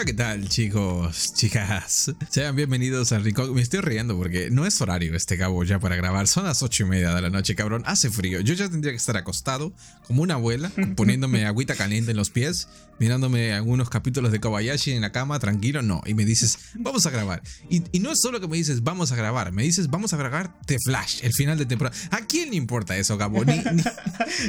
Hola, 0.00 0.06
¿qué 0.06 0.14
tal, 0.14 0.48
chicos, 0.48 1.34
chicas? 1.34 2.10
Sean 2.30 2.56
bienvenidos 2.56 3.12
al 3.12 3.22
Rincón. 3.22 3.52
Me 3.52 3.60
estoy 3.60 3.80
riendo 3.80 4.16
porque 4.16 4.48
no 4.50 4.64
es 4.64 4.80
horario 4.80 5.14
este 5.14 5.36
cabo 5.36 5.62
ya 5.62 5.78
para 5.78 5.94
grabar. 5.94 6.26
Son 6.26 6.44
las 6.44 6.62
ocho 6.62 6.84
y 6.84 6.86
media 6.86 7.14
de 7.14 7.20
la 7.20 7.28
noche, 7.28 7.54
cabrón. 7.54 7.82
Hace 7.84 8.08
frío. 8.08 8.40
Yo 8.40 8.54
ya 8.54 8.70
tendría 8.70 8.94
que 8.94 8.96
estar 8.96 9.18
acostado 9.18 9.74
como 10.06 10.22
una 10.22 10.34
abuela, 10.34 10.72
poniéndome 10.96 11.44
agüita 11.44 11.74
caliente 11.74 12.12
en 12.12 12.16
los 12.16 12.30
pies, 12.30 12.68
mirándome 12.98 13.52
algunos 13.52 13.90
capítulos 13.90 14.32
de 14.32 14.40
Kobayashi 14.40 14.92
en 14.92 15.02
la 15.02 15.12
cama, 15.12 15.38
tranquilo. 15.38 15.82
No. 15.82 16.00
Y 16.06 16.14
me 16.14 16.24
dices, 16.24 16.58
vamos 16.76 17.04
a 17.04 17.10
grabar. 17.10 17.42
Y, 17.68 17.82
no 18.00 18.10
es 18.10 18.22
solo 18.22 18.40
que 18.40 18.48
me 18.48 18.56
dices, 18.56 18.82
vamos 18.82 19.12
a 19.12 19.16
grabar. 19.16 19.52
Me 19.52 19.64
dices, 19.64 19.88
vamos 19.88 20.14
a 20.14 20.16
grabar 20.16 20.58
The 20.64 20.78
Flash, 20.82 21.18
el 21.24 21.34
final 21.34 21.58
de 21.58 21.66
temporada. 21.66 21.94
¿A 22.10 22.26
quién 22.26 22.48
le 22.48 22.56
importa 22.56 22.96
eso, 22.96 23.18
Gabo? 23.18 23.44
Ni, 23.44 23.62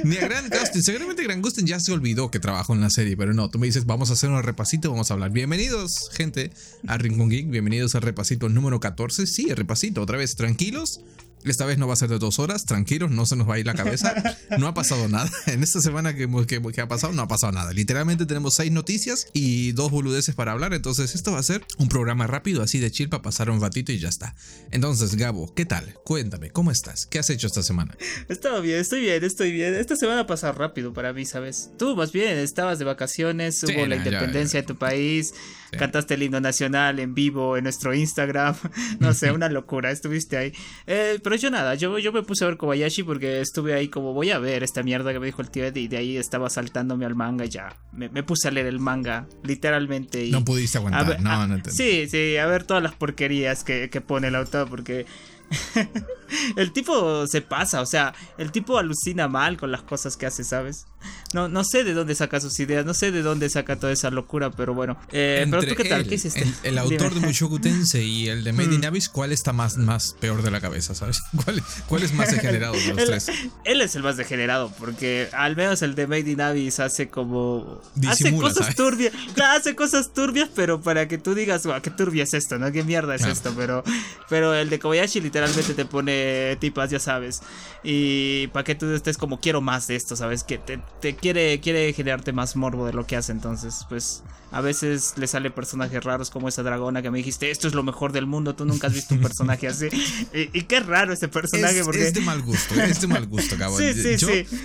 ni, 0.06 0.16
a 0.18 0.22
Grant 0.22 0.54
Gustin. 0.54 0.82
Seguramente 0.82 1.24
Grant 1.24 1.44
Gustin 1.44 1.68
ya 1.68 1.82
se 1.82 1.92
olvidó 1.92 2.32
que 2.32 2.40
trabajó 2.40 2.74
en 2.74 2.80
la 2.80 2.90
serie, 2.90 3.18
pero 3.18 3.34
no. 3.34 3.50
Tú 3.50 3.60
me 3.60 3.68
dices, 3.68 3.86
vamos 3.86 4.12
a 4.12 4.14
hacer 4.14 4.30
un 4.30 4.42
repasito, 4.42 4.90
vamos 4.90 5.12
a 5.12 5.16
hablar. 5.16 5.41
Bienvenidos, 5.42 6.12
gente, 6.14 6.52
a 6.86 7.00
Rincón 7.00 7.30
Geek. 7.32 7.50
Bienvenidos 7.50 7.96
al 7.96 8.04
repasito 8.04 8.48
número 8.48 8.80
14. 8.80 9.26
Sí, 9.26 9.50
el 9.50 9.58
repasito, 9.58 10.00
otra 10.04 10.20
vez, 10.20 10.36
tranquilos. 10.36 11.02
Esta 11.44 11.66
vez 11.66 11.78
no 11.78 11.88
va 11.88 11.94
a 11.94 11.98
ser 11.98 12.10
de 12.10 12.20
dos 12.20 12.40
horas, 12.40 12.66
tranquilos, 12.66 13.12
no 13.12 13.26
se 13.26 13.36
nos 13.36 13.50
va 13.50 13.56
a 13.56 13.60
ir 13.60 13.66
la 13.66 13.74
cabeza. 13.74 14.14
No 14.58 14.68
ha 14.68 14.74
pasado 14.74 15.08
nada. 15.08 15.30
En 15.48 15.64
esta 15.64 15.82
semana 15.82 16.16
que, 16.16 16.28
que, 16.48 16.82
ha 16.82 16.88
pasado, 16.88 17.14
no 17.14 17.22
ha 17.22 17.28
pasado 17.28 17.52
nada. 17.52 17.72
Literalmente 17.72 18.26
tenemos 18.26 18.54
seis 18.54 18.72
noticias 18.72 19.28
y 19.34 19.72
dos 19.72 19.92
boludeces 19.92 20.36
para 20.36 20.52
hablar. 20.52 20.74
Entonces, 20.74 21.16
esto 21.16 21.32
va 21.32 21.40
a 21.40 21.44
ser 21.44 21.66
un 21.78 21.90
programa 21.90 22.28
rápido, 22.28 22.62
así 22.62 22.80
de 22.80 22.92
chill, 22.92 23.10
para 23.10 23.24
pasar 23.24 23.50
un 23.50 23.62
ratito 23.62 23.92
y 23.92 24.00
ya 24.00 24.10
está. 24.10 24.36
Entonces, 24.72 25.16
Gabo, 25.16 25.54
¿qué 25.56 25.66
tal? 25.66 25.96
Cuéntame, 26.04 26.52
¿cómo 26.52 26.72
estás? 26.72 27.06
¿Qué 27.06 27.20
has 27.20 27.30
hecho 27.30 27.48
esta 27.48 27.64
semana? 27.64 27.98
Estaba 28.30 28.60
bien, 28.60 28.80
estoy 28.80 29.02
bien, 29.02 29.24
estoy 29.24 29.52
bien. 29.52 29.74
Esta 29.74 29.96
semana 29.96 30.28
pasa 30.28 30.52
rápido 30.52 30.94
para 30.94 31.14
mí, 31.14 31.26
¿sabes? 31.26 31.72
Tú, 31.78 31.96
más 31.96 32.12
bien, 32.12 32.38
estabas 32.38 32.80
de 32.80 32.86
vacaciones, 32.86 33.64
hubo 33.64 33.86
la 33.86 33.96
independencia 33.96 34.62
de 34.62 34.68
tu 34.68 34.78
país. 34.78 35.34
Cantaste 35.78 36.16
el 36.16 36.24
himno 36.24 36.40
nacional 36.40 37.00
en 37.00 37.14
vivo 37.14 37.58
en 37.58 37.64
nuestro 37.64 37.94
Instagram. 37.94 38.56
no 39.00 39.14
sé, 39.14 39.32
una 39.32 39.50
locura, 39.50 39.92
estuviste 39.92 40.38
ahí. 40.38 40.54
Eh, 40.88 41.20
pero 41.24 41.36
yo 41.36 41.50
nada, 41.50 41.76
yo, 41.76 41.98
yo 42.00 42.12
me 42.12 42.24
puse 42.24 42.44
a 42.44 42.48
ver 42.48 42.58
Kobayashi 42.58 43.04
porque 43.04 43.42
estuve 43.42 43.74
ahí 43.74 43.88
como 43.88 44.14
voy 44.14 44.32
a 44.32 44.40
ver 44.40 44.64
esta 44.64 44.84
mierda 44.84 45.14
que 45.14 45.20
me 45.20 45.26
dijo 45.26 45.42
el 45.42 45.50
tío 45.50 45.68
y 45.68 45.88
de 45.88 45.98
ahí 45.98 46.18
estaba 46.18 46.50
saltándome 46.50 47.06
al 47.06 47.16
manga 47.16 47.46
y 47.46 47.50
ya. 47.50 47.76
Me, 47.94 48.10
puse 48.24 48.48
a 48.48 48.52
leer 48.52 48.68
el 48.68 48.80
manga, 48.80 49.28
literalmente. 49.44 50.26
Y 50.26 50.32
no 50.32 50.44
pudiste 50.44 50.78
aguantar, 50.78 51.22
no, 51.22 51.48
no 51.48 51.62
Sí, 51.70 52.08
sí, 52.10 52.38
a 52.38 52.46
ver 52.46 52.64
todas 52.64 52.84
las 52.84 52.94
porquerías 52.96 53.64
que, 53.64 53.90
que 53.90 54.02
pone 54.02 54.28
el 54.28 54.36
autor 54.36 54.70
porque 54.70 55.06
el 56.56 56.72
tipo 56.72 57.28
se 57.28 57.42
pasa, 57.42 57.82
o 57.82 57.86
sea, 57.86 58.14
el 58.38 58.52
tipo 58.52 58.78
alucina 58.78 59.28
mal 59.28 59.58
con 59.58 59.72
las 59.72 59.82
cosas 59.82 60.18
que 60.18 60.26
hace, 60.26 60.44
¿sabes? 60.44 60.88
No, 61.34 61.48
no 61.48 61.64
sé 61.64 61.86
de 61.86 61.94
dónde 61.94 62.14
saca 62.14 62.42
sus 62.42 62.60
ideas, 62.60 62.86
no 62.86 62.94
sé 62.94 63.12
de 63.12 63.22
dónde 63.22 63.50
saca 63.50 63.78
toda 63.78 63.94
esa 63.94 64.10
locura, 64.10 64.52
pero 64.52 64.74
bueno. 64.74 64.98
Eh, 65.14 65.48
pero 65.50 65.64
tú 65.64 65.76
qué 65.76 65.86
tal, 65.86 66.06
¿qué 66.06 66.16
hiciste? 66.16 66.46
El, 66.64 66.78
autor 66.78 67.14
de 67.14 67.22
Mushoku 67.22 67.58
Tensei 67.58 68.06
y 68.06 68.28
el 68.28 68.44
de 68.44 68.52
Made 68.52 68.76
in 68.76 68.82
mm. 68.82 68.86
Abyss, 68.86 69.08
¿cuál 69.08 69.32
está 69.32 69.54
más, 69.54 69.78
más 69.78 70.14
peor 70.20 70.42
de 70.42 70.52
la 70.52 70.60
cabeza, 70.60 70.94
sabes? 70.94 71.22
¿Cuál, 71.46 71.64
cuál 71.88 72.04
es 72.04 72.14
más 72.14 72.32
degenerado 72.32 72.74
de 72.74 72.86
los 72.86 73.06
tres? 73.06 73.32
Él 73.64 73.82
es 73.82 73.96
el 73.96 74.04
más 74.04 74.18
degenerado, 74.18 74.74
porque 74.78 75.30
al 75.32 75.56
menos 75.56 75.82
el 75.84 75.96
de 75.96 76.06
Made 76.06 76.30
in 76.32 76.42
Abyss 76.42 76.82
hace 76.82 77.08
como. 77.08 77.82
hace 78.08 78.36
cosas 78.36 78.76
turbias. 78.76 79.14
hace 79.42 79.74
cosas 79.74 80.14
turbias, 80.14 80.50
pero 80.54 80.82
para 80.82 81.08
que 81.08 81.18
tú 81.18 81.34
digas, 81.34 81.64
qué 81.82 81.92
turbia 81.92 82.24
es 82.24 82.34
esto, 82.34 82.58
¿no? 82.58 82.72
¿Qué 82.74 82.84
mierda 82.84 83.16
es 83.16 83.24
esto? 83.24 83.54
Pero, 83.56 83.84
pero 84.30 84.54
el 84.54 84.70
de 84.70 84.80
Kobayashi 84.80 85.22
literalmente 85.22 85.74
te 85.74 85.86
pone 85.86 86.58
tipas, 86.60 86.90
ya 86.90 87.00
sabes. 87.00 87.42
Y 87.84 88.48
para 88.48 88.64
que 88.64 88.76
tú 88.76 88.92
estés 88.94 89.18
como, 89.18 89.40
quiero 89.40 89.62
más 89.62 89.88
de 89.88 89.96
esto, 89.96 90.16
¿sabes? 90.16 90.44
Que 90.44 90.58
te, 90.58 90.80
te 91.00 91.16
quiere, 91.16 91.60
quiere 91.60 91.94
generarte 91.94 92.34
más 92.34 92.56
morbo 92.56 92.86
de 92.86 92.94
lo 92.94 93.06
que 93.06 93.16
hace. 93.16 93.32
Entonces, 93.32 93.86
pues 93.90 94.24
a 94.52 94.62
veces 94.62 95.14
le 95.16 95.28
sale 95.28 95.50
personajes 95.50 96.04
raros 96.04 96.30
como 96.30 96.50
esa 96.50 96.62
dragona 96.62 97.02
que 97.02 97.10
me 97.10 97.18
dijiste, 97.18 97.52
esto 97.52 97.68
es 97.68 97.74
lo 97.74 97.84
mejor 97.84 98.12
del 98.12 98.26
mundo, 98.26 98.54
tú 98.54 98.66
nunca 98.66 98.88
has 98.88 98.94
visto 98.94 99.16
un 99.16 99.22
personaje 99.22 99.68
así. 99.68 99.88
Y, 100.34 100.64
qué 100.64 100.80
raro 100.80 101.14
ese 101.14 101.28
personaje. 101.28 101.80
Es, 101.80 101.86
porque... 101.86 102.08
es 102.08 102.14
de 102.14 102.22
mal 102.22 102.42
gusto, 102.42 102.76
es 102.76 103.02
de 103.02 103.08
mal 103.08 103.26
gusto, 103.28 103.58
cabrón. 103.58 103.82
Sí, 103.82 104.18
sí, 104.18 104.18
sí. 104.18 104.58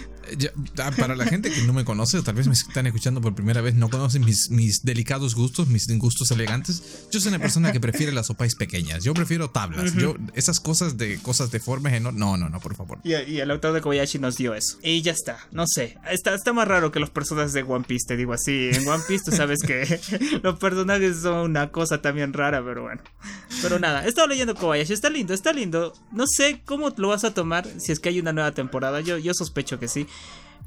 Ah, 0.79 0.91
para 0.97 1.15
la 1.15 1.25
gente 1.25 1.51
que 1.51 1.63
no 1.63 1.73
me 1.73 1.85
conoce, 1.85 2.19
o 2.19 2.23
tal 2.23 2.35
vez 2.35 2.47
me 2.47 2.53
están 2.53 2.87
escuchando 2.87 3.21
por 3.21 3.35
primera 3.35 3.61
vez, 3.61 3.75
no 3.75 3.89
conocen 3.89 4.25
mis, 4.25 4.51
mis 4.51 4.85
delicados 4.85 5.35
gustos, 5.35 5.69
mis 5.69 5.87
gustos 5.99 6.31
elegantes. 6.31 7.07
Yo 7.11 7.21
soy 7.21 7.29
una 7.29 7.39
persona 7.39 7.73
que 7.73 7.81
prefiere 7.81 8.13
las 8.13 8.27
sopais 8.27 8.55
pequeñas. 8.55 9.05
Yo 9.05 9.15
prefiero 9.15 9.51
tablas. 9.51 9.95
Yo, 9.95 10.17
esas 10.35 10.61
cosas 10.61 10.97
de 10.97 11.19
cosas 11.19 11.51
deformes, 11.51 12.01
no, 12.03 12.13
no, 12.13 12.37
no, 12.37 12.49
no 12.49 12.61
por 12.61 12.75
favor. 12.75 12.99
Y, 13.05 13.13
el 13.13 13.51
autor 13.51 13.73
de 13.73 13.81
Kobayashi 13.81 14.19
nos 14.19 14.37
dio 14.37 14.55
eso. 14.55 14.79
Y 14.83 15.03
ya 15.03 15.13
está. 15.13 15.39
No 15.53 15.67
sé. 15.67 15.97
Está, 16.11 16.35
está 16.35 16.53
más 16.53 16.67
raro 16.67 16.91
que 16.91 16.99
los 16.99 17.11
personajes 17.11 17.53
de 17.53 17.63
One 17.63 17.85
Piece, 17.87 18.07
te 18.07 18.17
digo 18.17 18.33
así. 18.33 18.71
En 18.73 18.87
One 18.89 19.03
Piece 19.07 19.25
tú 19.25 19.37
sabes 19.37 19.61
que 19.61 19.76
los 20.43 20.59
personajes 20.59 21.19
son 21.19 21.51
una 21.51 21.71
cosa 21.71 22.01
también 22.01 22.33
rara, 22.33 22.65
pero 22.65 22.83
bueno. 22.83 23.03
Pero 23.63 23.79
nada, 23.79 24.05
he 24.05 24.09
estado 24.09 24.29
leyendo 24.29 24.55
Kobayashi. 24.55 24.93
Está 24.93 25.11
lindo, 25.11 25.35
está 25.35 25.53
lindo. 25.53 25.93
No 26.13 26.27
sé 26.27 26.63
cómo 26.65 26.93
lo 26.97 27.09
vas 27.09 27.25
a 27.25 27.35
tomar 27.35 27.67
si 27.79 27.93
es 27.93 28.01
que 28.01 28.09
hay 28.09 28.21
una 28.21 28.33
nueva 28.33 28.53
temporada. 28.53 29.01
Yo, 29.01 29.19
yo 29.19 29.35
sospecho 29.35 29.79
que 29.79 29.89
sí. 29.89 30.07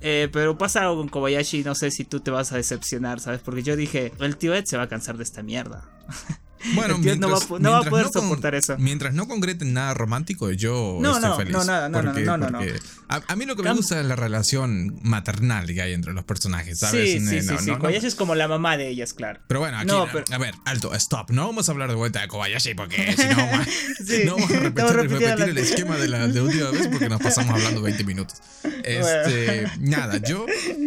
Eh, 0.02 0.30
pero 0.32 0.58
pasa 0.58 0.82
algo 0.82 0.98
con 0.98 1.10
Kobayashi, 1.10 1.64
no 1.64 1.76
sé 1.76 1.92
si 1.92 2.06
tú 2.06 2.20
te 2.22 2.32
vas 2.32 2.52
a 2.52 2.58
decepcionar, 2.58 3.20
¿sabes? 3.20 3.42
Porque 3.42 3.64
yo 3.64 3.76
dije, 3.76 4.14
el 4.20 4.38
tío 4.38 4.54
Ed 4.54 4.64
se 4.66 4.78
va 4.78 4.84
a 4.84 4.90
cansar 4.90 5.18
de 5.18 5.24
esta 5.24 5.44
mierda. 5.44 5.90
Bueno, 6.74 6.98
no, 6.98 7.30
va, 7.72 7.80
a 7.80 7.84
poder 7.84 8.10
soportar 8.10 8.56
eso. 8.56 8.78
Mientras 8.78 9.14
no 9.14 9.28
concreten 9.28 9.74
nada 9.74 9.94
romántico, 9.94 10.52
yo 10.52 11.00
estoy 11.02 11.38
feliz. 11.38 11.54
No, 11.54 11.64
no, 11.64 11.90
no, 11.90 12.04
no, 12.04 12.38
no, 12.38 12.50
no, 12.50 12.60
a, 13.08 13.36
mí 13.36 13.46
lo 13.46 13.56
que 13.56 13.64
me 13.64 13.74
gusta 13.74 14.00
es 14.00 14.06
la 14.06 14.16
relación 14.16 15.00
maternal 15.02 15.66
que 15.66 15.82
hay 15.82 15.94
entre 15.94 16.14
los 16.14 16.24
personajes, 16.26 16.80
¿sabes? 16.80 17.12
Sí, 17.12 17.20
sí, 17.20 17.42
sí, 17.42 17.56
sí. 17.60 17.72
Kobayashi 17.72 18.06
es 18.06 18.16
como 18.16 18.36
la 18.36 18.48
mamá 18.48 18.78
de 18.78 18.90
ellas, 18.90 19.14
claro. 19.14 19.40
Pero 19.48 19.62
bueno, 19.62 19.80
aquí, 19.80 19.90
a 20.32 20.38
ver, 20.38 20.54
alto, 20.66 20.94
stop. 20.94 21.32
No 21.32 21.48
vamos 21.48 21.70
a 21.70 21.72
hablar 21.72 21.90
de 21.90 21.96
vuelta 21.96 22.22
de 22.22 22.28
Kobayashi 22.28 22.76
porque 22.76 23.16
si 23.18 23.28
no, 24.26 24.36
no 24.38 24.46
vamos 24.74 24.92
a 24.92 24.94
repetir, 24.94 25.50
el 25.50 25.58
esquema 25.58 25.98
de 25.98 26.08
la 26.08 26.28
de 26.28 26.42
última 26.42 26.70
vez 26.70 26.88
porque 26.88 27.10
nos 27.10 27.20
pasamos 27.20 27.56
hablando 27.56 27.82
20 27.82 28.04
minutos. 28.04 28.42
Este, 28.84 29.68
nada, 29.80 30.18
yo 30.18 30.46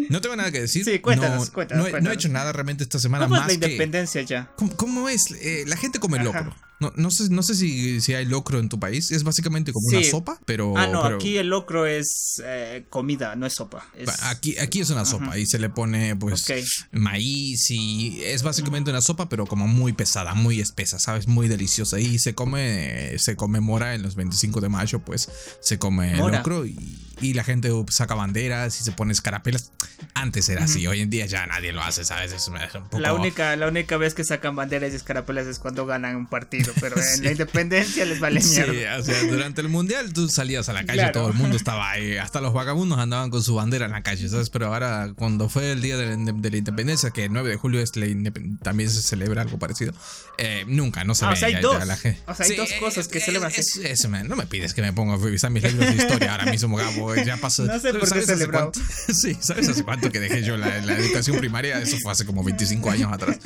no 0.08 0.20
tengo 0.20 0.36
nada 0.36 0.50
que 0.50 0.60
decir. 0.62 0.84
Sí, 0.84 0.98
cuéntanos, 0.98 1.50
cuéntanos, 1.50 1.90
no, 2.02 2.10
he 2.10 2.14
hecho 2.14 2.28
nada 2.28 2.52
realmente 2.52 2.82
esta 2.82 2.98
semana 2.98 3.24
¿Cómo 3.24 3.36
más 3.36 3.50
es 3.50 3.58
la 3.58 3.66
independencia 3.66 4.22
ya? 4.22 4.50
¿Cómo, 4.76 5.08
es? 5.08 5.30
Eh, 5.40 5.64
la 5.66 5.76
gente 5.76 5.98
come 5.98 6.22
locro. 6.22 6.54
No, 6.82 6.92
no 6.96 7.12
sé, 7.12 7.30
no 7.30 7.44
sé 7.44 7.54
si, 7.54 8.00
si 8.00 8.14
hay 8.14 8.24
locro 8.24 8.58
en 8.58 8.68
tu 8.68 8.80
país. 8.80 9.12
Es 9.12 9.22
básicamente 9.22 9.72
como 9.72 9.86
una 9.86 10.02
sopa, 10.02 10.40
pero. 10.44 10.76
Ah, 10.76 10.88
no, 10.88 11.04
aquí 11.04 11.38
el 11.38 11.46
locro 11.46 11.86
es 11.86 12.42
eh, 12.44 12.84
comida, 12.90 13.36
no 13.36 13.46
es 13.46 13.54
sopa. 13.54 13.86
Aquí, 14.22 14.58
aquí 14.58 14.80
es 14.80 14.90
una 14.90 15.04
sopa 15.04 15.38
y 15.38 15.46
se 15.46 15.60
le 15.60 15.68
pone, 15.68 16.16
pues, 16.16 16.44
maíz 16.90 17.70
y 17.70 18.20
es 18.24 18.42
básicamente 18.42 18.90
una 18.90 19.00
sopa, 19.00 19.28
pero 19.28 19.46
como 19.46 19.68
muy 19.68 19.92
pesada, 19.92 20.34
muy 20.34 20.60
espesa, 20.60 20.98
¿sabes? 20.98 21.28
Muy 21.28 21.46
deliciosa. 21.46 22.00
Y 22.00 22.18
se 22.18 22.34
come, 22.34 23.16
se 23.18 23.36
conmemora 23.36 23.94
en 23.94 24.02
los 24.02 24.16
25 24.16 24.60
de 24.60 24.68
mayo, 24.68 24.98
pues, 24.98 25.28
se 25.60 25.78
come 25.78 26.16
locro 26.16 26.66
y, 26.66 26.98
y, 27.20 27.34
la 27.34 27.44
gente 27.44 27.70
saca 27.90 28.14
banderas 28.14 28.80
y 28.80 28.84
se 28.84 28.90
pone 28.90 29.12
escarapelas. 29.12 29.70
Antes 30.14 30.48
era 30.48 30.64
así, 30.64 30.84
hoy 30.88 31.00
en 31.00 31.10
día 31.10 31.26
ya 31.26 31.46
nadie 31.46 31.72
lo 31.72 31.80
hace, 31.82 32.04
¿sabes? 32.04 32.32
Es, 32.32 32.48
un 32.48 32.58
poco... 32.84 32.98
la, 32.98 33.14
única, 33.14 33.54
la 33.54 33.68
única 33.68 33.96
vez 33.96 34.14
que 34.14 34.24
sacan 34.24 34.56
banderas 34.56 34.92
y 34.92 34.96
escarapelas 34.96 35.46
es 35.46 35.60
cuando 35.60 35.86
ganan 35.86 36.16
un 36.16 36.26
partido 36.26 36.71
pero 36.80 36.96
en 36.96 37.24
la 37.24 37.30
independencia 37.32 38.04
les 38.04 38.20
vale 38.20 38.40
mierda. 38.40 38.72
Sí, 38.72 39.00
o 39.00 39.04
sea, 39.04 39.22
durante 39.24 39.60
el 39.60 39.68
mundial 39.68 40.12
tú 40.12 40.28
salías 40.28 40.68
a 40.68 40.72
la 40.72 40.84
calle, 40.84 41.10
todo 41.12 41.28
el 41.28 41.34
mundo 41.34 41.56
estaba 41.56 41.90
ahí, 41.90 42.16
hasta 42.16 42.40
los 42.40 42.52
vagabundos 42.52 42.98
andaban 42.98 43.30
con 43.30 43.42
su 43.42 43.54
bandera 43.54 43.86
en 43.86 43.92
la 43.92 44.02
calle, 44.02 44.28
¿sabes? 44.28 44.50
Pero 44.50 44.66
ahora, 44.66 45.12
cuando 45.16 45.48
fue 45.48 45.72
el 45.72 45.82
día 45.82 45.96
de 45.96 46.06
la, 46.06 46.56
independencia, 46.56 47.10
que 47.10 47.24
el 47.24 47.32
9 47.32 47.50
de 47.50 47.56
julio 47.56 47.80
es 47.80 47.92
también 48.62 48.90
se 48.90 49.02
celebra 49.02 49.42
algo 49.42 49.58
parecido, 49.58 49.92
eh, 50.38 50.64
nunca, 50.66 51.04
no 51.04 51.14
se 51.14 51.24
ah, 51.24 51.28
ve. 51.28 51.34
O 51.34 51.36
sea, 51.36 51.48
hay 51.48 51.54
dos, 51.60 51.76
o 52.26 52.34
sea, 52.34 52.46
hay 52.46 52.56
dos 52.56 52.72
cosas 52.80 53.08
que 53.08 53.20
celebran. 53.20 53.52
Eso, 53.52 54.08
no 54.08 54.36
me 54.36 54.46
pides 54.46 54.74
que 54.74 54.82
me 54.82 54.92
ponga 54.92 55.14
a 55.14 55.16
revisar 55.16 55.50
mis 55.50 55.62
libros 55.62 55.86
de 55.86 56.02
historia 56.02 56.32
ahora 56.32 56.50
mismo, 56.50 56.76
Gabo, 56.76 57.14
ya 57.16 57.36
pasó. 57.36 57.64
No 57.64 57.78
sé 57.78 57.92
por 57.94 58.10
qué 58.12 58.22
celebrado. 58.22 58.72
Sí, 59.12 59.36
¿sabes 59.40 59.68
hace 59.68 59.84
cuánto 59.84 60.10
que 60.10 60.20
dejé 60.20 60.42
yo 60.42 60.56
la, 60.56 60.78
educación 60.78 61.36
primaria? 61.38 61.78
Eso 61.78 61.98
fue 61.98 62.12
hace 62.12 62.24
como 62.24 62.42
25 62.42 62.90
años 62.90 63.12
atrás. 63.12 63.38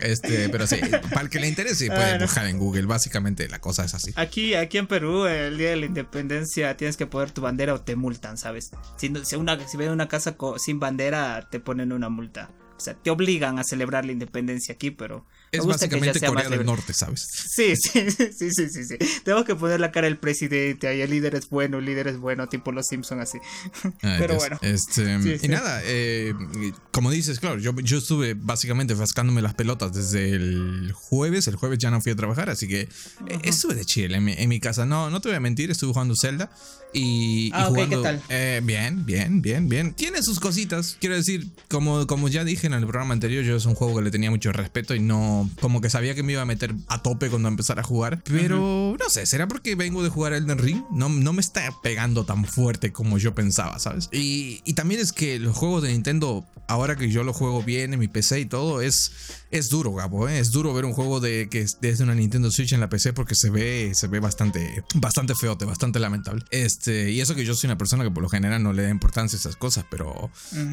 Este, 0.00 0.48
pero 0.48 0.66
sí, 0.66 0.76
para 1.10 1.22
el 1.22 1.30
que 1.30 1.40
le 1.40 1.48
interese 1.48 1.86
puede 1.88 2.18
buscar 2.18 2.46
en 2.46 2.58
Google 2.58 2.73
Básicamente 2.82 3.48
la 3.48 3.60
cosa 3.60 3.84
es 3.84 3.94
así. 3.94 4.12
Aquí, 4.16 4.54
aquí 4.54 4.78
en 4.78 4.86
Perú, 4.86 5.26
el 5.26 5.56
día 5.58 5.70
de 5.70 5.76
la 5.76 5.86
independencia, 5.86 6.76
tienes 6.76 6.96
que 6.96 7.06
poner 7.06 7.30
tu 7.30 7.40
bandera 7.40 7.74
o 7.74 7.80
te 7.80 7.96
multan, 7.96 8.36
¿sabes? 8.36 8.70
Si, 8.96 9.12
si, 9.24 9.36
una, 9.36 9.66
si 9.66 9.76
ven 9.76 9.90
una 9.90 10.08
casa 10.08 10.36
sin 10.58 10.80
bandera, 10.80 11.48
te 11.50 11.60
ponen 11.60 11.92
una 11.92 12.08
multa. 12.08 12.50
O 12.76 12.80
sea, 12.80 12.94
te 12.94 13.10
obligan 13.10 13.58
a 13.58 13.64
celebrar 13.64 14.04
la 14.04 14.12
independencia 14.12 14.74
aquí, 14.74 14.90
pero 14.90 15.24
es 15.56 15.66
básicamente 15.66 16.20
Corea 16.20 16.48
del 16.48 16.64
Norte, 16.64 16.92
¿sabes? 16.92 17.26
Sí, 17.54 17.74
sí, 17.76 18.10
sí, 18.10 18.50
sí, 18.50 18.68
sí, 18.68 18.84
sí. 18.84 18.96
Tenemos 19.24 19.44
que 19.44 19.54
poner 19.54 19.80
la 19.80 19.92
cara 19.92 20.06
del 20.06 20.18
presidente 20.18 20.88
ahí, 20.88 21.00
el 21.00 21.10
líder 21.10 21.34
es 21.34 21.48
bueno, 21.48 21.78
el 21.78 21.84
líder 21.84 22.08
es 22.08 22.18
bueno, 22.18 22.48
tipo 22.48 22.72
los 22.72 22.86
Simpson 22.86 23.20
así. 23.20 23.38
Pero 24.00 24.36
bueno. 24.36 24.58
Este, 24.62 25.18
y 25.42 25.48
nada, 25.48 25.80
eh, 25.84 26.34
como 26.90 27.10
dices, 27.10 27.40
claro, 27.40 27.58
yo, 27.58 27.74
yo 27.80 27.98
estuve 27.98 28.34
básicamente 28.34 28.94
fascándome 28.94 29.42
las 29.42 29.54
pelotas 29.54 29.92
desde 29.92 30.30
el 30.30 30.92
jueves, 30.92 31.48
el 31.48 31.56
jueves 31.56 31.78
ya 31.78 31.90
no 31.90 32.00
fui 32.00 32.12
a 32.12 32.16
trabajar, 32.16 32.50
así 32.50 32.68
que 32.68 32.82
eh, 32.82 32.88
estuve 33.42 33.74
de 33.74 33.84
chill 33.84 34.14
en 34.14 34.48
mi, 34.48 34.60
casa. 34.60 34.86
No, 34.86 35.10
no 35.10 35.20
te 35.20 35.28
voy 35.28 35.36
a 35.36 35.40
mentir, 35.40 35.70
estuve 35.70 35.92
jugando 35.92 36.14
Zelda 36.16 36.50
y, 36.92 37.50
ah. 37.52 37.70
¿qué 37.74 37.96
tal? 37.96 38.22
Eh, 38.28 38.60
bien, 38.62 39.04
bien, 39.04 39.42
bien, 39.42 39.68
bien. 39.68 39.94
Tiene 39.94 40.22
sus 40.22 40.40
cositas, 40.40 40.96
quiero 41.00 41.16
decir, 41.16 41.48
como, 41.68 42.06
como 42.06 42.28
ya 42.28 42.44
dije 42.44 42.66
en 42.66 42.74
el 42.74 42.82
programa 42.82 43.14
anterior, 43.14 43.44
yo 43.44 43.56
es 43.56 43.66
un 43.66 43.74
juego 43.74 43.96
que 43.96 44.02
le 44.02 44.10
tenía 44.10 44.30
mucho 44.30 44.52
respeto 44.52 44.94
y 44.94 45.00
no, 45.00 45.43
como 45.60 45.80
que 45.80 45.90
sabía 45.90 46.14
que 46.14 46.22
me 46.22 46.32
iba 46.32 46.42
a 46.42 46.46
meter 46.46 46.74
a 46.88 47.02
tope 47.02 47.30
cuando 47.30 47.48
empezara 47.48 47.82
a 47.82 47.84
jugar, 47.84 48.22
pero 48.24 48.96
no 48.98 49.10
sé, 49.10 49.26
será 49.26 49.48
porque 49.48 49.74
vengo 49.74 50.02
de 50.02 50.08
jugar 50.08 50.32
Elden 50.32 50.58
Ring, 50.58 50.82
no, 50.90 51.08
no 51.08 51.32
me 51.32 51.40
está 51.40 51.70
pegando 51.82 52.24
tan 52.24 52.44
fuerte 52.44 52.92
como 52.92 53.18
yo 53.18 53.34
pensaba, 53.34 53.78
¿sabes? 53.78 54.08
Y, 54.12 54.60
y 54.64 54.74
también 54.74 55.00
es 55.00 55.12
que 55.12 55.38
los 55.38 55.56
juegos 55.56 55.82
de 55.82 55.92
Nintendo, 55.92 56.44
ahora 56.68 56.96
que 56.96 57.10
yo 57.10 57.24
lo 57.24 57.32
juego 57.32 57.62
bien 57.62 57.92
en 57.92 58.00
mi 58.00 58.08
PC 58.08 58.40
y 58.40 58.46
todo, 58.46 58.80
es 58.80 59.12
es 59.54 59.70
duro, 59.70 59.94
Gabo, 59.94 60.28
¿eh? 60.28 60.40
es 60.40 60.50
duro 60.50 60.74
ver 60.74 60.84
un 60.84 60.92
juego 60.92 61.20
de 61.20 61.48
que 61.48 61.60
es 61.60 61.80
desde 61.80 62.02
una 62.02 62.14
Nintendo 62.16 62.50
Switch 62.50 62.72
en 62.72 62.80
la 62.80 62.88
PC 62.88 63.12
porque 63.12 63.36
se 63.36 63.50
ve, 63.50 63.92
se 63.94 64.08
ve 64.08 64.18
bastante, 64.18 64.82
bastante 64.94 65.34
feote, 65.36 65.64
bastante 65.64 66.00
lamentable. 66.00 66.44
Este, 66.50 67.12
y 67.12 67.20
eso 67.20 67.36
que 67.36 67.44
yo 67.44 67.54
soy 67.54 67.68
una 67.68 67.78
persona 67.78 68.02
que 68.02 68.10
por 68.10 68.22
lo 68.22 68.28
general 68.28 68.64
no 68.64 68.72
le 68.72 68.82
da 68.82 68.90
importancia 68.90 69.36
a 69.36 69.38
esas 69.38 69.54
cosas, 69.54 69.84
pero, 69.88 70.28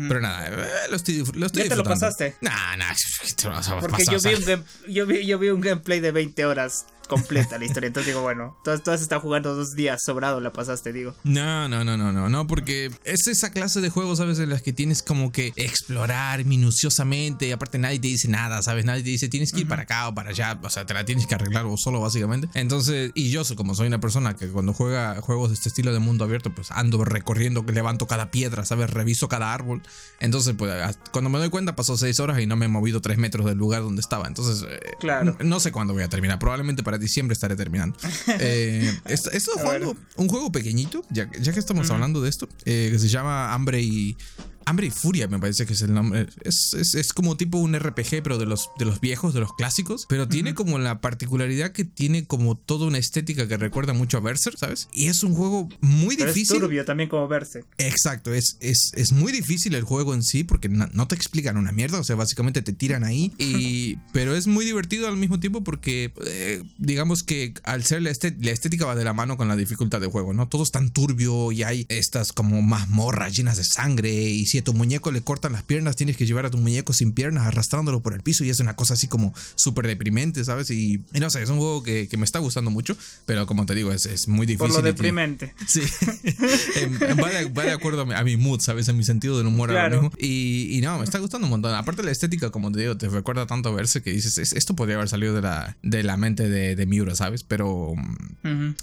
pero 0.07 0.19
nada, 0.19 0.47
eh, 0.47 0.89
lo 0.89 0.95
estoy, 0.95 1.23
lo 1.35 1.45
estoy 1.45 1.63
¿Ya 1.63 1.69
te 1.69 1.75
lo 1.75 1.83
pasaste? 1.83 2.37
Nah, 2.41 2.75
nah, 2.75 2.91
te 3.35 3.43
lo 3.43 3.51
vas 3.51 3.69
a 3.69 3.79
Porque 3.79 4.03
yo, 4.03 4.19
vi 4.19 4.33
un 4.33 4.45
yo, 4.87 5.05
vi, 5.05 5.25
yo 5.25 5.39
vi 5.39 5.49
un 5.49 5.61
gameplay 5.61 5.99
de 5.99 6.11
20 6.11 6.45
horas 6.45 6.85
completa 7.11 7.57
la 7.57 7.65
historia. 7.65 7.87
Entonces 7.87 8.07
digo, 8.07 8.21
bueno, 8.21 8.57
todas, 8.63 8.81
todas 8.83 9.01
están 9.01 9.19
jugando 9.19 9.53
dos 9.53 9.75
días, 9.75 10.01
sobrado 10.01 10.39
la 10.39 10.53
pasaste, 10.53 10.93
digo. 10.93 11.13
No, 11.25 11.67
no, 11.67 11.83
no, 11.83 11.97
no, 11.97 12.13
no, 12.13 12.29
no, 12.29 12.47
porque 12.47 12.89
es 13.03 13.27
esa 13.27 13.51
clase 13.51 13.81
de 13.81 13.89
juegos, 13.89 14.19
¿sabes? 14.19 14.39
En 14.39 14.49
las 14.49 14.61
que 14.61 14.71
tienes 14.71 15.03
como 15.03 15.33
que 15.33 15.51
explorar 15.57 16.45
minuciosamente 16.45 17.47
y 17.47 17.51
aparte 17.51 17.77
nadie 17.79 17.99
te 17.99 18.07
dice 18.07 18.29
nada, 18.29 18.61
¿sabes? 18.61 18.85
Nadie 18.85 19.03
te 19.03 19.09
dice 19.09 19.27
tienes 19.27 19.51
que 19.51 19.61
ir 19.61 19.67
para 19.67 19.81
acá 19.81 20.07
o 20.07 20.15
para 20.15 20.29
allá, 20.29 20.57
o 20.63 20.69
sea, 20.69 20.85
te 20.85 20.93
la 20.93 21.03
tienes 21.03 21.27
que 21.27 21.35
arreglar 21.35 21.65
vos 21.65 21.81
solo, 21.81 21.99
básicamente. 21.99 22.47
Entonces, 22.53 23.11
y 23.13 23.29
yo, 23.29 23.43
como 23.57 23.75
soy 23.75 23.87
una 23.87 23.99
persona 23.99 24.37
que 24.37 24.47
cuando 24.47 24.71
juega 24.71 25.19
juegos 25.19 25.49
de 25.49 25.55
este 25.55 25.67
estilo 25.67 25.91
de 25.91 25.99
mundo 25.99 26.23
abierto, 26.23 26.55
pues 26.55 26.71
ando 26.71 27.03
recorriendo, 27.03 27.65
que 27.65 27.73
levanto 27.73 28.07
cada 28.07 28.31
piedra, 28.31 28.63
¿sabes? 28.63 28.89
Reviso 28.89 29.27
cada 29.27 29.53
árbol. 29.53 29.81
Entonces, 30.21 30.55
pues 30.57 30.71
cuando 31.11 31.29
me 31.29 31.39
doy 31.39 31.49
cuenta, 31.49 31.75
pasó 31.75 31.97
seis 31.97 32.21
horas 32.21 32.39
y 32.39 32.45
no 32.45 32.55
me 32.55 32.67
he 32.67 32.69
movido 32.69 33.01
tres 33.01 33.17
metros 33.17 33.45
del 33.45 33.57
lugar 33.57 33.81
donde 33.81 33.99
estaba. 33.99 34.27
Entonces, 34.27 34.65
eh, 34.69 34.79
claro. 34.99 35.35
no 35.43 35.59
sé 35.59 35.73
cuándo 35.73 35.93
voy 35.93 36.03
a 36.03 36.09
terminar. 36.09 36.39
Probablemente 36.39 36.83
para 36.83 36.97
diciembre 37.01 37.33
estaré 37.33 37.55
terminando. 37.55 37.97
Eh, 38.43 38.91
estoy 39.05 39.39
jugando 39.61 39.95
un 40.15 40.27
juego 40.27 40.51
pequeñito, 40.51 41.03
ya, 41.09 41.29
ya 41.39 41.51
que 41.51 41.59
estamos 41.59 41.89
hablando 41.91 42.21
de 42.21 42.29
esto, 42.29 42.47
eh, 42.65 42.89
que 42.91 42.97
se 42.97 43.07
llama 43.07 43.53
Hambre 43.53 43.81
y 43.81 44.17
Hambre 44.65 44.87
y 44.87 44.91
Furia 44.91 45.27
me 45.27 45.39
parece 45.39 45.65
que 45.65 45.73
es 45.73 45.81
el 45.81 45.93
nombre. 45.93 46.27
Es, 46.43 46.73
es, 46.73 47.13
como 47.13 47.37
tipo 47.37 47.57
un 47.57 47.77
RPG, 47.77 48.23
pero 48.23 48.37
de 48.37 48.45
los, 48.45 48.69
de 48.77 48.85
los 48.85 48.99
viejos, 49.01 49.33
de 49.33 49.39
los 49.39 49.53
clásicos. 49.53 50.05
Pero 50.07 50.27
tiene 50.27 50.53
como 50.53 50.79
la 50.79 51.01
particularidad 51.01 51.71
que 51.71 51.85
tiene 51.85 52.25
como 52.25 52.55
toda 52.55 52.87
una 52.87 52.97
estética 52.97 53.47
que 53.47 53.57
recuerda 53.57 53.93
mucho 53.93 54.17
a 54.17 54.21
Berserk, 54.21 54.57
¿sabes? 54.57 54.87
Y 54.93 55.07
es 55.07 55.23
un 55.23 55.33
juego 55.33 55.69
muy 55.81 56.15
difícil. 56.15 56.55
Es 56.55 56.61
turbio 56.61 56.85
también 56.85 57.09
como 57.09 57.27
Berserk. 57.27 57.65
Exacto, 57.77 58.33
es, 58.33 58.57
es, 58.59 58.91
es 58.95 59.11
muy 59.11 59.31
difícil 59.31 59.75
el 59.75 59.83
juego 59.83 60.13
en 60.13 60.23
sí 60.23 60.43
porque 60.43 60.69
no, 60.69 61.07
te 61.07 61.15
explican 61.15 61.57
una 61.57 61.71
mierda. 61.71 61.99
O 61.99 62.03
sea, 62.03 62.15
básicamente 62.15 62.61
te 62.61 62.73
tiran 62.73 63.03
ahí. 63.03 63.31
Y, 63.51 63.97
pero 64.13 64.35
es 64.35 64.47
muy 64.47 64.65
divertido 64.65 65.07
al 65.07 65.17
mismo 65.17 65.39
tiempo 65.39 65.63
porque, 65.63 66.13
eh, 66.25 66.63
digamos 66.77 67.23
que 67.23 67.53
al 67.63 67.83
ser 67.83 68.01
la, 68.01 68.11
la 68.39 68.51
estética 68.51 68.85
va 68.85 68.95
de 68.95 69.03
la 69.03 69.13
mano 69.13 69.35
con 69.35 69.47
la 69.47 69.55
dificultad 69.55 69.99
del 69.99 70.09
juego, 70.09 70.33
¿no? 70.33 70.47
Todo 70.47 70.63
es 70.63 70.71
tan 70.71 70.89
turbio 70.89 71.51
y 71.51 71.63
hay 71.63 71.85
estas 71.89 72.31
como 72.31 72.61
mazmorras 72.61 73.35
llenas 73.35 73.57
de 73.57 73.63
sangre 73.63 74.11
y 74.11 74.45
si 74.51 74.57
a 74.57 74.63
tu 74.65 74.73
muñeco 74.73 75.13
le 75.13 75.21
cortan 75.21 75.53
las 75.53 75.63
piernas, 75.63 75.95
tienes 75.95 76.17
que 76.17 76.25
llevar 76.25 76.45
a 76.45 76.49
tu 76.49 76.57
muñeco 76.57 76.91
sin 76.91 77.13
piernas 77.13 77.47
arrastrándolo 77.47 78.01
por 78.01 78.13
el 78.13 78.19
piso 78.19 78.43
y 78.43 78.49
es 78.49 78.59
una 78.59 78.75
cosa 78.75 78.95
así 78.95 79.07
como 79.07 79.33
súper 79.55 79.87
deprimente, 79.87 80.43
¿sabes? 80.43 80.69
Y, 80.71 81.01
no 81.13 81.29
sé, 81.29 81.41
es 81.41 81.49
un 81.49 81.57
juego 81.57 81.83
que, 81.83 82.09
me 82.17 82.25
está 82.25 82.39
gustando 82.39 82.69
mucho, 82.69 82.97
pero 83.25 83.47
como 83.47 83.65
te 83.65 83.73
digo, 83.75 83.93
es, 83.93 84.27
muy 84.27 84.45
difícil. 84.45 84.67
Por 84.67 84.75
lo 84.75 84.81
deprimente. 84.81 85.55
sí. 85.67 85.79
va, 87.23 87.63
de, 87.63 87.71
acuerdo 87.71 88.01
a 88.01 88.23
mi, 88.25 88.35
mood, 88.35 88.59
¿sabes? 88.59 88.89
En 88.89 88.97
mi 88.97 89.05
sentido 89.05 89.37
del 89.37 89.47
humor 89.47 89.71
ahora 89.71 89.89
mismo. 89.89 90.11
Y, 90.19 90.81
no, 90.83 90.97
me 90.97 91.05
está 91.05 91.19
gustando 91.19 91.47
un 91.47 91.51
montón. 91.51 91.73
Aparte 91.73 92.03
la 92.03 92.11
estética, 92.11 92.49
como 92.49 92.73
te 92.73 92.81
digo, 92.81 92.97
te 92.97 93.07
recuerda 93.07 93.47
tanto 93.47 93.73
verse 93.73 94.01
que 94.01 94.11
dices, 94.11 94.37
esto 94.51 94.75
podría 94.75 94.97
haber 94.97 95.07
salido 95.07 95.33
de 95.33 95.41
la, 95.41 95.77
de 95.81 96.03
la 96.03 96.17
mente 96.17 96.49
de, 96.49 96.85
Miura, 96.85 97.15
¿sabes? 97.15 97.43
Pero, 97.43 97.93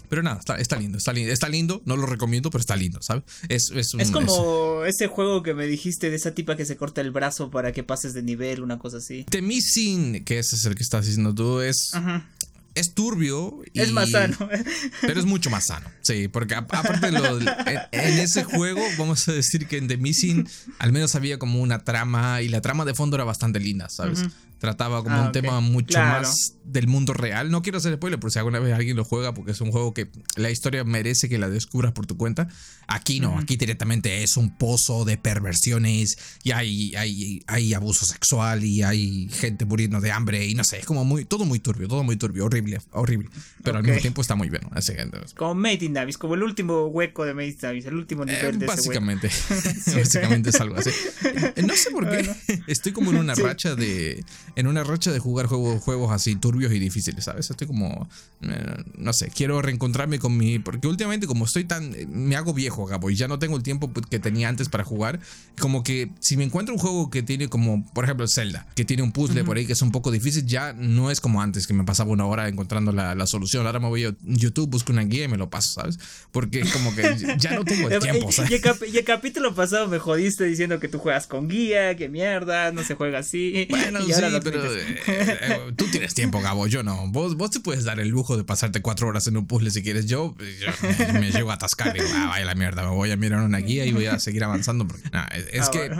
pero 0.09 0.23
nada, 0.23 0.39
está, 0.39 0.57
está, 0.57 0.77
lindo, 0.77 0.97
está 0.97 1.13
lindo, 1.13 1.31
está 1.31 1.51
lindo, 1.51 1.83
no 1.85 1.99
lo 1.99 2.07
recomiendo, 2.07 2.49
pero 2.49 2.61
está 2.61 2.75
lindo, 2.75 3.03
¿sabes? 3.03 3.25
Es, 3.51 3.71
es, 3.71 3.93
es 3.93 4.11
como 4.11 4.85
ese 4.87 5.09
juego 5.09 5.43
que 5.43 5.58
me 5.59 5.67
dijiste 5.67 6.09
de 6.09 6.17
esa 6.17 6.31
tipa 6.35 6.57
que 6.57 6.65
se 6.65 6.77
corta 6.77 7.03
el 7.03 7.11
brazo 7.11 7.51
para 7.51 7.73
que 7.73 7.83
pases 7.83 8.15
de 8.15 8.23
nivel, 8.23 8.63
una 8.63 8.79
cosa 8.79 8.99
así. 8.99 9.25
The 9.29 9.43
Missing, 9.43 10.25
que 10.25 10.39
ese 10.39 10.57
es 10.57 10.65
el 10.65 10.75
que 10.75 10.83
estás 10.83 11.05
diciendo 11.05 11.35
tú, 11.35 11.61
es. 11.61 11.93
Es 12.75 12.95
turbio. 12.95 13.61
es 13.75 13.91
más 13.91 14.11
sano. 14.11 14.37
Pero 15.01 15.19
es 15.19 15.27
mucho 15.27 15.51
más 15.51 15.67
sano. 15.67 15.91
Sí, 16.01 16.29
porque 16.29 16.55
aparte 16.55 17.11
lo, 17.11 17.41
en, 17.41 18.19
ese 18.19 18.45
juego, 18.45 18.81
vamos 18.97 19.27
a 19.27 19.33
decir 19.33 19.67
que 19.67 19.79
en 19.79 19.89
The 19.89 19.97
Missing 19.97 20.49
al 20.79 20.93
menos 20.93 21.17
había 21.17 21.41
como 21.41 21.61
una 21.61 21.81
trama 21.81 22.41
y 22.41 22.49
la 22.49 22.61
trama 22.61 22.85
de 22.85 22.95
fondo 22.95 23.17
era 23.17 23.25
bastante 23.25 23.59
linda, 23.59 23.89
¿sabes? 23.89 24.23
Trataba 24.59 25.03
como 25.03 25.17
ah, 25.17 25.27
un 25.27 25.33
tema 25.33 25.61
mucho 25.61 25.99
más 25.99 26.55
del 26.65 26.87
mundo 26.87 27.13
real. 27.13 27.51
No 27.51 27.63
quiero 27.63 27.79
hacer 27.79 27.95
spoiler 27.95 28.21
por 28.21 28.31
si 28.31 28.39
alguna 28.39 28.59
vez 28.59 28.75
alguien 28.75 28.97
lo 28.97 29.05
juega, 29.05 29.33
porque 29.35 29.53
es 29.53 29.61
un 29.61 29.71
juego 29.71 29.95
que 29.95 30.11
la 30.37 30.51
historia 30.51 30.85
merece 30.85 31.29
que 31.29 31.39
la 31.39 31.49
descubras 31.49 31.93
por 31.93 32.07
tu 32.07 32.17
cuenta. 32.17 32.49
Aquí 32.87 33.21
no, 33.21 33.39
aquí 33.39 33.57
directamente 33.57 34.23
es 34.23 34.37
un 34.37 34.57
pozo 34.57 35.05
de 35.05 35.17
perversiones 35.17 36.19
y 36.43 36.53
hay, 36.53 36.95
hay, 36.97 37.43
hay 37.47 37.75
abuso 37.75 38.05
sexual 38.05 38.65
y 38.65 38.83
hay 38.83 39.29
gente 39.31 39.65
muriendo 39.65 40.01
de 40.01 40.13
hambre 40.13 40.47
y 40.47 40.55
no 40.55 40.65
sé, 40.65 40.79
es 40.79 40.87
como 40.87 41.05
muy, 41.05 41.25
todo 41.25 41.45
muy 41.45 41.59
turbio, 41.59 41.89
todo 41.89 42.03
muy 42.03 42.17
turbio, 42.17 42.45
horrible, 42.47 42.81
horrible. 42.93 43.31
Pero 43.63 43.79
al 43.79 43.85
mismo 43.85 44.01
tiempo 44.01 44.21
está 44.23 44.35
muy 44.35 44.49
bueno. 44.49 44.69
Así 44.73 44.93
como 45.37 45.55
Made 45.55 45.85
in 45.85 45.93
Davis, 45.95 46.19
como 46.19 46.35
el 46.35 46.43
último 46.43 46.87
hueco 46.87 47.25
de 47.25 47.35
Made 47.35 47.49
in 47.49 47.59
Davis, 47.61 47.87
el 47.87 47.95
último 47.95 48.25
nivel 48.25 48.55
eh, 48.55 48.59
de 48.59 48.67
Básicamente, 48.67 49.31
básicamente 49.95 50.51
es 50.51 50.61
algo 50.61 50.77
así. 50.77 50.91
No 51.65 51.75
sé 51.75 51.91
por 51.91 52.09
qué, 52.09 52.29
estoy 52.67 52.93
como 52.93 53.11
en 53.11 53.19
una 53.19 53.35
racha 53.35 53.75
de 53.75 54.25
en 54.57 54.67
una 54.67 54.85
racha 54.85 55.13
de 55.13 55.19
jugar 55.19 55.47
juegos, 55.47 55.83
juegos 55.83 56.13
así 56.13 56.37
turbios 56.37 56.73
y 56.73 56.79
difíciles, 56.79 57.25
¿sabes? 57.25 57.51
Estoy 57.51 57.67
como, 57.67 58.09
eh, 58.43 58.85
no 58.97 59.13
sé, 59.13 59.31
quiero 59.35 59.61
reencontrarme 59.63 60.19
con 60.19 60.37
mi... 60.37 60.59
Porque 60.59 60.89
últimamente 60.89 61.27
como 61.27 61.45
estoy 61.45 61.65
tan... 61.65 61.95
Me 62.09 62.37
hago 62.37 62.55
viejo, 62.55 62.87
Gabo, 62.87 63.11
y 63.11 63.17
ya 63.17 63.29
no 63.29 63.39
tengo 63.39 63.57
el 63.57 63.63
tiempo 63.63 63.93
que 63.93 64.19
tenía 64.19 64.49
antes 64.49 64.69
para 64.69 64.85
jugar. 64.85 65.21
Como 65.61 65.83
que 65.83 66.11
si 66.21 66.37
me 66.37 66.45
encuentro 66.45 66.75
un 66.75 66.81
juego 66.81 67.11
que 67.11 67.23
tiene 67.23 67.49
como, 67.49 67.85
por 67.93 68.05
ejemplo, 68.05 68.27
Zelda, 68.29 68.67
que 68.75 68.85
tiene 68.85 69.03
un 69.03 69.13
puzzle 69.13 69.45
por 69.45 69.57
ahí 69.57 69.67
que 69.67 69.73
es 69.73 69.83
un 69.83 69.91
poco 69.91 70.11
difícil, 70.11 70.47
ya 70.47 70.73
no 70.73 71.11
es 71.11 71.21
como 71.21 71.43
antes, 71.43 71.67
que 71.67 71.75
me 71.75 71.85
pasaba 71.85 72.11
una 72.11 72.27
hora 72.27 72.49
encontrando 72.49 72.93
la, 72.93 73.15
la 73.15 73.27
solución. 73.27 73.67
Ahora 73.67 73.81
me 73.81 73.89
voy 73.89 74.05
a 74.05 74.15
YouTube, 74.23 74.69
busco 74.69 74.93
una 74.93 75.03
guía 75.03 75.25
y 75.25 75.29
me 75.29 75.37
lo 75.37 75.51
paso, 75.51 75.73
¿sabes? 75.81 75.99
Porque 76.31 76.63
como 76.73 76.95
que 76.95 77.03
ya 77.39 77.55
no 77.55 77.65
tengo 77.65 77.89
el 77.89 77.99
tiempo, 78.01 78.33
¿sabes? 78.33 78.51
Y 78.51 78.97
el, 78.99 79.05
capítulo 79.05 79.55
pasado 79.55 79.89
me 79.89 79.99
jodiste 79.99 80.45
diciendo 80.45 80.81
que 80.81 80.89
tú 80.89 80.99
juegas 80.99 81.27
con 81.27 81.49
guía, 81.49 81.97
que 81.97 82.09
mierda, 82.09 82.73
no 82.73 82.83
se 82.85 82.95
juega 82.95 83.19
así. 83.21 83.67
Bueno, 83.71 84.01
sí, 84.05 84.13
pero 84.43 84.75
eh, 84.77 85.03
eh, 85.07 85.73
tú 85.77 85.87
tienes 85.91 86.15
tiempo, 86.15 86.41
Gabo, 86.41 86.67
yo 86.67 86.83
no. 86.83 87.09
Vos, 87.09 87.37
vos 87.37 87.51
te 87.51 87.61
puedes 87.61 87.85
dar 87.85 88.01
el 88.01 88.09
lujo 88.09 88.37
de 88.37 88.45
pasarte 88.45 88.83
cuatro 88.83 89.09
horas 89.09 89.27
en 89.27 89.37
un 89.37 89.47
puzzle 89.47 89.71
si 89.71 89.83
quieres. 89.83 90.07
Yo, 90.07 90.35
me, 91.15 91.31
llego 91.31 91.51
a 91.51 91.55
atascar 91.55 91.97
y 91.97 92.01
digo, 92.01 92.13
ah, 92.15 92.27
vaya 92.29 92.45
la 92.45 92.55
mierda, 92.55 92.83
me 92.83 92.91
voy 92.91 93.11
a 93.11 93.17
mirar 93.17 93.43
una 93.43 93.59
guía 93.59 93.85
y 93.85 93.93
voy 93.93 94.07
a 94.07 94.19
seguir 94.19 94.45
avanzando. 94.45 94.87
es, 95.53 95.67
ah, 95.67 95.71
que 95.71 95.91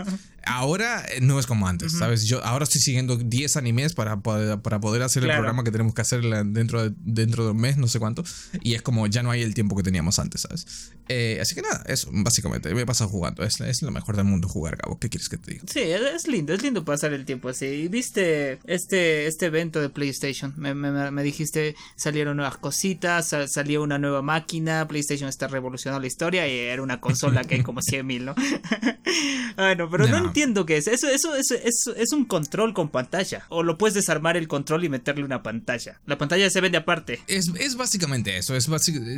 ahora 0.45 1.03
eh, 1.11 1.19
no 1.21 1.39
es 1.39 1.47
como 1.47 1.67
antes, 1.67 1.93
¿sabes? 1.93 2.25
Yo 2.25 2.43
ahora 2.43 2.63
estoy 2.63 2.81
siguiendo 2.81 3.17
10 3.17 3.57
animes 3.57 3.93
para 3.93 4.17
poder, 4.21 4.59
para 4.59 4.79
poder 4.79 5.01
hacer 5.03 5.23
el 5.23 5.31
programa 5.31 5.63
que 5.63 5.71
tenemos 5.71 5.93
que 5.93 6.01
hacer 6.01 6.21
dentro 6.45 6.83
de, 6.83 6.95
dentro 6.99 7.45
de 7.45 7.51
un 7.51 7.57
mes, 7.57 7.77
no 7.77 7.87
sé 7.87 7.99
cuánto. 7.99 8.23
Y 8.61 8.75
es 8.75 8.81
como 8.81 9.07
ya 9.07 9.23
no 9.23 9.31
hay 9.31 9.41
el 9.41 9.53
tiempo 9.53 9.75
que 9.75 9.83
teníamos 9.83 10.19
antes, 10.19 10.41
¿sabes? 10.41 10.91
Eh, 11.07 11.39
así 11.41 11.55
que 11.55 11.63
nada, 11.63 11.83
eso, 11.87 12.09
básicamente, 12.11 12.73
me 12.73 12.85
pasa 12.85 13.05
jugando. 13.05 13.43
Es, 13.43 13.59
es, 13.61 13.81
lo 13.81 13.91
mejor 13.91 14.15
del 14.15 14.25
mundo 14.25 14.47
jugar, 14.47 14.77
Gabo. 14.77 14.99
¿Qué 14.99 15.09
quieres 15.09 15.27
que 15.27 15.37
te 15.37 15.53
diga? 15.53 15.63
Sí, 15.67 15.79
es 15.79 16.27
lindo, 16.27 16.53
es 16.53 16.61
lindo 16.61 16.85
pasar 16.85 17.13
el 17.13 17.25
tiempo 17.25 17.49
así. 17.49 17.87
¿Viste 17.87 18.59
este, 18.65 19.25
este 19.27 19.47
evento 19.47 19.81
de 19.81 19.89
PlayStation? 19.89 20.53
Me, 20.55 20.75
me, 20.75 21.09
me 21.09 21.23
dijiste, 21.23 21.75
salieron 21.95 22.37
nuevas 22.37 22.57
cositas, 22.57 23.35
salió 23.47 23.81
una 23.81 23.97
nueva 23.97 24.21
máquina, 24.21 24.87
PlayStation 24.87 25.27
está 25.27 25.47
revolucionando 25.47 25.99
la 26.01 26.07
historia 26.07 26.47
y 26.47 26.57
era 26.57 26.81
una 26.83 27.01
consola 27.01 27.43
que 27.43 27.55
hay 27.55 27.63
como 27.63 27.81
100 27.89 28.05
mil, 28.05 28.25
¿no? 28.25 28.35
bueno, 29.57 29.89
pero 29.89 30.07
no, 30.07 30.28
entiendo 30.29 30.65
qué 30.65 30.77
es. 30.77 30.87
Eso, 30.87 31.07
eso, 31.07 31.35
eso, 31.35 31.55
eso, 31.55 31.95
es 31.95 32.11
un 32.11 32.25
control 32.25 32.73
con 32.73 32.89
pantalla. 32.89 33.45
O 33.49 33.63
lo 33.63 33.77
puedes 33.77 33.93
desarmar 33.93 34.35
el 34.35 34.47
control 34.47 34.83
y 34.83 34.89
meterle 34.89 35.23
una 35.23 35.43
pantalla. 35.43 35.99
La 36.05 36.17
pantalla 36.17 36.49
se 36.49 36.61
vende 36.61 36.77
aparte. 36.77 37.21
Es, 37.27 37.51
es 37.59 37.75
básicamente 37.75 38.37
eso. 38.37 38.55
Es 38.55 38.69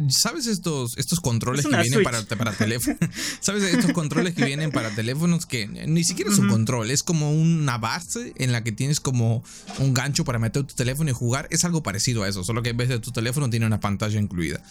¿Sabes 0.09 0.47
estos, 0.47 0.97
estos 0.97 1.19
controles 1.19 1.65
que 1.65 1.75
vienen 1.75 2.03
para, 2.03 2.21
para 2.23 2.51
teléfono. 2.53 2.97
¿Sabes? 3.39 3.63
Estos 3.63 3.93
controles 3.93 4.35
que 4.35 4.45
vienen 4.45 4.71
para 4.71 4.93
teléfonos 4.93 5.45
que 5.45 5.67
ni 5.67 6.03
siquiera 6.03 6.31
es 6.31 6.37
un 6.37 6.47
control, 6.47 6.91
es 6.91 7.03
como 7.03 7.31
una 7.31 7.77
base 7.77 8.33
en 8.37 8.51
la 8.51 8.63
que 8.63 8.71
tienes 8.71 8.91
es 8.91 8.99
como 8.99 9.43
un 9.79 9.93
gancho 9.93 10.25
para 10.25 10.37
meter 10.37 10.63
tu 10.63 10.75
teléfono 10.75 11.09
y 11.09 11.13
jugar. 11.13 11.47
Es 11.49 11.63
algo 11.63 11.81
parecido 11.81 12.23
a 12.23 12.27
eso, 12.27 12.43
solo 12.43 12.61
que 12.61 12.69
en 12.69 12.77
vez 12.77 12.89
de 12.89 12.99
tu 12.99 13.11
teléfono 13.11 13.49
tiene 13.49 13.65
una 13.65 13.79
pantalla 13.79 14.19
incluida. 14.19 14.61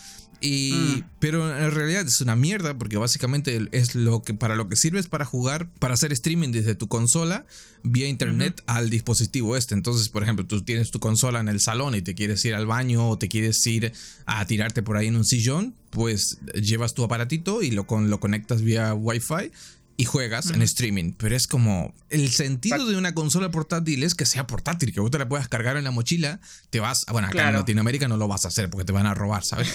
Y, 0.40 0.72
mm. 0.72 1.04
Pero 1.18 1.54
en 1.56 1.70
realidad 1.70 2.06
es 2.06 2.20
una 2.22 2.34
mierda 2.34 2.78
porque 2.78 2.96
básicamente 2.96 3.68
es 3.72 3.94
lo 3.94 4.22
que 4.22 4.32
para 4.32 4.56
lo 4.56 4.68
que 4.68 4.76
sirve 4.76 4.98
es 4.98 5.06
para 5.06 5.24
jugar, 5.24 5.68
para 5.78 5.94
hacer 5.94 6.12
streaming 6.12 6.50
desde 6.50 6.74
tu 6.74 6.88
consola 6.88 7.44
vía 7.82 8.08
internet 8.08 8.62
al 8.66 8.88
dispositivo 8.88 9.56
este. 9.56 9.74
Entonces, 9.74 10.08
por 10.08 10.22
ejemplo, 10.22 10.46
tú 10.46 10.62
tienes 10.62 10.90
tu 10.90 10.98
consola 10.98 11.40
en 11.40 11.48
el 11.48 11.60
salón 11.60 11.94
y 11.94 12.02
te 12.02 12.14
quieres 12.14 12.44
ir 12.44 12.54
al 12.54 12.66
baño 12.66 13.08
o 13.08 13.18
te 13.18 13.28
quieres 13.28 13.66
ir 13.66 13.92
a 14.24 14.44
tirarte 14.46 14.82
por 14.82 14.96
ahí 14.96 15.08
en 15.08 15.16
un 15.16 15.24
sillón, 15.24 15.74
pues 15.90 16.38
llevas 16.54 16.94
tu 16.94 17.04
aparatito 17.04 17.62
y 17.62 17.70
lo, 17.70 17.86
con, 17.86 18.08
lo 18.08 18.18
conectas 18.20 18.62
vía 18.62 18.94
Wi-Fi 18.94 19.50
y 20.00 20.06
juegas 20.06 20.48
en 20.50 20.62
streaming. 20.62 21.12
Pero 21.18 21.36
es 21.36 21.46
como 21.46 21.94
el 22.08 22.30
sentido 22.30 22.86
de 22.86 22.96
una 22.96 23.14
consola 23.14 23.50
portátil 23.50 24.02
es 24.02 24.14
que 24.14 24.24
sea 24.24 24.46
portátil, 24.46 24.94
que 24.94 25.00
vos 25.00 25.10
te 25.10 25.18
la 25.18 25.28
puedas 25.28 25.46
cargar 25.46 25.76
en 25.76 25.84
la 25.84 25.90
mochila, 25.90 26.40
te 26.70 26.80
vas, 26.80 27.04
bueno, 27.12 27.28
acá 27.28 27.50
en 27.50 27.56
Latinoamérica 27.56 28.08
no 28.08 28.16
lo 28.16 28.26
vas 28.26 28.46
a 28.46 28.48
hacer 28.48 28.70
porque 28.70 28.86
te 28.86 28.92
van 28.92 29.04
a 29.04 29.12
robar, 29.12 29.44
¿sabes? 29.44 29.68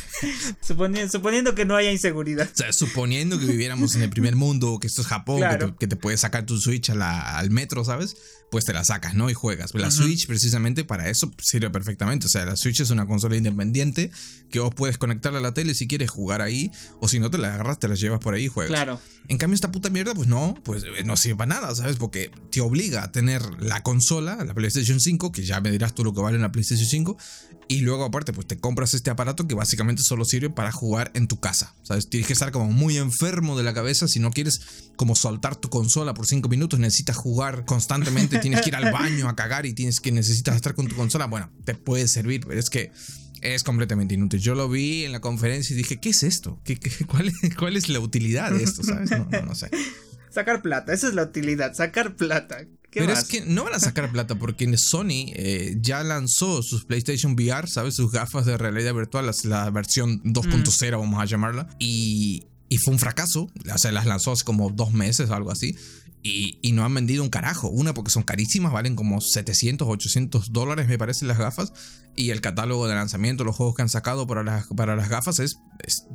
suponiendo, 0.62 1.54
que 1.54 1.66
no 1.66 1.76
haya 1.76 1.92
inseguridad. 1.92 2.48
O 2.50 2.56
sea, 2.56 2.72
suponiendo 2.72 3.38
que 3.38 3.44
viviéramos 3.44 3.94
en 3.96 4.02
el 4.02 4.08
primer 4.08 4.34
mundo, 4.34 4.78
que 4.80 4.86
esto 4.86 5.02
es 5.02 5.08
Japón, 5.08 5.42
que, 5.78 5.86
te, 5.86 5.96
puedes 5.96 6.20
sacar 6.20 6.46
tu 6.46 6.58
Switch 6.58 6.88
al 6.88 7.50
metro, 7.50 7.84
¿sabes? 7.84 8.16
Pues 8.50 8.64
te 8.64 8.72
la 8.72 8.82
sacas, 8.82 9.14
¿no? 9.14 9.28
Y 9.28 9.34
juegas. 9.34 9.74
La 9.74 9.90
Switch 9.90 10.26
precisamente 10.26 10.84
para 10.84 11.10
eso 11.10 11.30
sirve 11.42 11.68
perfectamente. 11.68 12.26
O 12.26 12.30
sea, 12.30 12.46
la 12.46 12.56
Switch 12.56 12.80
es 12.80 12.90
una 12.90 13.04
consola 13.04 13.36
independiente 13.36 14.10
que 14.50 14.60
vos 14.60 14.72
puedes 14.74 14.96
conectarla 14.96 15.40
a 15.40 15.42
la 15.42 15.52
tele 15.52 15.74
si 15.74 15.86
quieres 15.86 16.10
jugar 16.10 16.40
ahí, 16.40 16.70
o 17.00 17.08
si 17.08 17.18
no 17.18 17.30
te 17.30 17.36
la 17.36 17.52
agarras, 17.52 17.78
te 17.78 17.88
la 17.88 17.96
llevas 17.96 18.20
por 18.20 18.34
ahí 18.34 18.44
y 18.44 18.48
juegas. 18.48 18.70
Claro. 18.70 19.00
En 19.28 19.38
cambio, 19.38 19.56
esta 19.56 19.65
puta 19.70 19.90
mierda, 19.90 20.14
pues 20.14 20.28
no, 20.28 20.54
pues 20.64 20.84
eh, 20.84 21.04
no 21.04 21.16
sirve 21.16 21.36
para 21.36 21.60
nada, 21.60 21.74
¿sabes? 21.74 21.96
Porque 21.96 22.30
te 22.50 22.60
obliga 22.60 23.02
a 23.02 23.12
tener 23.12 23.42
la 23.62 23.82
consola, 23.82 24.36
la 24.44 24.54
PlayStation 24.54 25.00
5, 25.00 25.32
que 25.32 25.44
ya 25.44 25.60
me 25.60 25.70
dirás 25.70 25.94
tú 25.94 26.04
lo 26.04 26.12
que 26.12 26.20
vale 26.20 26.38
una 26.38 26.52
PlayStation 26.52 26.88
5, 26.88 27.16
y 27.68 27.80
luego 27.80 28.04
aparte, 28.04 28.32
pues 28.32 28.46
te 28.46 28.58
compras 28.58 28.94
este 28.94 29.10
aparato 29.10 29.48
que 29.48 29.54
básicamente 29.54 30.02
solo 30.02 30.24
sirve 30.24 30.50
para 30.50 30.70
jugar 30.70 31.10
en 31.14 31.26
tu 31.26 31.40
casa, 31.40 31.74
¿sabes? 31.82 32.08
Tienes 32.08 32.26
que 32.26 32.32
estar 32.32 32.52
como 32.52 32.70
muy 32.70 32.96
enfermo 32.96 33.56
de 33.56 33.64
la 33.64 33.74
cabeza 33.74 34.06
si 34.06 34.20
no 34.20 34.30
quieres 34.30 34.60
como 34.96 35.16
soltar 35.16 35.56
tu 35.56 35.68
consola 35.68 36.14
por 36.14 36.26
5 36.26 36.48
minutos, 36.48 36.78
necesitas 36.78 37.16
jugar 37.16 37.64
constantemente, 37.64 38.38
tienes 38.38 38.60
que 38.60 38.68
ir 38.70 38.76
al 38.76 38.92
baño 38.92 39.28
a 39.28 39.36
cagar 39.36 39.66
y 39.66 39.74
tienes 39.74 40.00
que 40.00 40.12
necesitas 40.12 40.56
estar 40.56 40.74
con 40.74 40.86
tu 40.86 40.94
consola, 40.94 41.26
bueno, 41.26 41.50
te 41.64 41.74
puede 41.74 42.06
servir, 42.08 42.46
pero 42.46 42.60
es 42.60 42.70
que 42.70 42.92
es 43.42 43.62
completamente 43.62 44.14
inútil. 44.14 44.40
Yo 44.40 44.54
lo 44.54 44.68
vi 44.68 45.04
en 45.04 45.12
la 45.12 45.20
conferencia 45.20 45.74
y 45.74 45.76
dije, 45.76 45.98
¿qué 45.98 46.10
es 46.10 46.22
esto? 46.22 46.60
¿Qué, 46.64 46.78
cuál, 47.06 47.32
cuál, 47.58 47.76
es 47.76 47.88
la 47.88 48.00
utilidad 48.00 48.52
de 48.52 48.62
esto? 48.62 48.82
¿Sabes? 48.82 49.10
No, 49.10 49.28
no, 49.44 49.54
sé. 49.54 49.70
Sacar 50.30 50.62
plata, 50.62 50.92
esa 50.92 51.08
es 51.08 51.14
la 51.14 51.22
utilidad, 51.22 51.74
sacar 51.74 52.14
plata. 52.14 52.66
Pero 52.92 53.12
es 53.12 53.24
que 53.24 53.42
no 53.42 53.64
van 53.64 53.74
a 53.74 53.78
sacar 53.78 54.10
plata 54.10 54.34
porque 54.36 54.74
Sony 54.76 55.32
eh, 55.34 55.76
ya 55.80 56.02
lanzó 56.02 56.62
sus 56.62 56.84
PlayStation 56.84 57.32
VR, 57.32 57.68
¿sabes? 57.68 57.94
Sus 57.94 58.10
gafas 58.10 58.46
de 58.46 58.56
realidad 58.56 58.94
virtual, 58.94 59.30
la 59.44 59.70
versión 59.70 60.22
2.0, 60.24 60.88
mm. 60.88 61.00
vamos 61.00 61.20
a 61.20 61.24
llamarla. 61.24 61.68
Y, 61.78 62.46
y 62.68 62.78
fue 62.78 62.94
un 62.94 62.98
fracaso. 62.98 63.50
O 63.72 63.78
sea, 63.78 63.92
las 63.92 64.06
lanzó 64.06 64.32
hace 64.32 64.44
como 64.44 64.70
dos 64.70 64.92
meses 64.92 65.30
o 65.30 65.34
algo 65.34 65.50
así. 65.50 65.76
Y, 66.28 66.72
no 66.72 66.84
han 66.84 66.92
vendido 66.92 67.22
un 67.22 67.30
carajo. 67.30 67.68
Una 67.68 67.94
porque 67.94 68.10
son 68.10 68.22
carísimas, 68.22 68.72
valen 68.72 68.96
como 68.96 69.20
700, 69.20 69.86
800 69.88 70.52
dólares 70.52 70.88
me 70.88 70.98
parece 70.98 71.24
las 71.24 71.38
gafas 71.38 71.72
y 72.16 72.30
el 72.30 72.40
catálogo 72.40 72.88
de 72.88 72.94
lanzamiento, 72.94 73.44
los 73.44 73.54
juegos 73.54 73.76
que 73.76 73.82
han 73.82 73.88
sacado 73.88 74.26
para 74.26 74.42
las, 74.42 74.66
para 74.68 74.96
las 74.96 75.08
gafas 75.08 75.38
es, 75.38 75.58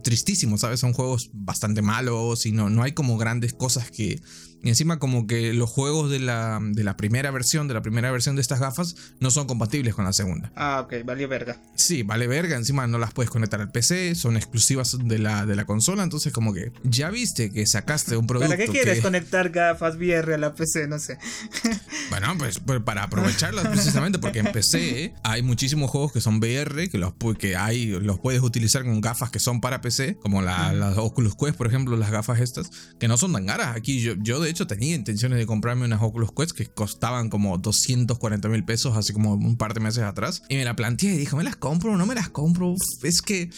tristísimo, 0.03 0.57
¿sabes? 0.57 0.79
Son 0.79 0.93
juegos 0.93 1.29
bastante 1.33 1.81
malos 1.81 2.45
y 2.45 2.51
no, 2.51 2.69
no 2.69 2.83
hay 2.83 2.91
como 2.91 3.17
grandes 3.17 3.53
cosas 3.53 3.89
que, 3.91 4.21
y 4.63 4.69
encima 4.69 4.99
como 4.99 5.27
que 5.27 5.53
los 5.53 5.69
juegos 5.69 6.11
de 6.11 6.19
la, 6.19 6.59
de 6.61 6.83
la 6.83 6.97
primera 6.97 7.31
versión, 7.31 7.67
de 7.67 7.73
la 7.73 7.81
primera 7.81 8.11
versión 8.11 8.35
de 8.35 8.41
estas 8.41 8.59
gafas, 8.59 8.95
no 9.19 9.31
son 9.31 9.47
compatibles 9.47 9.95
con 9.95 10.05
la 10.05 10.13
segunda. 10.13 10.51
Ah, 10.55 10.81
ok, 10.85 11.05
vale 11.05 11.25
verga. 11.27 11.57
Sí, 11.75 12.03
vale 12.03 12.27
verga, 12.27 12.55
encima 12.55 12.85
no 12.87 12.99
las 12.99 13.11
puedes 13.13 13.31
conectar 13.31 13.59
al 13.59 13.71
PC, 13.71 14.13
son 14.15 14.37
exclusivas 14.37 14.97
de 15.03 15.17
la, 15.19 15.45
de 15.45 15.55
la 15.55 15.65
consola, 15.65 16.03
entonces 16.03 16.31
como 16.31 16.53
que 16.53 16.71
ya 16.83 17.09
viste 17.09 17.51
que 17.51 17.65
sacaste 17.65 18.15
un 18.17 18.27
producto... 18.27 18.51
¿Para 18.55 18.63
qué 18.63 18.71
quieres 18.71 19.01
conectar 19.01 19.49
gafas 19.49 19.95
VR 19.95 20.35
a 20.35 20.37
la 20.37 20.53
PC? 20.53 20.87
No 20.87 20.99
sé. 20.99 21.17
bueno, 22.09 22.35
pues, 22.37 22.59
pues, 22.59 22.81
para 22.81 23.03
aprovecharlas 23.03 23.67
precisamente, 23.67 24.19
porque 24.19 24.39
en 24.39 24.51
PC 24.51 25.13
hay 25.23 25.41
muchísimos 25.41 25.89
juegos 25.89 26.11
que 26.11 26.21
son 26.21 26.37
VR, 26.37 26.89
que 26.89 26.97
los, 26.99 27.13
que 27.39 27.55
hay, 27.55 27.87
los 27.87 28.19
puedes 28.19 28.41
utilizar 28.41 28.83
con 28.83 29.01
gafas 29.01 29.31
que 29.31 29.39
son 29.39 29.59
para 29.59 29.81
PC, 29.81 30.17
como 30.17 30.41
la, 30.41 30.71
las 30.73 30.97
Oculus 30.97 31.35
Quest, 31.35 31.55
por 31.55 31.67
ejemplo, 31.67 31.97
las 31.97 32.11
gafas 32.11 32.39
estas, 32.39 32.69
que 32.99 33.07
no 33.07 33.17
son 33.17 33.33
tan 33.33 33.47
caras. 33.47 33.75
Aquí 33.75 34.01
yo, 34.01 34.13
yo 34.19 34.39
de 34.39 34.50
hecho 34.51 34.67
tenía 34.67 34.95
intenciones 34.95 35.39
de 35.39 35.45
comprarme 35.45 35.85
unas 35.85 36.01
Oculus 36.01 36.31
Quest 36.31 36.51
que 36.51 36.67
costaban 36.67 37.29
como 37.29 37.57
240 37.57 38.47
mil 38.49 38.63
pesos 38.63 38.95
hace 38.95 39.13
como 39.13 39.33
un 39.33 39.57
par 39.57 39.73
de 39.73 39.79
meses 39.79 40.03
atrás. 40.03 40.43
Y 40.49 40.55
me 40.55 40.65
la 40.65 40.75
planteé 40.75 41.13
y 41.13 41.17
dije, 41.17 41.35
¿me 41.35 41.43
las 41.43 41.55
compro? 41.55 41.97
¿No 41.97 42.05
me 42.05 42.15
las 42.15 42.29
compro? 42.29 42.75
Es 43.03 43.21
que 43.21 43.49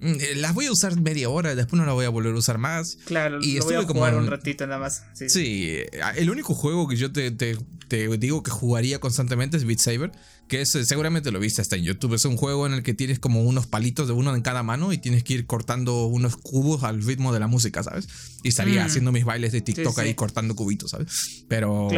mm, 0.00 0.06
eh, 0.06 0.34
las 0.36 0.54
voy 0.54 0.66
a 0.66 0.72
usar 0.72 1.00
media 1.00 1.28
hora, 1.30 1.54
después 1.54 1.78
no 1.78 1.86
las 1.86 1.94
voy 1.94 2.04
a 2.04 2.08
volver 2.08 2.34
a 2.34 2.38
usar 2.38 2.58
más. 2.58 2.98
Claro, 3.04 3.38
y 3.40 3.58
lo 3.58 3.64
voy 3.64 3.74
a 3.74 3.82
jugar 3.84 4.16
un 4.16 4.26
ratito 4.26 4.66
nada 4.66 4.80
más. 4.80 5.04
Sí, 5.14 5.68
eh, 5.68 5.90
el 6.16 6.30
único 6.30 6.54
juego 6.54 6.88
que 6.88 6.96
yo 6.96 7.12
te, 7.12 7.30
te, 7.30 7.56
te, 7.88 8.08
digo 8.18 8.42
que 8.42 8.50
jugaría 8.50 8.98
constantemente 8.98 9.56
es 9.56 9.64
Beat 9.64 9.80
Saber 9.80 10.12
que 10.48 10.62
es, 10.62 10.70
seguramente 10.70 11.30
lo 11.30 11.38
viste 11.38 11.60
hasta 11.60 11.76
en 11.76 11.84
YouTube. 11.84 12.14
Es 12.14 12.24
un 12.24 12.36
juego 12.36 12.66
en 12.66 12.72
el 12.72 12.82
que 12.82 12.94
tienes 12.94 13.18
como 13.18 13.42
unos 13.42 13.66
palitos 13.66 14.08
de 14.08 14.14
uno 14.14 14.34
en 14.34 14.42
cada 14.42 14.62
mano 14.62 14.92
y 14.92 14.98
tienes 14.98 15.22
que 15.22 15.34
ir 15.34 15.46
cortando 15.46 16.06
unos 16.06 16.36
cubos 16.36 16.82
al 16.84 17.02
ritmo 17.02 17.32
de 17.32 17.40
la 17.40 17.46
música, 17.46 17.82
¿sabes? 17.82 18.08
Y 18.42 18.48
estaría 18.48 18.82
mm. 18.82 18.86
haciendo 18.86 19.12
mis 19.12 19.24
bailes 19.24 19.52
de 19.52 19.60
TikTok 19.60 19.98
ahí 19.98 20.14
cortando 20.14 20.56
cubitos, 20.56 20.90
¿sabes? 20.90 21.44
Pero, 21.48 21.88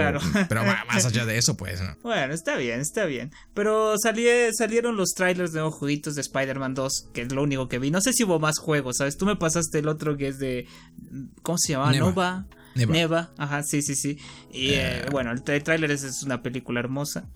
pero 0.48 0.64
más 0.64 1.04
allá 1.04 1.24
de 1.24 1.38
eso, 1.38 1.56
pues. 1.56 1.80
Bueno, 2.02 2.34
está 2.34 2.56
bien, 2.56 2.80
está 2.80 3.04
bien. 3.04 3.30
Pero 3.54 3.94
salieron 3.98 4.96
los 4.96 5.10
trailers 5.10 5.52
de 5.52 5.60
nuevos 5.60 5.78
jueguitos 5.78 6.14
de 6.14 6.22
Spider-Man 6.22 6.74
2, 6.74 7.10
que 7.14 7.22
es 7.22 7.32
lo 7.32 7.42
único 7.42 7.68
que 7.68 7.78
vi. 7.78 7.90
No 7.90 8.00
sé 8.00 8.12
si 8.12 8.24
hubo 8.24 8.38
más 8.38 8.58
juegos, 8.58 8.96
¿sabes? 8.98 9.16
Tú 9.16 9.26
me 9.26 9.36
pasaste 9.36 9.78
el 9.78 9.88
otro 9.88 10.16
que 10.16 10.28
es 10.28 10.38
de. 10.38 10.66
¿Cómo 11.42 11.58
se 11.58 11.72
llama? 11.72 11.92
Nova. 11.92 12.46
Neva. 12.74 13.30
ajá, 13.36 13.62
sí, 13.62 13.82
sí, 13.82 13.94
sí. 13.94 14.18
Y 14.52 14.70
eh, 14.74 15.04
bueno, 15.10 15.32
el, 15.32 15.42
tráiler 15.42 15.90
es, 15.90 16.22
una 16.22 16.42
película 16.42 16.80
hermosa. 16.80 17.28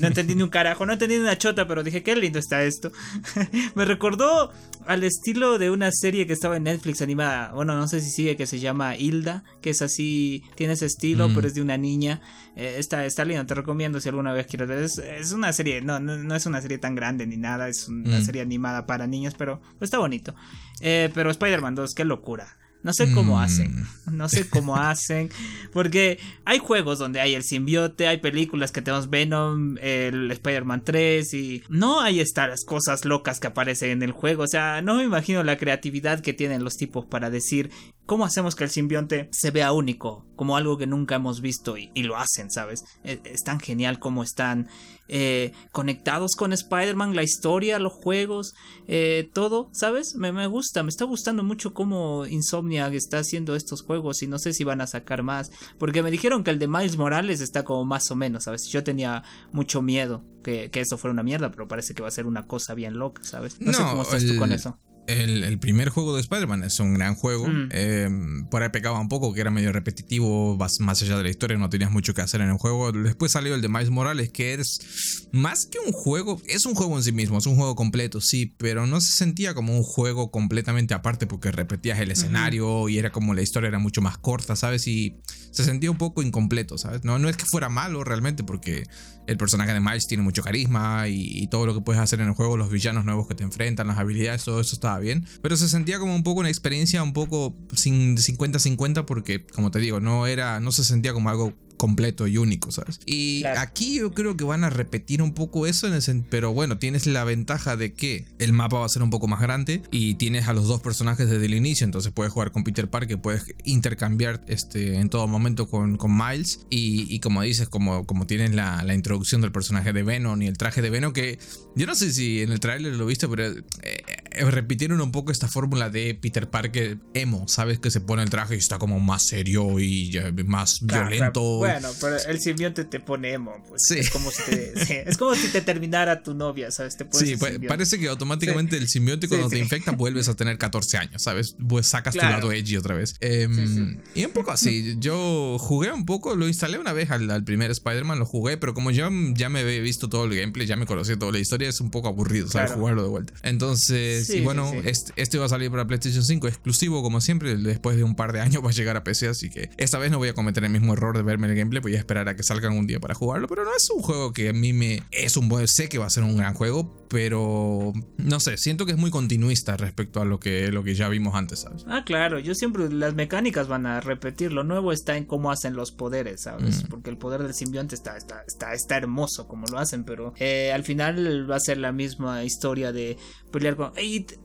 No, 0.00 0.08
entendí 0.08 0.34
ni 0.34 0.42
un 0.42 0.48
carajo, 0.48 0.86
no 0.86 0.92
entendí 0.92 1.16
ni 1.16 1.22
una 1.22 1.38
chota, 1.38 1.66
pero 1.66 1.82
dije, 1.82 2.02
qué 2.02 2.16
lindo 2.16 2.38
está 2.38 2.64
esto. 2.64 2.92
Me 3.74 3.84
recordó 3.84 4.52
al 4.86 5.04
estilo 5.04 5.58
de 5.58 5.70
una 5.70 5.90
serie 5.92 6.26
que 6.26 6.32
estaba 6.32 6.56
en 6.56 6.64
Netflix 6.64 7.02
animada, 7.02 7.52
bueno, 7.52 7.76
no 7.76 7.86
sé 7.88 8.00
si 8.00 8.10
sigue, 8.10 8.36
que 8.36 8.46
se 8.46 8.58
llama 8.58 8.96
Hilda, 8.96 9.44
que 9.60 9.70
es 9.70 9.82
así, 9.82 10.42
tiene 10.56 10.74
ese 10.74 10.86
estilo, 10.86 11.28
pero 11.28 11.42
mm. 11.42 11.46
es 11.46 11.54
de 11.54 11.62
una 11.62 11.76
niña. 11.76 12.20
Eh, 12.56 12.76
está, 12.78 13.06
está 13.06 13.24
lindo, 13.24 13.44
te 13.46 13.54
recomiendo 13.54 14.00
si 14.00 14.08
alguna 14.08 14.32
vez 14.32 14.46
quieres 14.46 14.68
ver. 14.68 14.82
Es, 14.82 15.32
una 15.32 15.52
serie, 15.52 15.80
no, 15.80 16.00
no, 16.00 16.34
es 16.34 16.46
una 16.46 16.60
serie 16.60 16.78
tan 16.78 16.94
grande 16.94 17.26
ni 17.26 17.36
nada, 17.36 17.68
es 17.68 17.88
una 17.88 18.18
mm. 18.18 18.24
serie 18.24 18.42
animada 18.42 18.86
para 18.86 19.06
niños, 19.06 19.34
pero 19.36 19.60
está 19.80 19.98
bonito. 19.98 20.34
Eh, 20.80 21.10
pero 21.14 21.30
Spider-Man 21.30 21.74
2, 21.74 21.94
qué 21.94 22.04
locura. 22.04 22.56
No 22.82 22.92
sé 22.92 23.12
cómo 23.12 23.36
mm. 23.36 23.40
hacen. 23.40 23.86
No 24.10 24.28
sé 24.28 24.48
cómo 24.48 24.76
hacen. 24.76 25.30
Porque 25.72 26.18
hay 26.44 26.58
juegos 26.58 26.98
donde 26.98 27.20
hay 27.20 27.34
el 27.34 27.44
simbiote, 27.44 28.08
hay 28.08 28.18
películas 28.18 28.72
que 28.72 28.82
tenemos 28.82 29.08
Venom, 29.08 29.78
el 29.80 30.30
Spider-Man 30.30 30.82
3 30.84 31.34
y 31.34 31.62
no 31.68 32.00
hay 32.00 32.20
estas 32.20 32.64
cosas 32.64 33.04
locas 33.04 33.38
que 33.38 33.46
aparecen 33.46 33.90
en 33.90 34.02
el 34.02 34.12
juego. 34.12 34.42
O 34.42 34.48
sea, 34.48 34.82
no 34.82 34.96
me 34.96 35.04
imagino 35.04 35.42
la 35.44 35.56
creatividad 35.56 36.20
que 36.20 36.32
tienen 36.32 36.64
los 36.64 36.76
tipos 36.76 37.06
para 37.06 37.30
decir 37.30 37.70
cómo 38.06 38.24
hacemos 38.24 38.56
que 38.56 38.64
el 38.64 38.70
simbionte 38.70 39.28
se 39.32 39.50
vea 39.50 39.72
único, 39.72 40.26
como 40.34 40.56
algo 40.56 40.76
que 40.76 40.86
nunca 40.86 41.14
hemos 41.14 41.40
visto 41.40 41.76
y, 41.78 41.90
lo 42.02 42.16
hacen, 42.16 42.50
¿sabes? 42.50 42.84
Es, 43.04 43.20
es, 43.24 43.42
tan 43.44 43.60
genial 43.60 44.00
como 44.00 44.24
están 44.24 44.68
eh, 45.08 45.52
conectados 45.72 46.36
con 46.36 46.52
Spider-Man, 46.52 47.14
la 47.14 47.22
historia, 47.22 47.78
los 47.78 47.92
juegos, 47.92 48.54
eh, 48.86 49.30
todo, 49.32 49.68
¿sabes? 49.72 50.14
Me, 50.14 50.32
me, 50.32 50.46
gusta, 50.46 50.82
me 50.82 50.88
está 50.88 51.04
gustando 51.04 51.42
mucho 51.42 51.74
cómo 51.74 52.26
Insomniac 52.26 52.94
está 52.94 53.18
haciendo 53.18 53.54
estos 53.54 53.82
juegos 53.82 54.22
y 54.22 54.26
no 54.26 54.38
sé 54.38 54.52
si 54.52 54.64
van 54.64 54.80
a 54.80 54.86
sacar 54.86 55.22
más, 55.22 55.50
porque 55.78 56.02
me 56.02 56.10
dijeron 56.10 56.44
que 56.44 56.50
el 56.50 56.58
de 56.58 56.68
Miles 56.68 56.96
Morales 56.96 57.40
está 57.40 57.64
como 57.64 57.84
más 57.84 58.10
o 58.10 58.16
menos, 58.16 58.44
¿sabes? 58.44 58.66
Yo 58.68 58.84
tenía 58.84 59.22
mucho 59.52 59.82
miedo 59.82 60.24
que, 60.42 60.70
que 60.70 60.80
eso 60.80 60.98
fuera 60.98 61.12
una 61.12 61.22
mierda, 61.22 61.50
pero 61.50 61.68
parece 61.68 61.94
que 61.94 62.02
va 62.02 62.08
a 62.08 62.12
ser 62.12 62.26
una 62.26 62.46
cosa 62.46 62.74
bien 62.74 62.98
loca, 62.98 63.22
¿sabes? 63.24 63.60
No, 63.60 63.72
sé 63.72 63.82
cómo 63.82 64.02
estás 64.02 64.24
tú 64.24 64.36
con 64.36 64.52
eso. 64.52 64.78
El, 65.08 65.58
primer 65.58 65.88
juego 65.88 66.14
de 66.14 66.20
Spider-Man 66.20 66.62
es 66.62 66.78
un 66.78 66.94
gran 66.94 67.14
juego. 67.16 67.48
Mm. 67.48 67.68
Em, 67.72 68.46
por 68.46 68.62
ahí 68.62 68.68
pecaba 68.68 69.00
un 69.00 69.08
poco, 69.08 69.32
que 69.34 69.40
era 69.40 69.50
medio 69.50 69.72
repetitivo, 69.72 70.56
más 70.56 71.02
allá 71.02 71.16
de 71.16 71.24
la 71.24 71.30
historia, 71.30 71.58
no 71.58 71.68
tenías 71.68 71.90
mucho 71.90 72.14
que 72.14 72.20
hacer 72.20 72.40
en 72.40 72.50
el 72.50 72.56
juego. 72.56 72.92
Después 72.92 73.32
salió 73.32 73.54
el 73.54 73.60
de 73.62 73.68
Miles 73.68 73.90
Morales, 73.90 74.30
que 74.30 74.54
es 74.54 75.28
más 75.32 75.66
que 75.66 75.78
un 75.80 75.92
juego, 75.92 76.40
es 76.46 76.66
un 76.66 76.74
juego 76.74 76.96
en 76.96 77.02
sí 77.02 77.12
mismo, 77.12 77.38
es 77.38 77.46
un 77.46 77.56
juego 77.56 77.74
completo, 77.74 78.20
sí, 78.20 78.54
pero 78.58 78.86
no 78.86 79.00
se 79.00 79.12
sentía 79.12 79.54
como 79.54 79.76
un 79.76 79.82
juego 79.82 80.30
completamente 80.30 80.94
aparte 80.94 81.26
porque 81.26 81.50
repetías 81.50 81.98
el 81.98 82.10
escenario 82.10 82.88
y 82.88 82.98
era 82.98 83.10
como 83.10 83.34
la 83.34 83.42
historia 83.42 83.68
era 83.68 83.78
mucho 83.78 84.02
más 84.02 84.18
corta, 84.18 84.54
¿sabes? 84.54 84.86
Y 84.86 85.16
se 85.50 85.64
sentía 85.64 85.90
un 85.90 85.98
poco 85.98 86.22
incompleto, 86.22 86.78
¿sabes? 86.78 87.04
No, 87.04 87.18
no 87.18 87.28
es 87.28 87.36
que 87.36 87.44
fuera 87.44 87.68
malo 87.68 88.04
realmente 88.04 88.44
porque 88.44 88.84
el 89.26 89.36
personaje 89.36 89.72
de 89.72 89.80
Miles 89.80 90.06
tiene 90.06 90.22
mucho 90.22 90.42
carisma 90.42 91.08
y, 91.08 91.46
todo 91.48 91.66
lo 91.66 91.74
que 91.74 91.80
puedes 91.80 92.00
hacer 92.00 92.20
en 92.20 92.28
el 92.28 92.34
juego, 92.34 92.56
los 92.56 92.70
villanos 92.70 93.04
nuevos 93.04 93.28
que 93.28 93.34
te 93.34 93.44
enfrentan, 93.44 93.86
las 93.86 93.98
habilidades, 93.98 94.44
todo 94.44 94.60
eso 94.60 94.74
estaba 94.74 94.98
bien. 94.98 95.26
Pero 95.42 95.56
se 95.56 95.68
sentía 95.68 95.98
como 95.98 96.14
un 96.14 96.22
poco 96.22 96.40
una 96.40 96.48
experiencia 96.48 97.02
un 97.02 97.12
poco 97.12 97.54
sin 97.74 98.16
50-50 98.16 99.04
porque, 99.04 99.44
como 99.44 99.70
te 99.70 99.80
digo, 99.80 100.00
no 100.00 100.26
era, 100.26 100.60
no 100.60 100.72
se 100.72 100.84
sentía 100.84 101.12
como 101.12 101.28
algo 101.28 101.52
completo 101.82 102.28
y 102.28 102.38
único, 102.38 102.70
¿sabes? 102.70 103.00
Y 103.06 103.42
aquí 103.44 103.98
yo 103.98 104.12
creo 104.12 104.36
que 104.36 104.44
van 104.44 104.62
a 104.62 104.70
repetir 104.70 105.20
un 105.20 105.34
poco 105.34 105.66
eso, 105.66 105.88
en 105.88 105.94
ese, 105.94 106.22
pero 106.30 106.52
bueno, 106.52 106.78
tienes 106.78 107.08
la 107.08 107.24
ventaja 107.24 107.76
de 107.76 107.92
que 107.92 108.24
el 108.38 108.52
mapa 108.52 108.78
va 108.78 108.86
a 108.86 108.88
ser 108.88 109.02
un 109.02 109.10
poco 109.10 109.26
más 109.26 109.40
grande 109.40 109.82
y 109.90 110.14
tienes 110.14 110.46
a 110.46 110.52
los 110.52 110.68
dos 110.68 110.80
personajes 110.80 111.28
desde 111.28 111.44
el 111.46 111.54
inicio, 111.54 111.84
entonces 111.84 112.12
puedes 112.12 112.32
jugar 112.32 112.52
con 112.52 112.62
Peter 112.62 112.88
Parker, 112.88 113.20
puedes 113.20 113.46
intercambiar 113.64 114.44
este, 114.46 114.94
en 115.00 115.08
todo 115.08 115.26
momento 115.26 115.68
con, 115.68 115.96
con 115.96 116.16
Miles 116.16 116.60
y, 116.70 117.18
como 117.18 117.42
dices, 117.42 117.68
como, 117.68 118.06
como 118.06 118.28
tienes 118.28 118.54
la, 118.54 118.84
la, 118.84 118.94
introducción 118.94 119.40
del 119.40 119.50
personaje 119.50 119.92
de 119.92 120.04
Venom 120.04 120.40
y 120.40 120.46
el 120.46 120.56
traje 120.56 120.82
de 120.82 120.90
Venom, 120.90 121.12
que 121.12 121.40
yo 121.74 121.88
no 121.88 121.96
sé 121.96 122.12
si 122.12 122.42
en 122.42 122.52
el 122.52 122.60
trailer 122.60 122.94
lo 122.94 123.06
viste, 123.06 123.26
pero 123.26 123.48
eh, 123.48 124.04
repitieron 124.34 125.00
un 125.00 125.12
poco 125.12 125.32
esta 125.32 125.48
fórmula 125.48 125.90
de 125.90 126.14
Peter 126.14 126.48
Parker 126.48 126.98
emo, 127.14 127.46
¿sabes? 127.48 127.78
Que 127.78 127.90
se 127.90 128.00
pone 128.00 128.22
el 128.22 128.30
traje 128.30 128.54
y 128.54 128.58
está 128.58 128.78
como 128.78 129.00
más 129.00 129.22
serio 129.22 129.78
y 129.78 130.12
más 130.44 130.80
violento. 130.82 131.58
Bueno, 131.58 131.88
pero 132.00 132.16
el 132.16 132.40
simbionte 132.40 132.84
te 132.84 133.00
pone 133.00 133.32
emo, 133.32 133.62
pues. 133.68 133.82
Sí. 133.86 133.98
Es 133.98 134.10
como 134.10 134.30
si 134.30 134.42
te, 134.42 135.02
es 135.08 135.16
como 135.16 135.34
si 135.34 135.48
te 135.48 135.60
terminara 135.60 136.22
tu 136.22 136.34
novia, 136.34 136.70
¿sabes? 136.70 136.96
Te 136.96 137.06
sí, 137.12 137.36
parece 137.68 137.98
que 137.98 138.08
automáticamente 138.08 138.76
el 138.76 138.88
simbionte 138.88 139.28
cuando 139.28 139.48
te 139.48 139.58
infecta 139.58 139.92
vuelves 139.92 140.28
a 140.28 140.34
tener 140.34 140.58
14 140.58 140.98
años, 140.98 141.22
¿sabes? 141.22 141.56
Pues 141.68 141.86
sacas 141.86 142.14
tu 142.14 142.20
lado 142.20 142.52
edgy 142.52 142.76
otra 142.76 142.94
vez. 142.94 143.16
Em, 143.20 143.98
y 144.14 144.24
un 144.24 144.32
poco 144.32 144.50
así, 144.50 144.96
yo 144.98 145.56
jugué 145.58 145.92
un 145.92 146.06
poco, 146.06 146.34
lo 146.36 146.48
instalé 146.48 146.78
una 146.78 146.92
vez 146.92 147.10
al, 147.10 147.44
primer 147.44 147.70
Spider-Man, 147.70 148.18
lo 148.18 148.26
jugué, 148.26 148.56
pero 148.56 148.74
como 148.74 148.90
yo 148.90 149.08
ya 149.34 149.48
me 149.48 149.60
había 149.60 149.80
visto 149.80 150.08
todo 150.08 150.24
el 150.24 150.34
gameplay, 150.34 150.66
ya 150.66 150.76
me 150.76 150.86
conocía 150.86 151.18
toda 151.18 151.32
la 151.32 151.38
historia, 151.38 151.68
es 151.68 151.80
un 151.80 151.90
poco 151.90 152.08
aburrido, 152.08 152.48
¿sabes? 152.48 152.72
Jugarlo 152.72 153.02
de 153.02 153.08
vuelta. 153.08 153.32
Entonces, 153.42 154.21
y 154.28 154.40
bueno, 154.40 154.72
este, 154.84 155.12
este, 155.16 155.38
va 155.38 155.46
a 155.46 155.48
salir 155.48 155.70
para 155.70 155.86
PlayStation 155.86 156.22
5 156.22 156.48
exclusivo, 156.48 157.02
como 157.02 157.20
siempre, 157.20 157.56
después 157.56 157.96
de 157.96 158.04
un 158.04 158.14
par 158.14 158.32
de 158.32 158.40
años 158.40 158.64
va 158.64 158.70
a 158.70 158.72
llegar 158.72 158.96
a 158.96 159.04
PC, 159.04 159.28
así 159.28 159.50
que 159.50 159.70
esta 159.76 159.98
vez 159.98 160.10
no 160.10 160.18
voy 160.18 160.28
a 160.28 160.34
cometer 160.34 160.64
el 160.64 160.70
mismo 160.70 160.92
error 160.92 161.16
de 161.16 161.22
verme 161.22 161.48
el 161.48 161.54
gameplay, 161.54 161.82
voy 161.82 161.94
a 161.94 161.98
esperar 161.98 162.28
a 162.28 162.36
que 162.36 162.42
salgan 162.42 162.72
un 162.72 162.86
día 162.86 163.00
para 163.00 163.14
jugarlo, 163.14 163.48
pero 163.48 163.64
no 163.64 163.70
es 163.76 163.88
un 163.90 164.02
juego 164.02 164.32
que 164.32 164.50
a 164.50 164.52
mí 164.52 164.72
me... 164.72 165.02
Es 165.10 165.36
un 165.36 165.48
buen... 165.48 165.66
Sé 165.68 165.88
que 165.88 165.98
va 165.98 166.06
a 166.06 166.10
ser 166.10 166.24
un 166.24 166.36
gran 166.36 166.54
juego, 166.54 167.06
pero 167.08 167.92
no 168.16 168.40
sé, 168.40 168.56
siento 168.56 168.86
que 168.86 168.92
es 168.92 168.98
muy 168.98 169.10
continuista 169.10 169.76
respecto 169.76 170.20
a 170.20 170.24
lo 170.24 170.40
que, 170.40 170.70
lo 170.72 170.82
que 170.84 170.94
ya 170.94 171.08
vimos 171.08 171.34
antes, 171.34 171.60
¿sabes? 171.60 171.84
Ah, 171.86 172.04
claro, 172.04 172.38
yo 172.38 172.54
siempre... 172.54 172.88
Las 172.90 173.14
mecánicas 173.14 173.68
van 173.68 173.86
a 173.86 174.00
repetir, 174.00 174.52
lo 174.52 174.64
nuevo 174.64 174.92
está 174.92 175.16
en 175.16 175.24
cómo 175.24 175.50
hacen 175.50 175.74
los 175.74 175.92
poderes, 175.92 176.42
¿sabes? 176.42 176.84
Mm. 176.84 176.88
Porque 176.88 177.10
el 177.10 177.18
poder 177.18 177.42
del 177.42 177.54
simbionte 177.54 177.94
está, 177.94 178.16
está, 178.16 178.42
está, 178.46 178.72
está 178.74 178.96
hermoso 178.96 179.46
como 179.46 179.66
lo 179.66 179.78
hacen, 179.78 180.04
pero 180.04 180.34
eh, 180.38 180.72
al 180.72 180.82
final 180.84 181.50
va 181.50 181.56
a 181.56 181.60
ser 181.60 181.78
la 181.78 181.92
misma 181.92 182.44
historia 182.44 182.92
de 182.92 183.16
pelear 183.50 183.76
con, 183.76 183.92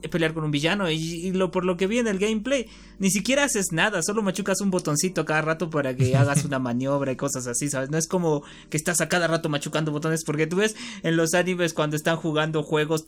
pelear 0.09 0.33
con 0.33 0.43
un 0.43 0.51
villano 0.51 0.89
y, 0.89 1.31
lo 1.31 1.51
por 1.51 1.65
lo 1.65 1.77
que 1.77 1.87
vi 1.87 1.99
en 1.99 2.07
el 2.07 2.19
gameplay, 2.19 2.67
ni 2.99 3.11
siquiera 3.11 3.43
haces 3.43 3.71
nada, 3.71 4.01
solo 4.01 4.21
machucas 4.21 4.61
un 4.61 4.71
botoncito 4.71 5.25
cada 5.25 5.41
rato 5.41 5.69
para 5.69 5.95
que 5.95 6.15
hagas 6.17 6.45
una 6.45 6.59
maniobra 6.59 7.11
y 7.11 7.15
cosas 7.15 7.47
así, 7.47 7.69
¿sabes? 7.69 7.89
No 7.89 7.97
es 7.97 8.07
como 8.07 8.43
que 8.69 8.77
estás 8.77 9.01
a 9.01 9.09
cada 9.09 9.27
rato 9.27 9.49
machucando 9.49 9.91
botones, 9.91 10.23
porque 10.23 10.47
tú 10.47 10.57
ves 10.57 10.75
en 11.03 11.17
los 11.17 11.33
animes 11.33 11.73
cuando 11.73 11.95
están 11.95 12.17
jugando 12.17 12.63
juegos, 12.63 13.05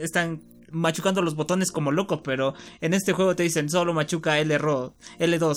están 0.00 0.40
machucando 0.72 1.22
los 1.22 1.36
botones 1.36 1.70
como 1.70 1.92
loco, 1.92 2.22
pero 2.22 2.54
en 2.80 2.94
este 2.94 3.12
juego 3.12 3.36
te 3.36 3.44
dicen 3.44 3.68
solo 3.70 3.94
machuca 3.94 4.38
L 4.38 4.58
L2 4.58 5.56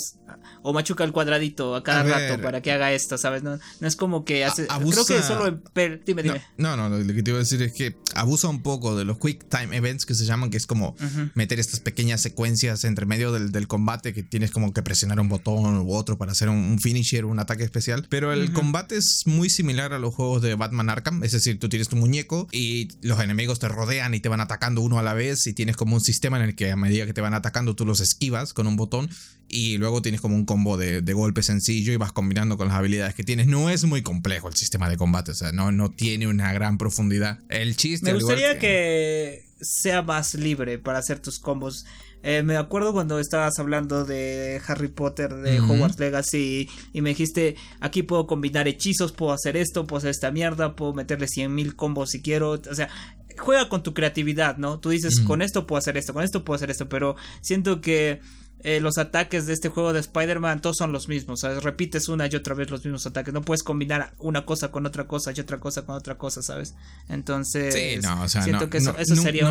o 0.61 0.73
machuca 0.73 1.03
el 1.03 1.11
cuadradito 1.11 1.75
a 1.75 1.83
cada 1.83 2.03
rato 2.03 2.41
para 2.41 2.61
que 2.61 2.71
haga 2.71 2.91
esto, 2.91 3.17
¿sabes? 3.17 3.41
No, 3.41 3.57
no 3.79 3.87
es 3.87 3.95
como 3.95 4.25
que 4.25 4.45
hace 4.45 4.67
creo 4.67 5.05
que 5.05 5.21
solo 5.23 5.59
dime, 6.05 6.23
dime. 6.23 6.43
No, 6.57 6.77
no, 6.77 6.89
lo 6.89 7.13
que 7.13 7.23
te 7.23 7.31
iba 7.31 7.37
a 7.37 7.43
decir 7.43 7.61
es 7.63 7.73
que 7.73 7.95
abusa 8.15 8.47
un 8.47 8.61
poco 8.61 8.95
de 8.95 9.05
los 9.05 9.17
quick 9.19 9.47
time 9.49 9.75
events 9.75 10.05
que 10.05 10.15
se 10.15 10.25
llaman, 10.25 10.49
que 10.49 10.57
es 10.57 10.65
como 10.65 10.95
meter 11.33 11.59
estas 11.59 11.79
pequeñas 11.79 12.21
secuencias 12.21 12.83
entre 12.83 13.05
medio 13.05 13.31
del, 13.31 13.65
combate 13.67 14.13
que 14.13 14.21
tienes 14.21 14.51
como 14.51 14.73
que 14.73 14.83
presionar 14.83 15.19
un 15.19 15.27
botón 15.27 15.77
u 15.77 15.93
otro 15.93 16.17
para 16.17 16.31
hacer 16.31 16.49
un, 16.49 16.79
finisher 16.79 17.25
un 17.25 17.39
ataque 17.39 17.63
especial, 17.63 18.05
pero 18.09 18.31
el 18.31 18.53
combate 18.53 18.95
es 18.95 19.23
muy 19.25 19.49
similar 19.49 19.93
a 19.93 19.99
los 19.99 20.13
juegos 20.13 20.41
de 20.41 20.55
Batman 20.55 20.89
Arkham, 20.89 21.23
es 21.23 21.31
decir, 21.31 21.59
tú 21.59 21.67
tienes 21.67 21.87
tu 21.87 21.95
muñeco 21.95 22.47
y 22.51 22.89
los 23.01 23.19
enemigos 23.19 23.59
te 23.59 23.67
rodean 23.67 24.13
y 24.13 24.19
te 24.19 24.29
van 24.29 24.41
atacando 24.41 24.81
uno 24.81 24.99
a 24.99 25.03
la 25.03 25.13
vez 25.13 25.47
y 25.47 25.53
tienes 25.53 25.75
como 25.75 25.95
un 25.95 26.01
sistema 26.01 26.37
en 26.37 26.43
el 26.43 26.55
que 26.55 26.71
a 26.71 26.75
medida 26.75 27.05
que 27.05 27.13
te 27.13 27.21
van 27.21 27.33
atacando 27.33 27.75
tú 27.75 27.85
los 27.85 27.99
esquivas 27.99 28.53
con 28.53 28.67
un 28.67 28.75
botón 28.75 29.09
y 29.47 29.77
luego 29.77 30.01
tienes 30.01 30.21
como 30.21 30.35
un 30.35 30.45
combo 30.45 30.77
de, 30.77 31.01
golpe 31.13 31.43
sencillo 31.43 31.93
y 31.93 31.97
vas 31.97 32.11
combinando 32.11 32.57
con 32.57 32.67
las 32.67 32.77
habilidades 32.77 33.15
que 33.15 33.23
tienes. 33.23 33.47
No 33.47 33.69
es 33.69 33.85
muy 33.85 34.01
complejo 34.01 34.47
el 34.47 34.55
sistema 34.55 34.89
de 34.89 34.97
combate, 34.97 35.31
o 35.31 35.35
sea, 35.35 35.51
no, 35.51 35.71
no 35.71 35.89
tiene 35.91 36.27
una 36.27 36.51
gran 36.53 36.77
profundidad. 36.77 37.39
El 37.49 37.75
chiste... 37.75 38.11
Me 38.11 38.19
gustaría 38.19 38.59
que... 38.59 39.45
sea 39.61 40.01
más 40.01 40.33
libre 40.33 40.77
para 40.77 40.99
hacer 40.99 41.19
tus 41.19 41.39
combos. 41.39 41.85
Eh, 42.23 42.41
me 42.41 42.57
acuerdo 42.57 42.91
cuando 42.91 43.19
estabas 43.19 43.59
hablando 43.59 44.03
de 44.03 44.59
Harry 44.67 44.87
Potter, 44.87 45.35
de 45.35 45.59
Hogwarts 45.59 45.99
Legacy, 45.99 46.67
y 46.91 47.01
me 47.01 47.09
dijiste, 47.09 47.55
aquí 47.79 48.01
puedo 48.01 48.25
combinar 48.25 48.67
hechizos, 48.67 49.11
puedo 49.11 49.31
hacer 49.31 49.55
esto, 49.55 49.85
puedo 49.85 49.99
hacer 49.99 50.09
esta 50.09 50.31
mierda, 50.31 50.75
puedo 50.75 50.93
meterle 50.93 51.27
100.000 51.27 51.75
combos 51.75 52.09
si 52.09 52.23
quiero. 52.23 52.53
O 52.53 52.75
sea, 52.75 52.89
juega 53.37 53.69
con 53.69 53.83
tu 53.83 53.93
creatividad, 53.93 54.57
¿no? 54.57 54.79
Tú 54.79 54.89
dices, 54.89 55.19
con 55.19 55.41
esto 55.41 55.67
puedo 55.67 55.77
hacer 55.77 55.97
esto, 55.97 56.13
con 56.13 56.23
esto 56.23 56.43
puedo 56.43 56.55
hacer 56.55 56.71
esto, 56.71 56.89
pero 56.89 57.15
siento 57.41 57.79
que 57.79 58.21
eh, 58.65 58.79
los 58.79 58.97
ataques 58.97 59.45
de 59.45 59.53
este 59.53 59.69
juego 59.69 59.93
de 59.93 59.99
Spider-Man 59.99 60.59
todos 60.59 60.77
son 60.77 60.91
los 60.91 61.07
mismos. 61.07 61.41
¿sabes? 61.41 61.63
Repites 61.63 62.09
una 62.09 62.27
y 62.27 62.35
otra 62.35 62.55
vez 62.55 62.71
los 62.71 62.83
mismos 62.83 63.05
ataques. 63.05 63.31
No 63.31 63.41
puedes 63.41 63.61
combinar 63.61 64.13
una 64.17 64.43
cosa 64.43 64.71
con 64.71 64.87
otra 64.87 65.05
cosa 65.05 65.31
y 65.35 65.39
otra 65.39 65.59
cosa 65.59 65.83
con 65.83 65.95
otra 65.95 66.17
cosa, 66.17 66.41
¿sabes? 66.41 66.73
Entonces, 67.07 68.01
siento 68.27 68.69
que 68.69 68.77
eso, 68.79 69.15
sería 69.15 69.47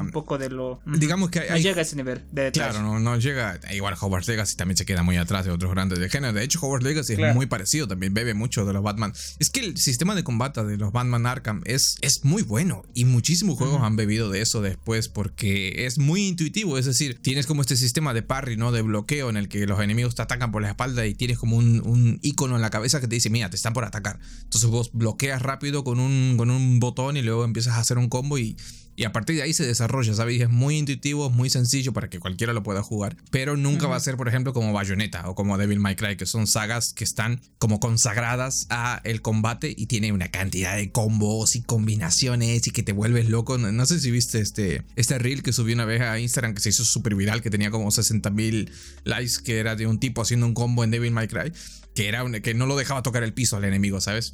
un, 0.00 0.10
poco 0.10 0.38
de 0.38 0.48
lo. 0.48 0.80
Digamos 0.86 1.30
que 1.30 1.46
no 1.48 1.58
llega 1.58 1.80
a 1.80 1.82
ese 1.82 1.96
nivel 1.96 2.22
de 2.32 2.50
Claro, 2.52 2.82
no, 2.82 2.98
no 2.98 3.16
llega. 3.18 3.60
Igual 3.72 3.94
Hogwarts 4.00 4.28
Legacy 4.28 4.56
también 4.56 4.76
se 4.76 4.86
queda 4.86 5.02
muy 5.02 5.18
atrás 5.18 5.44
de 5.44 5.50
otros 5.50 5.70
grandes 5.70 5.98
de 5.98 6.08
género. 6.08 6.32
De 6.32 6.42
hecho, 6.42 6.58
Hogwarts 6.60 6.84
Legacy 6.84 7.14
es 7.14 7.34
muy 7.34 7.46
parecido 7.46 7.86
también. 7.86 8.14
Bebe 8.14 8.32
mucho 8.32 8.64
de 8.64 8.72
los 8.72 8.82
Batman. 8.82 9.12
Es 9.38 9.50
que 9.50 9.60
el 9.60 9.76
sistema 9.76 10.14
de 10.14 10.24
combate 10.24 10.64
de 10.64 10.78
los 10.78 10.92
Batman 10.92 11.26
Arkham 11.26 11.60
es, 11.66 11.96
es 12.00 12.24
muy 12.24 12.42
bueno. 12.42 12.82
Y 12.94 13.04
muchísimos 13.04 13.58
juegos 13.58 13.82
han 13.82 13.96
bebido 13.96 14.30
de 14.30 14.40
eso 14.40 14.62
después 14.62 15.08
porque 15.08 15.86
es 15.86 15.98
muy 15.98 16.28
intuitivo. 16.28 16.78
Es 16.78 16.86
decir, 16.86 17.20
tienes 17.20 17.46
como 17.46 17.60
este 17.60 17.76
sistema 17.76 18.14
de 18.14 18.22
¿no? 18.56 18.72
De 18.72 18.82
bloqueo 18.82 19.30
en 19.30 19.36
el 19.36 19.48
que 19.48 19.66
los 19.66 19.80
enemigos 19.80 20.14
te 20.14 20.22
atacan 20.22 20.50
por 20.50 20.62
la 20.62 20.68
espalda 20.68 21.06
y 21.06 21.14
tienes 21.14 21.38
como 21.38 21.56
un, 21.56 22.18
icono 22.22 22.56
en 22.56 22.62
la 22.62 22.70
cabeza 22.70 23.00
que 23.00 23.08
te 23.08 23.14
dice, 23.16 23.30
mira, 23.30 23.50
te 23.50 23.56
están 23.56 23.72
por 23.72 23.84
atacar. 23.84 24.18
Entonces 24.42 24.70
vos 24.70 24.90
bloqueas 24.92 25.42
rápido 25.42 25.84
con 25.84 26.00
un, 26.00 26.34
con 26.36 26.50
un 26.50 26.80
botón 26.80 27.16
y 27.16 27.22
luego 27.22 27.44
empiezas 27.44 27.74
a 27.74 27.80
hacer 27.80 27.98
un 27.98 28.08
combo 28.08 28.38
y 28.38 28.56
y 28.98 29.04
a 29.04 29.12
partir 29.12 29.36
de 29.36 29.42
ahí 29.42 29.52
se 29.52 29.64
desarrolla, 29.64 30.12
¿sabes? 30.12 30.40
es 30.40 30.50
muy 30.50 30.76
intuitivo, 30.76 31.28
es 31.28 31.32
muy 31.32 31.48
sencillo 31.50 31.92
para 31.92 32.10
que 32.10 32.18
cualquiera 32.18 32.52
lo 32.52 32.64
pueda 32.64 32.82
jugar. 32.82 33.16
Pero 33.30 33.56
nunca 33.56 33.86
va 33.86 33.94
a 33.94 34.00
ser, 34.00 34.16
por 34.16 34.26
ejemplo, 34.26 34.52
como 34.52 34.72
Bayonetta 34.72 35.30
o 35.30 35.36
como 35.36 35.56
Devil 35.56 35.78
May 35.78 35.94
Cry, 35.94 36.16
que 36.16 36.26
son 36.26 36.48
sagas 36.48 36.94
que 36.94 37.04
están 37.04 37.40
como 37.58 37.78
consagradas 37.78 38.66
a 38.70 39.00
el 39.04 39.22
combate 39.22 39.72
y 39.76 39.86
tiene 39.86 40.10
una 40.10 40.32
cantidad 40.32 40.76
de 40.76 40.90
combos 40.90 41.54
y 41.54 41.62
combinaciones 41.62 42.66
y 42.66 42.72
que 42.72 42.82
te 42.82 42.90
vuelves 42.90 43.28
loco. 43.28 43.56
No, 43.56 43.86
sé 43.86 44.00
si 44.00 44.10
viste 44.10 44.40
este, 44.40 44.82
este 44.96 45.16
reel 45.20 45.44
que 45.44 45.52
subí 45.52 45.74
una 45.74 45.84
vez 45.84 46.00
a 46.00 46.18
Instagram 46.18 46.54
que 46.54 46.60
se 46.60 46.70
hizo 46.70 46.84
súper 46.84 47.14
viral, 47.14 47.40
que 47.40 47.50
tenía 47.50 47.70
como 47.70 47.92
60 47.92 48.30
mil 48.30 48.68
likes, 49.04 49.34
que 49.44 49.60
era 49.60 49.76
de 49.76 49.86
un 49.86 50.00
tipo 50.00 50.22
haciendo 50.22 50.44
un 50.44 50.54
combo 50.54 50.82
en 50.82 50.90
Devil 50.90 51.12
May 51.12 51.28
Cry 51.28 51.52
que, 51.98 52.06
era 52.06 52.24
que 52.40 52.54
no 52.54 52.66
lo 52.66 52.76
dejaba 52.76 53.02
tocar 53.02 53.24
el 53.24 53.34
piso 53.34 53.56
al 53.56 53.64
enemigo, 53.64 54.00
¿sabes? 54.00 54.30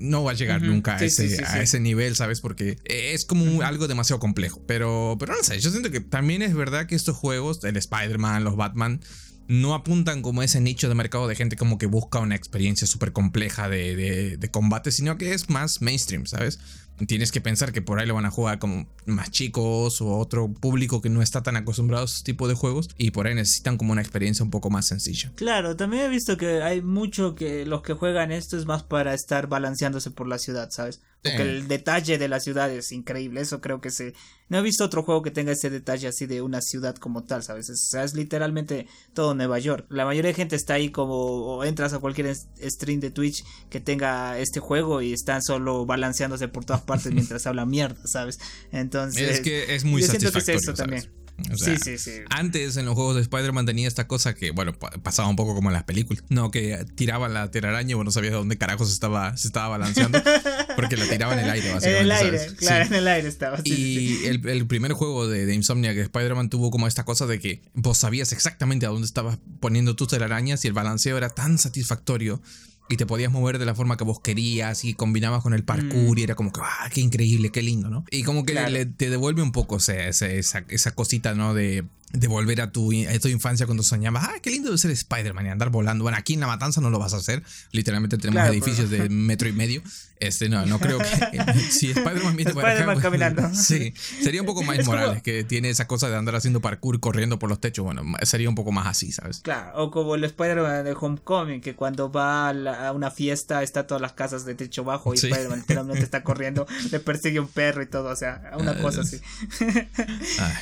no 0.00 0.24
va 0.24 0.32
a 0.32 0.34
llegar 0.34 0.62
nunca 0.62 0.96
a, 0.96 1.04
ese, 1.04 1.44
a 1.44 1.62
ese 1.62 1.78
nivel, 1.78 2.16
¿sabes? 2.16 2.40
Porque 2.40 2.76
es 2.86 3.24
como 3.24 3.62
algo 3.62 3.86
demasiado 3.86 4.18
complejo. 4.18 4.64
Pero, 4.66 5.16
pero 5.20 5.36
no 5.36 5.42
sé, 5.44 5.60
yo 5.60 5.70
siento 5.70 5.92
que 5.92 6.00
también 6.00 6.42
es 6.42 6.54
verdad 6.54 6.86
que 6.86 6.96
estos 6.96 7.16
juegos, 7.16 7.62
el 7.62 7.76
Spider-Man, 7.76 8.42
los 8.42 8.56
Batman, 8.56 9.00
no 9.46 9.74
apuntan 9.74 10.22
como 10.22 10.42
ese 10.42 10.60
nicho 10.60 10.88
de 10.88 10.96
mercado 10.96 11.28
de 11.28 11.36
gente 11.36 11.54
como 11.54 11.78
que 11.78 11.86
busca 11.86 12.18
una 12.18 12.34
experiencia 12.34 12.88
súper 12.88 13.12
compleja 13.12 13.68
de, 13.68 14.36
de, 14.36 14.50
combate, 14.50 14.90
sino 14.90 15.16
que 15.16 15.34
es 15.34 15.48
más 15.48 15.82
mainstream, 15.82 16.26
¿sabes? 16.26 16.58
Tienes 17.06 17.32
que 17.32 17.40
pensar 17.40 17.72
que 17.72 17.82
por 17.82 17.98
ahí 17.98 18.06
lo 18.06 18.14
van 18.14 18.26
a 18.26 18.30
jugar 18.30 18.58
como 18.58 18.86
más 19.06 19.30
chicos 19.30 20.00
o 20.00 20.16
otro 20.18 20.52
público 20.52 21.00
que 21.00 21.10
no 21.10 21.22
está 21.22 21.42
tan 21.42 21.56
acostumbrado 21.56 22.02
a 22.02 22.06
este 22.06 22.24
tipo 22.24 22.48
de 22.48 22.54
juegos 22.54 22.88
y 22.96 23.10
por 23.10 23.26
ahí 23.26 23.34
necesitan 23.34 23.76
como 23.76 23.92
una 23.92 24.02
experiencia 24.02 24.44
un 24.44 24.50
poco 24.50 24.70
más 24.70 24.86
sencilla. 24.86 25.32
Claro, 25.34 25.76
también 25.76 26.04
he 26.04 26.08
visto 26.08 26.36
que 26.36 26.62
hay 26.62 26.82
mucho 26.82 27.34
que 27.34 27.66
los 27.66 27.82
que 27.82 27.94
juegan 27.94 28.32
esto 28.32 28.56
es 28.56 28.66
más 28.66 28.82
para 28.82 29.14
estar 29.14 29.48
balanceándose 29.48 30.10
por 30.10 30.28
la 30.28 30.38
ciudad, 30.38 30.70
¿sabes? 30.70 31.02
Porque 31.24 31.42
el 31.42 31.68
detalle 31.68 32.18
de 32.18 32.28
la 32.28 32.38
ciudad 32.38 32.70
es 32.70 32.92
increíble, 32.92 33.40
eso 33.40 33.62
creo 33.62 33.80
que 33.80 33.90
se... 33.90 34.12
No 34.50 34.58
he 34.58 34.62
visto 34.62 34.84
otro 34.84 35.02
juego 35.02 35.22
que 35.22 35.30
tenga 35.30 35.52
ese 35.52 35.70
detalle 35.70 36.06
así 36.06 36.26
de 36.26 36.42
una 36.42 36.60
ciudad 36.60 36.96
como 36.96 37.24
tal, 37.24 37.42
¿sabes? 37.42 37.70
O 37.70 37.74
sea, 37.74 38.04
es 38.04 38.12
literalmente 38.12 38.86
todo 39.14 39.34
Nueva 39.34 39.58
York. 39.58 39.86
La 39.88 40.04
mayoría 40.04 40.28
de 40.28 40.34
gente 40.34 40.54
está 40.54 40.74
ahí 40.74 40.90
como... 40.90 41.14
o 41.14 41.64
entras 41.64 41.94
a 41.94 41.98
cualquier 41.98 42.36
stream 42.36 43.00
de 43.00 43.10
Twitch 43.10 43.42
que 43.70 43.80
tenga 43.80 44.38
este 44.38 44.60
juego 44.60 45.00
y 45.00 45.14
están 45.14 45.42
solo 45.42 45.86
balanceándose 45.86 46.48
por 46.48 46.66
todas 46.66 46.82
partes 46.82 47.10
mientras 47.14 47.46
habla 47.46 47.64
mierda, 47.64 48.06
¿sabes? 48.06 48.38
Entonces... 48.70 49.30
Es 49.30 49.40
que 49.40 49.74
es 49.74 49.84
muy 49.84 50.02
satisfactorio, 50.02 50.74
también 50.74 51.23
sí, 51.56 51.76
sí, 51.82 51.98
sí. 51.98 52.12
Antes 52.30 52.76
en 52.76 52.86
los 52.86 52.94
juegos 52.94 53.16
de 53.16 53.22
Spider-Man 53.22 53.66
tenía 53.66 53.88
esta 53.88 54.06
cosa 54.06 54.34
que, 54.34 54.50
bueno, 54.50 54.72
pasaba 55.02 55.28
un 55.28 55.36
poco 55.36 55.54
como 55.54 55.70
en 55.70 55.74
las 55.74 55.84
películas, 55.84 56.24
¿no? 56.28 56.50
Que 56.50 56.84
tiraban 56.94 57.34
la 57.34 57.50
telaraña 57.50 57.92
y 57.92 57.94
bueno, 57.94 58.08
no 58.08 58.12
sabías 58.12 58.32
dónde 58.32 58.56
carajos 58.56 58.92
estaba, 58.92 59.36
se 59.36 59.48
estaba 59.48 59.68
balanceando, 59.68 60.22
porque 60.76 60.96
la 60.96 61.06
tiraban 61.06 61.38
en 61.38 61.44
el 61.46 61.50
aire, 61.50 61.72
básicamente. 61.72 61.98
En 61.98 62.04
el 62.04 62.12
aire, 62.12 62.54
claro, 62.56 62.84
en 62.86 62.94
el 62.94 63.08
aire 63.08 63.28
estaba. 63.28 63.58
y 63.64 64.24
el, 64.26 64.48
el, 64.48 64.66
primer 64.66 64.92
juego 64.92 65.28
de, 65.28 65.46
de 65.46 65.54
Insomnia 65.54 65.94
que 65.94 66.02
Spider-Man 66.02 66.50
tuvo 66.50 66.70
como 66.70 66.86
esta 66.86 67.04
cosa 67.04 67.26
de 67.26 67.38
que 67.38 67.62
vos 67.74 67.98
sabías 67.98 68.32
exactamente 68.32 68.86
a 68.86 68.90
dónde 68.90 69.06
estabas 69.06 69.38
poniendo 69.60 69.96
tus 69.96 70.08
telarañas 70.08 70.64
y 70.64 70.68
el 70.68 70.74
balanceo 70.74 71.16
era 71.16 71.30
tan 71.30 71.58
satisfactorio 71.58 72.40
y 72.88 72.96
te 72.96 73.06
podías 73.06 73.32
mover 73.32 73.58
de 73.58 73.64
la 73.64 73.74
forma 73.74 73.96
que 73.96 74.04
vos 74.04 74.20
querías 74.20 74.84
y 74.84 74.94
combinabas 74.94 75.42
con 75.42 75.54
el 75.54 75.64
parkour 75.64 76.18
y 76.18 76.22
mm. 76.22 76.24
era 76.24 76.34
como 76.34 76.52
que, 76.52 76.60
ah, 76.62 76.90
qué 76.92 77.00
increíble, 77.00 77.50
qué 77.50 77.62
lindo, 77.62 77.88
¿no? 77.88 78.04
Y 78.10 78.22
como 78.24 78.44
que 78.44 78.54
te 78.96 79.10
devuelve 79.10 79.42
un 79.42 79.52
poco 79.52 79.78
esa, 79.78 79.94
esa, 79.96 80.90
cosita, 80.94 81.34
¿no? 81.34 81.54
De, 81.54 81.84
de 82.14 82.28
volver 82.28 82.60
a 82.60 82.70
tu, 82.70 82.92
a 82.92 83.18
tu 83.18 83.28
infancia 83.28 83.66
cuando 83.66 83.82
soñabas, 83.82 84.24
ah, 84.24 84.34
qué 84.40 84.50
lindo 84.50 84.70
de 84.70 84.78
ser 84.78 84.92
Spider-Man 84.92 85.46
y 85.46 85.48
andar 85.48 85.70
volando. 85.70 86.04
Bueno, 86.04 86.16
aquí 86.16 86.34
en 86.34 86.40
La 86.40 86.46
Matanza 86.46 86.80
no 86.80 86.88
lo 86.88 86.98
vas 86.98 87.12
a 87.12 87.16
hacer. 87.16 87.42
Literalmente 87.72 88.18
tenemos 88.18 88.48
edificios 88.48 88.88
de 88.88 89.08
metro 89.10 89.48
y 89.48 89.52
medio. 89.52 89.82
Este, 90.20 90.48
no, 90.48 90.64
no 90.64 90.78
creo 90.78 90.98
que. 90.98 91.04
si 91.70 91.90
Spider-Man 91.90 92.36
viene 92.36 92.54
para 92.54 92.72
acá. 92.72 92.84
Pues, 92.84 93.00
caminando. 93.00 93.52
Sí, 93.52 93.92
sería 94.22 94.40
un 94.40 94.46
poco 94.46 94.62
más 94.62 94.84
Morales, 94.86 95.22
que 95.22 95.42
tiene 95.44 95.70
esa 95.70 95.86
cosa 95.86 96.08
de 96.08 96.16
andar 96.16 96.36
haciendo 96.36 96.60
parkour 96.60 97.00
corriendo 97.00 97.38
por 97.38 97.48
los 97.48 97.60
techos. 97.60 97.84
Bueno, 97.84 98.04
sería 98.22 98.48
un 98.48 98.54
poco 98.54 98.70
más 98.70 98.86
así, 98.86 99.10
¿sabes? 99.10 99.40
Claro, 99.40 99.82
o 99.82 99.90
como 99.90 100.14
el 100.14 100.22
Spider-Man 100.22 100.84
de 100.84 100.94
Homecoming, 100.98 101.60
que 101.60 101.74
cuando 101.74 102.12
va 102.12 102.50
a, 102.50 102.92
una 102.92 103.10
fiesta 103.10 103.62
está 103.62 103.86
todas 103.86 104.00
las 104.00 104.12
casas 104.12 104.44
de 104.44 104.54
techo 104.54 104.84
bajo 104.84 105.14
y 105.14 105.16
Spider-Man 105.16 105.60
literalmente 105.60 106.04
está 106.04 106.22
corriendo, 106.22 106.66
le 106.92 107.00
persigue 107.00 107.40
un 107.40 107.48
perro 107.48 107.82
y 107.82 107.86
todo, 107.86 108.10
o 108.10 108.16
sea, 108.16 108.52
una 108.56 108.78
cosa 108.78 109.00
así. 109.00 109.20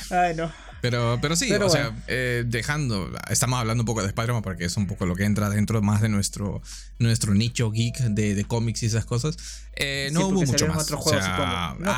Ay, 0.09 0.35
no. 0.35 0.51
Pero, 0.83 1.17
pero 1.21 1.37
sí, 1.37 1.49
o 1.49 1.69
sea, 1.69 1.95
eh, 2.07 2.43
dejando, 2.45 3.09
estamos 3.29 3.57
hablando 3.57 3.83
un 3.83 3.85
poco 3.85 4.01
de 4.01 4.07
Spider-Man 4.07 4.41
porque 4.41 4.65
es 4.65 4.75
un 4.75 4.85
poco 4.85 5.05
lo 5.05 5.15
que 5.15 5.23
entra 5.23 5.49
dentro 5.49 5.81
más 5.81 6.01
de 6.01 6.09
nuestro, 6.09 6.61
nuestro 6.99 7.33
nicho 7.33 7.71
geek 7.71 7.99
de, 7.99 8.35
de 8.35 8.43
cómics 8.43 8.83
y 8.83 8.87
esas 8.87 9.05
cosas. 9.05 9.37
Eh, 9.77 10.09
no 10.11 10.27
hubo 10.27 10.43
mucho 10.43 10.67
más. 10.67 10.91
O 10.91 11.01
sea, 11.09 11.77
no, 11.79 11.93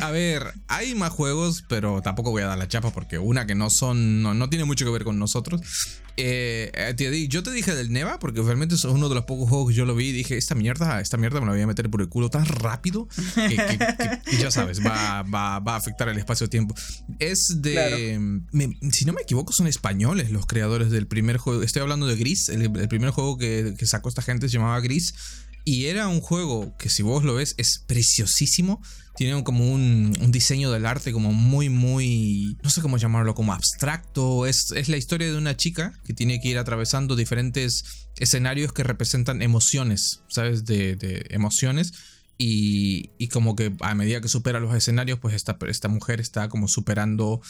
A 0.00 0.10
ver, 0.12 0.54
hay 0.66 0.94
más 0.94 1.12
juegos, 1.12 1.62
pero 1.68 2.00
tampoco 2.00 2.30
voy 2.30 2.40
a 2.40 2.46
dar 2.46 2.56
la 2.56 2.68
chapa 2.68 2.90
porque 2.90 3.18
una 3.18 3.46
que 3.46 3.54
no 3.54 3.68
son, 3.68 4.22
no, 4.22 4.32
no 4.32 4.48
tiene 4.48 4.64
mucho 4.64 4.86
que 4.86 4.92
ver 4.92 5.04
con 5.04 5.18
nosotros. 5.18 5.60
Eh, 6.16 6.70
eh 6.74 7.28
yo 7.28 7.42
te 7.42 7.50
dije 7.50 7.74
del 7.74 7.92
Neva 7.92 8.18
porque 8.18 8.40
realmente 8.40 8.74
es 8.74 8.84
uno 8.84 9.08
de 9.08 9.14
los 9.14 9.24
pocos 9.24 9.48
juegos 9.48 9.68
que 9.70 9.74
yo 9.74 9.84
lo 9.84 9.94
vi 9.94 10.08
y 10.08 10.12
dije, 10.12 10.36
esta 10.36 10.54
mierda, 10.54 11.00
esta 11.00 11.16
mierda 11.16 11.40
me 11.40 11.46
la 11.46 11.52
voy 11.52 11.60
a 11.60 11.66
meter 11.66 11.90
por 11.90 12.00
el 12.00 12.08
culo 12.08 12.30
tan 12.30 12.46
rápido 12.46 13.08
que, 13.34 13.78
ya 14.40 14.50
sabes, 14.50 14.84
va, 14.84 15.22
va, 15.22 15.58
va, 15.58 15.74
a 15.74 15.76
afectar 15.76 16.08
el 16.08 16.18
espacio-tiempo. 16.18 16.74
Es 17.18 17.58
de... 17.58 18.40
si 18.92 19.04
no 19.04 19.12
me 19.12 19.22
equivoco, 19.22 19.52
son 19.52 19.66
españoles 19.66 20.30
los 20.30 20.46
creadores 20.46 20.90
del 20.90 21.06
primer 21.06 21.36
juego. 21.36 21.62
Estoy 21.62 21.82
hablando 21.82 22.06
de 22.06 22.16
Gris, 22.16 22.48
el, 22.48 22.70
primer 22.88 23.10
juego 23.10 23.36
que, 23.36 23.74
que 23.78 23.86
sacó 23.86 24.08
esta 24.08 24.22
gente 24.22 24.48
se 24.48 24.54
llamaba 24.54 24.80
Gris. 24.80 25.14
Y 25.68 25.86
era 25.86 26.06
un 26.06 26.20
juego 26.20 26.76
que 26.78 26.88
si 26.88 27.02
vos 27.02 27.24
lo 27.24 27.34
ves 27.34 27.56
es 27.58 27.82
preciosísimo. 27.88 28.80
Tiene 29.16 29.42
como 29.42 29.68
un, 29.68 30.12
diseño 30.28 30.70
del 30.70 30.86
arte 30.86 31.10
como 31.10 31.32
muy, 31.32 31.70
muy, 31.70 32.56
no 32.62 32.70
sé 32.70 32.80
cómo 32.82 32.98
llamarlo, 32.98 33.34
como 33.34 33.52
abstracto. 33.52 34.46
Es, 34.46 34.70
es 34.70 34.88
la 34.88 34.96
historia 34.96 35.28
de 35.28 35.36
una 35.36 35.56
chica 35.56 35.92
que 36.04 36.14
tiene 36.14 36.40
que 36.40 36.50
ir 36.50 36.58
atravesando 36.58 37.16
diferentes 37.16 37.82
escenarios 38.16 38.72
que 38.72 38.84
representan 38.84 39.42
emociones, 39.42 40.20
¿sabes? 40.28 40.66
De, 40.66 40.94
de 40.94 41.26
emociones. 41.30 41.94
Y, 42.38 43.10
y, 43.18 43.26
como 43.26 43.56
que 43.56 43.74
a 43.80 43.96
medida 43.96 44.20
que 44.20 44.28
supera 44.28 44.60
los 44.60 44.72
escenarios, 44.72 45.18
pues 45.18 45.34
esta, 45.34 45.58
esta 45.66 45.88
mujer 45.88 46.20
está 46.20 46.48
como 46.48 46.68
superando 46.68 47.40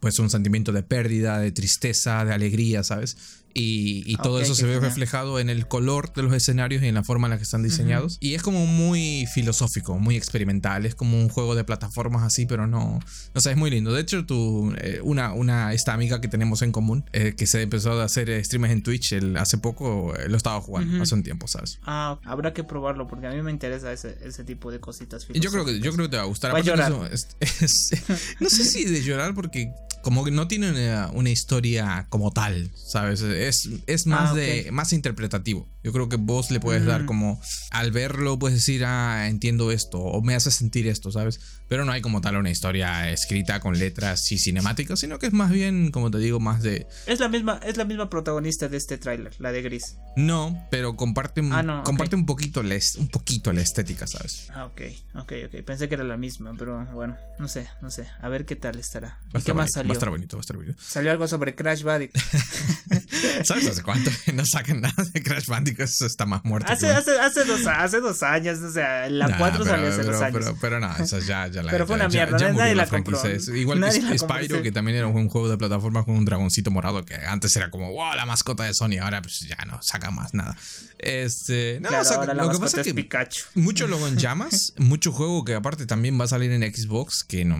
pues 0.00 0.18
un 0.18 0.30
sentimiento 0.30 0.72
de 0.72 0.82
pérdida, 0.82 1.40
de 1.40 1.52
tristeza, 1.52 2.24
de 2.24 2.32
alegría, 2.32 2.82
¿sabes? 2.84 3.18
Y, 3.58 4.16
todo 4.22 4.40
eso 4.40 4.54
se 4.54 4.66
ve 4.66 4.80
reflejado 4.80 5.38
en 5.38 5.48
el 5.48 5.66
color 5.68 6.12
de 6.12 6.22
los 6.22 6.32
escenarios 6.34 6.82
y 6.82 6.86
en 6.86 6.94
la 6.94 7.04
forma 7.04 7.26
en 7.26 7.30
la 7.30 7.36
que 7.36 7.44
están 7.44 7.62
diseñados. 7.62 8.18
Y 8.20 8.34
es 8.34 8.42
como 8.42 8.66
muy 8.66 9.26
filosófico, 9.32 9.98
muy 9.98 10.16
experimental. 10.16 10.84
Es 10.84 10.94
como 10.94 11.18
un 11.18 11.28
juego 11.28 11.54
de 11.54 11.64
plataformas 11.64 12.22
así, 12.22 12.46
pero 12.46 12.66
no. 12.66 13.00
No 13.34 13.40
sé, 13.40 13.52
es 13.52 13.56
muy 13.56 13.70
lindo. 13.70 13.92
De 13.92 14.00
hecho, 14.00 14.26
tú, 14.26 14.74
eh, 14.78 15.00
una, 15.02 15.32
una, 15.32 15.72
esta 15.72 15.94
amiga 15.94 16.20
que 16.20 16.28
tenemos 16.28 16.62
en 16.62 16.72
común, 16.72 17.04
eh, 17.12 17.34
que 17.36 17.46
se 17.46 17.62
empezó 17.62 17.92
a 17.92 18.04
hacer 18.04 18.44
streams 18.44 18.70
en 18.70 18.82
Twitch 18.82 19.12
el, 19.12 19.36
hace 19.36 19.58
poco, 19.58 20.14
eh, 20.16 20.28
lo 20.28 20.36
estaba 20.36 20.60
jugando 20.60 21.02
hace 21.02 21.14
un 21.14 21.22
tiempo, 21.22 21.46
¿sabes? 21.46 21.78
Ah, 21.84 22.18
habrá 22.24 22.52
que 22.52 22.64
probarlo 22.64 23.06
porque 23.06 23.26
a 23.26 23.30
mí 23.30 23.40
me 23.42 23.50
interesa 23.50 23.92
ese, 23.92 24.18
ese 24.22 24.44
tipo 24.44 24.70
de 24.70 24.80
cositas. 24.80 25.26
Yo 25.28 25.50
creo, 25.50 25.64
que, 25.64 25.80
yo 25.80 25.92
creo 25.92 26.06
que 26.06 26.10
te 26.10 26.16
va 26.16 26.24
a 26.24 26.26
gustar. 26.26 26.54
Va 26.54 26.58
a 26.58 26.62
llorar. 26.62 26.92
no 28.40 28.50
sé 28.50 28.64
si 28.64 28.84
de 28.84 29.02
llorar 29.02 29.34
porque 29.34 29.72
como 30.06 30.24
que 30.24 30.30
no 30.30 30.46
tiene 30.46 30.70
una, 31.14 31.30
historia 31.30 32.06
como 32.10 32.30
tal, 32.30 32.70
¿sabes? 32.76 33.22
Es, 33.22 33.68
es 33.88 34.06
más 34.06 34.30
ah, 34.30 34.34
de 34.34 34.68
más 34.70 34.92
interpretativo. 34.92 35.66
Yo 35.86 35.92
creo 35.92 36.08
que 36.08 36.16
vos 36.16 36.50
le 36.50 36.58
puedes 36.58 36.84
dar 36.84 37.06
como 37.06 37.40
al 37.70 37.92
verlo 37.92 38.40
puedes 38.40 38.58
decir, 38.58 38.84
"Ah, 38.84 39.28
entiendo 39.28 39.70
esto" 39.70 40.00
o 40.00 40.20
me 40.20 40.34
hace 40.34 40.50
sentir 40.50 40.88
esto, 40.88 41.12
¿sabes? 41.12 41.38
Pero 41.68 41.84
no 41.84 41.92
hay 41.92 42.00
como 42.00 42.20
tal 42.20 42.34
una 42.34 42.50
historia 42.50 43.08
escrita 43.12 43.60
con 43.60 43.78
letras 43.78 44.32
y 44.32 44.38
cinemáticas, 44.38 44.98
sino 44.98 45.20
que 45.20 45.26
es 45.26 45.32
más 45.32 45.52
bien, 45.52 45.92
como 45.92 46.10
te 46.10 46.18
digo, 46.18 46.40
más 46.40 46.64
de 46.64 46.88
Es 47.06 47.20
la 47.20 47.28
misma 47.28 47.60
es 47.64 47.76
la 47.76 47.84
misma 47.84 48.10
protagonista 48.10 48.68
de 48.68 48.78
este 48.78 48.98
tráiler, 48.98 49.36
la 49.38 49.52
de 49.52 49.62
Gris. 49.62 49.94
No, 50.16 50.60
pero 50.72 50.96
comparte 50.96 51.40
ah, 51.52 51.82
comparte 51.84 52.16
un 52.16 52.26
poquito 52.26 52.64
la, 52.64 52.76
un 52.98 53.06
poquito 53.06 53.52
la 53.52 53.60
estética, 53.60 54.08
¿sabes? 54.08 54.48
Ah, 54.56 54.64
ok, 54.64 54.80
ok, 55.14 55.32
ok. 55.46 55.64
Pensé 55.64 55.88
que 55.88 55.94
era 55.94 56.02
la 56.02 56.16
misma, 56.16 56.52
pero 56.58 56.84
bueno, 56.94 57.16
no 57.38 57.46
sé, 57.46 57.68
no 57.80 57.92
sé. 57.92 58.08
A 58.20 58.28
ver 58.28 58.44
qué 58.44 58.56
tal 58.56 58.76
estará. 58.80 59.20
¿Qué 59.44 59.54
más 59.54 59.70
salió? 59.70 59.92
estar 59.92 60.10
bonito, 60.10 60.36
va 60.36 60.40
a 60.40 60.42
estar 60.42 60.56
bonito. 60.56 60.76
Salió 60.82 61.12
algo 61.12 61.28
sobre 61.28 61.54
Crash 61.54 61.84
Bandicoot. 61.84 62.20
¿Sabes 63.44 63.68
hace 63.68 63.84
cuánto 63.84 64.10
no 64.34 64.44
sacan 64.44 64.80
nada 64.80 65.04
de 65.12 65.22
Crash 65.22 65.46
Bandicoot? 65.46 65.75
Eso 65.78 66.06
está 66.06 66.26
más 66.26 66.44
muerto. 66.44 66.72
Hace, 66.72 66.90
hace, 66.90 67.18
hace, 67.18 67.44
dos, 67.44 67.66
hace 67.66 68.00
dos 68.00 68.22
años, 68.22 68.58
o 68.60 68.70
sea, 68.70 69.08
la 69.08 69.36
4 69.36 69.64
salió 69.64 69.88
hace 69.88 70.02
dos 70.02 70.20
años. 70.20 70.38
Pero, 70.38 70.58
pero, 70.60 70.80
no, 70.80 70.94
eso 70.96 71.18
ya, 71.20 71.46
ya 71.48 71.62
la 71.62 71.70
Pero 71.70 71.86
fue 71.86 71.96
una 71.96 72.08
mierda, 72.08 72.38
ya, 72.38 72.52
nadie 72.52 72.74
la, 72.74 72.86
compró. 72.86 73.18
Igual 73.54 73.80
que 73.80 74.18
Spyro, 74.18 74.62
que 74.62 74.72
también 74.72 74.98
era 74.98 75.06
un 75.06 75.28
juego 75.28 75.48
de 75.48 75.56
plataforma 75.56 76.04
con 76.04 76.16
un 76.16 76.24
dragoncito 76.24 76.70
morado, 76.70 77.04
que 77.04 77.14
antes 77.14 77.54
era 77.56 77.70
como, 77.70 77.90
wow, 77.92 78.14
la 78.14 78.26
mascota 78.26 78.64
de 78.64 78.74
Sony, 78.74 78.98
ahora 79.00 79.22
pues 79.22 79.40
ya 79.40 79.56
no 79.66 79.82
saca 79.82 80.10
más 80.10 80.34
nada. 80.34 80.56
Este, 80.98 81.78
no, 81.80 81.90
lo 81.90 82.50
que 82.50 82.58
pasa 82.58 82.80
es 82.80 82.86
que 82.86 82.94
Pikachu. 82.94 83.44
mucho 83.54 83.86
luego 83.86 84.08
en 84.08 84.16
llamas, 84.16 84.72
mucho 84.78 85.12
juego 85.12 85.44
que 85.44 85.54
aparte 85.54 85.86
también 85.86 86.18
va 86.18 86.24
a 86.24 86.28
salir 86.28 86.50
en 86.50 86.62
Xbox, 86.62 87.24
que 87.24 87.44
no, 87.44 87.56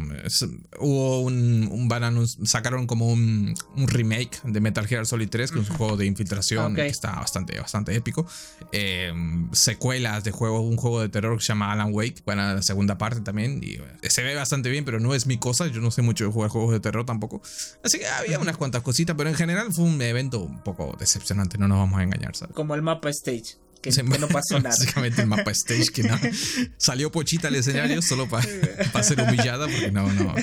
hubo 0.78 1.20
un, 1.20 1.68
un 1.70 2.26
sacaron 2.46 2.86
como 2.86 3.08
un, 3.08 3.54
un, 3.76 3.88
remake 3.88 4.40
de 4.44 4.60
Metal 4.60 4.86
Gear 4.86 5.06
Solid 5.06 5.28
3, 5.28 5.52
que 5.52 5.60
es 5.60 5.70
un 5.70 5.76
juego 5.76 5.96
de 5.96 6.06
infiltración 6.06 6.74
que 6.74 6.86
está 6.86 7.12
bastante, 7.12 7.58
bastante 7.58 8.00
épico. 8.06 8.26
Em, 8.72 9.52
secuelas 9.52 10.22
de 10.24 10.30
juegos, 10.30 10.62
un 10.62 10.76
juego 10.76 11.00
de 11.00 11.08
terror 11.08 11.36
que 11.36 11.42
se 11.42 11.48
llama 11.48 11.72
Alan 11.72 11.92
Wake, 11.92 12.22
bueno, 12.24 12.54
la 12.54 12.62
segunda 12.62 12.98
parte 12.98 13.20
también, 13.20 13.60
y 13.62 13.78
se 14.08 14.22
ve 14.22 14.34
bastante 14.34 14.70
bien, 14.70 14.84
pero 14.84 15.00
no 15.00 15.14
es 15.14 15.26
mi 15.26 15.38
cosa, 15.38 15.66
yo 15.66 15.80
no 15.80 15.90
sé 15.90 16.02
mucho 16.02 16.24
de 16.24 16.30
jugar 16.30 16.50
juegos 16.50 16.72
de 16.72 16.80
terror 16.80 17.04
tampoco. 17.04 17.42
Así 17.82 17.98
que 17.98 18.06
había 18.06 18.38
unas 18.38 18.56
cuantas 18.56 18.82
cositas, 18.82 19.16
pero 19.16 19.28
en 19.28 19.36
general 19.36 19.72
fue 19.72 19.84
un 19.84 20.00
evento 20.00 20.40
un 20.40 20.62
poco 20.62 20.96
decepcionante, 20.98 21.58
no 21.58 21.68
nos 21.68 21.78
vamos 21.78 21.98
a 21.98 22.02
engañar, 22.02 22.36
¿sabes? 22.36 22.54
Como 22.54 22.74
el 22.74 22.82
mapa 22.82 23.10
stage 23.10 23.56
que, 23.80 23.90
no 24.02 24.28
pasó 24.28 24.58
nada. 24.58 24.70
Básicamente 24.70 25.22
el 25.22 25.28
mapa 25.28 25.50
stage 25.52 25.88
que 25.92 26.02
no. 26.02 26.18
Salió 26.76 27.10
Pochita 27.12 27.48
al 27.48 27.54
escenario 27.54 28.02
solo 28.02 28.28
para 28.28 29.02
ser 29.02 29.20
humillada, 29.20 29.66
porque 29.66 29.90
no, 29.90 30.12
no. 30.12 30.34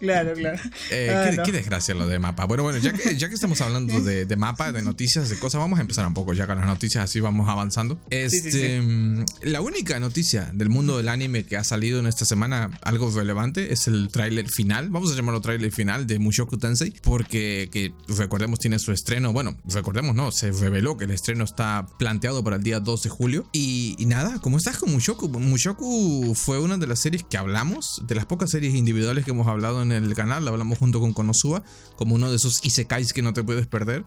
Claro, 0.00 0.34
claro. 0.34 0.58
Eh, 0.90 1.10
ah, 1.10 1.42
qué, 1.44 1.52
desgracia 1.52 1.94
lo 1.94 2.06
de 2.06 2.18
mapa. 2.18 2.44
Bueno, 2.44 2.62
bueno, 2.62 2.78
ya 2.78 2.92
que, 2.92 3.16
ya 3.16 3.28
que 3.28 3.34
estamos 3.34 3.60
hablando 3.60 4.00
de, 4.00 4.26
de, 4.26 4.36
mapa, 4.36 4.72
de 4.72 4.82
noticias, 4.82 5.28
de 5.28 5.38
cosas, 5.38 5.60
vamos 5.60 5.78
a 5.78 5.82
empezar 5.82 6.06
un 6.06 6.14
poco 6.14 6.32
ya 6.32 6.46
con 6.46 6.58
las 6.58 6.66
noticias, 6.66 7.04
así 7.04 7.20
vamos 7.20 7.48
avanzando. 7.48 8.00
Este, 8.10 8.80
mm, 8.80 9.24
La 9.42 9.60
única 9.60 9.98
noticia 10.00 10.50
del 10.52 10.68
mundo 10.68 10.96
del 10.96 11.08
anime 11.08 11.44
que 11.44 11.56
ha 11.56 11.64
salido 11.64 12.00
en 12.00 12.06
esta 12.06 12.24
semana, 12.24 12.70
algo 12.82 13.10
relevante, 13.10 13.72
es 13.72 13.86
el 13.86 14.08
tráiler 14.10 14.48
final. 14.48 14.90
Vamos 14.90 15.12
a 15.12 15.14
llamarlo 15.14 15.40
tráiler 15.40 15.70
final 15.72 16.06
de 16.06 16.18
Mushoku 16.18 16.58
Tensei, 16.58 16.92
porque 17.02 17.68
que, 17.70 17.92
recordemos 18.08 18.58
tiene 18.58 18.78
su 18.78 18.92
estreno. 18.92 19.32
Bueno, 19.32 19.56
recordemos, 19.64 20.14
no, 20.14 20.32
se 20.32 20.52
reveló 20.52 20.96
que 20.96 21.04
el 21.04 21.10
estreno 21.10 21.44
está 21.44 21.86
planteado 21.98 22.42
para 22.42 22.58
el 22.62 22.64
día 22.64 22.80
2 22.80 23.02
de 23.02 23.10
julio. 23.10 23.44
Y, 23.52 23.96
nada, 24.06 24.38
¿cómo 24.40 24.56
estás 24.56 24.78
con 24.78 24.92
Mushoku? 24.92 25.28
Mushoku 25.28 26.34
fue 26.36 26.60
una 26.60 26.78
de 26.78 26.86
las 26.86 27.00
series 27.00 27.24
que 27.24 27.36
hablamos, 27.36 28.02
de 28.06 28.14
las 28.14 28.24
pocas 28.24 28.50
series 28.50 28.74
individuales 28.74 29.24
que 29.24 29.32
hemos 29.32 29.48
hablado 29.48 29.82
en 29.82 29.90
el 29.90 30.14
canal, 30.14 30.44
la 30.44 30.52
hablamos 30.52 30.78
junto 30.78 31.00
con 31.00 31.12
Konosuba, 31.12 31.64
como 31.96 32.14
uno 32.14 32.30
de 32.30 32.36
esos 32.36 32.64
isekais 32.64 33.12
que 33.12 33.22
no 33.22 33.32
te 33.32 33.42
puedes 33.42 33.66
perder. 33.66 34.04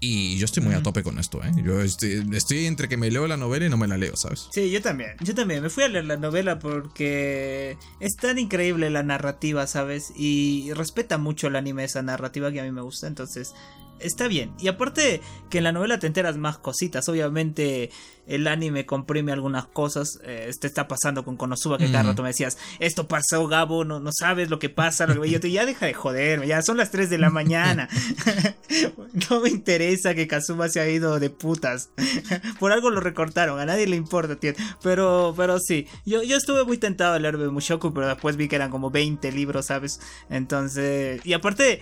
Y 0.00 0.36
yo 0.38 0.44
estoy 0.44 0.62
muy 0.62 0.74
a 0.74 0.82
tope 0.82 1.02
con 1.02 1.18
esto, 1.18 1.42
¿eh? 1.42 1.50
Yo 1.64 1.80
estoy, 1.80 2.66
entre 2.66 2.88
que 2.88 2.96
me 2.96 3.10
leo 3.10 3.26
la 3.26 3.36
novela 3.36 3.66
y 3.66 3.68
no 3.68 3.76
me 3.76 3.88
la 3.88 3.96
leo, 3.96 4.16
¿sabes? 4.16 4.48
Sí, 4.52 4.70
yo 4.70 4.80
también. 4.80 5.12
Yo 5.20 5.34
también. 5.34 5.62
Me 5.62 5.70
fui 5.70 5.82
a 5.82 5.88
leer 5.88 6.04
la 6.04 6.16
novela 6.16 6.58
porque 6.58 7.76
es 7.98 8.14
tan 8.16 8.38
increíble 8.38 8.90
la 8.90 9.02
narrativa, 9.02 9.66
¿sabes? 9.66 10.12
Y 10.14 10.72
respeta 10.74 11.18
mucho 11.18 11.48
el 11.48 11.56
anime 11.56 11.84
esa 11.84 12.02
narrativa 12.02 12.52
que 12.52 12.60
a 12.60 12.64
mí 12.64 12.70
me 12.70 12.82
gusta. 12.82 13.06
Entonces, 13.06 13.54
está 14.00 14.28
bien. 14.28 14.52
Y 14.58 14.68
aparte 14.68 15.20
que 15.50 15.58
en 15.58 15.64
la 15.64 15.72
novela 15.72 15.98
te 15.98 16.06
enteras 16.06 16.36
más 16.36 16.58
cositas. 16.58 17.08
Obviamente 17.08 17.90
el 18.26 18.46
anime 18.46 18.86
comprime 18.86 19.32
algunas 19.32 19.66
cosas. 19.66 20.20
Eh, 20.24 20.46
este 20.48 20.66
está 20.66 20.86
pasando 20.86 21.24
con 21.24 21.36
Konosuba 21.36 21.78
que 21.78 21.90
cada 21.90 22.10
rato 22.10 22.22
me 22.22 22.28
decías, 22.28 22.58
esto 22.78 23.08
pasó 23.08 23.46
Gabo, 23.48 23.84
no, 23.84 24.00
no 24.00 24.10
sabes 24.12 24.50
lo 24.50 24.58
que 24.58 24.68
pasa. 24.68 25.06
Y 25.24 25.30
yo 25.30 25.40
te 25.40 25.50
ya 25.50 25.64
deja 25.64 25.86
de 25.86 25.94
joderme, 25.94 26.46
ya 26.46 26.62
son 26.62 26.76
las 26.76 26.90
3 26.90 27.08
de 27.10 27.18
la 27.18 27.30
mañana. 27.30 27.88
no 29.30 29.40
me 29.40 29.48
interesa 29.48 30.14
que 30.14 30.26
Kazuma 30.26 30.68
se 30.68 30.80
ha 30.80 30.88
ido 30.88 31.18
de 31.18 31.30
putas. 31.30 31.90
Por 32.58 32.72
algo 32.72 32.90
lo 32.90 33.00
recortaron, 33.00 33.58
a 33.58 33.64
nadie 33.64 33.86
le 33.86 33.96
importa, 33.96 34.36
tío. 34.36 34.52
Pero, 34.82 35.34
pero 35.36 35.58
sí, 35.58 35.86
yo, 36.04 36.22
yo 36.22 36.36
estuve 36.36 36.64
muy 36.64 36.78
tentado 36.78 37.14
de 37.14 37.20
leer 37.20 37.38
Mushoku, 37.38 37.92
pero 37.94 38.08
después 38.08 38.36
vi 38.36 38.48
que 38.48 38.56
eran 38.56 38.70
como 38.70 38.90
20 38.90 39.32
libros, 39.32 39.66
¿sabes? 39.66 40.00
Entonces, 40.28 41.24
y 41.24 41.32
aparte 41.32 41.80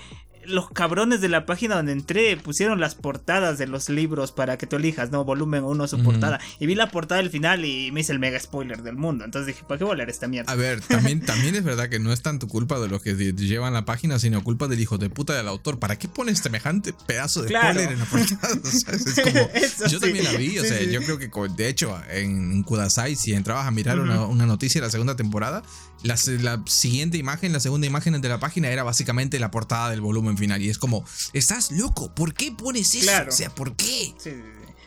los 0.49 0.71
cabrones 0.71 1.21
de 1.21 1.29
la 1.29 1.47
página 1.47 1.77
donde 1.77 1.93
entré 1.93 2.37
pusieron 2.37 2.81
las 2.81 2.95
portadas 2.95 3.59
de 3.59 3.67
los 3.67 3.89
libros 3.89 4.33
para 4.33 4.59
que 4.59 4.67
tú 4.67 4.77
elijas, 4.77 5.11
¿no? 5.11 5.25
Volumen 5.25 5.65
1 5.65 5.89
su 5.89 6.03
portada. 6.03 6.41
Y 6.59 6.67
vi 6.67 6.75
la 6.75 6.91
portada 6.91 7.21
del 7.21 7.31
final 7.31 7.65
y 7.65 7.91
me 7.93 8.01
hice 8.01 8.13
el 8.13 8.19
mega 8.19 8.39
spoiler 8.39 8.83
del 8.83 8.97
mundo. 8.97 9.25
Entonces 9.25 9.47
dije, 9.47 9.65
¿para 9.67 9.79
qué 9.79 9.85
volar 9.85 10.09
esta 10.11 10.29
mierda? 10.29 10.53
A 10.53 10.57
ver, 10.57 10.81
también, 10.81 11.21
también 11.21 11.55
es 11.55 11.65
verdad 11.65 11.89
que 11.89 11.99
no 11.99 12.13
es 12.13 12.23
tanto 12.23 12.49
culpa 12.49 12.79
de 12.79 12.89
los 12.89 13.03
que 13.03 13.15
llevan 13.15 13.73
la 13.73 13.85
página, 13.85 14.19
sino 14.19 14.43
culpa 14.43 14.69
del 14.69 14.81
hijo 14.81 14.99
de 14.99 15.11
puta 15.11 15.35
del 15.35 15.49
autor. 15.49 15.79
¿Para 15.79 15.99
qué 15.99 16.09
pones 16.09 16.39
semejante 16.39 16.93
pedazo 17.07 17.43
de 17.43 17.49
spoiler 17.49 17.93
en 17.93 17.99
la 17.99 18.05
portada? 18.05 18.55
yo 19.89 20.01
también 20.01 20.25
la 20.25 20.33
vi, 20.33 20.59
o 20.59 20.65
sea, 20.65 20.83
yo 20.83 21.03
creo 21.03 21.19
que 21.19 21.31
de 21.57 21.69
hecho 21.69 21.97
en 22.11 22.63
Kudasai, 22.63 23.17
si 23.17 23.33
entrabas 23.33 23.67
a 23.67 23.71
mirar 23.71 24.01
una, 24.01 24.27
una, 24.27 24.47
noticia 24.47 24.81
de 24.81 24.87
la 24.87 24.91
segunda 24.91 25.17
temporada, 25.17 25.63
la, 26.03 26.17
la, 26.41 26.63
siguiente 26.67 27.19
imagen, 27.19 27.53
la 27.53 27.61
segunda 27.61 27.87
imagen 27.87 28.21
de 28.21 28.29
la 28.29 28.39
página 28.39 28.69
era 28.69 28.83
básicamente 28.83 29.39
la 29.39 29.51
portada 29.51 29.91
del 29.91 30.01
volumen 30.01 30.37
final. 30.37 30.63
Y 30.63 30.69
es 30.69 30.79
como, 30.79 31.05
estás 31.33 31.71
loco, 31.73 32.15
¿por 32.15 32.35
qué 32.35 32.53
pones 32.53 32.95
eso? 32.95 33.11
O 33.29 33.33
sea, 33.33 33.55
¿por 33.55 33.77
qué? 33.77 34.15
Sí, 34.19 34.31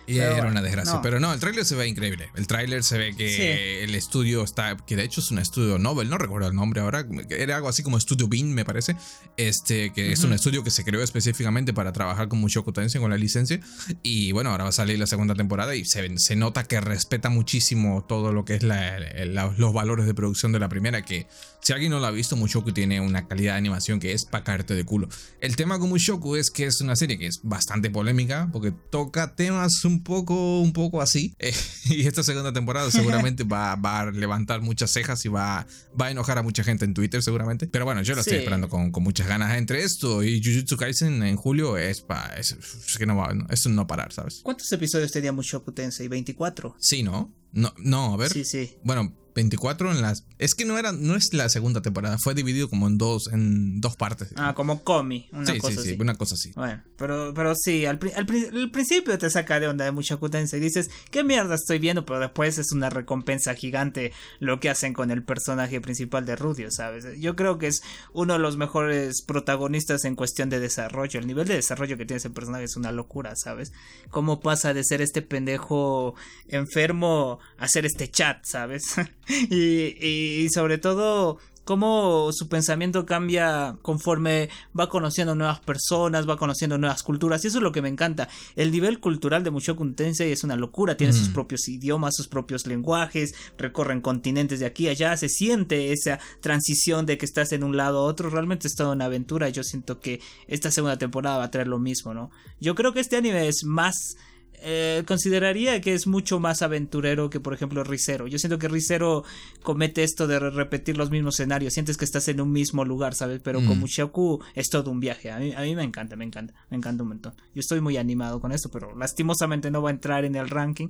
y 0.09 0.19
era 0.19 0.45
una 0.45 0.61
desgracia. 0.61 1.01
Pero 1.01 1.19
no, 1.19 1.33
el 1.33 1.39
tráiler 1.39 1.65
se 1.65 1.75
ve 1.75 1.87
increíble. 1.87 2.29
El 2.35 2.47
tráiler 2.47 2.83
se 2.83 2.97
ve 2.97 3.15
que 3.15 3.83
el 3.83 3.95
estudio 3.95 4.43
está, 4.43 4.75
que 4.77 4.95
de 4.95 5.03
hecho 5.03 5.21
es 5.21 5.31
un 5.31 5.39
estudio 5.39 5.77
Nobel, 5.77 6.09
no 6.09 6.17
recuerdo 6.17 6.47
el 6.47 6.55
nombre 6.55 6.81
ahora, 6.81 7.05
era 7.29 7.55
algo 7.55 7.69
así 7.69 7.83
como 7.83 7.97
Estudio 7.97 8.27
Bean, 8.27 8.53
me 8.53 8.65
parece. 8.65 8.95
Este, 9.37 9.91
que 9.93 10.11
es 10.11 10.23
un 10.23 10.33
estudio 10.33 10.63
que 10.63 10.71
se 10.71 10.83
creó 10.83 11.01
específicamente 11.01 11.73
para 11.73 11.93
trabajar 11.93 12.27
con 12.27 12.39
Mushoku 12.39 12.71
Tensei 12.71 12.99
con 12.99 13.11
la 13.11 13.17
licencia. 13.17 13.59
Y 14.03 14.31
bueno, 14.31 14.49
ahora 14.51 14.63
va 14.65 14.69
a 14.69 14.73
salir 14.73 14.99
la 14.99 15.07
segunda 15.07 15.35
temporada 15.35 15.75
y 15.75 15.85
se, 15.85 16.17
se 16.17 16.35
nota 16.35 16.63
que 16.63 16.81
respeta 16.81 17.29
muchísimo 17.29 18.05
todo 18.07 18.33
lo 18.33 18.45
que 18.45 18.55
es 18.55 18.63
los 18.63 19.73
valores 19.73 20.05
de 20.05 20.13
producción 20.13 20.51
de 20.51 20.59
la 20.59 20.69
primera, 20.69 21.03
que 21.03 21.27
si 21.61 21.73
alguien 21.73 21.91
no 21.91 21.99
lo 21.99 22.07
ha 22.07 22.11
visto, 22.11 22.35
Mushoku 22.35 22.71
tiene 22.71 23.01
una 23.01 23.27
calidad 23.27 23.53
de 23.53 23.57
animación 23.57 23.99
que 23.99 24.13
es 24.13 24.25
para 24.25 24.43
caerte 24.43 24.75
de 24.75 24.85
culo. 24.85 25.09
El 25.41 25.55
tema 25.55 25.77
con 25.77 25.89
Mushoku 25.89 26.35
es 26.35 26.49
que 26.51 26.65
es 26.65 26.81
una 26.81 26.95
serie 26.95 27.17
que 27.17 27.27
es 27.27 27.41
bastante 27.43 27.89
polémica 27.89 28.49
porque 28.51 28.71
toca 28.71 29.35
temas 29.35 29.83
un 29.83 29.98
poco, 30.03 30.59
un 30.61 30.73
poco 30.73 31.01
así. 31.01 31.35
y 31.85 32.07
esta 32.07 32.23
segunda 32.23 32.53
temporada 32.53 32.89
seguramente 32.91 33.43
va, 33.43 33.75
va, 33.75 34.01
a 34.01 34.11
levantar 34.11 34.61
muchas 34.61 34.91
cejas 34.91 35.23
y 35.25 35.29
va, 35.29 35.65
va 35.99 36.07
a 36.07 36.11
enojar 36.11 36.37
a 36.37 36.43
mucha 36.43 36.63
gente 36.63 36.85
en 36.85 36.93
Twitter 36.93 37.21
seguramente. 37.23 37.67
Pero 37.67 37.85
bueno, 37.85 38.01
yo 38.01 38.15
lo 38.15 38.21
estoy 38.21 38.37
esperando 38.37 38.69
con, 38.69 38.91
con, 38.91 39.03
muchas 39.03 39.27
ganas. 39.27 39.57
Entre 39.57 39.83
esto 39.83 40.23
y 40.23 40.41
Jujutsu 40.43 40.77
Kaisen 40.77 41.23
en 41.23 41.35
julio 41.35 41.77
es 41.77 42.01
para... 42.01 42.35
Es, 42.37 42.55
que 42.97 43.05
no 43.05 43.15
va, 43.15 43.33
es 43.49 43.65
un 43.65 43.75
no 43.75 43.87
parar, 43.87 44.11
¿sabes? 44.11 44.41
¿Cuántos 44.43 44.71
episodios 44.71 45.11
tenía 45.11 45.31
Mushoku 45.31 45.71
Tensei? 45.71 46.07
¿24? 46.07 46.75
Sí, 46.79 47.03
¿no? 47.03 47.33
No, 47.51 47.73
no, 47.77 48.13
a 48.13 48.17
ver. 48.17 48.31
Sí, 48.31 48.43
sí. 48.43 48.77
Bueno, 48.83 49.15
24 49.39 49.91
en 49.91 50.01
las. 50.01 50.25
Es 50.37 50.55
que 50.55 50.65
no 50.65 50.77
era, 50.77 50.91
no 50.91 51.15
es 51.15 51.33
la 51.33 51.49
segunda 51.49 51.81
temporada, 51.81 52.17
fue 52.21 52.33
dividido 52.33 52.69
como 52.69 52.87
en 52.87 52.97
dos, 52.97 53.27
en 53.31 53.81
dos 53.81 53.95
partes. 53.95 54.29
Ah, 54.35 54.53
como 54.55 54.83
comi, 54.83 55.27
una 55.31 55.53
sí, 55.53 55.57
cosa 55.59 55.81
sí, 55.81 55.89
Sí, 55.89 55.97
una 55.99 56.15
cosa 56.15 56.35
así. 56.35 56.51
Bueno, 56.55 56.83
pero, 56.97 57.33
pero 57.33 57.53
sí, 57.55 57.85
al, 57.85 57.99
principio 57.99 59.17
te 59.17 59.29
saca 59.29 59.59
de 59.59 59.67
onda 59.67 59.85
de 59.85 59.91
mucha 59.91 60.19
y 60.53 60.59
dices, 60.59 60.89
¿qué 61.11 61.23
mierda 61.23 61.55
estoy 61.55 61.79
viendo? 61.79 62.05
Pero 62.05 62.19
después 62.19 62.57
es 62.57 62.71
una 62.71 62.89
recompensa 62.89 63.55
gigante 63.55 64.11
lo 64.39 64.59
que 64.59 64.69
hacen 64.69 64.93
con 64.93 65.11
el 65.11 65.23
personaje 65.23 65.81
principal 65.81 66.25
de 66.25 66.35
Rudio, 66.35 66.71
¿sabes? 66.71 67.05
Yo 67.19 67.35
creo 67.35 67.57
que 67.57 67.67
es 67.67 67.81
uno 68.13 68.33
de 68.33 68.39
los 68.39 68.57
mejores 68.57 69.21
protagonistas 69.23 70.05
en 70.05 70.15
cuestión 70.15 70.49
de 70.49 70.59
desarrollo. 70.59 71.19
El 71.19 71.27
nivel 71.27 71.47
de 71.47 71.55
desarrollo 71.55 71.97
que 71.97 72.05
tiene 72.05 72.17
ese 72.17 72.29
personaje 72.29 72.65
es 72.65 72.75
una 72.75 72.91
locura, 72.91 73.35
¿sabes? 73.35 73.71
Cómo 74.09 74.39
pasa 74.39 74.73
de 74.73 74.83
ser 74.83 75.01
este 75.01 75.21
pendejo 75.21 76.15
enfermo 76.47 77.39
a 77.57 77.67
ser 77.67 77.85
este 77.85 78.09
chat, 78.09 78.43
¿sabes? 78.45 78.95
y, 79.29 80.43
y 80.43 80.49
sobre 80.49 80.77
todo 80.77 81.37
cómo 81.69 82.31
su 82.31 82.49
pensamiento 82.49 83.05
cambia 83.05 83.77
conforme 83.83 84.49
va 84.77 84.89
conociendo 84.89 85.35
nuevas 85.35 85.59
personas, 85.59 86.27
va 86.27 86.35
conociendo 86.35 86.79
nuevas 86.79 87.03
culturas, 87.03 87.43
y 87.43 87.47
eso 87.47 87.59
es 87.59 87.63
lo 87.63 87.71
que 87.71 87.83
me 87.83 87.89
encanta. 87.89 88.27
El 88.55 88.71
nivel 88.71 88.99
cultural 88.99 89.43
de 89.43 89.51
Mushoku 89.51 89.87
Tensei 89.93 90.31
es 90.31 90.43
una 90.43 90.55
locura, 90.55 90.97
tiene 90.97 91.13
sus 91.13 91.29
propios 91.29 91.67
idiomas, 91.67 92.15
sus 92.15 92.27
propios 92.27 92.65
lenguajes, 92.65 93.35
recorren 93.59 94.01
continentes 94.01 94.59
de 94.59 94.65
aquí 94.65 94.87
a 94.87 94.91
allá, 94.91 95.15
se 95.15 95.29
siente 95.29 95.93
esa 95.93 96.19
transición 96.41 97.05
de 97.05 97.19
que 97.19 97.27
estás 97.27 97.51
en 97.51 97.63
un 97.63 97.77
lado 97.77 97.99
a 97.99 98.03
otro, 98.03 98.31
realmente 98.31 98.67
es 98.67 98.73
toda 98.73 98.93
una 98.93 99.05
aventura, 99.05 99.49
yo 99.49 99.63
siento 99.63 99.99
que 99.99 100.21
esta 100.47 100.71
segunda 100.71 100.97
temporada 100.97 101.37
va 101.37 101.43
a 101.43 101.51
traer 101.51 101.67
lo 101.67 101.77
mismo, 101.77 102.15
¿no? 102.15 102.31
Yo 102.59 102.73
creo 102.73 102.93
que 102.93 102.99
este 102.99 103.17
anime 103.17 103.47
es 103.47 103.63
más 103.63 104.15
eh, 104.61 105.03
consideraría 105.07 105.81
que 105.81 105.93
es 105.93 106.07
mucho 106.07 106.39
más 106.39 106.61
aventurero 106.61 107.29
que 107.29 107.39
por 107.39 107.53
ejemplo 107.53 107.83
Rizero. 107.83 108.27
Yo 108.27 108.39
siento 108.39 108.59
que 108.59 108.67
Rizero 108.67 109.23
comete 109.61 110.03
esto 110.03 110.27
de 110.27 110.39
repetir 110.39 110.97
los 110.97 111.11
mismos 111.11 111.35
escenarios, 111.35 111.73
sientes 111.73 111.97
que 111.97 112.05
estás 112.05 112.27
en 112.27 112.41
un 112.41 112.51
mismo 112.51 112.85
lugar, 112.85 113.15
¿sabes? 113.15 113.41
Pero 113.43 113.59
con 113.59 113.77
mm. 113.77 113.81
Mushoku 113.81 114.41
es 114.55 114.69
todo 114.69 114.91
un 114.91 114.99
viaje. 114.99 115.31
A 115.31 115.39
mí, 115.39 115.53
a 115.53 115.61
mí 115.61 115.75
me 115.75 115.83
encanta, 115.83 116.15
me 116.15 116.25
encanta, 116.25 116.53
me 116.69 116.77
encanta 116.77 117.03
un 117.03 117.09
montón. 117.09 117.33
Yo 117.53 117.59
estoy 117.59 117.81
muy 117.81 117.97
animado 117.97 118.39
con 118.39 118.51
esto, 118.51 118.69
pero 118.69 118.95
lastimosamente 118.95 119.71
no 119.71 119.81
va 119.81 119.89
a 119.89 119.93
entrar 119.93 120.25
en 120.25 120.35
el 120.35 120.49
ranking 120.49 120.89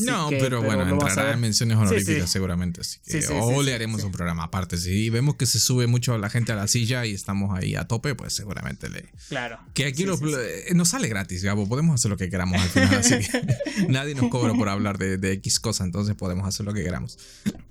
no, 0.00 0.28
pero, 0.30 0.62
bueno, 0.62 0.88
entrará 0.88 1.32
en 1.32 1.40
menciones 1.40 1.76
honoríficas 1.76 2.30
seguramente. 2.30 2.80
Así 2.80 2.98
que, 3.04 3.26
o 3.28 3.62
le 3.62 3.74
haremos 3.74 4.02
un 4.04 4.12
programa 4.12 4.44
aparte. 4.44 4.76
Si 4.76 5.10
vemos 5.10 5.36
que 5.36 5.46
se 5.46 5.58
sube 5.58 5.86
mucho 5.86 6.16
la 6.18 6.30
gente 6.30 6.52
a 6.52 6.56
la 6.56 6.68
silla 6.68 7.06
y 7.06 7.14
estamos 7.14 7.56
ahí 7.56 7.74
a 7.74 7.86
tope, 7.86 8.14
pues 8.14 8.32
seguramente 8.32 8.88
le. 8.88 9.06
Claro. 9.28 9.58
Que 9.74 9.86
aquí 9.86 10.04
eh, 10.04 10.74
nos 10.74 10.88
sale 10.88 11.08
gratis, 11.08 11.42
Gabo. 11.42 11.68
Podemos 11.68 11.94
hacer 11.94 12.10
lo 12.10 12.16
que 12.16 12.28
queramos 12.28 12.60
al 12.60 12.68
final. 12.68 12.94
así 12.94 13.18
que 13.18 13.40
nadie 13.88 14.14
nos 14.14 14.28
cobra 14.30 14.54
por 14.54 14.68
hablar 14.68 14.98
de, 14.98 15.32
X 15.32 15.60
cosa, 15.60 15.84
entonces 15.84 16.14
podemos 16.14 16.46
hacer 16.46 16.66
lo 16.66 16.72
que 16.72 16.82
queramos. 16.82 17.18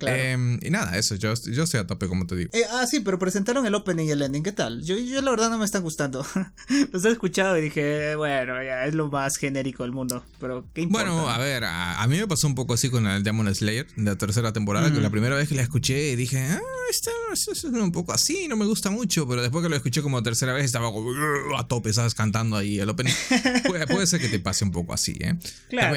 Em, 0.00 0.58
y 0.62 0.70
nada, 0.70 0.96
eso. 0.96 1.14
Yo, 1.14 1.34
yo 1.34 1.64
estoy 1.64 1.80
a 1.80 1.86
tope, 1.86 2.08
como 2.08 2.26
te 2.26 2.36
digo. 2.36 2.50
Eh, 2.52 2.62
ah, 2.70 2.86
sí, 2.86 3.00
pero 3.00 3.18
presentaron 3.18 3.66
el 3.66 3.74
opening 3.74 4.06
y 4.06 4.10
el 4.10 4.22
ending. 4.22 4.42
¿Qué 4.42 4.52
tal? 4.52 4.82
Yo, 4.82 4.96
yo 4.96 5.20
la 5.22 5.30
verdad 5.30 5.50
no 5.50 5.58
me 5.58 5.64
están 5.64 5.82
gustando. 5.82 6.26
Los 6.92 7.04
he 7.04 7.10
escuchado 7.10 7.58
y 7.58 7.62
dije, 7.62 8.14
bueno, 8.16 8.62
ya 8.62 8.86
es 8.86 8.94
lo 8.94 9.08
más 9.08 9.36
genérico 9.36 9.82
del 9.82 9.92
mundo. 9.92 10.24
Pero, 10.40 10.66
¿qué 10.72 10.82
importa? 10.82 11.10
Bueno, 11.10 11.28
a 11.28 11.38
ver, 11.38 11.64
a, 11.64 12.00
a 12.00 12.06
mí 12.10 12.18
me 12.18 12.26
pasó 12.26 12.46
un 12.46 12.54
poco 12.54 12.74
así 12.74 12.90
con 12.90 13.06
el 13.06 13.22
Demon 13.22 13.52
Slayer 13.54 13.86
de 13.96 14.02
la 14.02 14.16
tercera 14.16 14.52
temporada, 14.52 14.92
que 14.92 15.00
la 15.00 15.10
primera 15.10 15.36
vez 15.36 15.48
que 15.48 15.54
la 15.54 15.62
escuché 15.62 16.16
dije, 16.16 16.38
ah, 16.38 16.60
esta 16.90 17.10
es 17.32 17.64
un 17.64 17.92
poco 17.92 18.12
así, 18.12 18.48
no 18.48 18.56
me 18.56 18.66
gusta 18.66 18.90
mucho, 18.90 19.26
pero 19.28 19.42
después 19.42 19.62
que 19.62 19.68
lo 19.68 19.76
escuché 19.76 20.02
como 20.02 20.22
tercera 20.22 20.52
vez 20.52 20.64
estaba 20.64 20.92
como 20.92 21.10
a 21.56 21.68
tope, 21.68 21.92
¿sabes? 21.92 22.14
Cantando 22.14 22.56
ahí 22.56 22.80
el 22.80 22.88
opening. 22.88 23.12
puede, 23.88 24.06
ser 24.06 24.20
que 24.20 24.28
te 24.28 24.40
pase 24.40 24.64
un 24.64 24.72
poco 24.72 24.92
así, 24.92 25.16
¿eh? 25.20 25.38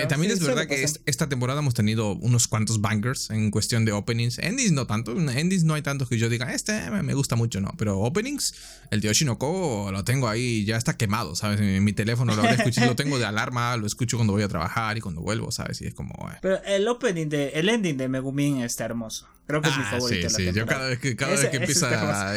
también, 0.08 0.32
es 0.32 0.39
verdad 0.39 0.67
que 0.67 0.86
esta 1.06 1.28
temporada 1.28 1.60
hemos 1.60 1.73
tenido 1.73 2.13
unos 2.13 2.47
cuantos 2.47 2.80
bangers 2.80 3.32
en 3.32 3.49
cuestión 3.49 3.86
de 3.86 3.91
openings. 3.91 4.38
Endings 4.39 4.71
no 4.71 4.86
tanto, 4.86 5.13
endings 5.17 5.63
no 5.63 5.73
hay 5.73 5.82
tantos 5.82 6.10
que 6.10 6.17
yo 6.17 6.30
diga, 6.30 6.54
este 6.54 6.91
me 6.91 7.13
gusta 7.13 7.36
mucho, 7.36 7.60
no, 7.60 7.73
pero 7.78 7.99
openings, 7.99 8.54
el 8.91 9.02
de 9.02 9.10
Oshinoko 9.10 9.89
lo 9.91 10.04
tengo 10.04 10.28
ahí, 10.28 10.63
ya 10.65 10.78
está 10.78 10.95
quemado, 10.95 11.36
¿sabes? 11.36 11.60
En 11.60 11.84
mi 11.84 11.93
teléfono 11.93 12.36
lo, 12.36 12.43
escuché, 12.43 12.86
lo 12.86 12.95
tengo 12.95 13.17
de 13.17 13.26
alarma, 13.26 13.78
lo 13.78 13.88
escucho 13.88 14.17
cuando 14.17 14.34
voy 14.34 14.43
a 14.43 14.47
trabajar 14.47 14.97
y 14.97 15.02
cuando 15.02 15.21
vuelvo, 15.21 15.52
¿sabes? 15.52 15.82
Y 15.82 15.86
como... 15.93 16.29
Eh. 16.29 16.38
Pero 16.41 16.63
el 16.63 16.88
opening 16.88 17.27
de, 17.27 17.49
el 17.49 17.69
ending 17.69 17.97
de 17.97 18.08
Megumin 18.08 18.62
está 18.62 18.86
hermoso. 18.86 19.27
Creo 19.45 19.62
que 19.62 19.69
es 19.69 19.77
mi 19.77 19.84
ah, 19.84 19.91
favorito. 19.91 20.29
Sí, 20.29 20.45
sí. 20.45 20.51
Yo 20.53 20.65
cada 20.65 20.88
vez 20.88 20.99
que, 20.99 21.15
cada 21.15 21.32
vez 21.32 21.45
que 21.47 21.58
empieza 21.58 22.34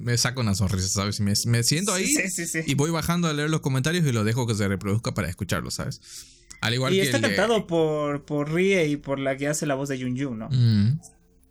me 0.00 0.16
saco 0.16 0.40
una 0.40 0.54
sonrisa, 0.54 0.88
¿sabes? 0.88 1.20
Me, 1.20 1.34
me 1.46 1.62
siento 1.62 1.92
ahí 1.92 2.12
y 2.66 2.74
voy 2.74 2.90
bajando 2.90 3.28
a 3.28 3.34
leer 3.34 3.50
los 3.50 3.60
comentarios 3.60 4.06
y 4.06 4.12
lo 4.12 4.24
dejo 4.24 4.46
que 4.46 4.54
se 4.54 4.66
reproduzca 4.66 5.12
para 5.12 5.28
escucharlo, 5.28 5.70
¿sabes? 5.70 6.00
Al 6.62 6.72
igual 6.72 6.94
y 6.94 7.00
está 7.00 7.20
cantado 7.20 7.66
por, 7.66 8.24
por 8.24 8.52
Rie 8.52 8.86
y 8.88 8.96
por 8.96 9.18
la 9.18 9.36
que 9.36 9.48
hace 9.48 9.66
la 9.66 9.74
voz 9.74 9.90
de 9.90 9.98
Yun, 9.98 10.38
¿no? 10.38 10.48
Mm. 10.50 10.98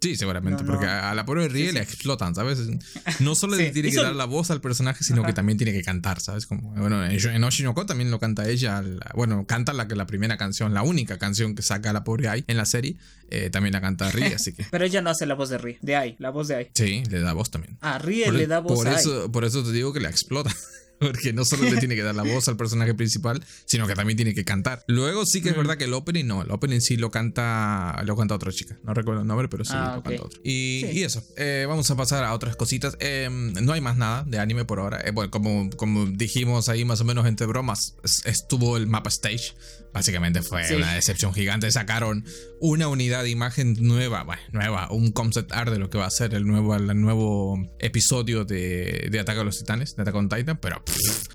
Sí, 0.06 0.16
seguramente, 0.16 0.64
porque 0.64 0.86
a 0.86 1.16
la 1.16 1.26
pobre 1.26 1.48
Rie 1.48 1.74
le 1.74 1.82
explotan, 1.82 2.36
¿sabes? 2.36 2.60
No 3.22 3.34
solo 3.34 3.56
le 3.56 3.72
tiene 3.72 3.90
que 3.90 3.98
dar 3.98 4.16
la 4.16 4.26
voz 4.26 4.52
al 4.52 4.62
personaje, 4.62 5.04
sino 5.04 5.24
que 5.24 5.34
también 5.34 5.58
tiene 5.58 5.74
que 5.74 5.82
cantar, 5.82 6.22
¿sabes? 6.22 6.46
Como, 6.46 6.74
bueno, 6.76 7.04
en 7.04 7.44
Oshinoko 7.44 7.88
también 7.88 8.12
lo 8.12 8.20
canta 8.20 8.48
ella, 8.48 8.84
bueno, 9.16 9.48
canta 9.48 9.74
la, 9.74 9.86
la 9.86 10.06
primera 10.06 10.38
canción, 10.38 10.76
la 10.76 10.84
única 10.84 11.18
canción 11.18 11.56
que 11.56 11.64
saca 11.64 11.92
la 11.92 12.04
pobre 12.04 12.28
Ai 12.28 12.44
en 12.46 12.56
la 12.58 12.66
serie, 12.66 12.98
eh, 13.32 13.50
también 13.50 13.74
la 13.74 13.82
canta 13.82 14.12
Rie, 14.12 14.36
así 14.36 14.54
que... 14.54 14.64
Pero 14.70 14.86
ella 14.86 15.02
no 15.02 15.10
hace 15.10 15.26
la 15.26 15.34
voz 15.34 15.50
de 15.50 15.58
Rie, 15.58 15.80
de 15.82 15.96
Ai, 15.96 16.16
la 16.20 16.30
voz 16.30 16.50
de 16.50 16.56
Ai. 16.56 16.70
Sí, 16.76 17.02
le 17.10 17.22
da 17.22 17.34
voz 17.34 17.50
también. 17.50 17.80
Ah, 17.82 17.98
Rie 17.98 18.32
le 18.32 18.46
da 18.46 18.60
voz 18.60 18.78
por 18.78 18.88
a 18.88 18.94
eso, 18.94 19.32
Por 19.32 19.44
eso 19.44 19.64
te 19.64 19.72
digo 19.72 19.92
que 19.92 20.02
la 20.02 20.10
explota. 20.10 20.56
Porque 21.00 21.34
no 21.34 21.46
solo 21.46 21.64
le 21.64 21.78
tiene 21.78 21.96
que 21.96 22.04
dar 22.04 22.16
la 22.16 22.24
voz 22.24 22.48
al 22.48 22.58
personaje 22.58 22.94
principal, 22.94 23.44
sino 23.66 23.88
que 23.88 23.96
también 23.96 24.16
tiene 24.16 24.34
que 24.34 24.46
cantar. 24.46 24.84
Luego 24.88 25.26
sí 25.26 25.42
que 25.42 25.50
es 25.50 25.58
verdad 25.58 25.78
que 25.78 25.86
el 25.86 25.94
opening 25.94 26.26
no, 26.26 26.42
el 26.42 26.52
opening 26.52 26.80
sí 26.80 26.98
lo 26.98 27.12
canta 27.12 28.02
lo 28.06 28.16
canta 28.16 28.36
otra 28.36 28.52
chica. 28.52 28.80
No 28.84 28.94
recuerdo 28.94 29.22
el 29.22 29.28
nombre, 29.28 29.50
pero 29.50 29.66
sí 29.66 29.74
ah, 29.76 29.96
lo 29.98 30.04
canta 30.04 30.24
otro. 30.24 30.40
Y, 30.44 31.04
eso, 31.04 31.24
eh, 31.38 31.66
vamos 31.68 31.90
a 31.92 31.96
pasar 31.96 32.24
a 32.24 32.34
otras 32.34 32.56
cositas. 32.56 32.98
Em, 33.00 33.54
no 33.54 33.74
hay 33.74 33.82
más 33.82 33.98
nada 33.98 34.24
de 34.24 34.40
anime 34.40 34.66
por 34.66 34.80
ahora. 34.80 35.02
Eh, 35.06 35.12
bueno, 35.12 35.32
como, 35.32 35.70
como 35.72 36.06
dijimos 36.06 36.70
ahí 36.70 36.86
más 36.86 37.02
o 37.02 37.06
menos 37.06 37.26
entre 37.26 37.46
bromas, 37.48 37.96
estuvo 38.26 38.78
el 38.78 38.88
mapa 38.88 39.10
stage 39.10 39.54
Básicamente 39.96 40.42
fue 40.42 40.62
una 40.76 40.94
decepción 40.94 41.34
gigante. 41.34 41.72
Sacaron 41.72 42.26
una 42.60 42.90
unidad 42.90 43.24
de 43.24 43.30
imagen 43.30 43.78
nueva, 43.80 44.24
bueno, 44.24 44.42
nueva, 44.52 44.92
un 44.92 45.14
concept 45.14 45.54
art 45.54 45.72
de 45.72 45.80
lo 45.80 45.90
que 45.90 45.98
va 45.98 46.06
a 46.06 46.10
ser 46.10 46.34
el 46.34 46.46
nuevo, 46.46 46.76
el 46.76 47.00
nuevo 47.00 47.58
episodio 47.80 48.44
de, 48.44 49.08
de 49.10 49.20
Ataque 49.22 49.40
a 49.40 49.46
los 49.46 49.58
Titanes, 49.58 49.96
de 49.96 50.02
Attack 50.02 50.16
on 50.16 50.28
Titan, 50.28 50.58
pero 50.58 50.84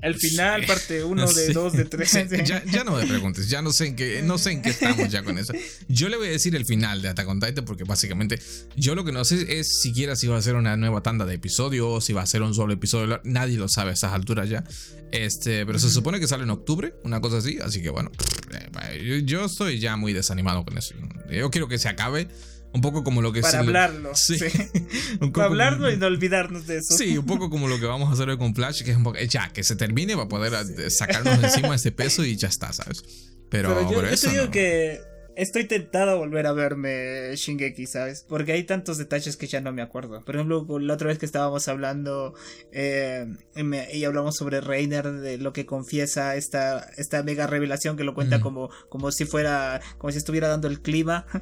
El 0.02 0.14
final, 0.14 0.66
parte 0.66 1.02
1, 1.04 1.26
de 1.32 1.52
2, 1.54 1.72
de 1.72 1.84
3. 1.86 2.12
ya, 2.70 2.84
no 2.84 2.96
me 2.96 3.06
preguntes, 3.06 3.48
ya 3.48 3.62
no 3.62 3.72
sé, 3.72 3.86
en 3.86 3.96
qué, 3.96 4.20
no 4.22 4.36
sé 4.36 4.50
en 4.50 4.60
qué 4.60 4.68
estamos 4.68 5.08
ya 5.08 5.22
con 5.22 5.38
eso. 5.38 5.54
Yo 5.88 6.10
le 6.10 6.18
voy 6.18 6.28
a 6.28 6.30
decir 6.30 6.54
el 6.54 6.66
final 6.66 7.00
de 7.00 7.08
Attack 7.08 7.28
on 7.28 7.40
Titan 7.40 7.64
porque 7.64 7.84
básicamente 7.84 8.38
yo 8.76 8.94
lo 8.94 9.06
que 9.06 9.12
no 9.12 9.24
sé 9.24 9.58
es 9.58 9.80
siquiera 9.80 10.16
si 10.16 10.26
va 10.26 10.36
a 10.36 10.42
ser 10.42 10.56
una 10.56 10.76
nueva 10.76 11.02
tanda 11.02 11.24
de 11.24 11.34
episodios, 11.34 12.04
si 12.04 12.12
va 12.12 12.20
a 12.20 12.26
ser 12.26 12.42
un 12.42 12.54
solo 12.54 12.74
episodio, 12.74 13.22
nadie 13.24 13.56
lo 13.56 13.68
sabe 13.70 13.92
a 13.92 13.94
estas 13.94 14.12
alturas 14.12 14.50
ya. 14.50 14.64
Este, 15.12 15.64
pero 15.66 15.78
se 15.78 15.90
supone 15.90 16.20
que 16.20 16.28
sale 16.28 16.44
en 16.44 16.50
octubre, 16.50 16.94
una 17.04 17.20
cosa 17.20 17.38
así, 17.38 17.58
así 17.60 17.82
que 17.82 17.90
bueno, 17.90 18.12
yo, 18.18 18.49
yo 19.24 19.44
estoy 19.44 19.78
ya 19.78 19.96
muy 19.96 20.12
desanimado 20.12 20.64
con 20.64 20.78
eso. 20.78 20.94
Yo 21.30 21.50
quiero 21.50 21.68
que 21.68 21.78
se 21.78 21.88
acabe 21.88 22.28
un 22.72 22.80
poco 22.80 23.02
como 23.02 23.20
lo 23.20 23.32
que 23.32 23.40
Para 23.40 23.60
hablarlo. 23.60 24.14
Sí. 24.14 24.38
Para 25.32 25.46
hablarlo 25.46 25.90
y 25.90 25.96
no 25.96 26.06
olvidarnos 26.06 26.66
de 26.66 26.78
eso. 26.78 26.96
Sí, 26.96 27.18
un 27.18 27.26
poco 27.26 27.50
como 27.50 27.68
lo 27.68 27.80
que 27.80 27.86
vamos 27.86 28.08
a 28.08 28.12
hacer 28.12 28.28
hoy 28.28 28.38
con 28.38 28.54
Flash, 28.54 28.82
que 28.82 28.92
es 28.92 28.96
un 28.96 29.02
poco. 29.02 29.18
Ya, 29.18 29.48
que 29.52 29.64
se 29.64 29.76
termine 29.76 30.14
para 30.14 30.28
poder 30.28 30.52
eh, 30.54 30.90
sacarnos 30.90 31.42
encima 31.42 31.74
ese 31.74 31.92
peso 31.92 32.24
y 32.24 32.36
ya 32.36 32.48
está, 32.48 32.72
¿sabes? 32.72 33.02
Pero, 33.50 33.90
yo, 33.90 34.02
te 34.02 34.30
digo 34.30 34.50
que 34.50 35.00
Estoy 35.36 35.64
tentado 35.64 36.10
a 36.10 36.14
volver 36.14 36.46
a 36.46 36.52
verme 36.52 37.34
Shingeki, 37.34 37.86
¿sabes? 37.86 38.24
Porque 38.28 38.52
hay 38.52 38.64
tantos 38.64 38.98
detalles 38.98 39.36
que 39.36 39.46
ya 39.46 39.60
no 39.60 39.72
me 39.72 39.82
acuerdo. 39.82 40.22
Por 40.24 40.34
ejemplo, 40.34 40.66
la 40.80 40.94
otra 40.94 41.08
vez 41.08 41.18
que 41.18 41.26
estábamos 41.26 41.68
hablando 41.68 42.34
eh, 42.72 43.26
y 43.92 44.04
hablamos 44.04 44.36
sobre 44.36 44.60
Reiner, 44.60 45.10
de 45.12 45.38
lo 45.38 45.52
que 45.52 45.66
confiesa 45.66 46.36
esta, 46.36 46.80
esta 46.96 47.22
mega 47.22 47.46
revelación 47.46 47.96
que 47.96 48.04
lo 48.04 48.14
cuenta 48.14 48.40
como, 48.40 48.70
como 48.88 49.12
si 49.12 49.24
fuera, 49.24 49.80
como 49.98 50.10
si 50.12 50.18
estuviera 50.18 50.48
dando 50.48 50.68
el 50.68 50.80
clima. 50.80 51.26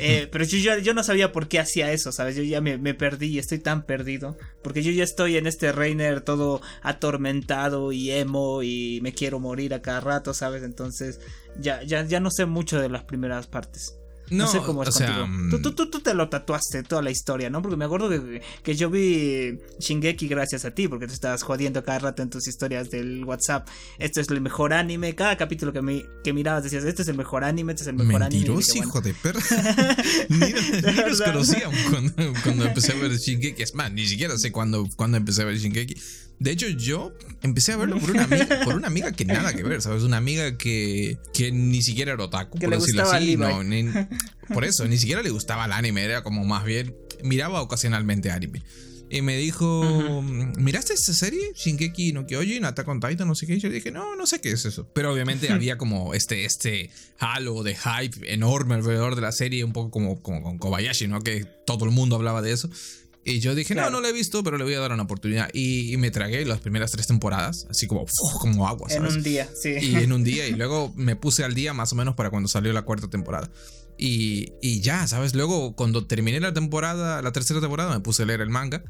Eh, 0.00 0.28
pero 0.30 0.44
yo, 0.44 0.78
yo, 0.78 0.92
no 0.92 1.02
sabía 1.02 1.32
por 1.32 1.48
qué 1.48 1.58
hacía 1.58 1.92
eso, 1.92 2.12
¿sabes? 2.12 2.36
Yo 2.36 2.42
ya 2.42 2.60
me, 2.60 2.78
me 2.78 2.94
perdí 2.94 3.28
y 3.28 3.38
estoy 3.38 3.58
tan 3.58 3.86
perdido. 3.86 4.36
Porque 4.62 4.82
yo 4.82 4.90
ya 4.90 5.04
estoy 5.04 5.36
en 5.36 5.46
este 5.46 5.72
Reiner 5.72 6.20
todo 6.20 6.60
atormentado 6.82 7.92
y 7.92 8.10
emo 8.10 8.62
y 8.62 9.00
me 9.02 9.12
quiero 9.14 9.40
morir 9.40 9.72
a 9.72 9.82
cada 9.82 10.00
rato, 10.00 10.34
¿sabes? 10.34 10.62
Entonces 10.62 11.20
ya, 11.60 11.82
ya, 11.82 12.04
ya 12.04 12.20
no 12.20 12.30
sé 12.30 12.46
mucho 12.46 12.80
de 12.80 12.88
las 12.88 13.04
primeras 13.04 13.46
partes. 13.46 13.94
No, 14.30 14.46
sé 14.46 14.58
cómo 14.60 14.82
es 14.82 14.88
o 14.88 14.92
Sea, 14.92 15.26
mm, 15.26 15.50
tú, 15.50 15.74
tú, 15.74 15.90
tú, 15.90 16.00
te 16.00 16.14
lo 16.14 16.28
tatuaste 16.28 16.82
toda 16.82 17.02
la 17.02 17.10
historia, 17.10 17.50
¿no? 17.50 17.60
Porque 17.60 17.76
me 17.76 17.84
acuerdo 17.84 18.08
que, 18.08 18.40
que, 18.62 18.74
yo 18.74 18.88
vi 18.88 19.58
Shingeki 19.78 20.28
gracias 20.28 20.64
a 20.64 20.70
ti, 20.70 20.88
porque 20.88 21.06
te 21.06 21.12
estabas 21.12 21.42
jodiendo 21.42 21.84
cada 21.84 21.98
rato 21.98 22.22
en 22.22 22.30
tus 22.30 22.48
historias 22.48 22.90
del 22.90 23.24
WhatsApp. 23.24 23.68
Esto 23.98 24.20
es 24.20 24.30
el 24.30 24.40
mejor 24.40 24.72
anime. 24.72 25.14
Cada 25.14 25.36
capítulo 25.36 25.72
que, 25.72 25.82
me, 25.82 26.06
que 26.22 26.32
mirabas 26.32 26.64
decías, 26.64 26.84
este 26.84 27.02
es 27.02 27.08
el 27.08 27.16
mejor 27.16 27.44
anime, 27.44 27.72
este 27.72 27.82
es 27.82 27.88
el 27.88 27.96
mejor 27.96 28.20
Mentiroso, 28.20 28.72
anime. 28.72 28.86
hijo 28.86 29.00
de 29.02 29.14
perra. 29.14 29.40
ni, 30.30 30.38
ni 30.38 31.02
nos 31.02 31.20
conocíamos 31.20 31.78
cuando, 31.90 32.40
cuando, 32.42 32.64
empecé 32.64 32.92
a 32.92 32.96
ver 32.96 33.12
Shingeki. 33.12 33.62
Es 33.62 33.74
más, 33.74 33.92
ni 33.92 34.06
siquiera 34.06 34.38
sé 34.38 34.52
cuándo, 34.52 34.88
cuándo 34.96 35.18
empecé 35.18 35.42
a 35.42 35.44
ver 35.44 35.58
Shingeki. 35.58 35.96
De 36.38 36.50
hecho, 36.50 36.68
yo 36.68 37.12
empecé 37.42 37.72
a 37.72 37.76
verlo 37.76 37.98
por 37.98 38.10
una 38.10 38.24
amiga, 38.24 38.60
por 38.64 38.74
una 38.74 38.88
amiga 38.88 39.12
que 39.12 39.24
nada 39.24 39.54
que 39.54 39.62
ver, 39.62 39.80
¿sabes? 39.80 40.02
Una 40.02 40.16
amiga 40.16 40.56
que, 40.58 41.18
que 41.32 41.52
ni 41.52 41.82
siquiera 41.82 42.12
era 42.12 42.24
otaku, 42.24 42.58
por 42.58 42.70
decirlo 42.70 43.02
así. 43.02 43.36
No, 43.36 43.62
por 44.52 44.64
eso, 44.64 44.86
ni 44.86 44.98
siquiera 44.98 45.22
le 45.22 45.30
gustaba 45.30 45.64
el 45.64 45.72
anime, 45.72 46.04
era 46.04 46.22
como 46.22 46.44
más 46.44 46.64
bien, 46.64 46.94
miraba 47.22 47.62
ocasionalmente 47.62 48.30
anime. 48.30 48.62
Y 49.10 49.22
me 49.22 49.36
dijo, 49.36 50.22
¿miraste 50.56 50.94
esa 50.94 51.12
serie? 51.12 51.52
Shinkeki 51.54 52.12
no 52.12 52.26
Kyojin, 52.26 52.64
Attack 52.64 52.88
on 52.88 53.00
Titan, 53.00 53.28
no 53.28 53.34
sé 53.34 53.46
qué. 53.46 53.54
Y 53.54 53.60
yo 53.60 53.70
dije, 53.70 53.92
no, 53.92 54.16
no 54.16 54.26
sé 54.26 54.40
qué 54.40 54.50
es 54.50 54.64
eso. 54.64 54.88
Pero 54.92 55.12
obviamente 55.12 55.48
había 55.52 55.78
como 55.78 56.14
este, 56.14 56.44
este 56.44 56.90
halo 57.18 57.62
de 57.62 57.76
hype 57.76 58.32
enorme 58.32 58.74
alrededor 58.74 59.14
de 59.14 59.20
la 59.22 59.30
serie, 59.30 59.62
un 59.62 59.72
poco 59.72 59.90
como, 59.90 60.20
como 60.20 60.42
con 60.42 60.58
Kobayashi, 60.58 61.06
¿no? 61.06 61.20
Que 61.20 61.44
todo 61.66 61.84
el 61.84 61.92
mundo 61.92 62.16
hablaba 62.16 62.42
de 62.42 62.52
eso. 62.52 62.68
Y 63.24 63.40
yo 63.40 63.54
dije, 63.54 63.74
no, 63.74 63.88
no 63.88 64.00
lo 64.00 64.08
he 64.08 64.12
visto, 64.12 64.44
pero 64.44 64.58
le 64.58 64.64
voy 64.64 64.74
a 64.74 64.80
dar 64.80 64.92
una 64.92 65.04
oportunidad. 65.04 65.48
Y, 65.52 65.96
me 65.96 66.10
tragué 66.10 66.44
las 66.44 66.60
primeras 66.60 66.90
tres 66.92 67.06
temporadas, 67.06 67.66
así 67.70 67.86
como, 67.86 68.04
como 68.40 68.68
agua, 68.68 68.90
¿sabes? 68.90 69.12
En 69.12 69.18
un 69.18 69.22
día, 69.22 69.48
sí. 69.54 69.70
Y 69.80 69.96
en 69.96 70.12
un 70.12 70.24
día, 70.24 70.46
y 70.46 70.52
luego 70.52 70.92
me 70.96 71.16
puse 71.16 71.44
al 71.44 71.54
día 71.54 71.72
más 71.72 71.92
o 71.92 71.96
menos 71.96 72.14
para 72.14 72.30
cuando 72.30 72.48
salió 72.48 72.72
la 72.72 72.82
cuarta 72.82 73.08
temporada. 73.08 73.50
Y, 73.96 74.52
y 74.60 74.80
ya, 74.80 75.06
¿sabes? 75.06 75.34
Luego, 75.34 75.74
cuando 75.74 76.06
terminé 76.06 76.40
la 76.40 76.52
temporada, 76.52 77.22
la 77.22 77.32
tercera 77.32 77.60
temporada, 77.60 77.94
me 77.94 78.00
puse 78.00 78.24
a 78.24 78.26
leer 78.26 78.40
el 78.40 78.50
manga. 78.50 78.82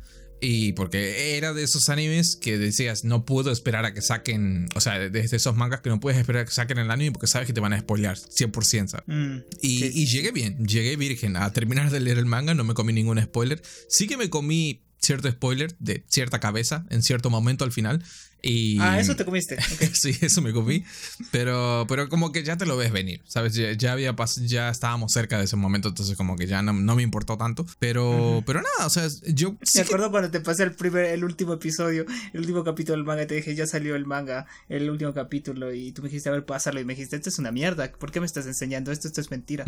Y 0.47 0.73
porque 0.73 1.39
era 1.39 1.55
de 1.55 1.63
esos 1.63 1.89
animes 1.89 2.37
que 2.37 2.59
decías, 2.59 3.03
no 3.03 3.25
puedo 3.25 3.51
esperar 3.51 3.87
a 3.87 3.95
que 3.95 4.03
saquen, 4.03 4.69
o 4.75 4.81
sea, 4.81 4.99
desde 4.99 5.37
esos 5.37 5.57
mangas 5.57 5.81
que 5.81 5.89
no 5.89 6.01
puedes 6.01 6.21
esperar 6.21 6.43
a 6.43 6.45
que 6.45 6.51
saquen 6.51 6.77
el 6.77 6.91
anime 6.91 7.13
porque 7.13 7.27
sabes 7.27 7.47
que 7.47 7.55
te 7.55 7.61
van 7.61 7.73
a 7.73 7.81
spoilear 7.81 8.19
100%. 8.19 8.89
¿sabes? 8.89 9.05
Mm, 9.07 9.39
y, 9.63 9.85
y 9.87 10.07
llegué 10.07 10.33
bien, 10.33 10.67
llegué 10.67 10.97
virgen 10.97 11.39
a 11.39 11.51
terminar 11.55 11.91
de 11.91 12.01
leer 12.01 12.19
el 12.19 12.27
manga, 12.27 12.53
no 12.53 12.63
me 12.63 12.75
comí 12.75 12.93
ningún 12.93 13.23
spoiler. 13.23 13.63
Sí 13.89 14.07
que 14.07 14.19
me 14.19 14.29
comí 14.29 14.83
cierto 15.01 15.31
spoiler 15.31 15.77
de 15.79 16.05
cierta 16.09 16.41
cabeza 16.41 16.85
en 16.91 17.03
cierto 17.03 17.31
momento 17.31 17.65
al 17.65 17.73
final. 17.73 18.05
Y, 18.47 18.79
ah, 18.81 19.01
eso 19.01 19.17
te 19.17 19.25
comiste. 19.25 19.57
sí, 19.95 20.17
eso 20.21 20.43
me 20.43 20.53
comí. 20.53 20.85
Pero, 21.31 21.87
pero 21.89 22.11
como 22.11 22.31
que 22.31 22.45
ya 22.45 22.59
te 22.59 22.67
lo 22.67 22.77
ves 22.77 22.93
venir, 22.93 23.23
¿sabes? 23.27 23.55
Ya, 23.55 23.93
había 23.93 24.15
ya 24.43 24.69
estábamos 24.69 25.13
cerca 25.13 25.39
de 25.39 25.45
ese 25.45 25.57
momento, 25.57 25.89
entonces 25.89 26.15
como 26.17 26.37
que 26.37 26.47
ya 26.47 26.61
no, 26.61 26.73
me 26.73 27.03
importó 27.03 27.39
tanto. 27.39 27.65
Pero, 27.79 28.43
pero 28.47 28.61
nada, 28.61 28.87
o 28.87 28.91
sea, 28.91 29.09
yo... 29.29 29.57
Me 29.75 29.81
acuerdo 29.81 30.11
cuando 30.11 30.31
te 30.31 30.41
pasé 30.41 30.65
el 30.65 30.73
primer, 30.73 31.07
el 31.07 31.25
último 31.25 31.55
episodio, 31.55 32.05
el 32.33 32.41
último 32.41 32.65
capítulo 32.65 32.99
del 32.99 33.07
manga, 33.07 33.27
te 33.27 33.35
dije, 33.35 33.55
ya 33.55 33.67
salió 33.67 33.97
el 33.97 34.05
manga, 34.05 34.47
el 34.69 34.91
último 34.91 35.15
capítulo, 35.15 35.73
y 35.73 35.93
tú 35.93 36.03
me 36.03 36.09
dijiste, 36.09 36.29
a 36.29 36.33
ver, 36.33 36.45
pásalo, 36.45 36.81
y 36.81 36.85
me 36.85 36.95
dijiste, 36.95 37.17
esto 37.17 37.31
es 37.31 37.39
una 37.39 37.51
mierda, 37.51 37.91
¿por 37.93 38.13
qué 38.13 38.21
me 38.21 38.27
estás 38.27 38.47
enseñando 38.47 38.93
esto? 38.93 39.09
Esto 39.09 39.23
es 39.23 39.31
mentira. 39.31 39.65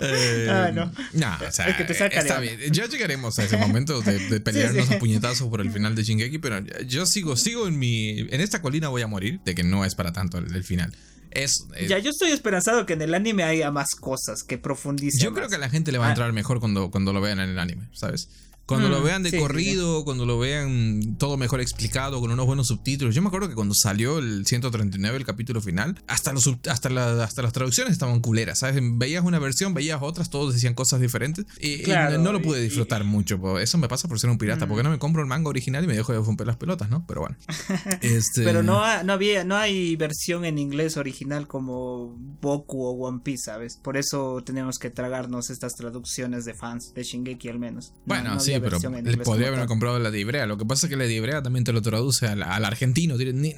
Eh, 0.00 0.48
ah, 0.50 0.70
no. 0.72 0.92
No, 1.12 1.46
o 1.46 1.50
sea, 1.50 1.68
es 1.68 1.76
que 1.76 1.84
te 1.84 1.94
saca 1.94 2.20
está 2.20 2.40
bien. 2.40 2.58
Ya 2.72 2.86
llegaremos 2.86 3.38
a 3.38 3.44
ese 3.44 3.56
momento 3.56 4.00
de, 4.02 4.40
pelearnos 4.40 4.90
a 4.90 4.98
puñetazos 4.98 5.48
por 5.48 5.60
el 5.60 5.70
final 5.70 5.94
de 5.94 6.02
Shingeki, 6.02 6.38
pero 6.38 6.56
yo 6.86 7.06
sigo, 7.06 7.36
sigo 7.36 7.66
en 7.66 7.78
mi. 7.78 8.18
En 8.18 8.40
esta 8.40 8.62
colina 8.62 8.88
voy 8.88 9.02
a 9.02 9.06
morir, 9.06 9.40
de 9.44 9.54
que 9.54 9.62
no 9.62 9.84
es 9.84 9.94
para 9.94 10.12
tanto 10.12 10.38
el, 10.38 10.64
final. 10.64 10.92
Es, 11.30 11.66
ya, 11.88 11.98
yo 11.98 12.10
estoy 12.10 12.30
esperanzado 12.30 12.86
que 12.86 12.94
en 12.94 13.02
el 13.02 13.14
anime 13.14 13.42
haya 13.42 13.70
más 13.70 13.94
cosas 13.94 14.42
que 14.42 14.58
profundicen. 14.58 15.20
Yo 15.22 15.34
creo 15.34 15.48
que 15.48 15.56
a 15.56 15.58
la 15.58 15.68
gente 15.68 15.92
le 15.92 15.98
va 15.98 16.06
a 16.06 16.08
ah. 16.08 16.12
entrar 16.12 16.32
mejor 16.32 16.60
cuando, 16.60 16.90
cuando 16.90 17.12
lo 17.12 17.20
vean 17.20 17.40
en 17.40 17.50
el 17.50 17.58
anime, 17.58 17.88
¿sabes? 17.92 18.28
Cuando 18.66 18.88
lo 18.88 19.00
mm, 19.00 19.04
vean 19.04 19.22
de 19.22 19.38
corrido, 19.38 20.04
cuando 20.04 20.26
lo 20.26 20.40
vean 20.40 21.16
todo 21.18 21.36
mejor 21.36 21.60
explicado, 21.60 22.20
con 22.20 22.32
unos 22.32 22.46
buenos 22.46 22.66
subtítulos. 22.66 23.14
Yo 23.14 23.22
me 23.22 23.28
acuerdo 23.28 23.48
que 23.48 23.54
cuando 23.54 23.74
salió 23.74 24.18
el 24.18 24.44
139, 24.44 25.18
el 25.18 25.24
capítulo 25.24 25.60
final, 25.60 26.02
hasta, 26.08 26.32
los, 26.32 26.48
hasta, 26.68 27.22
hasta 27.22 27.42
las 27.42 27.52
traducciones 27.52 27.92
estaban 27.92 28.20
culeras, 28.20 28.58
¿sabes? 28.58 28.82
Veías 28.82 29.24
una 29.24 29.38
versión, 29.38 29.72
veías 29.72 30.00
otras, 30.02 30.30
todos 30.30 30.52
decían 30.52 30.74
cosas 30.74 31.00
diferentes. 31.00 31.46
Y, 31.60 31.84
no, 32.18 32.32
lo 32.32 32.42
pude 32.42 32.60
disfrutar 32.60 33.04
mucho. 33.04 33.58
Eso 33.60 33.78
me 33.78 33.88
pasa 33.88 34.08
por 34.08 34.18
ser 34.18 34.30
un 34.30 34.38
pirata, 34.38 34.66
porque 34.66 34.82
mm. 34.82 34.86
no 34.86 34.90
me 34.90 34.98
compro 34.98 35.22
el 35.22 35.28
manga 35.28 35.48
original 35.48 35.84
y 35.84 35.86
me 35.86 35.94
dejo 35.94 36.12
de 36.12 36.18
romper 36.18 36.48
las 36.48 36.56
pelotas, 36.56 36.90
¿no? 36.90 37.06
Pero 37.06 37.20
bueno. 37.20 37.36
este... 38.00 38.42
Pero 38.42 38.64
no, 38.64 38.82
no, 39.04 39.12
había, 39.12 39.44
no 39.44 39.56
hay 39.56 39.94
versión 39.94 40.44
en 40.44 40.58
inglés 40.58 40.96
original 40.96 41.46
como 41.46 42.16
Boku 42.40 42.84
o 42.84 42.90
One 43.06 43.20
Piece, 43.22 43.44
¿sabes? 43.44 43.76
Por 43.76 43.96
eso 43.96 44.42
tenemos 44.44 44.78
que 44.78 44.90
tragarnos 44.90 45.50
estas 45.50 45.74
traducciones 45.74 46.44
de 46.44 46.54
fans, 46.54 46.92
de 46.94 47.04
Shingeki 47.04 47.48
al 47.48 47.60
menos. 47.60 47.92
bueno, 48.04 48.40
sí, 48.40 48.55
pero 48.60 48.80
podría 49.24 49.48
haberme 49.48 49.66
comprado 49.66 49.98
la 49.98 50.10
de 50.10 50.20
Ibrea. 50.20 50.46
Lo 50.46 50.58
que 50.58 50.64
pasa 50.64 50.86
es 50.86 50.90
que 50.90 50.96
la 50.96 51.04
de 51.04 51.14
Ibrea 51.14 51.42
también 51.42 51.64
te 51.64 51.72
lo 51.72 51.82
traduce 51.82 52.26
al, 52.26 52.42
argentino. 52.42 53.16
Ni, 53.34 53.54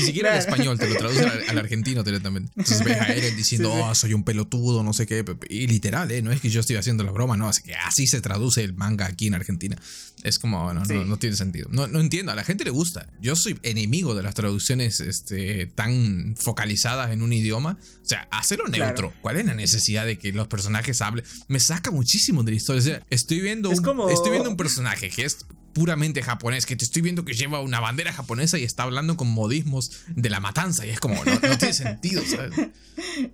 siquiera, 0.00 0.32
al 0.32 0.38
español 0.38 0.78
te 0.78 0.88
lo 0.88 0.96
traduce 0.96 1.24
al, 1.24 1.58
argentino 1.58 2.02
directamente. 2.02 2.52
Entonces 2.56 2.84
ves 2.84 3.00
a 3.00 3.12
Eren 3.12 3.36
diciendo, 3.36 3.72
oh, 3.72 3.94
soy 3.94 4.14
un 4.14 4.24
pelotudo, 4.24 4.82
no 4.82 4.92
sé 4.92 5.06
qué. 5.06 5.24
Y 5.48 5.66
literal, 5.66 6.10
¿eh? 6.10 6.22
No 6.22 6.32
es 6.32 6.40
que 6.40 6.50
yo 6.50 6.60
estoy 6.60 6.76
haciendo 6.76 7.04
la 7.04 7.10
broma, 7.10 7.36
no. 7.36 7.48
Así 7.48 7.62
que 7.62 7.74
así 7.74 8.06
se 8.06 8.20
traduce 8.20 8.62
el 8.62 8.74
manga 8.74 9.06
aquí 9.06 9.26
en 9.26 9.34
Argentina. 9.34 9.76
Es 10.22 10.38
como, 10.38 10.72
no, 10.72 10.84
no, 10.84 11.18
tiene 11.18 11.36
sentido. 11.36 11.68
No, 11.70 11.86
no 11.86 12.00
entiendo, 12.00 12.32
a 12.32 12.34
la 12.34 12.44
gente 12.44 12.64
le 12.64 12.70
gusta. 12.70 13.06
Yo 13.20 13.36
soy 13.36 13.58
enemigo 13.62 14.14
de 14.14 14.22
las 14.22 14.34
traducciones 14.34 15.00
este, 15.00 15.66
tan 15.66 16.34
focalizadas 16.38 17.12
en 17.12 17.22
un 17.22 17.32
idioma. 17.32 17.78
O 18.02 18.06
sea, 18.06 18.26
hacerlo 18.30 18.68
neutro. 18.68 19.12
¿Cuál 19.20 19.36
es 19.36 19.44
la 19.44 19.54
necesidad 19.54 20.06
de 20.06 20.18
que 20.18 20.32
los 20.32 20.48
personajes 20.48 21.02
hablen? 21.02 21.24
Me 21.48 21.60
saca 21.60 21.90
muchísimo 21.90 22.42
de 22.42 22.52
la 22.52 22.56
historia. 22.56 22.80
O 22.80 22.84
sea, 22.84 23.06
estoy 23.10 23.40
viendo 23.40 23.70
Estoy 24.10 24.30
viendo 24.30 24.50
un 24.50 24.56
personaje 24.56 25.10
que 25.10 25.24
es 25.24 25.46
puramente 25.74 26.22
japonés, 26.22 26.64
que 26.64 26.76
te 26.76 26.84
estoy 26.84 27.02
viendo 27.02 27.24
que 27.24 27.34
lleva 27.34 27.60
una 27.60 27.80
bandera 27.80 28.12
japonesa 28.12 28.58
y 28.58 28.64
está 28.64 28.84
hablando 28.84 29.16
con 29.16 29.28
modismos 29.28 29.90
de 30.08 30.30
la 30.30 30.40
matanza 30.40 30.86
y 30.86 30.90
es 30.90 31.00
como, 31.00 31.22
no, 31.24 31.58
tiene 31.58 31.74
sentido, 31.74 32.22
¿sabes? 32.24 32.52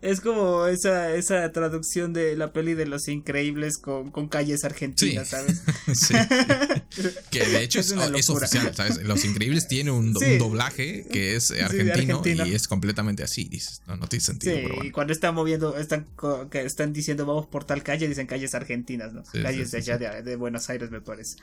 Es 0.01 0.23
como 0.23 0.67
esa, 0.67 1.15
esa 1.15 1.53
traducción 1.53 2.15
de 2.15 2.35
la 2.35 2.51
peli 2.53 2.73
de 2.73 2.87
Los 2.87 3.09
Increíbles 3.09 3.77
con, 3.77 4.11
calles 4.29 4.65
argentinas, 4.65 5.29
¿sabes? 5.29 5.63
sí. 5.95 6.15
que 7.31 7.47
de 7.47 7.63
hecho 7.63 7.81
es, 7.81 7.93
oficial, 8.31 8.75
¿sabes? 8.75 9.03
Los 9.03 9.25
Increíbles 9.25 9.69
tiene 9.69 9.91
un, 9.91 10.15
doblaje 10.15 11.07
que 11.13 11.37
es 11.37 11.51
argentino, 11.51 12.23
y 12.25 12.55
es 12.55 12.69
completamente 12.69 13.23
así, 13.23 13.45
dices, 13.45 13.83
no, 13.87 13.99
tiene 14.09 14.25
sentido. 14.25 14.57
Sí, 14.57 14.87
y 14.87 14.91
cuando 14.91 15.13
están 15.13 15.35
moviendo, 15.35 15.77
están, 15.77 16.07
que 16.51 16.65
están 16.65 16.95
diciendo 16.95 17.27
vamos 17.27 17.47
por 17.47 17.65
tal 17.65 17.83
calle, 17.83 18.09
dicen 18.09 18.27
calles 18.27 18.55
argentinas, 18.55 19.13
¿no? 19.13 19.23
calles 19.43 19.71
de 19.73 19.79
allá 19.79 19.99
de, 19.99 20.23
de, 20.23 20.37
Buenos 20.37 20.71
Aires, 20.71 20.91
me 20.91 21.03
parece. 21.03 21.37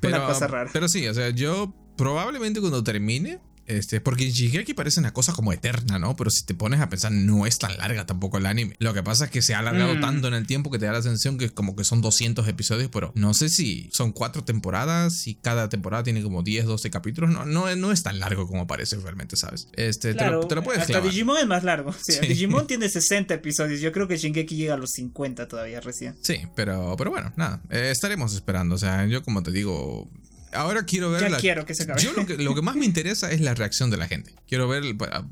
Pero, 0.00 0.16
Una 0.16 0.26
cosa 0.26 0.46
rara. 0.46 0.70
Pero 0.72 0.88
sí, 0.88 1.06
o 1.06 1.14
sea, 1.14 1.30
yo 1.30 1.74
probablemente 1.96 2.60
cuando 2.60 2.82
termine 2.82 3.40
Este, 3.70 4.00
porque 4.00 4.28
Shingeki 4.28 4.74
parece 4.74 4.98
una 4.98 5.12
cosa 5.12 5.32
como 5.32 5.52
eterna, 5.52 6.00
¿no? 6.00 6.16
Pero 6.16 6.28
si 6.30 6.44
te 6.44 6.54
pones 6.54 6.80
a 6.80 6.88
pensar, 6.88 7.12
no 7.12 7.46
es 7.46 7.58
tan 7.58 7.76
larga 7.78 8.04
tampoco 8.04 8.38
el 8.38 8.46
anime. 8.46 8.74
Lo 8.80 8.92
que 8.92 9.04
pasa 9.04 9.26
es 9.26 9.30
que 9.30 9.42
se 9.42 9.54
ha 9.54 9.60
alargado 9.60 9.94
mm. 9.94 10.00
tanto 10.00 10.26
en 10.26 10.34
el 10.34 10.44
tiempo 10.44 10.72
que 10.72 10.80
te 10.80 10.86
da 10.86 10.92
la 10.92 11.02
sensación 11.02 11.38
que 11.38 11.50
como 11.50 11.76
que 11.76 11.84
son 11.84 12.02
200 12.02 12.48
episodios, 12.48 12.90
pero 12.92 13.12
no 13.14 13.32
sé 13.32 13.48
si 13.48 13.88
son 13.92 14.10
cuatro 14.10 14.42
temporadas 14.42 15.28
y 15.28 15.36
cada 15.36 15.68
temporada 15.68 16.02
tiene 16.02 16.20
como 16.20 16.42
10, 16.42 16.66
12 16.66 16.90
capítulos. 16.90 17.30
No, 17.30 17.44
no, 17.44 17.74
no 17.76 17.92
es 17.92 18.02
tan 18.02 18.18
largo 18.18 18.48
como 18.48 18.66
parece 18.66 18.96
realmente, 18.96 19.36
¿sabes? 19.36 19.68
Este, 19.74 20.14
te, 20.14 20.28
lo, 20.28 20.48
puedes 20.64 20.82
Hasta 20.82 21.00
Digimon 21.00 21.38
es 21.38 21.46
más 21.46 21.62
largo. 21.62 21.94
Digimon 22.22 22.66
tiene 22.66 22.88
60 22.88 23.34
episodios. 23.34 23.80
Yo 23.80 23.92
creo 23.92 24.08
que 24.08 24.16
Shingeki 24.16 24.56
llega 24.56 24.74
a 24.74 24.78
los 24.78 24.90
50 24.90 25.46
todavía 25.46 25.80
recién. 25.80 26.16
Sí, 26.22 26.40
pero, 26.56 26.96
pero 26.98 27.12
bueno, 27.12 27.32
nada. 27.36 27.62
Eh, 27.70 27.90
estaremos 27.92 28.34
esperando. 28.34 28.74
O 28.74 28.78
sea, 28.78 29.06
yo 29.06 29.22
como 29.22 29.44
te 29.44 29.52
digo, 29.52 30.10
ahora 30.52 30.84
quiero 30.84 31.10
ver. 31.10 31.30
Ya 31.30 31.36
quiero 31.38 31.64
que 31.64 31.74
se 31.74 31.84
acabe. 31.84 32.00
Yo 32.02 32.12
lo 32.12 32.26
que, 32.26 32.36
lo 32.38 32.54
que, 32.54 32.62
más 32.62 32.76
me 32.76 32.84
interesa 32.84 33.30
es 33.30 33.40
la 33.40 33.54
reacción 33.54 33.90
de 33.90 33.96
la 33.96 34.08
gente. 34.08 34.34
Quiero 34.48 34.68
ver, 34.68 34.82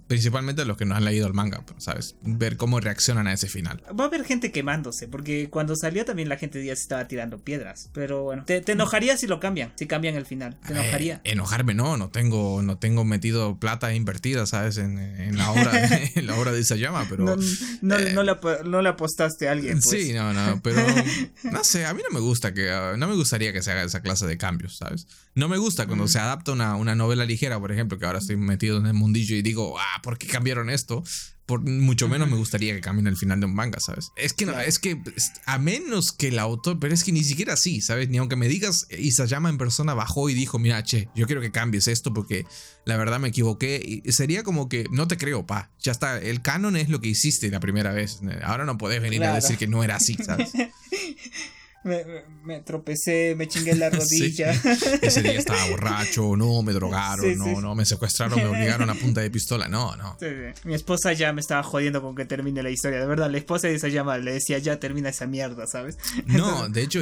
principalmente 0.07 0.65
los 0.65 0.77
que 0.77 0.85
no 0.85 0.95
han 0.95 1.05
leído 1.05 1.27
el 1.27 1.35
manga, 1.35 1.65
¿sabes? 1.79 2.17
Ver 2.23 2.57
cómo 2.57 2.81
reaccionan 2.81 3.27
a 3.27 3.33
ese 3.33 3.49
final. 3.49 3.83
Va 3.99 4.05
a 4.05 4.07
haber 4.07 4.25
gente 4.25 4.53
quemándose, 4.53 5.09
porque 5.09 5.49
cuando 5.51 5.75
salió 5.77 6.05
también 6.05 6.29
la 6.29 6.37
gente 6.37 6.65
ya 6.65 6.75
se 6.77 6.83
estaba 6.83 7.09
tirando 7.09 7.39
piedras. 7.39 7.91
Pero 7.93 8.23
bueno, 8.23 8.45
te, 8.45 8.63
enojaría 8.71 9.17
si 9.17 9.27
lo 9.27 9.41
cambian, 9.41 9.73
si 9.77 9.87
cambian 9.87 10.15
el 10.15 10.27
final. 10.27 10.57
Te 10.67 10.73
enojaría. 10.73 11.21
enojarme 11.25 11.75
no, 11.75 11.97
no 11.97 12.11
tengo, 12.11 12.63
no 12.63 12.79
tengo 12.79 13.05
metido 13.05 13.59
plata 13.59 13.93
invertida, 13.95 14.47
¿sabes? 14.47 14.79
En, 14.79 14.99
en 14.99 15.37
la 15.37 15.51
obra, 15.51 15.73
en 16.15 16.27
la 16.27 16.37
obra 16.37 16.53
de 16.53 16.61
Isayama, 16.61 17.07
pero. 17.09 17.25
No, 17.25 17.37
no, 17.83 17.99
eh, 17.99 18.13
no, 18.13 18.83
le, 18.83 18.89
apostaste 18.89 19.49
a 19.49 19.53
alguien. 19.53 19.81
Pues. 19.81 19.91
Sí, 19.91 20.13
no, 20.13 20.33
no, 20.33 20.61
pero. 20.63 20.85
No 21.43 21.65
sé, 21.65 21.87
a 21.87 21.95
mí 21.95 22.03
no 22.09 22.15
me 22.15 22.21
gusta 22.21 22.55
que. 22.55 22.71
No 22.97 23.09
me 23.09 23.15
gustaría 23.15 23.53
que 23.53 23.63
se 23.63 23.73
haga 23.73 23.83
esa 23.83 24.01
clase 24.01 24.27
de 24.27 24.39
cambios, 24.39 24.77
¿sabes? 24.77 25.08
No 25.35 25.49
me 25.49 25.57
gusta 25.57 25.87
cuando 25.87 26.09
se 26.09 26.19
adapta 26.19 26.53
una, 26.53 26.75
una, 26.75 26.97
novela 26.97 27.25
ligera, 27.25 27.61
por 27.61 27.71
ejemplo, 27.71 27.99
que 27.99 28.07
ahora 28.07 28.19
estoy 28.19 28.37
metido 28.37 28.79
en 28.79 28.87
el 28.87 28.95
mundillo 28.95 29.37
y 29.37 29.43
digo, 29.43 29.79
ah, 29.79 30.03
¿por 30.03 30.19
qué 30.19 30.27
cambiaron 30.27 30.69
esto? 30.69 31.05
Por 31.47 31.61
mucho 31.63 32.09
menos 32.09 32.29
me 32.29 32.37
gustaría 32.37 32.75
que 32.75 32.81
cambien 32.81 33.07
el 33.07 33.17
final 33.17 33.39
de 33.39 33.47
un 33.47 33.55
manga, 33.55 33.79
¿sabes? 33.79 34.11
Es 34.17 34.33
que 34.33 34.47
no, 34.47 34.59
es 34.59 34.79
que 34.79 35.01
a 35.47 35.59
menos 35.59 36.13
que 36.13 36.29
el 36.29 36.39
autor, 36.41 36.79
pero 36.81 36.93
es 36.93 37.05
que 37.05 37.13
ni 37.13 37.23
siquiera 37.23 37.55
así, 37.55 37.81
¿sabes? 37.81 38.09
Ni 38.09 38.19
aunque 38.19 38.37
me 38.37 38.49
digas, 38.49 38.89
Isayama 38.91 39.49
en 39.49 39.59
persona 39.59 39.95
bajó 39.95 40.29
y 40.29 40.35
dijo, 40.35 40.59
mira, 40.59 40.83
che, 40.83 41.09
yo 41.15 41.27
quiero 41.27 41.41
que 41.41 41.53
cambies 41.53 41.87
esto 41.87 42.13
porque 42.13 42.45
la 42.85 42.97
verdad 42.97 43.21
me 43.21 43.29
equivoqué. 43.29 43.81
Y 44.05 44.13
sería 44.13 44.43
como 44.43 44.69
que, 44.69 44.87
no 44.91 45.07
te 45.07 45.17
creo, 45.17 45.47
pa, 45.47 45.71
ya 45.81 45.93
está, 45.93 46.19
el 46.19 46.43
canon 46.43 46.77
es 46.77 46.89
lo 46.89 47.01
que 47.01 47.09
hiciste 47.09 47.49
la 47.51 47.61
primera 47.61 47.93
vez. 47.93 48.21
Ahora 48.43 48.65
no 48.65 48.77
puedes 48.77 49.01
venir 49.01 49.23
a 49.25 49.35
decir 49.35 49.57
que 49.57 49.69
no 49.69 49.85
era 49.85 49.97
así, 49.97 50.15
¿sabes? 50.15 50.51
me, 52.45 52.61
tropecé, 52.61 53.35
me 53.37 53.49
chingué 53.49 53.75
la 53.75 53.91
rodilla. 53.91 54.53
Ese 55.03 55.23
día 55.23 55.33
estaba 55.39 55.65
borracho, 55.71 56.37
no, 56.37 56.63
me 56.63 56.73
drogaron, 56.73 57.37
no, 57.37 57.61
no, 57.61 57.75
me 57.75 57.85
secuestraron, 57.85 58.39
me 58.39 58.47
obligaron 58.47 58.89
a 58.91 58.95
punta 58.95 59.21
de 59.21 59.31
pistola, 59.31 59.69
no, 59.69 59.97
no. 59.97 60.17
Mi 60.65 60.75
esposa 60.75 61.13
ya 61.13 61.33
me 61.33 61.41
estaba 61.41 61.63
jodiendo 61.63 62.03
con 62.03 62.15
que 62.15 62.25
termine 62.25 62.63
la 62.63 62.71
historia, 62.71 63.01
de 63.01 63.07
verdad, 63.07 63.31
la 63.31 63.39
esposa 63.39 63.69
de 63.69 63.75
Isayama 63.75 64.19
le 64.19 64.33
decía, 64.33 64.59
ya 64.59 64.79
termina 64.79 65.09
esa 65.09 65.27
mierda, 65.27 65.67
¿sabes? 65.67 65.99
No, 66.27 66.69
de 66.69 66.83
hecho, 66.83 67.01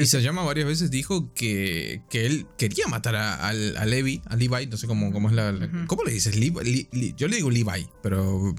Isayama 0.00 0.42
varias 0.42 0.66
veces 0.66 0.90
dijo 0.90 1.32
que, 1.34 2.02
que 2.10 2.26
él 2.26 2.46
quería 2.56 2.86
matar 2.86 3.16
a, 3.16 3.48
a, 3.48 3.52
Levi, 3.52 4.22
a 4.26 4.36
Levi, 4.36 4.66
no 4.66 4.76
sé 4.76 4.86
cómo, 4.86 5.12
cómo 5.12 5.28
es 5.28 5.34
la... 5.34 5.48
¿Cómo 5.86 6.04
le 6.04 6.12
dices? 6.12 6.34
yo 7.16 7.28
le 7.28 7.36
digo 7.36 7.50
Levi, 7.50 7.88
pero 8.02 8.54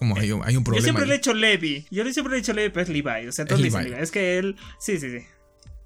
como 0.00 0.16
hay 0.16 0.32
un, 0.32 0.40
hay 0.42 0.56
un 0.56 0.64
problema. 0.64 0.80
Yo 0.80 0.84
siempre 0.84 1.06
le 1.06 1.12
he 1.12 1.16
hecho 1.18 1.34
Levi. 1.34 1.86
Yo 1.90 2.10
siempre 2.10 2.30
le 2.30 2.38
he 2.38 2.40
hecho 2.40 2.54
Levi, 2.54 2.70
pero 2.70 2.84
es 2.84 2.88
Levi. 2.88 3.28
O 3.28 3.32
sea, 3.32 3.44
todos 3.44 3.62
dicen 3.62 3.84
Levi. 3.84 4.00
Es 4.00 4.10
que 4.10 4.38
él. 4.38 4.56
Sí, 4.78 4.98
sí, 4.98 5.10
sí. 5.10 5.26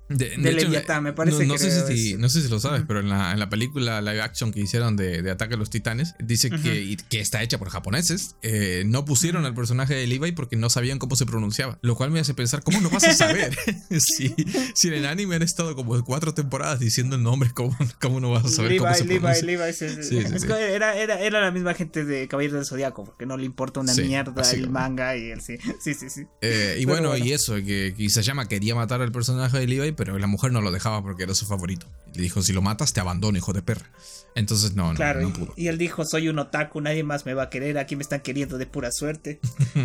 De, 0.09 0.37
Leviatán, 0.37 1.03
me 1.03 1.13
parece 1.13 1.47
no, 1.47 1.55
que 1.55 1.59
sé 1.59 1.87
si, 1.87 2.15
no 2.15 2.29
sé 2.29 2.43
si 2.43 2.49
lo 2.49 2.61
sabes, 2.61 2.83
pero 2.87 3.01
en 3.01 3.09
la, 3.09 3.33
en 3.33 3.39
la, 3.39 3.49
película 3.49 4.03
live 4.03 4.21
action 4.21 4.53
que 4.53 4.61
hicieron 4.61 4.97
de, 4.97 5.23
de 5.23 5.31
Ataque 5.31 5.55
a 5.55 5.57
los 5.57 5.71
Titanes, 5.71 6.15
dice 6.19 6.51
que, 6.51 6.97
que, 7.09 7.21
está 7.21 7.43
hecha 7.43 7.59
por 7.59 7.71
japoneses. 7.71 8.37
Eh, 8.43 8.85
no 8.87 9.05
pusieron 9.05 9.47
al 9.47 9.55
personaje 9.55 9.95
de 9.95 10.07
Levi 10.07 10.33
porque 10.33 10.57
no 10.57 10.69
sabían 10.69 10.99
cómo 10.99 11.17
se 11.17 11.25
pronunciaba. 11.25 11.79
Lo 11.83 11.97
cual 11.97 12.11
me 12.11 12.21
hace 12.21 12.35
pensar, 12.35 12.63
¿cómo 12.63 12.81
no 12.81 12.91
vas 12.91 13.05
a 13.05 13.15
saber? 13.15 13.57
si, 13.91 14.35
si, 14.75 14.89
en 14.89 14.95
el 14.95 15.07
anime 15.07 15.37
han 15.37 15.43
estado 15.43 15.75
como 15.75 16.03
cuatro 16.05 16.35
temporadas 16.35 16.81
diciendo 16.81 17.17
el 17.17 17.23
nombre, 17.23 17.51
¿cómo, 17.55 17.77
cómo 18.01 18.21
no 18.21 18.31
vas 18.31 18.45
a 18.45 18.49
saber 18.49 18.77
cómo 18.77 18.95
se 18.95 19.05
pronuncia? 19.05 19.47
Levi, 19.47 19.59
Levi, 19.59 19.73
sí, 19.73 19.89
sí, 19.89 20.03
sí, 20.03 20.47
era, 20.51 20.97
era, 20.97 21.21
era, 21.21 21.41
la 21.41 21.51
misma 21.51 21.75
gente 21.75 22.05
de 22.05 22.29
Caballero 22.29 22.57
del 22.57 22.67
Zodiaco, 22.67 23.05
porque 23.05 23.27
no 23.27 23.37
le 23.37 23.45
importa 23.45 23.81
una 23.81 23.95
mierda 23.95 24.35
el 24.53 24.71
manga 24.71 25.17
y 25.17 25.31
el 25.31 25.41
sí. 25.41 25.57
Sí, 25.81 25.95
sí, 25.95 26.09
sí. 26.09 26.27
Eh, 26.41 26.79
y 26.81 26.85
bueno, 26.85 27.17
y 27.17 27.33
eso, 27.33 27.57
que, 27.57 27.95
que 27.97 28.09
llama 28.23 28.49
quería 28.49 28.75
matar 28.75 29.03
al 29.03 29.13
personaje 29.13 29.59
de 29.59 29.67
Levi, 29.67 29.93
pero 29.95 30.19
la 30.19 30.27
mujer 30.27 30.53
no 30.53 30.61
lo 30.61 30.71
dejaba 30.71 31.03
porque 31.03 31.23
era 31.23 31.35
su 31.35 31.47
favorito. 31.47 31.87
Le 32.15 32.23
dijo, 32.23 32.43
si 32.43 32.53
lo 32.53 32.63
matas, 32.63 32.93
te 32.93 33.01
abandono, 33.01 33.39
hijo 33.39 33.53
de 33.53 33.63
perra. 33.63 33.87
Entonces, 34.35 34.75
no, 34.75 34.93
no, 34.93 35.15
no 35.15 35.33
pudo. 35.33 35.55
Y 35.57 35.69
él 35.69 35.79
dijo, 35.79 36.05
soy 36.05 36.29
un 36.29 36.39
otaku, 36.39 36.81
nadie 36.81 37.03
más 37.05 37.27
me 37.27 37.35
va 37.35 37.45
a 37.45 37.51
querer, 37.51 37.79
aquí 37.79 37.97
me 37.97 38.03
están 38.03 38.21
queriendo 38.21 38.59
de 38.59 38.67
pura 38.67 38.91
suerte. 38.93 39.41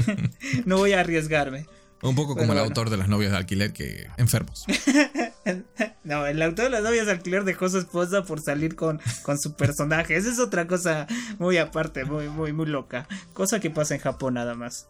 no 0.66 0.78
voy 0.78 0.94
a 0.94 1.02
arriesgarme. 1.02 1.66
Un 2.02 2.16
poco 2.16 2.36
como 2.36 2.54
el 2.54 2.60
autor 2.60 2.90
de 2.90 2.98
las 2.98 3.10
novias 3.10 3.32
de 3.32 3.38
alquiler 3.38 3.74
que 3.74 4.08
enfermos. 4.18 4.66
no, 6.06 6.26
el 6.26 6.42
autor 6.42 6.66
de 6.66 6.72
las 6.72 6.84
novias 6.84 7.06
de 7.06 7.12
alquiler 7.12 7.44
dejó 7.44 7.66
a 7.66 7.70
su 7.70 7.80
esposa 7.80 8.24
por 8.24 8.42
salir 8.42 8.76
con, 8.76 9.02
con 9.24 9.38
su 9.38 9.54
personaje. 9.56 10.16
Esa 10.16 10.32
es 10.32 10.40
otra 10.40 10.66
cosa 10.66 11.08
muy 11.40 11.58
aparte, 11.58 12.06
muy, 12.06 12.30
muy, 12.30 12.54
muy 12.54 12.68
loca. 12.68 13.08
Cosa 13.34 13.60
que 13.60 13.70
pasa 13.70 13.96
en 13.96 14.02
Japón 14.02 14.36
nada 14.36 14.56
más. 14.56 14.88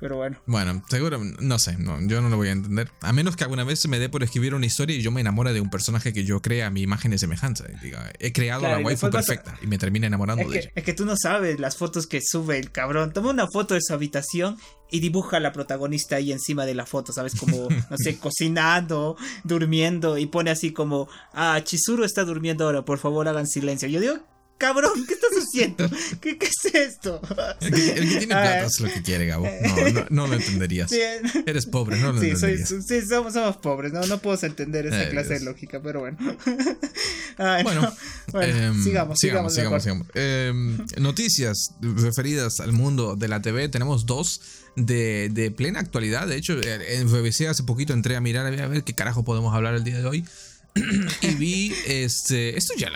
Pero 0.00 0.16
bueno. 0.16 0.38
Bueno, 0.46 0.82
seguro, 0.88 1.20
no 1.40 1.58
sé, 1.58 1.76
no, 1.78 2.00
yo 2.06 2.20
no 2.20 2.28
lo 2.28 2.36
voy 2.36 2.48
a 2.48 2.52
entender. 2.52 2.90
A 3.00 3.12
menos 3.12 3.36
que 3.36 3.44
alguna 3.44 3.64
vez 3.64 3.80
se 3.80 3.88
me 3.88 3.98
dé 3.98 4.08
por 4.08 4.22
escribir 4.22 4.54
una 4.54 4.66
historia 4.66 4.96
y 4.96 5.02
yo 5.02 5.10
me 5.10 5.20
enamore 5.20 5.52
de 5.52 5.60
un 5.60 5.70
personaje 5.70 6.12
que 6.12 6.24
yo 6.24 6.40
crea 6.42 6.70
mi 6.70 6.82
imagen 6.82 7.12
y 7.12 7.18
semejanza. 7.18 7.64
diga, 7.82 8.12
he 8.18 8.32
creado 8.32 8.62
la 8.62 8.78
waifu 8.78 9.10
perfecta 9.10 9.56
y 9.62 9.66
me 9.66 9.78
termina 9.78 10.06
enamorando 10.06 10.48
de 10.48 10.58
ella. 10.58 10.70
Es 10.74 10.84
que 10.84 10.92
tú 10.92 11.04
no 11.04 11.16
sabes 11.16 11.60
las 11.60 11.76
fotos 11.76 12.06
que 12.06 12.20
sube 12.20 12.58
el 12.58 12.70
cabrón. 12.70 13.12
Toma 13.12 13.30
una 13.30 13.46
foto 13.46 13.74
de 13.74 13.80
su 13.82 13.92
habitación 13.92 14.58
y 14.90 15.00
dibuja 15.00 15.38
a 15.38 15.40
la 15.40 15.52
protagonista 15.52 16.16
ahí 16.16 16.32
encima 16.32 16.66
de 16.66 16.74
la 16.74 16.84
foto, 16.84 17.12
¿sabes? 17.12 17.34
Como, 17.34 17.68
no 17.70 17.96
sé, 17.96 18.18
cocinando, 18.20 19.16
durmiendo 19.42 20.18
y 20.18 20.26
pone 20.26 20.50
así 20.50 20.72
como, 20.72 21.08
ah, 21.32 21.60
Chizuru 21.64 22.04
está 22.04 22.24
durmiendo 22.24 22.66
ahora, 22.66 22.84
por 22.84 22.98
favor 22.98 23.26
hagan 23.26 23.46
silencio. 23.46 23.88
Yo 23.88 24.00
digo, 24.00 24.18
cabrón, 24.58 25.06
¿qué 25.06 25.14
estás 25.14 25.30
haciendo? 25.36 25.90
¿Qué, 26.20 26.38
qué 26.38 26.46
es 26.46 26.74
esto? 26.74 27.20
El 27.60 27.74
que, 27.74 27.92
tiene 27.92 28.26
plata 28.26 28.66
es 28.66 28.80
lo 28.80 28.88
que 28.88 29.02
quiere, 29.02 29.26
Gabo. 29.26 29.48
No, 29.94 30.06
no, 30.10 30.26
lo 30.28 30.34
entenderías. 30.34 30.92
Eres 30.92 31.66
pobre, 31.66 31.98
no 31.98 32.12
lo 32.12 32.20
sí, 32.20 32.30
entenderías. 32.30 32.68
sí, 32.68 33.02
somos, 33.02 33.32
somos, 33.32 33.56
pobres, 33.56 33.92
no, 33.92 34.06
no 34.06 34.18
puedo 34.18 34.38
entender 34.46 34.86
esa 34.86 35.08
clase 35.10 35.34
de 35.34 35.40
lógica, 35.40 35.80
pero 35.82 36.00
bueno. 36.00 36.16
bueno, 37.62 37.92
em, 38.40 38.82
sigamos, 38.84 39.18
sigamos, 39.18 39.54
sigamos. 39.54 39.82
sigamos, 39.82 40.06
em, 40.14 40.78
noticias 40.98 41.74
referidas 41.80 42.60
al 42.60 42.72
mundo 42.72 43.16
de 43.16 43.28
la 43.28 43.42
TV, 43.42 43.68
tenemos 43.68 44.06
dos. 44.06 44.40
De, 44.74 45.28
de, 45.30 45.50
plena 45.50 45.80
actualidad. 45.80 46.26
De 46.26 46.34
hecho, 46.34 46.54
en 46.64 47.06
BBC 47.06 47.46
hace 47.46 47.62
poquito 47.62 47.92
entré 47.92 48.16
a 48.16 48.22
mirar 48.22 48.46
a 48.46 48.68
ver 48.68 48.84
qué 48.84 48.94
carajo 48.94 49.22
podemos 49.22 49.54
hablar 49.54 49.74
el 49.74 49.84
día 49.84 49.98
de 49.98 50.06
hoy. 50.06 50.24
Y 50.74 51.34
vi 51.34 51.74
este. 51.86 52.56
Esto 52.56 52.74
ya, 52.76 52.90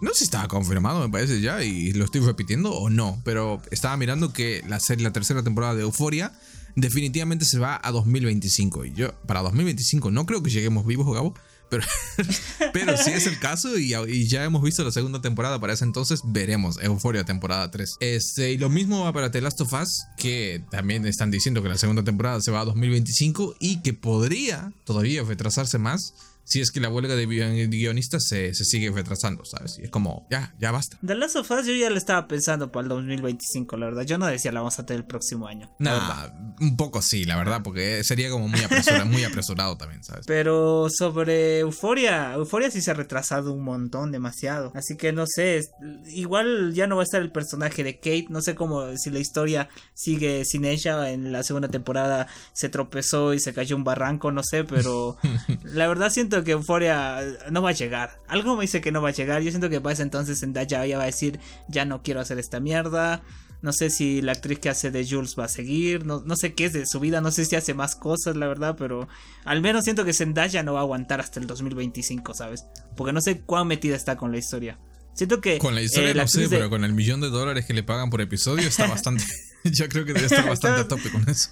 no 0.00 0.10
sé 0.10 0.18
si 0.18 0.24
estaba 0.24 0.48
confirmado, 0.48 1.00
me 1.00 1.12
parece 1.12 1.40
ya, 1.40 1.62
y 1.62 1.92
lo 1.92 2.04
estoy 2.04 2.22
repitiendo 2.22 2.72
o 2.72 2.90
no, 2.90 3.20
pero 3.24 3.60
estaba 3.70 3.96
mirando 3.96 4.32
que 4.32 4.62
la 4.68 4.80
serie, 4.80 5.04
la 5.04 5.12
tercera 5.12 5.42
temporada 5.42 5.74
de 5.74 5.82
Euforia 5.82 6.32
definitivamente 6.74 7.44
se 7.44 7.58
va 7.58 7.80
a 7.82 7.90
2025. 7.90 8.86
Y 8.86 8.92
yo, 8.94 9.12
para 9.26 9.42
2025, 9.42 10.10
no 10.10 10.26
creo 10.26 10.42
que 10.42 10.50
lleguemos 10.50 10.86
vivos, 10.86 11.12
Gabo. 11.12 11.34
Pero, 11.68 11.84
pero 12.74 12.96
si 12.98 13.12
es 13.12 13.26
el 13.26 13.38
caso 13.38 13.78
y, 13.78 13.88
ya 14.28 14.44
hemos 14.44 14.62
visto 14.62 14.84
la 14.84 14.90
segunda 14.90 15.22
temporada 15.22 15.58
para 15.58 15.72
ese 15.72 15.84
entonces, 15.84 16.20
veremos 16.22 16.78
Euforia 16.82 17.24
temporada 17.24 17.70
3. 17.70 17.96
Este, 18.00 18.52
y 18.52 18.58
lo 18.58 18.68
mismo 18.68 19.04
va 19.04 19.12
para 19.14 19.30
The 19.30 19.40
Last 19.40 19.62
of 19.62 19.72
Us, 19.72 20.04
que 20.18 20.62
también 20.70 21.06
están 21.06 21.30
diciendo 21.30 21.62
que 21.62 21.70
la 21.70 21.78
segunda 21.78 22.04
temporada 22.04 22.42
se 22.42 22.50
va 22.50 22.60
a 22.60 22.64
2025 22.66 23.56
y 23.58 23.80
que 23.80 23.94
podría 23.94 24.70
todavía 24.84 25.22
retrasarse 25.22 25.78
más 25.78 26.12
si 26.44 26.60
es 26.60 26.70
que 26.70 26.80
la 26.80 26.88
huelga 26.88 27.14
de 27.14 27.26
guionistas 27.26 28.26
se, 28.26 28.54
se, 28.54 28.64
sigue 28.64 28.90
retrasando, 28.90 29.44
¿sabes? 29.44 29.78
Y 29.78 29.84
es 29.84 29.90
como, 29.90 30.26
ya, 30.30 30.54
ya 30.58 30.70
basta. 30.72 30.98
The 31.04 31.14
Last 31.14 31.36
of 31.36 31.50
Us 31.50 31.66
yo 31.66 31.74
ya 31.74 31.88
le 31.88 31.98
estaba 31.98 32.26
pensando 32.26 32.72
para 32.72 32.82
el 32.82 32.88
2025, 32.88 33.76
la 33.76 33.86
verdad. 33.86 34.02
Yo 34.02 34.18
no 34.18 34.26
decía 34.26 34.52
la 34.52 34.60
vamos 34.60 34.78
a 34.78 34.86
tener 34.86 35.00
el 35.00 35.06
próximo 35.06 35.46
año. 35.46 35.70
Nah, 35.78 36.28
un 36.60 36.76
poco 36.76 37.00
sí, 37.00 37.24
la 37.24 37.36
verdad, 37.36 37.62
porque 37.62 38.02
sería 38.04 38.30
como 38.30 38.48
muy 38.48 38.60
apresurado, 38.60 39.06
muy 39.06 39.24
apresurado 39.24 39.76
también, 39.76 40.02
¿sabes? 40.02 40.26
Pero 40.26 40.88
sobre 40.90 41.60
Euforia, 41.60 42.34
Euforia 42.34 42.70
sí 42.70 42.80
se 42.80 42.90
ha 42.90 42.94
retrasado 42.94 43.52
un 43.52 43.62
montón, 43.62 44.12
demasiado. 44.12 44.72
Así 44.74 44.96
que 44.96 45.12
no 45.12 45.26
sé, 45.26 45.60
igual 46.06 46.74
ya 46.74 46.86
no 46.86 46.96
va 46.96 47.02
a 47.02 47.04
estar 47.04 47.22
el 47.22 47.30
personaje 47.30 47.84
de 47.84 47.96
Kate, 47.96 48.26
no 48.30 48.42
sé 48.42 48.54
cómo, 48.54 48.96
si 48.96 49.10
la 49.10 49.20
historia 49.20 49.68
sigue 49.94 50.44
sin 50.44 50.64
ella. 50.64 51.10
En 51.10 51.32
la 51.32 51.42
segunda 51.42 51.68
temporada 51.68 52.26
se 52.52 52.68
tropezó 52.68 53.34
y 53.34 53.40
se 53.40 53.52
cayó 53.52 53.76
un 53.76 53.84
barranco, 53.84 54.32
no 54.32 54.42
sé, 54.42 54.64
pero 54.64 55.16
la 55.64 55.86
verdad 55.86 56.10
siento 56.10 56.31
que 56.44 56.52
Euforia 56.52 57.20
no 57.50 57.62
va 57.62 57.70
a 57.70 57.74
llegar. 57.74 58.20
Algo 58.28 58.56
me 58.56 58.62
dice 58.62 58.80
que 58.80 58.92
no 58.92 59.02
va 59.02 59.10
a 59.10 59.12
llegar. 59.12 59.42
Yo 59.42 59.50
siento 59.50 59.68
que 59.68 59.80
para 59.80 59.92
ese 59.92 60.02
entonces 60.02 60.40
Zendaya 60.40 60.84
ya 60.86 60.96
va 60.96 61.04
a 61.04 61.06
decir, 61.06 61.38
ya 61.68 61.84
no 61.84 62.02
quiero 62.02 62.20
hacer 62.20 62.38
esta 62.38 62.60
mierda. 62.60 63.22
No 63.60 63.72
sé 63.72 63.90
si 63.90 64.22
la 64.22 64.32
actriz 64.32 64.58
que 64.58 64.70
hace 64.70 64.90
de 64.90 65.06
Jules 65.08 65.36
va 65.38 65.44
a 65.44 65.48
seguir. 65.48 66.04
No, 66.04 66.22
no 66.24 66.36
sé 66.36 66.54
qué 66.54 66.64
es 66.64 66.72
de 66.72 66.86
su 66.86 66.98
vida. 66.98 67.20
No 67.20 67.30
sé 67.30 67.44
si 67.44 67.54
hace 67.54 67.74
más 67.74 67.94
cosas, 67.94 68.36
la 68.36 68.48
verdad. 68.48 68.74
Pero 68.78 69.08
al 69.44 69.60
menos 69.60 69.84
siento 69.84 70.04
que 70.04 70.12
Zendaya 70.12 70.62
no 70.62 70.72
va 70.72 70.80
a 70.80 70.82
aguantar 70.82 71.20
hasta 71.20 71.38
el 71.38 71.46
2025, 71.46 72.34
¿sabes? 72.34 72.64
Porque 72.96 73.12
no 73.12 73.20
sé 73.20 73.42
cuán 73.42 73.68
metida 73.68 73.94
está 73.94 74.16
con 74.16 74.32
la 74.32 74.38
historia. 74.38 74.78
Siento 75.14 75.40
que. 75.40 75.58
Con 75.58 75.74
la 75.74 75.82
historia 75.82 76.14
no 76.14 76.26
sé, 76.26 76.48
pero 76.48 76.70
con 76.70 76.84
el 76.84 76.92
millón 76.92 77.20
de 77.20 77.28
dólares 77.28 77.66
que 77.66 77.74
le 77.74 77.82
pagan 77.82 78.10
por 78.10 78.20
episodio 78.20 78.66
está 78.66 78.86
bastante. 78.86 79.24
Yo 79.64 79.88
creo 79.88 80.04
que 80.04 80.12
debe 80.12 80.26
estar 80.26 80.48
bastante 80.48 80.80
a 80.80 80.88
tope 80.88 81.10
con 81.10 81.28
eso. 81.28 81.50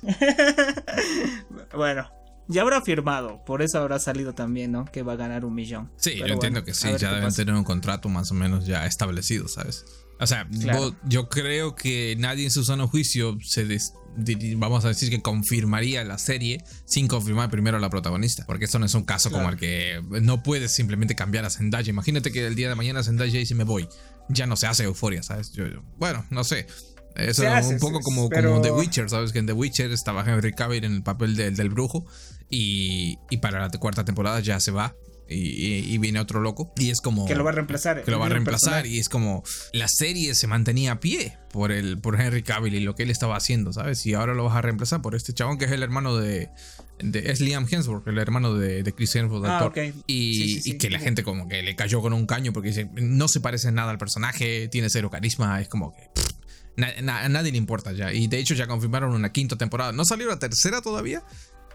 bueno, 1.75 2.11
ya 2.51 2.63
habrá 2.63 2.83
firmado, 2.83 3.43
por 3.45 3.63
eso 3.63 3.79
habrá 3.79 3.99
salido 3.99 4.35
también, 4.35 4.73
¿no? 4.73 4.85
Que 4.85 5.03
va 5.03 5.15
a 5.15 5.17
ganar 5.17 5.45
un 5.45 5.55
millón. 5.55 5.91
Sí, 5.97 6.17
yo 6.17 6.27
entiendo 6.27 6.65
que 6.65 6.75
sí, 6.75 6.89
ya 6.99 7.15
deben 7.15 7.33
tener 7.33 7.55
un 7.55 7.65
contrato 7.65 8.09
más 8.09 8.31
o 8.31 8.35
menos 8.35 8.67
ya 8.67 8.87
establecido, 8.87 9.49
¿sabes? 9.49 9.85
O 10.19 10.27
sea, 10.27 10.47
yo 11.05 11.29
creo 11.31 11.75
que 11.75 12.15
nadie 12.19 12.45
en 12.45 12.51
su 12.51 12.63
sano 12.63 12.89
juicio 12.89 13.39
se 13.43 13.67
vamos 14.57 14.85
a 14.85 14.89
decir 14.89 15.09
que 15.09 15.23
confirmaría 15.23 16.05
la 16.05 16.19
serie 16.19 16.63
sin 16.85 17.09
confirmar 17.09 17.51
primero 17.51 17.79
a 17.79 17.81
la 17.81 17.89
protagonista, 17.89 18.45
porque 18.47 18.67
esto 18.67 18.79
no 18.79 18.85
es 18.85 18.95
un 18.95 19.05
caso 19.05 19.31
como 19.31 19.49
el 19.49 19.57
que 19.57 20.03
no 20.21 20.43
puedes 20.43 20.73
simplemente 20.73 21.15
cambiar 21.15 21.47
a 21.47 21.51
Zendaya. 21.51 21.89
Imagínate 21.89 22.33
que 22.33 22.47
el 22.47 22.55
día 22.55 22.69
de 22.69 22.75
mañana 22.75 23.03
Zendaya 23.03 23.39
dice 23.39 23.55
me 23.55 23.65
voy, 23.65 23.89
ya 24.29 24.47
no 24.47 24.57
se 24.57 24.67
hace 24.67 24.85
euforia, 24.85 25.23
¿sabes? 25.23 25.53
Yo, 25.53 25.65
bueno, 25.97 26.27
no 26.31 26.45
sé. 26.45 26.67
Eso 27.17 27.45
es 27.45 27.67
un 27.67 27.79
poco 27.79 28.01
como, 28.01 28.31
como 28.31 28.61
The 28.61 28.71
Witcher, 28.71 29.11
¿sabes? 29.11 29.33
Que 29.33 29.41
en 29.41 29.47
The 29.47 29.53
Witcher 29.53 29.91
estaba 29.91 30.25
Henry 30.25 30.53
Cavill 30.53 30.85
en 30.85 30.95
el 30.95 31.03
papel 31.03 31.37
del 31.37 31.69
brujo 31.71 32.07
y, 32.49 33.19
y 33.31 33.39
para 33.39 33.61
la 33.61 33.71
cuarta 33.71 34.05
temporada 34.05 34.41
ya 34.41 34.59
se 34.61 34.71
va 34.71 34.95
y, 35.33 35.99
viene 35.99 36.21
otro 36.21 36.41
loco. 36.41 36.73
Y 36.77 36.91
es 36.91 37.01
como. 37.01 37.27
Que 37.27 37.35
lo 37.35 37.45
va 37.45 37.51
a 37.51 37.55
reemplazar. 37.55 38.03
Que 38.03 38.11
lo 38.11 38.19
va 38.19 38.27
a 38.27 38.31
reemplazar. 38.31 38.87
Y 38.87 38.99
es 38.99 39.09
como. 39.09 39.45
La 39.73 39.87
serie 39.89 40.35
se 40.35 40.47
mantenía 40.47 40.93
a 40.93 41.01
pie 41.01 41.39
por, 41.53 41.71
el, 41.73 41.99
por 41.99 42.21
Henry 42.21 42.43
Cavill 42.43 42.75
y 42.75 42.81
lo 42.81 42.95
que 42.95 43.05
él 43.05 43.11
estaba 43.11 43.37
haciendo, 43.37 43.73
¿sabes? 43.73 44.05
Y 44.07 44.15
ahora 44.15 44.35
lo 44.35 44.45
vas 44.45 44.57
a 44.57 44.63
reemplazar 44.63 45.03
por 45.03 45.15
este 45.15 45.33
chabón 45.33 45.59
que 45.59 45.67
es 45.67 45.73
el 45.73 45.83
hermano 45.83 46.17
de. 46.17 46.51
de 46.99 47.31
es 47.31 47.41
Liam 47.41 47.67
Hemsworth, 47.71 48.07
el 48.09 48.19
hermano 48.19 48.55
de, 48.55 48.83
de 48.83 48.93
Chris 48.93 49.15
Hemsworth. 49.15 49.45
Ah, 49.47 49.73
y, 50.07 50.69
y, 50.69 50.79
que 50.79 50.91
la 50.91 50.99
gente 50.99 51.23
como 51.23 51.49
que 51.49 51.63
le 51.63 51.77
cayó 51.77 52.01
con 52.01 52.13
un 52.13 52.27
caño 52.27 52.53
porque 52.53 52.69
dice, 52.69 52.91
no 52.95 53.29
se 53.29 53.41
parece 53.41 53.71
nada 53.71 53.91
al 53.91 53.99
personaje, 53.99 54.69
tiene 54.69 54.91
cero 54.91 55.11
carisma, 55.11 55.61
es 55.61 55.69
como 55.69 55.93
que... 55.93 56.11
a 56.79 57.29
nadie 57.29 57.53
le 57.53 57.59
importa 57.59 57.93
ya. 57.93 58.13
Y 58.13 58.27
de 58.27 58.39
hecho 58.39 58.55
ya 58.55 58.67
confirmaron 58.67 59.15
una 59.15 59.33
quinta 59.33 59.57
temporada. 59.57 59.93
No 59.93 60.05
salió 60.05 60.29
la 60.29 60.39
tercera 60.39 60.81
todavía. 60.81 61.23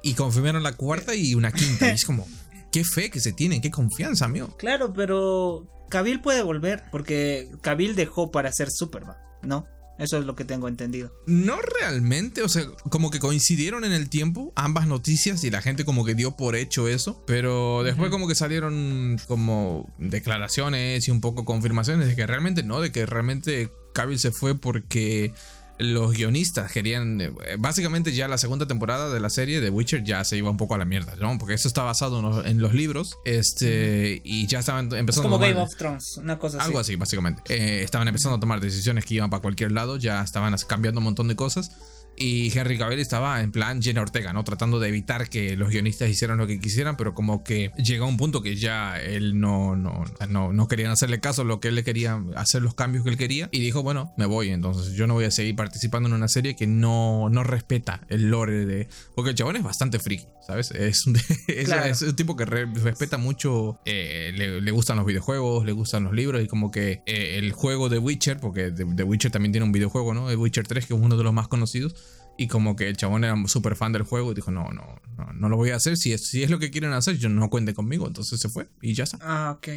Y 0.01 0.13
confirmaron 0.13 0.61
la 0.61 0.73
cuarta 0.73 1.15
y 1.15 1.33
una 1.33 1.51
quinta. 1.51 1.87
Y 1.87 1.91
es 1.95 2.05
como, 2.05 2.27
qué 2.71 2.83
fe 2.83 3.09
que 3.09 3.19
se 3.19 3.33
tienen, 3.33 3.61
qué 3.61 3.71
confianza, 3.71 4.25
amigo. 4.25 4.55
Claro, 4.57 4.93
pero 4.93 5.67
Kabil 5.89 6.21
puede 6.21 6.43
volver 6.43 6.83
porque 6.91 7.49
Kabil 7.61 7.95
dejó 7.95 8.31
para 8.31 8.51
ser 8.51 8.69
Superman, 8.69 9.17
¿no? 9.41 9.65
Eso 9.97 10.17
es 10.17 10.25
lo 10.25 10.35
que 10.35 10.43
tengo 10.43 10.67
entendido. 10.67 11.13
No 11.25 11.57
realmente, 11.79 12.41
o 12.41 12.49
sea, 12.49 12.65
como 12.89 13.11
que 13.11 13.19
coincidieron 13.19 13.85
en 13.85 13.93
el 13.93 14.09
tiempo 14.09 14.51
ambas 14.55 14.87
noticias 14.87 15.43
y 15.45 15.51
la 15.51 15.61
gente 15.61 15.85
como 15.85 16.03
que 16.03 16.15
dio 16.15 16.35
por 16.35 16.55
hecho 16.55 16.89
eso, 16.89 17.23
pero 17.25 17.81
después 17.83 18.11
como 18.11 18.27
que 18.27 18.35
salieron 18.35 19.17
como 19.27 19.89
declaraciones 19.97 21.07
y 21.07 21.11
un 21.11 21.21
poco 21.21 21.45
confirmaciones 21.45 22.07
de 22.09 22.15
que 22.15 22.27
realmente 22.27 22.63
no, 22.63 22.81
de 22.81 22.91
que 22.91 23.05
realmente 23.05 23.71
Kabil 23.95 24.19
se 24.19 24.31
fue 24.31 24.55
porque 24.55 25.33
los 25.77 26.13
guionistas 26.13 26.71
querían. 26.71 27.19
Eh, 27.21 27.31
básicamente, 27.57 28.13
ya 28.13 28.27
la 28.27 28.37
segunda 28.37 28.67
temporada 28.67 29.13
de 29.13 29.19
la 29.19 29.29
serie 29.29 29.61
de 29.61 29.69
Witcher 29.69 30.03
ya 30.03 30.23
se 30.23 30.37
iba 30.37 30.49
un 30.49 30.57
poco 30.57 30.75
a 30.75 30.77
la 30.77 30.85
mierda, 30.85 31.15
¿no? 31.15 31.37
Porque 31.37 31.53
eso 31.53 31.67
está 31.67 31.83
basado 31.83 32.45
en 32.45 32.61
los, 32.61 32.73
libros. 32.73 33.17
Este. 33.25 34.21
Y 34.23 34.47
ya 34.47 34.59
estaban 34.59 34.93
empezando. 34.93 35.29
Como 35.29 35.39
Game 35.39 35.59
of 35.59 35.75
Thrones, 35.75 36.17
una 36.17 36.37
cosa 36.37 36.57
así. 36.57 36.67
Algo 36.67 36.79
así, 36.79 36.95
básicamente. 36.95 37.41
Eh, 37.49 37.83
estaban 37.83 38.07
empezando 38.07 38.37
a 38.37 38.39
tomar 38.39 38.59
decisiones 38.59 39.05
que 39.05 39.15
iban 39.15 39.29
para 39.29 39.41
cualquier 39.41 39.71
lado, 39.71 39.97
ya 39.97 40.21
estaban 40.21 40.55
cambiando 40.67 40.99
un 40.99 41.05
montón 41.05 41.27
de 41.27 41.35
cosas. 41.35 41.71
Y 42.17 42.57
Henry 42.57 42.77
Cavill 42.77 42.99
estaba 42.99 43.41
en 43.41 43.51
plan 43.51 43.81
Jenna 43.81 44.01
Ortega, 44.01 44.33
¿no? 44.33 44.43
Tratando 44.43 44.79
de 44.79 44.89
evitar 44.89 45.29
que 45.29 45.55
los 45.57 45.69
guionistas 45.69 46.09
hicieran 46.09 46.37
lo 46.37 46.47
que 46.47 46.59
quisieran, 46.59 46.97
pero 46.97 47.13
como 47.13 47.43
que 47.43 47.71
llegó 47.77 48.05
a 48.05 48.07
un 48.07 48.17
punto 48.17 48.41
que 48.41 48.55
ya 48.55 48.99
él 48.99 49.39
no, 49.39 49.75
no, 49.75 50.05
no, 50.29 50.53
no 50.53 50.67
querían 50.67 50.91
hacerle 50.91 51.19
caso 51.19 51.41
a 51.41 51.45
lo 51.45 51.59
que 51.59 51.69
él 51.69 51.75
le 51.75 51.83
quería, 51.83 52.21
hacer 52.35 52.61
los 52.61 52.75
cambios 52.75 53.03
que 53.03 53.09
él 53.09 53.17
quería. 53.17 53.49
Y 53.51 53.59
dijo, 53.59 53.83
bueno, 53.83 54.13
me 54.17 54.25
voy, 54.25 54.49
entonces 54.49 54.93
yo 54.93 55.07
no 55.07 55.13
voy 55.13 55.25
a 55.25 55.31
seguir 55.31 55.55
participando 55.55 56.07
en 56.07 56.15
una 56.15 56.27
serie 56.27 56.55
que 56.55 56.67
no, 56.67 57.29
no 57.29 57.43
respeta 57.43 58.01
el 58.09 58.29
lore 58.29 58.65
de... 58.65 58.87
Porque 59.15 59.31
el 59.31 59.35
chabón 59.35 59.57
es 59.57 59.63
bastante 59.63 59.99
friki, 59.99 60.25
¿sabes? 60.45 60.71
Es 60.71 61.07
un, 61.07 61.15
es, 61.47 62.01
un 62.01 62.15
tipo 62.15 62.35
que 62.35 62.45
respeta 62.45 63.17
mucho, 63.17 63.79
eh, 63.85 64.31
le, 64.35 64.71
gustan 64.71 64.97
los 64.97 65.05
videojuegos, 65.05 65.65
le 65.65 65.71
gustan 65.71 66.03
los 66.03 66.13
libros 66.13 66.43
y 66.43 66.47
como 66.47 66.71
que 66.71 67.01
eh, 67.05 67.37
el 67.37 67.51
juego 67.51 67.89
de 67.89 67.99
Witcher, 67.99 68.39
porque 68.39 68.71
The 68.71 69.03
Witcher 69.03 69.31
también 69.31 69.51
tiene 69.51 69.65
un 69.65 69.71
videojuego, 69.71 70.13
¿no? 70.13 70.27
The 70.27 70.35
Witcher 70.35 70.67
3, 70.67 70.85
que 70.85 70.93
es 70.93 70.99
uno 70.99 71.17
de 71.17 71.23
los 71.23 71.33
más 71.33 71.47
conocidos 71.47 71.95
y 72.37 72.47
como 72.47 72.75
que 72.75 72.89
el 72.89 72.97
chabón 72.97 73.23
era 73.23 73.35
súper 73.47 73.75
fan 73.75 73.93
del 73.93 74.03
juego 74.03 74.31
y 74.31 74.35
dijo, 74.35 74.51
no, 74.51 74.69
no, 74.71 74.99
no, 75.17 75.33
no 75.33 75.49
lo 75.49 75.57
voy 75.57 75.69
a 75.71 75.77
hacer. 75.77 75.97
Si 75.97 76.11
es, 76.11 76.27
si 76.27 76.43
es 76.43 76.49
lo 76.49 76.59
que 76.59 76.69
quieren 76.69 76.93
hacer, 76.93 77.17
yo 77.17 77.29
no 77.29 77.49
cuente 77.49 77.73
conmigo. 77.73 78.07
Entonces 78.07 78.39
se 78.39 78.49
fue 78.49 78.67
y 78.81 78.93
ya 78.93 79.05
está. 79.05 79.19
Ah, 79.21 79.51
ok. 79.57 79.67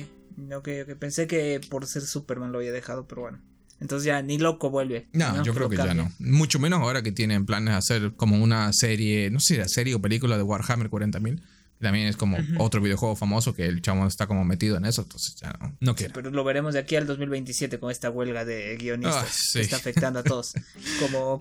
Ok, 0.57 0.69
ok. 0.83 0.97
Pensé 0.99 1.27
que 1.27 1.61
por 1.69 1.87
ser 1.87 2.03
Superman 2.03 2.53
lo 2.53 2.59
había 2.59 2.73
dejado, 2.73 3.07
pero 3.07 3.23
bueno. 3.23 3.41
Entonces 3.81 4.07
ya 4.07 4.22
ni 4.22 4.39
loco 4.39 4.70
vuelve. 4.70 5.09
No, 5.12 5.43
yo 5.45 5.55
creo 5.55 5.68
que 5.68 5.76
ya 5.76 5.95
no. 5.95 6.11
Mucho 6.18 6.59
menos 6.59 6.81
ahora 6.81 7.03
que 7.03 7.12
tienen 7.12 7.47
planes 7.47 7.74
de 7.74 7.79
hacer 7.79 8.12
como 8.16 8.43
una 8.43 8.72
serie, 8.72 9.31
no 9.31 9.41
sé 9.41 9.47
si 9.47 9.55
era 9.55 9.68
serie 9.68 9.95
o 9.95 10.01
película 10.01 10.37
de 10.37 10.43
Warhammer 10.43 10.91
40.000. 10.91 11.41
También 11.81 12.09
es 12.09 12.16
como 12.16 12.39
otro 12.59 12.81
videojuego 12.81 13.14
famoso 13.14 13.55
que 13.55 13.66
el 13.66 13.81
chamo 13.83 14.07
está 14.07 14.26
como 14.26 14.45
metido 14.45 14.76
en 14.76 14.85
eso, 14.85 15.03
entonces 15.03 15.37
ya 15.37 15.57
no, 15.61 15.76
no 15.79 15.95
quiere. 15.95 16.12
pero 16.12 16.31
lo 16.31 16.43
veremos 16.43 16.74
de 16.74 16.81
aquí 16.81 16.97
al 16.97 17.07
2027 17.07 17.79
con 17.79 17.93
esta 17.93 18.11
huelga 18.11 18.45
de 18.45 18.76
guionistas 18.76 19.24
ah, 19.24 19.51
que 19.53 19.61
está 19.61 19.76
afectando 19.76 20.18
a 20.18 20.22
todos. 20.24 20.55
como, 21.01 21.41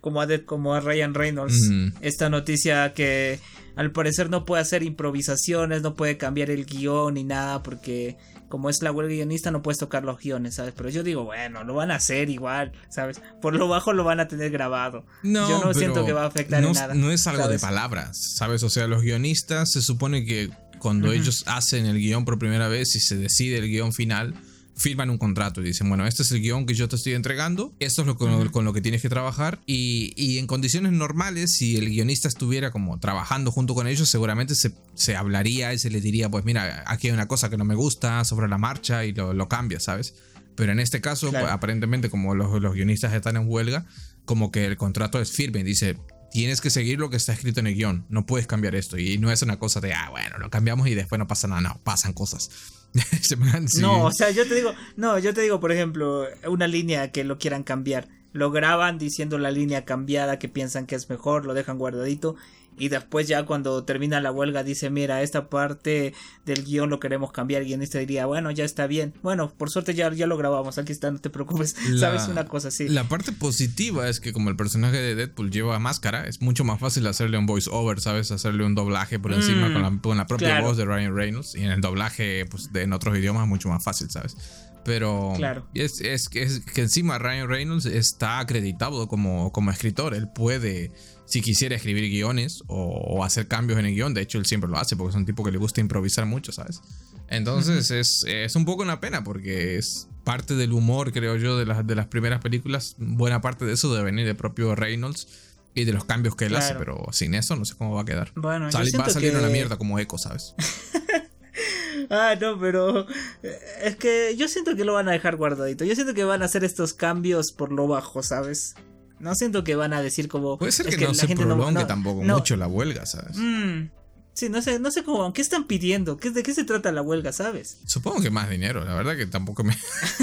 como, 0.00 0.22
a, 0.22 0.28
como 0.46 0.74
a 0.74 0.80
Ryan 0.80 1.12
Reynolds. 1.12 1.70
Esta 2.02 2.30
noticia 2.30 2.94
que 2.94 3.40
al 3.74 3.90
parecer 3.90 4.30
no 4.30 4.44
puede 4.44 4.62
hacer 4.62 4.84
improvisaciones, 4.84 5.82
no 5.82 5.96
puede 5.96 6.18
cambiar 6.18 6.50
el 6.50 6.66
guion 6.66 7.14
ni 7.14 7.24
nada 7.24 7.64
porque 7.64 8.16
como 8.54 8.70
es 8.70 8.82
la 8.82 8.92
huelga 8.92 9.12
guionista, 9.12 9.50
no 9.50 9.62
puedes 9.62 9.78
tocar 9.78 10.04
los 10.04 10.20
guiones, 10.20 10.54
¿sabes? 10.54 10.74
Pero 10.76 10.88
yo 10.88 11.02
digo, 11.02 11.24
bueno, 11.24 11.64
lo 11.64 11.74
van 11.74 11.90
a 11.90 11.96
hacer 11.96 12.30
igual, 12.30 12.70
¿sabes? 12.88 13.20
Por 13.42 13.56
lo 13.56 13.66
bajo 13.66 13.92
lo 13.92 14.04
van 14.04 14.20
a 14.20 14.28
tener 14.28 14.52
grabado. 14.52 15.04
No, 15.24 15.48
yo 15.48 15.60
no 15.64 15.74
siento 15.74 16.06
que 16.06 16.12
va 16.12 16.22
a 16.22 16.26
afectar 16.26 16.62
no, 16.62 16.68
en 16.68 16.74
nada. 16.74 16.94
No 16.94 17.10
es 17.10 17.26
algo 17.26 17.48
de 17.48 17.58
palabras, 17.58 18.16
¿sabes? 18.36 18.62
O 18.62 18.70
sea, 18.70 18.86
los 18.86 19.02
guionistas 19.02 19.72
se 19.72 19.82
supone 19.82 20.24
que 20.24 20.50
cuando 20.78 21.12
ellos 21.12 21.42
hacen 21.48 21.86
el 21.86 21.98
guion 21.98 22.24
por 22.24 22.38
primera 22.38 22.68
vez 22.68 22.94
y 22.94 23.00
se 23.00 23.16
decide 23.16 23.58
el 23.58 23.66
guion 23.66 23.92
final, 23.92 24.36
firman 24.76 25.10
un 25.10 25.18
contrato 25.18 25.60
y 25.60 25.64
dicen, 25.64 25.88
bueno, 25.88 26.06
este 26.06 26.22
es 26.22 26.32
el 26.32 26.40
guion 26.40 26.66
que 26.66 26.74
yo 26.74 26.88
te 26.88 26.96
estoy 26.96 27.14
entregando, 27.14 27.74
esto 27.78 28.02
es 28.02 28.06
lo 28.06 28.16
con, 28.16 28.64
lo 28.64 28.72
que 28.72 28.80
tienes 28.80 29.02
que 29.02 29.08
trabajar 29.08 29.60
y, 29.66 30.38
en 30.38 30.46
condiciones 30.46 30.92
normales, 30.92 31.52
si 31.52 31.76
el 31.76 31.88
guionista 31.88 32.28
estuviera 32.28 32.70
como 32.70 32.98
trabajando 32.98 33.50
junto 33.50 33.74
con 33.74 33.86
ellos, 33.86 34.08
seguramente 34.08 34.54
se, 34.54 35.16
hablaría 35.16 35.72
y 35.72 35.78
se 35.78 35.90
le 35.90 36.00
diría, 36.00 36.28
pues 36.28 36.44
mira, 36.44 36.84
aquí 36.86 37.08
hay 37.08 37.12
una 37.12 37.28
cosa 37.28 37.50
que 37.50 37.56
no 37.56 37.64
me 37.64 37.74
gusta 37.74 38.24
sobre 38.24 38.48
la 38.48 38.58
marcha 38.58 39.04
y 39.04 39.12
lo, 39.12 39.48
cambia, 39.48 39.78
¿sabes? 39.78 40.14
Pero 40.56 40.72
en 40.72 40.80
este 40.80 41.00
caso, 41.00 41.30
pues, 41.30 41.44
aparentemente 41.44 42.10
como 42.10 42.34
los, 42.34 42.60
los 42.60 42.74
guionistas 42.74 43.12
están 43.12 43.36
en 43.36 43.48
huelga, 43.48 43.86
como 44.24 44.50
que 44.50 44.66
el 44.66 44.76
contrato 44.76 45.20
es 45.20 45.32
firme, 45.32 45.64
dice, 45.64 45.96
tienes 46.34 46.60
que 46.60 46.68
seguir 46.68 46.98
lo 46.98 47.10
que 47.10 47.16
está 47.16 47.32
escrito 47.32 47.60
en 47.60 47.68
el 47.68 47.76
guion, 47.76 48.06
no 48.08 48.26
puedes 48.26 48.48
cambiar 48.48 48.74
esto. 48.74 48.98
Y 48.98 49.18
no 49.18 49.30
es 49.30 49.40
una 49.42 49.60
cosa 49.60 49.80
de, 49.80 49.92
ah, 49.92 50.08
bueno, 50.10 50.36
lo 50.38 50.50
cambiamos 50.50 50.88
y 50.88 50.94
después 50.96 51.16
no 51.20 51.28
pasa 51.28 51.46
nada, 51.46 51.60
no, 51.60 51.80
pasan 51.84 52.12
cosas. 52.12 52.50
no, 53.80 54.04
o 54.04 54.12
sea, 54.12 54.32
yo 54.32 54.46
te 54.46 54.56
digo, 54.56 54.72
no, 54.96 55.16
yo 55.20 55.32
te 55.32 55.42
digo, 55.42 55.60
por 55.60 55.70
ejemplo, 55.70 56.26
una 56.48 56.66
línea 56.66 57.12
que 57.12 57.22
lo 57.22 57.38
quieran 57.38 57.62
cambiar. 57.62 58.08
Lo 58.32 58.50
graban 58.50 58.98
diciendo 58.98 59.38
la 59.38 59.52
línea 59.52 59.84
cambiada 59.84 60.40
que 60.40 60.48
piensan 60.48 60.86
que 60.86 60.96
es 60.96 61.08
mejor, 61.08 61.46
lo 61.46 61.54
dejan 61.54 61.78
guardadito 61.78 62.34
y 62.78 62.88
después 62.88 63.28
ya 63.28 63.44
cuando 63.44 63.84
termina 63.84 64.20
la 64.20 64.32
huelga 64.32 64.64
dice, 64.64 64.90
mira, 64.90 65.22
esta 65.22 65.48
parte 65.48 66.12
del 66.44 66.64
guion 66.64 66.90
lo 66.90 66.98
queremos 66.98 67.32
cambiar. 67.32 67.62
Y 67.62 67.66
el 67.66 67.68
guionista 67.68 67.98
diría, 67.98 68.26
bueno, 68.26 68.50
ya 68.50 68.64
está 68.64 68.86
bien. 68.86 69.14
Bueno, 69.22 69.52
por 69.56 69.70
suerte 69.70 69.94
ya, 69.94 70.12
ya 70.12 70.26
lo 70.26 70.36
grabamos, 70.36 70.78
aquí 70.78 70.92
está, 70.92 71.10
no 71.10 71.18
te 71.18 71.30
preocupes. 71.30 71.76
Sabes 71.98 72.28
una 72.28 72.46
cosa 72.46 72.68
así. 72.68 72.88
La 72.88 73.08
parte 73.08 73.32
positiva 73.32 74.08
es 74.08 74.20
que 74.20 74.32
como 74.32 74.50
el 74.50 74.56
personaje 74.56 74.96
de 74.96 75.14
Deadpool 75.14 75.50
lleva 75.50 75.78
máscara, 75.78 76.26
es 76.26 76.40
mucho 76.42 76.64
más 76.64 76.80
fácil 76.80 77.06
hacerle 77.06 77.38
un 77.38 77.46
voice 77.46 77.70
over, 77.72 78.00
¿sabes? 78.00 78.30
Hacerle 78.30 78.64
un 78.64 78.74
doblaje 78.74 79.18
por 79.18 79.32
encima 79.32 79.72
con, 79.72 80.16
la, 80.16 80.26
propia 80.26 80.60
voz 80.60 80.76
de 80.76 80.84
Ryan 80.84 81.14
Reynolds. 81.14 81.54
Y 81.54 81.62
en 81.62 81.70
el 81.70 81.80
doblaje, 81.80 82.46
pues, 82.46 82.72
de, 82.72 82.82
en 82.82 82.92
otros 82.92 83.16
idiomas, 83.16 83.46
mucho 83.46 83.68
más 83.68 83.84
fácil, 83.84 84.10
¿sabes? 84.10 84.36
Pero 84.84 85.32
claro. 85.36 85.66
es, 85.72 86.00
es, 86.02 86.28
es, 86.34 86.60
que 86.60 86.82
encima 86.82 87.18
Ryan 87.18 87.48
Reynolds 87.48 87.86
está 87.86 88.38
acreditado 88.38 89.08
como, 89.08 89.50
como 89.50 89.70
escritor. 89.70 90.14
Él 90.14 90.28
puede 90.28 90.92
si 91.26 91.40
quisiera 91.40 91.74
escribir 91.74 92.10
guiones 92.10 92.62
o, 92.66 93.24
hacer 93.24 93.48
cambios 93.48 93.78
en 93.78 93.86
el 93.86 93.94
guion. 93.94 94.14
De 94.14 94.20
hecho, 94.20 94.38
él 94.38 94.46
siempre 94.46 94.68
lo 94.68 94.78
hace 94.78 94.96
porque 94.96 95.10
es 95.10 95.16
un 95.16 95.26
tipo 95.26 95.42
que 95.44 95.50
le 95.50 95.58
gusta 95.58 95.80
improvisar 95.80 96.26
mucho, 96.26 96.52
¿sabes? 96.52 96.80
Entonces 97.28 98.24
es, 98.26 98.56
un 98.56 98.64
poco 98.64 98.82
una 98.82 99.00
pena 99.00 99.24
porque 99.24 99.76
es 99.76 100.08
parte 100.24 100.54
del 100.54 100.72
humor, 100.72 101.12
creo 101.12 101.36
yo, 101.36 101.58
de 101.58 101.66
las, 101.66 101.86
de 101.86 101.94
las 101.94 102.06
primeras 102.06 102.40
películas. 102.40 102.96
Buena 102.98 103.40
parte 103.40 103.64
de 103.64 103.72
eso 103.72 103.92
debe 103.92 104.04
venir 104.04 104.26
del 104.26 104.36
propio 104.36 104.74
Reynolds 104.74 105.28
y 105.74 105.84
de 105.84 105.92
los 105.92 106.04
cambios 106.04 106.36
que 106.36 106.46
él 106.46 106.56
hace, 106.56 106.74
pero 106.74 107.04
sin 107.12 107.34
eso 107.34 107.56
no 107.56 107.64
sé 107.64 107.74
cómo 107.76 107.94
va 107.94 108.02
a 108.02 108.04
quedar. 108.04 108.32
Bueno, 108.36 108.68
va 108.72 109.04
a 109.04 109.10
salir 109.10 109.36
una 109.36 109.48
mierda 109.48 109.76
como 109.76 109.98
eco, 109.98 110.18
¿sabes? 110.18 110.54
ah, 112.10 112.34
no, 112.40 112.60
pero 112.60 113.08
eh, 113.42 113.58
es 113.82 113.96
que 113.96 114.36
yo 114.36 114.46
siento 114.46 114.76
que 114.76 114.84
lo 114.84 114.92
van 114.92 115.08
a 115.08 115.12
dejar 115.12 115.36
guardadito. 115.36 115.84
Yo 115.84 115.94
siento 115.94 116.14
que 116.14 116.24
van 116.24 116.42
a 116.42 116.44
hacer 116.44 116.62
estos 116.62 116.94
cambios 116.94 117.50
por 117.50 117.72
lo 117.72 117.88
bajo, 117.88 118.22
¿sabes? 118.22 118.76
No 119.24 119.34
siento 119.34 119.64
que 119.64 119.74
van 119.74 119.94
a 119.94 120.02
decir 120.02 120.28
como. 120.28 120.58
Puede 120.58 120.70
ser 120.70 120.86
que, 120.86 121.02
no 121.02 121.14
se 121.14 121.26
prolongue 121.34 121.86
tampoco 121.86 122.22
mucho 122.22 122.56
la 122.56 122.66
huelga, 122.66 123.06
¿sabes? 123.06 123.38
Mm, 123.38 123.88
Sí, 124.34 124.48
no 124.48 124.60
sé, 124.62 124.80
no 124.80 124.90
sé 124.90 125.04
cómo, 125.04 125.32
¿qué 125.32 125.40
están 125.40 125.68
pidiendo? 125.68 126.16
¿Qué, 126.16 126.30
¿De 126.30 126.42
qué 126.42 126.52
se 126.52 126.64
trata 126.64 126.90
la 126.90 127.02
huelga, 127.02 127.32
sabes? 127.32 127.78
Supongo 127.86 128.20
que 128.20 128.30
más 128.30 128.50
dinero, 128.50 128.84
la 128.84 128.92
verdad 128.92 129.16
que 129.16 129.26
tampoco 129.26 129.62
me... 129.62 129.74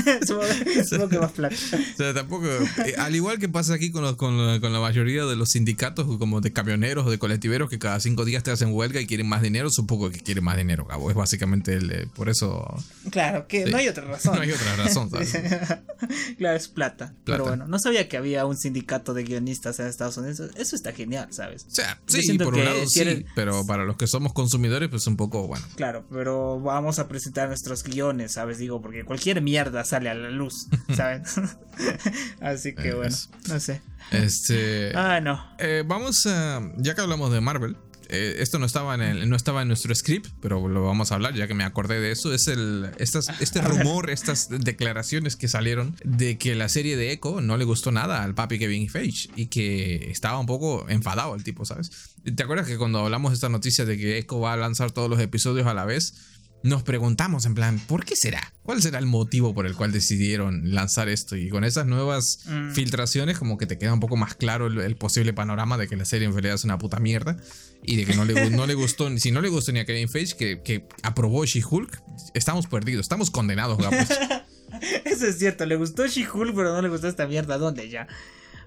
supongo, 0.27 1.07
que 1.07 1.17
más 1.17 1.31
plata. 1.31 1.55
o 1.55 1.97
sea, 1.97 2.13
tampoco... 2.13 2.45
Eh, 2.45 2.95
al 2.97 3.15
igual 3.15 3.39
que 3.39 3.47
pasa 3.47 3.73
aquí 3.73 3.89
con, 3.89 4.17
con, 4.17 4.61
la 4.61 4.79
mayoría 4.81 5.23
de 5.23 5.37
los 5.37 5.51
sindicatos, 5.51 6.05
como 6.17 6.41
de 6.41 6.51
camioneros 6.51 7.07
o 7.07 7.09
de 7.09 7.19
colectiveros, 7.19 7.69
que 7.69 7.79
cada 7.79 8.01
cinco 8.01 8.25
días 8.25 8.43
te 8.43 8.51
hacen 8.51 8.73
huelga 8.73 8.99
y 8.99 9.07
quieren 9.07 9.29
más 9.29 9.41
dinero, 9.41 9.69
supongo 9.69 10.09
que 10.09 10.19
quieren 10.19 10.43
más 10.43 10.57
dinero, 10.57 10.85
cabo. 10.85 11.09
Es 11.09 11.15
básicamente 11.15 11.75
el, 11.75 11.91
eh, 11.91 12.07
por 12.13 12.27
eso... 12.27 12.65
Claro, 13.11 13.47
que 13.47 13.65
no 13.67 13.77
hay 13.77 13.87
otra 13.87 14.03
razón. 14.07 14.35
no 14.35 14.41
hay 14.41 14.51
otra 14.51 14.75
razón, 14.75 15.09
¿sabes? 15.09 15.37
claro, 16.37 16.57
es 16.57 16.67
plata. 16.67 17.13
Pero 17.23 17.45
bueno, 17.45 17.65
no 17.65 17.79
sabía 17.79 18.09
que 18.09 18.17
había 18.17 18.45
un 18.45 18.57
sindicato 18.57 19.13
de 19.13 19.23
guionistas 19.23 19.79
en 19.79 19.87
Estados 19.87 20.17
Unidos. 20.17 20.51
Eso 20.55 20.75
está 20.75 20.91
genial, 20.91 21.29
¿sabes? 21.31 21.65
O 21.69 21.73
sea, 21.73 21.97
sí, 22.07 22.37
por 22.37 22.55
un 22.55 22.65
lado 22.65 22.85
sí, 22.87 23.25
pero 23.35 23.65
para 23.65 23.85
los 23.85 24.00
que 24.01 24.07
somos 24.07 24.33
consumidores, 24.33 24.89
pues 24.89 25.05
un 25.05 25.15
poco 25.15 25.45
bueno. 25.45 25.63
Claro, 25.75 26.03
pero 26.09 26.59
vamos 26.59 26.97
a 26.97 27.07
presentar 27.07 27.49
nuestros 27.49 27.83
guiones, 27.83 28.31
¿sabes? 28.31 28.57
Digo, 28.57 28.81
porque 28.81 29.05
cualquier 29.05 29.43
mierda 29.43 29.83
sale 29.83 30.09
a 30.09 30.15
la 30.15 30.31
luz, 30.31 30.69
¿sabes? 30.95 31.35
Así 32.41 32.73
que 32.73 32.95
bueno, 32.95 33.15
no 33.47 33.59
sé. 33.59 33.83
Este. 34.09 34.91
Ah, 34.95 35.21
no. 35.21 35.39
Eh, 35.59 35.83
vamos 35.85 36.25
a. 36.25 36.61
Ya 36.77 36.95
que 36.95 37.01
hablamos 37.01 37.31
de 37.31 37.41
Marvel, 37.41 37.77
eh, 38.11 38.35
esto 38.39 38.59
no 38.59 38.65
estaba, 38.65 38.93
en 38.93 39.01
el, 39.01 39.29
no 39.29 39.37
estaba 39.37 39.61
en 39.61 39.69
nuestro 39.69 39.95
script, 39.95 40.27
pero 40.41 40.67
lo 40.67 40.83
vamos 40.83 41.11
a 41.11 41.15
hablar 41.15 41.33
ya 41.33 41.47
que 41.47 41.53
me 41.53 41.63
acordé 41.63 42.01
de 42.01 42.11
eso. 42.11 42.33
Es 42.33 42.47
el, 42.47 42.91
estas, 42.97 43.29
este 43.39 43.61
rumor, 43.61 44.09
estas 44.09 44.49
declaraciones 44.49 45.37
que 45.37 45.47
salieron 45.47 45.95
de 46.03 46.37
que 46.37 46.53
la 46.55 46.67
serie 46.67 46.97
de 46.97 47.11
Echo 47.11 47.39
no 47.39 47.55
le 47.55 47.63
gustó 47.63 47.91
nada 47.91 48.23
al 48.23 48.35
papi 48.35 48.59
Kevin 48.59 48.89
Feige 48.89 49.29
y 49.35 49.47
que 49.47 50.11
estaba 50.11 50.39
un 50.39 50.45
poco 50.45 50.85
enfadado 50.89 51.33
el 51.35 51.43
tipo, 51.43 51.63
¿sabes? 51.63 51.89
¿Te 52.35 52.43
acuerdas 52.43 52.67
que 52.67 52.77
cuando 52.77 52.99
hablamos 52.99 53.31
de 53.31 53.35
esta 53.35 53.49
noticia 53.49 53.85
de 53.85 53.97
que 53.97 54.17
Echo 54.17 54.39
va 54.41 54.53
a 54.53 54.57
lanzar 54.57 54.91
todos 54.91 55.09
los 55.09 55.19
episodios 55.21 55.65
a 55.67 55.73
la 55.73 55.85
vez? 55.85 56.13
Nos 56.63 56.83
preguntamos 56.83 57.45
en 57.45 57.55
plan, 57.55 57.79
¿por 57.79 58.05
qué 58.05 58.15
será? 58.15 58.53
¿Cuál 58.63 58.81
será 58.81 58.99
el 58.99 59.07
motivo 59.07 59.53
por 59.53 59.65
el 59.65 59.75
cual 59.75 59.91
decidieron 59.91 60.73
lanzar 60.73 61.09
esto? 61.09 61.35
Y 61.35 61.49
con 61.49 61.63
esas 61.63 61.87
nuevas 61.87 62.39
mm. 62.45 62.71
filtraciones 62.71 63.39
como 63.39 63.57
que 63.57 63.65
te 63.65 63.77
queda 63.77 63.93
un 63.93 63.99
poco 63.99 64.15
más 64.15 64.35
claro 64.35 64.67
el, 64.67 64.95
posible 64.95 65.33
panorama 65.33 65.77
de 65.77 65.87
que 65.87 65.95
la 65.95 66.05
serie 66.05 66.27
en 66.27 66.33
realidad 66.33 66.55
es 66.55 66.63
una 66.63 66.77
puta 66.77 66.99
mierda 66.99 67.37
y 67.83 67.95
de 67.95 68.05
que 68.05 68.15
no 68.15 68.25
le, 68.25 68.49
no 68.51 68.67
le 68.67 68.75
gustó, 68.75 69.09
si 69.17 69.31
no 69.31 69.41
le 69.41 69.49
gustó 69.49 69.71
ni 69.71 69.79
a 69.79 69.85
Kevin 69.85 70.09
Feige 70.09 70.35
que, 70.37 70.61
que 70.61 70.87
aprobó 71.01 71.45
She-Hulk, 71.45 72.01
estamos 72.33 72.67
perdidos, 72.67 73.01
estamos 73.01 73.31
condenados, 73.31 73.79
Eso 75.05 75.25
es 75.25 75.37
cierto, 75.37 75.65
le 75.65 75.75
gustó 75.75 76.05
She-Hulk 76.05 76.55
pero 76.55 76.73
no 76.73 76.81
le 76.81 76.89
gustó 76.89 77.07
esta 77.07 77.27
mierda, 77.27 77.57
¿dónde 77.57 77.89
ya? 77.89 78.07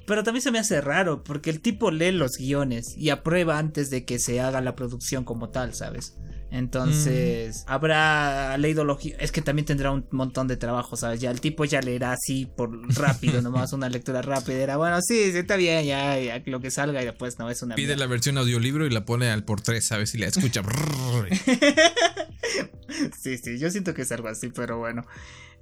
Pero 0.07 0.23
también 0.23 0.43
se 0.43 0.51
me 0.51 0.59
hace 0.59 0.81
raro 0.81 1.25
porque 1.25 1.51
el 1.51 1.61
tipo 1.61 1.91
lee 1.91 2.13
los 2.13 2.37
guiones 2.37 2.95
y 2.97 3.11
aprueba 3.11 3.59
antes 3.59 3.91
de 3.91 4.05
que 4.05 4.19
se 4.19 4.41
haga 4.41 4.61
la 4.61 4.77
producción 4.77 5.25
como 5.25 5.49
tal, 5.49 5.75
¿sabes? 5.75 6.15
Entonces, 6.55 7.65
mm. 7.67 7.73
habrá 7.73 8.57
leído 8.59 8.85
los 8.85 8.99
Es 9.19 9.33
que 9.33 9.43
también 9.43 9.67
tendrá 9.67 9.91
un 9.91 10.07
montón 10.13 10.47
de 10.47 10.57
trabajo, 10.57 10.97
¿sabes? 10.97 11.21
Ya 11.21 11.33
el 11.33 11.41
tipo 11.41 11.65
ya 11.65 11.81
leerá 11.81 12.13
así 12.13 12.47
por 12.47 12.71
rápido, 12.95 13.43
nomás 13.43 13.73
una 13.73 13.89
lectura 13.89 14.23
rápida. 14.23 14.59
Era 14.59 14.77
bueno, 14.77 15.01
sí, 15.03 15.19
está 15.35 15.57
bien, 15.57 15.85
ya, 15.85 16.17
ya 16.17 16.41
lo 16.47 16.61
que 16.61 16.71
salga 16.71 17.03
y 17.03 17.07
después 17.07 17.41
no 17.41 17.51
es 17.51 17.61
una. 17.63 17.75
Pide 17.75 17.97
la 17.97 18.07
versión 18.07 18.39
audiolibro 18.39 18.87
y 18.87 18.91
la 18.91 19.05
pone 19.05 19.31
al 19.31 19.43
por 19.43 19.63
tres, 19.63 19.89
¿sabes? 19.89 20.15
Y 20.15 20.19
la 20.19 20.27
escucha. 20.27 20.63
sí, 23.23 23.39
sí, 23.39 23.59
yo 23.59 23.71
siento 23.71 23.95
que 23.95 24.03
es 24.03 24.13
algo 24.13 24.29
así, 24.29 24.49
pero 24.49 24.79
bueno. 24.79 25.05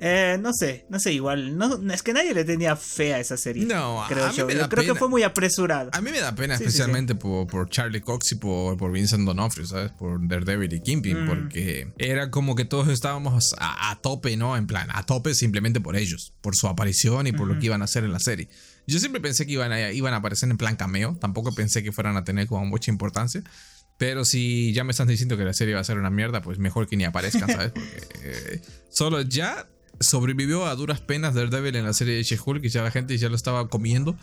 Eh, 0.04 0.36
no 0.40 0.52
sé, 0.52 0.84
no 0.88 0.98
sé, 0.98 1.12
igual. 1.12 1.56
No, 1.56 1.92
es 1.92 2.02
que 2.02 2.12
nadie 2.12 2.34
le 2.34 2.44
tenía 2.44 2.74
fe 2.74 3.14
a 3.14 3.20
esa 3.20 3.36
serie. 3.36 3.64
No, 3.64 4.02
creo 4.08 4.26
a 4.26 4.32
yo. 4.32 4.46
Mí 4.46 4.54
me 4.54 4.58
da 4.58 4.68
creo 4.68 4.84
que 4.84 4.98
fue 4.98 5.08
muy 5.08 5.22
apresurado. 5.22 5.90
A 5.92 6.00
mí 6.00 6.10
me 6.10 6.18
da 6.18 6.34
pena, 6.34 6.54
especialmente 6.54 7.14
Por, 7.14 7.68
Charlie 7.68 8.00
Cox 8.00 8.32
y 8.32 8.34
por, 8.34 8.76
por 8.76 8.90
Vincent 8.90 9.24
D'Onofrio, 9.24 9.64
¿sabes? 9.64 9.92
Por 9.92 10.26
Daredevil 10.26 10.72
y 10.72 10.80
Kingpin, 10.80 11.24
mm. 11.24 11.28
porque 11.28 11.92
era 11.98 12.32
como 12.32 12.56
que 12.56 12.64
todos 12.64 12.88
estábamos 12.88 13.54
a, 13.58 13.96
tope, 14.02 14.36
¿no? 14.36 14.56
En 14.56 14.66
plan, 14.66 14.88
a 14.92 15.04
tope 15.04 15.34
simplemente 15.34 15.80
por 15.80 15.94
ellos, 15.94 16.32
por 16.40 16.56
su 16.56 16.66
aparición 16.66 17.28
y 17.28 17.32
por 17.32 17.46
lo 17.46 17.58
que 17.60 17.66
iban 17.66 17.82
a 17.82 17.84
hacer 17.84 18.02
en 18.02 18.12
la 18.12 18.18
serie. 18.18 18.48
Yo 18.88 18.98
siempre 18.98 19.20
pensé 19.20 19.46
que 19.46 19.52
iban 19.52 19.70
a, 19.70 19.92
iban 19.92 20.14
a 20.14 20.16
aparecer 20.16 20.50
en 20.50 20.56
plan 20.56 20.74
cameo, 20.74 21.16
tampoco 21.20 21.54
pensé 21.54 21.84
que 21.84 21.92
fueran 21.92 22.16
a 22.16 22.24
tener 22.24 22.48
como 22.48 22.66
mucha 22.66 22.90
importancia. 22.90 23.44
Pero 24.02 24.24
si 24.24 24.72
ya 24.72 24.82
me 24.82 24.90
están 24.90 25.06
diciendo 25.06 25.36
que 25.36 25.44
la 25.44 25.52
serie 25.52 25.74
va 25.74 25.80
a 25.80 25.84
ser 25.84 25.96
una 25.96 26.10
mierda, 26.10 26.42
pues 26.42 26.58
mejor 26.58 26.88
que 26.88 26.96
ni 26.96 27.04
aparezcan, 27.04 27.48
¿sabes? 27.48 27.70
Porque 27.72 28.08
eh, 28.24 28.60
solo 28.88 29.22
ya 29.22 29.68
sobrevivió 30.00 30.66
a 30.66 30.74
duras 30.74 31.00
penas 31.00 31.34
Daredevil 31.34 31.76
en 31.76 31.84
la 31.84 31.92
serie 31.92 32.16
de 32.16 32.24
She-Hulk 32.24 32.64
y 32.64 32.68
ya 32.68 32.82
la 32.82 32.90
gente 32.90 33.16
ya 33.16 33.28
lo 33.28 33.36
estaba 33.36 33.68
comiendo. 33.68 34.16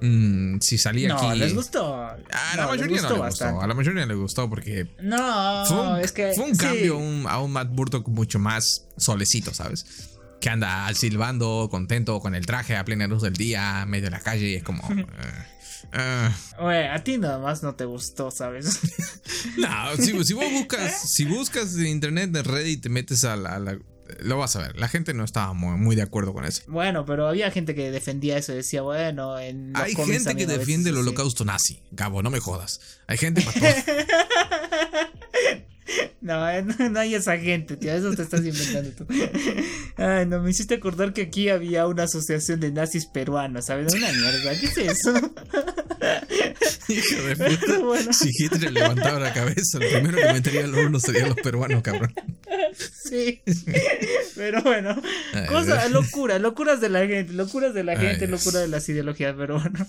Mm, 0.00 0.60
si 0.60 0.78
salía 0.78 1.08
no, 1.08 1.16
aquí. 1.18 1.40
les 1.40 1.52
gustó. 1.52 1.96
A 1.96 2.16
la 2.56 2.68
mayoría 2.68 3.02
no 3.02 3.10
le 3.10 3.18
gustó. 3.18 3.60
A 3.60 3.66
la 3.66 3.74
mayoría 3.74 4.06
le 4.06 4.14
gustó 4.14 4.48
porque. 4.48 4.86
No, 5.02 5.64
fue 5.66 6.02
es 6.02 6.12
que. 6.12 6.32
Fue 6.36 6.44
un 6.44 6.56
cambio 6.56 7.00
a 7.28 7.42
un 7.42 7.50
Matt 7.50 7.70
Burton 7.72 8.04
mucho 8.06 8.38
más 8.38 8.86
solecito, 8.96 9.52
¿sabes? 9.52 10.14
Que 10.40 10.48
anda 10.48 10.88
silbando, 10.94 11.66
contento 11.72 12.20
con 12.20 12.36
el 12.36 12.46
traje 12.46 12.76
a 12.76 12.84
plena 12.84 13.08
luz 13.08 13.22
del 13.22 13.34
día, 13.34 13.84
medio 13.84 14.04
de 14.04 14.10
la 14.10 14.20
calle 14.20 14.50
y 14.50 14.54
es 14.54 14.62
como. 14.62 14.88
Uh, 15.92 16.92
a 16.92 17.04
ti 17.04 17.18
nada 17.18 17.38
más 17.38 17.62
no 17.62 17.74
te 17.74 17.84
gustó, 17.84 18.30
¿sabes? 18.30 18.80
no, 19.58 19.96
si, 19.96 20.24
si, 20.24 20.32
vos 20.32 20.50
buscas, 20.52 21.02
si 21.10 21.24
buscas 21.24 21.74
en 21.76 21.86
internet, 21.86 22.30
de 22.30 22.42
Reddit, 22.42 22.82
te 22.82 22.88
metes 22.88 23.24
a 23.24 23.36
la, 23.36 23.58
lo 24.20 24.38
vas 24.38 24.56
a 24.56 24.60
ver, 24.60 24.76
la 24.76 24.88
gente 24.88 25.14
no 25.14 25.24
estaba 25.24 25.52
muy, 25.54 25.96
de 25.96 26.02
acuerdo 26.02 26.32
con 26.32 26.44
eso. 26.44 26.62
Bueno, 26.66 27.04
pero 27.04 27.28
había 27.28 27.50
gente 27.50 27.74
que 27.74 27.90
defendía 27.90 28.38
eso 28.38 28.52
y 28.52 28.56
decía, 28.56 28.82
bueno, 28.82 29.38
en 29.38 29.72
Hay 29.74 29.94
gente 29.94 30.36
que 30.36 30.46
defiende 30.46 30.90
el 30.90 30.98
holocausto 30.98 31.44
nazi, 31.44 31.82
Gabo, 31.90 32.22
no 32.22 32.30
me 32.30 32.40
jodas. 32.40 32.80
Hay 33.06 33.18
gente 33.18 33.42
para 33.42 33.60
No, 36.20 36.48
eh, 36.48 36.62
no, 36.62 37.00
hay 37.00 37.14
esa 37.14 37.36
gente, 37.38 37.76
tío. 37.76 37.92
Eso 37.92 38.14
te 38.14 38.22
estás 38.22 38.40
inventando 38.40 38.90
tú. 38.92 39.06
Ay, 39.96 40.26
no, 40.26 40.40
me 40.40 40.50
hiciste 40.50 40.74
acordar 40.74 41.12
que 41.12 41.22
aquí 41.22 41.48
había 41.50 41.86
una 41.86 42.04
asociación 42.04 42.60
de 42.60 42.72
nazis 42.72 43.06
peruanos, 43.06 43.66
¿sabes? 43.66 43.92
Una 43.94 44.10
mierda. 44.10 44.58
¿Qué 44.58 44.66
es 44.66 44.78
eso? 44.78 45.12
Hijo 46.88 47.22
de 47.26 47.36
puta. 47.36 48.12
Si 48.12 48.30
Hitler 48.30 48.72
levantaba 48.72 49.18
la 49.18 49.32
cabeza, 49.32 49.78
lo 49.78 49.88
primero 49.88 50.18
que 50.18 50.32
metería 50.32 50.66
los 50.66 50.86
unos 50.86 51.02
serían 51.02 51.28
los 51.28 51.38
peruanos, 51.38 51.82
cabrón. 51.82 52.12
Sí. 53.04 53.42
Pero 54.34 54.62
bueno. 54.62 55.00
cosas, 55.48 55.90
locuras, 55.90 56.40
locuras 56.40 56.80
de 56.80 56.88
la 56.88 57.06
gente, 57.06 57.32
locuras 57.32 57.74
de 57.74 57.84
la 57.84 57.96
gente, 57.96 58.26
locuras 58.26 58.62
de 58.62 58.68
las 58.68 58.88
ideologías, 58.88 59.34
pero 59.36 59.60
bueno. 59.60 59.86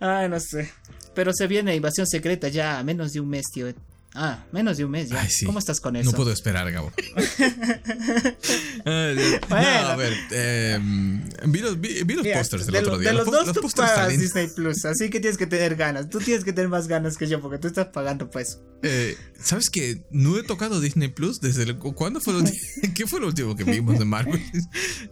Ay, 0.00 0.28
no 0.28 0.38
sé. 0.40 0.70
Pero 1.14 1.32
se 1.32 1.46
viene 1.46 1.74
invasión 1.74 2.06
secreta 2.06 2.48
ya 2.48 2.78
a 2.78 2.84
menos 2.84 3.12
de 3.12 3.20
un 3.20 3.28
mes, 3.28 3.44
tío. 3.52 3.72
Ah, 4.14 4.44
menos 4.52 4.76
de 4.76 4.84
un 4.84 4.90
mes 4.90 5.08
ya. 5.08 5.26
¿Cómo 5.46 5.58
estás 5.58 5.80
con 5.80 5.96
eso? 5.96 6.10
No 6.10 6.16
puedo 6.16 6.32
esperar, 6.32 6.70
Gabo. 6.70 6.92
bueno. 8.84 9.22
a 9.48 9.96
ver, 9.96 10.12
eh, 10.30 10.78
vi 11.46 11.60
los, 11.60 11.80
vi, 11.80 12.04
los 12.04 12.26
pósters 12.26 12.66
del 12.66 12.76
otro 12.76 12.98
día. 12.98 13.10
De 13.10 13.16
los, 13.16 13.24
dos 13.26 13.52
tú 13.54 13.70
pagas 13.74 14.10
Disney 14.10 14.48
Plus, 14.48 14.84
así 14.84 15.08
que 15.08 15.18
tienes 15.18 15.38
que 15.38 15.46
tener 15.46 15.76
ganas. 15.76 16.10
Tú 16.10 16.18
tienes 16.18 16.44
que 16.44 16.52
tener 16.52 16.68
más 16.68 16.88
ganas 16.88 17.16
que 17.16 17.26
yo 17.26 17.40
porque 17.40 17.58
tú 17.58 17.68
estás 17.68 17.86
pagando 17.86 18.30
pues. 18.30 18.60
Eh, 18.82 19.16
¿Sabes 19.40 19.70
que 19.70 20.02
no 20.10 20.36
he 20.38 20.42
tocado 20.42 20.80
Disney 20.80 21.08
Plus 21.08 21.40
desde 21.40 21.62
el, 21.62 21.78
cuándo 21.78 22.20
fue 22.20 22.34
lo 22.34 22.40
¿Qué 22.94 23.06
fue 23.06 23.20
lo 23.20 23.28
último 23.28 23.56
que 23.56 23.64
vimos 23.64 23.98
de 23.98 24.04
Marvel? 24.04 24.42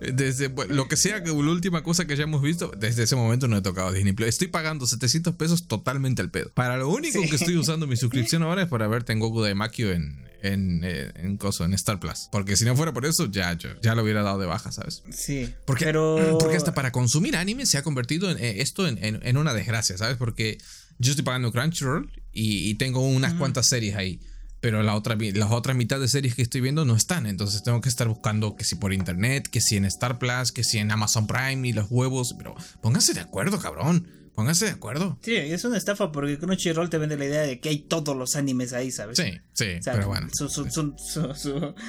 Desde 0.01 0.53
lo 0.69 0.89
que 0.89 0.97
sea 0.97 1.21
la 1.21 1.33
última 1.33 1.83
cosa 1.83 2.07
que 2.07 2.13
hayamos 2.13 2.43
visto, 2.43 2.71
desde 2.77 3.05
ese 3.05 3.17
momento 3.17 3.49
no 3.49 3.57
he 3.57 3.63
tocado 3.63 3.93
Disney 3.93 4.13
Plus. 4.13 4.29
Estoy 4.29 4.49
pagando 4.49 4.87
700 4.87 5.37
pesos 5.37 5.67
totalmente 5.67 6.21
al 6.21 6.31
pedo. 6.31 6.51
Para 6.53 6.77
lo 6.77 6.91
único 6.91 7.21
que 7.23 7.37
estoy 7.37 7.57
usando 7.57 7.87
mi 7.87 7.97
suscripción 7.97 8.43
ahora 8.43 8.63
es 8.63 8.69
para 8.69 8.90
ver 8.91 9.05
Tengoku 9.05 9.43
de 9.43 9.55
Makio 9.55 9.93
en, 9.93 10.21
en, 10.43 10.83
eh, 10.85 11.13
en, 11.17 11.37
coso, 11.37 11.65
en 11.65 11.75
Star 11.75 12.01
Plus. 12.01 12.29
Porque 12.31 12.57
si 12.57 12.65
no 12.65 12.77
fuera 12.77 12.93
por 12.93 13.07
eso, 13.07 13.31
ya, 13.31 13.57
ya 13.83 13.95
lo 13.95 14.03
hubiera 14.03 14.23
dado 14.23 14.39
de 14.39 14.47
baja, 14.47 14.73
¿sabes? 14.73 15.03
Sí. 15.11 15.53
Porque, 15.65 15.85
pero... 15.85 16.39
porque 16.39 16.57
hasta 16.57 16.75
para 16.75 16.93
consumir 16.93 17.37
anime 17.37 17.67
se 17.67 17.79
ha 17.79 17.83
convertido 17.83 18.31
en, 18.31 18.39
eh, 18.39 18.61
esto 18.61 18.87
en, 18.87 18.99
en, 19.01 19.37
una 19.37 19.55
desgracia, 19.55 19.97
¿sabes? 19.97 20.17
Porque 20.17 20.59
yo 20.99 21.13
estoy 21.13 21.25
pagando 21.25 21.53
Crunchyroll 21.53 22.11
y, 22.33 22.75
tengo 22.75 23.07
unas 23.07 23.35
cuantas 23.35 23.67
series 23.67 23.97
ahí. 23.97 24.21
Pero 24.61 24.83
la 24.83 24.95
otra, 24.95 25.17
las 25.17 25.51
otras 25.51 25.75
mitad 25.75 25.99
de 25.99 26.07
series 26.07 26.35
que 26.35 26.43
estoy 26.43 26.61
viendo 26.61 26.85
no 26.85 26.95
están. 26.95 27.27
Entonces 27.27 27.63
tengo 27.63 27.81
que 27.81 27.89
estar 27.89 28.07
buscando 28.09 28.57
que 28.57 28.65
si 28.65 28.77
por 28.77 28.93
internet, 28.93 29.49
que 29.49 29.63
si 29.63 29.77
en 29.77 29.87
Star 29.87 30.19
Plus, 30.19 30.53
que 30.53 30.65
si 30.65 30.77
en 30.77 30.91
Amazon 30.91 31.27
Prime 31.27 31.67
y 31.67 31.73
los 31.73 31.87
huevos. 31.91 32.35
Pero 32.37 32.55
pónganse 32.83 33.15
de 33.15 33.21
acuerdo, 33.21 33.59
cabrón. 33.59 34.07
Pónganse 34.35 34.67
de 34.67 34.71
acuerdo. 34.71 35.19
Sí, 35.23 35.35
es 35.35 35.65
una 35.65 35.77
estafa 35.77 36.13
porque 36.13 36.39
Crunchyroll 36.39 36.89
te 36.89 36.99
vende 36.99 37.17
la 37.17 37.25
idea 37.27 37.43
de 37.43 37.61
que 37.61 37.69
hay 37.69 37.81
todos 37.81 38.17
los 38.17 38.37
animes 38.37 38.73
ahí, 38.73 38.91
¿sabes? 38.91 39.19
Sí, 39.19 39.41
sí, 39.53 39.67
pero 39.85 40.07
bueno. 40.07 40.29
Su, 40.33 40.49
su, 40.49 40.71
su, 40.71 40.95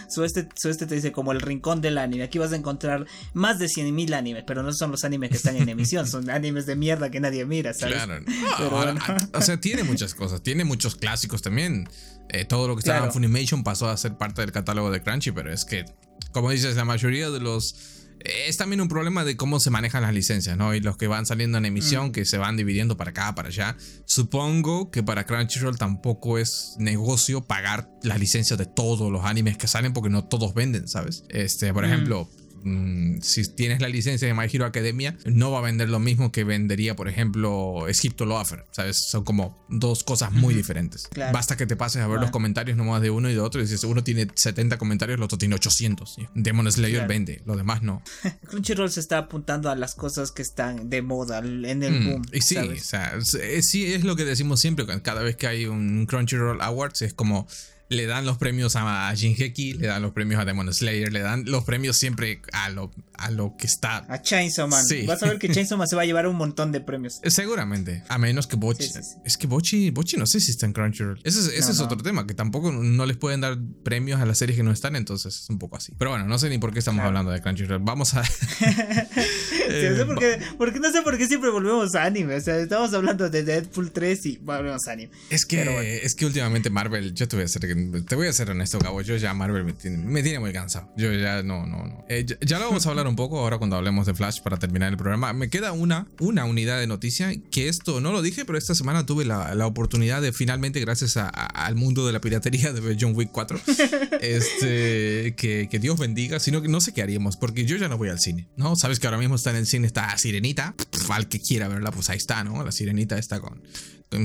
su, 0.09 0.23
este, 0.23 0.49
este 0.63 0.85
te 0.85 0.95
dice 0.95 1.11
como 1.11 1.31
el 1.31 1.39
rincón 1.39 1.81
del 1.81 1.97
anime. 1.97 2.23
Aquí 2.23 2.39
vas 2.39 2.51
a 2.51 2.55
encontrar 2.55 3.05
más 3.33 3.59
de 3.59 3.67
100.000 3.67 4.13
animes, 4.13 4.43
pero 4.45 4.63
no 4.63 4.73
son 4.73 4.91
los 4.91 5.03
animes 5.03 5.29
que 5.29 5.37
están 5.37 5.55
en 5.55 5.69
emisión, 5.69 6.07
son 6.07 6.29
animes 6.29 6.65
de 6.65 6.75
mierda 6.75 7.09
que 7.09 7.19
nadie 7.19 7.45
mira, 7.45 7.73
¿sabes? 7.73 7.95
Claro. 7.95 8.23
O 9.33 9.41
sea, 9.41 9.59
tiene 9.59 9.83
muchas 9.83 10.13
cosas, 10.13 10.41
tiene 10.41 10.63
muchos 10.63 10.95
clásicos 10.95 11.41
también. 11.41 11.87
Eh, 12.29 12.45
todo 12.45 12.67
lo 12.67 12.75
que 12.75 12.79
estaba 12.79 13.05
en 13.05 13.11
Funimation 13.11 13.63
pasó 13.63 13.89
a 13.89 13.97
ser 13.97 14.17
parte 14.17 14.41
del 14.41 14.51
catálogo 14.51 14.91
de 14.91 15.01
Crunchy, 15.01 15.31
pero 15.31 15.51
es 15.51 15.65
que, 15.65 15.85
como 16.31 16.49
dices, 16.51 16.75
la 16.75 16.85
mayoría 16.85 17.29
de 17.29 17.39
los 17.39 17.75
Es 18.23 18.57
también 18.57 18.81
un 18.81 18.87
problema 18.87 19.23
de 19.23 19.35
cómo 19.35 19.59
se 19.59 19.69
manejan 19.69 20.03
las 20.03 20.13
licencias, 20.13 20.57
¿no? 20.57 20.73
Y 20.75 20.79
los 20.79 20.97
que 20.97 21.07
van 21.07 21.25
saliendo 21.25 21.57
en 21.57 21.65
emisión, 21.65 22.09
mm. 22.09 22.11
que 22.11 22.25
se 22.25 22.37
van 22.37 22.57
dividiendo 22.57 22.97
para 22.97 23.11
acá, 23.11 23.33
para 23.35 23.49
allá. 23.49 23.75
Supongo 24.05 24.91
que 24.91 25.03
para 25.03 25.25
Crunchyroll 25.25 25.77
tampoco 25.77 26.37
es 26.37 26.75
negocio 26.77 27.41
pagar 27.41 27.89
las 28.03 28.19
licencias 28.19 28.57
de 28.59 28.65
todos 28.65 29.11
los 29.11 29.25
animes 29.25 29.57
que 29.57 29.67
salen 29.67 29.93
porque 29.93 30.09
no 30.09 30.25
todos 30.25 30.53
venden, 30.53 30.87
¿sabes? 30.87 31.23
Este, 31.29 31.73
por 31.73 31.83
mm. 31.83 31.87
ejemplo, 31.87 32.29
Mm, 32.63 33.21
si 33.21 33.47
tienes 33.47 33.81
la 33.81 33.89
licencia 33.89 34.27
de 34.27 34.33
My 34.33 34.45
Hero 34.51 34.65
Academia, 34.65 35.17
no 35.25 35.51
va 35.51 35.59
a 35.59 35.61
vender 35.61 35.89
lo 35.89 35.99
mismo 35.99 36.31
que 36.31 36.43
vendería, 36.43 36.95
por 36.95 37.07
ejemplo, 37.07 37.87
Egipto 37.87 38.25
Loafer, 38.25 38.65
¿sabes? 38.71 38.97
Son 38.97 39.23
como 39.23 39.65
dos 39.69 40.03
cosas 40.03 40.31
muy 40.31 40.53
diferentes. 40.53 41.09
Basta 41.31 41.57
que 41.57 41.65
te 41.65 41.75
pases 41.75 42.01
a 42.01 42.07
ver 42.07 42.19
los 42.19 42.31
comentarios 42.31 42.77
nomás 42.77 43.01
de 43.01 43.09
uno 43.09 43.29
y 43.29 43.33
de 43.33 43.39
otro 43.39 43.61
y 43.61 43.63
dices, 43.65 43.83
uno 43.83 44.03
tiene 44.03 44.27
70 44.33 44.77
comentarios, 44.77 45.17
el 45.17 45.23
otro 45.23 45.37
tiene 45.37 45.55
800. 45.55 46.17
Demon 46.35 46.71
Slayer 46.71 47.07
vende, 47.07 47.41
lo 47.45 47.55
demás 47.55 47.81
no. 47.81 48.01
Crunchyroll 48.47 48.91
se 48.91 48.99
está 48.99 49.17
apuntando 49.17 49.69
a 49.69 49.75
las 49.75 49.95
cosas 49.95 50.31
que 50.31 50.41
están 50.41 50.89
de 50.89 51.01
moda 51.01 51.39
en 51.39 51.83
el 51.83 51.99
mm, 51.99 52.05
boom. 52.05 52.21
Y 52.31 52.41
sí, 52.41 52.57
o 52.57 52.75
sea, 52.77 53.19
sí 53.21 53.93
es 53.93 54.03
lo 54.03 54.15
que 54.15 54.25
decimos 54.25 54.59
siempre, 54.59 54.85
cada 55.01 55.21
vez 55.21 55.35
que 55.35 55.47
hay 55.47 55.65
un 55.65 56.05
Crunchyroll 56.05 56.61
Awards 56.61 57.01
es 57.01 57.13
como 57.13 57.47
le 57.91 58.05
dan 58.05 58.25
los 58.25 58.37
premios 58.37 58.77
a 58.77 59.13
Jinheki, 59.13 59.73
le 59.73 59.87
dan 59.87 60.01
los 60.01 60.13
premios 60.13 60.39
a 60.39 60.45
Demon 60.45 60.73
Slayer, 60.73 61.11
le 61.11 61.19
dan 61.19 61.43
los 61.45 61.65
premios 61.65 61.97
siempre 61.97 62.41
a 62.53 62.69
lo, 62.69 62.89
a 63.15 63.29
lo 63.31 63.57
que 63.57 63.67
está. 63.67 64.05
A 64.07 64.21
Chainsaw 64.21 64.65
Man. 64.69 64.85
Sí. 64.85 65.05
Vas 65.05 65.21
a 65.23 65.27
ver 65.27 65.39
que 65.39 65.49
Chainsaw 65.53 65.77
Man 65.77 65.89
se 65.89 65.97
va 65.97 66.03
a 66.03 66.05
llevar 66.05 66.25
un 66.25 66.37
montón 66.37 66.71
de 66.71 66.79
premios. 66.79 67.19
Eh, 67.21 67.29
seguramente. 67.29 68.03
A 68.07 68.17
menos 68.17 68.47
que 68.47 68.55
Bochi. 68.55 68.89
es 69.25 69.37
que 69.37 69.45
Bochi, 69.45 69.89
Bochi 69.89 70.15
no 70.15 70.25
sé 70.25 70.39
si 70.39 70.51
está 70.51 70.65
en 70.65 70.71
Crunchyroll. 70.71 71.19
Ese, 71.25 71.57
es 71.57 71.79
otro 71.81 71.97
tema, 71.97 72.25
que 72.25 72.33
tampoco 72.33 72.71
no 72.71 73.05
les 73.05 73.17
pueden 73.17 73.41
dar 73.41 73.57
premios 73.83 74.21
a 74.21 74.25
las 74.25 74.37
series 74.37 74.57
que 74.57 74.63
no 74.63 74.71
están, 74.71 74.95
entonces 74.95 75.41
es 75.41 75.49
un 75.49 75.59
poco 75.59 75.75
así. 75.75 75.93
Pero 75.97 76.11
bueno, 76.11 76.25
no 76.25 76.39
sé 76.39 76.49
ni 76.49 76.59
por 76.59 76.71
qué 76.71 76.79
estamos 76.79 77.03
hablando 77.03 77.31
de 77.31 77.41
Crunchyroll. 77.41 77.81
Vamos 77.83 78.13
a. 78.13 78.21
eh, 78.61 79.89
no, 79.91 79.97
sé 79.97 80.05
por 80.05 80.17
qué, 80.17 80.39
porque, 80.57 80.79
no 80.79 80.91
sé 80.93 81.01
por 81.01 81.17
qué 81.17 81.27
siempre 81.27 81.49
volvemos 81.49 81.93
a 81.95 82.05
anime. 82.05 82.35
O 82.35 82.41
sea, 82.41 82.57
estamos 82.57 82.93
hablando 82.93 83.29
de 83.29 83.43
Deadpool 83.43 83.91
3 83.91 84.25
y 84.27 84.37
volvemos 84.37 84.87
a 84.87 84.93
anime. 84.93 85.11
Es 85.29 85.45
que, 85.45 85.99
es 86.03 86.15
que 86.15 86.25
últimamente 86.25 86.69
Marvel, 86.69 87.13
yo 87.13 87.27
te 87.27 87.35
voy 87.35 87.43
a 87.43 87.45
hacer 87.47 87.80
te 88.07 88.15
voy 88.15 88.27
a 88.27 88.33
ser 88.33 88.49
honesto, 88.49 88.79
Gabo. 88.79 89.01
Yo 89.01 89.15
ya 89.17 89.33
Marvel 89.33 89.63
me 89.63 89.73
tiene, 89.73 90.39
muy 90.39 90.53
cansado. 90.53 90.91
Yo 90.97 91.11
ya 91.13 91.43
no, 91.43 91.65
no, 91.65 91.85
no. 91.85 92.05
Eh, 92.09 92.25
ya, 92.41 92.59
lo 92.59 92.65
vamos 92.65 92.85
a 92.85 92.89
hablar 92.89 93.07
un 93.07 93.15
poco 93.15 93.39
ahora 93.39 93.57
cuando 93.57 93.75
hablemos 93.75 94.05
de 94.05 94.13
Flash 94.13 94.41
para 94.41 94.57
terminar 94.57 94.91
el 94.91 94.97
programa. 94.97 95.33
Me 95.33 95.49
queda 95.49 95.71
una, 95.71 96.07
una 96.19 96.45
unidad 96.45 96.79
de 96.79 96.87
noticia 96.87 97.31
que 97.51 97.67
esto 97.67 98.01
no 98.01 98.11
lo 98.11 98.21
dije, 98.21 98.45
pero 98.45 98.57
esta 98.57 98.75
semana 98.75 99.05
tuve 99.05 99.25
la, 99.25 99.53
la 99.55 99.67
oportunidad 99.67 100.21
de 100.21 100.33
finalmente, 100.33 100.79
gracias 100.79 101.17
al 101.17 101.75
mundo 101.75 102.05
de 102.05 102.13
la 102.13 102.21
piratería 102.21 102.73
de 102.73 102.97
John 102.99 103.13
Wick 103.15 103.31
4, 103.31 103.59
este, 104.21 105.35
que, 105.35 105.67
que, 105.69 105.79
Dios 105.79 105.99
bendiga, 105.99 106.39
sino 106.39 106.61
que 106.61 106.67
no 106.67 106.81
sé 106.81 106.93
qué 106.93 107.01
haríamos, 107.01 107.37
porque 107.37 107.65
yo 107.65 107.77
ya 107.77 107.87
no 107.87 107.97
voy 107.97 108.09
al 108.09 108.19
cine, 108.19 108.47
¿no? 108.55 108.75
Sabes 108.75 108.99
que 108.99 109.07
ahora 109.07 109.17
mismo 109.17 109.35
está 109.35 109.51
en 109.51 109.57
el 109.57 109.67
cine, 109.67 109.87
está 109.87 110.17
Sirenita, 110.17 110.75
al 111.09 111.27
que 111.27 111.39
quiera 111.39 111.67
verla, 111.67 111.91
pues 111.91 112.09
ahí 112.09 112.17
está, 112.17 112.43
¿no? 112.43 112.63
La 112.63 112.71
Sirenita 112.71 113.17
está 113.17 113.39
con, 113.39 113.61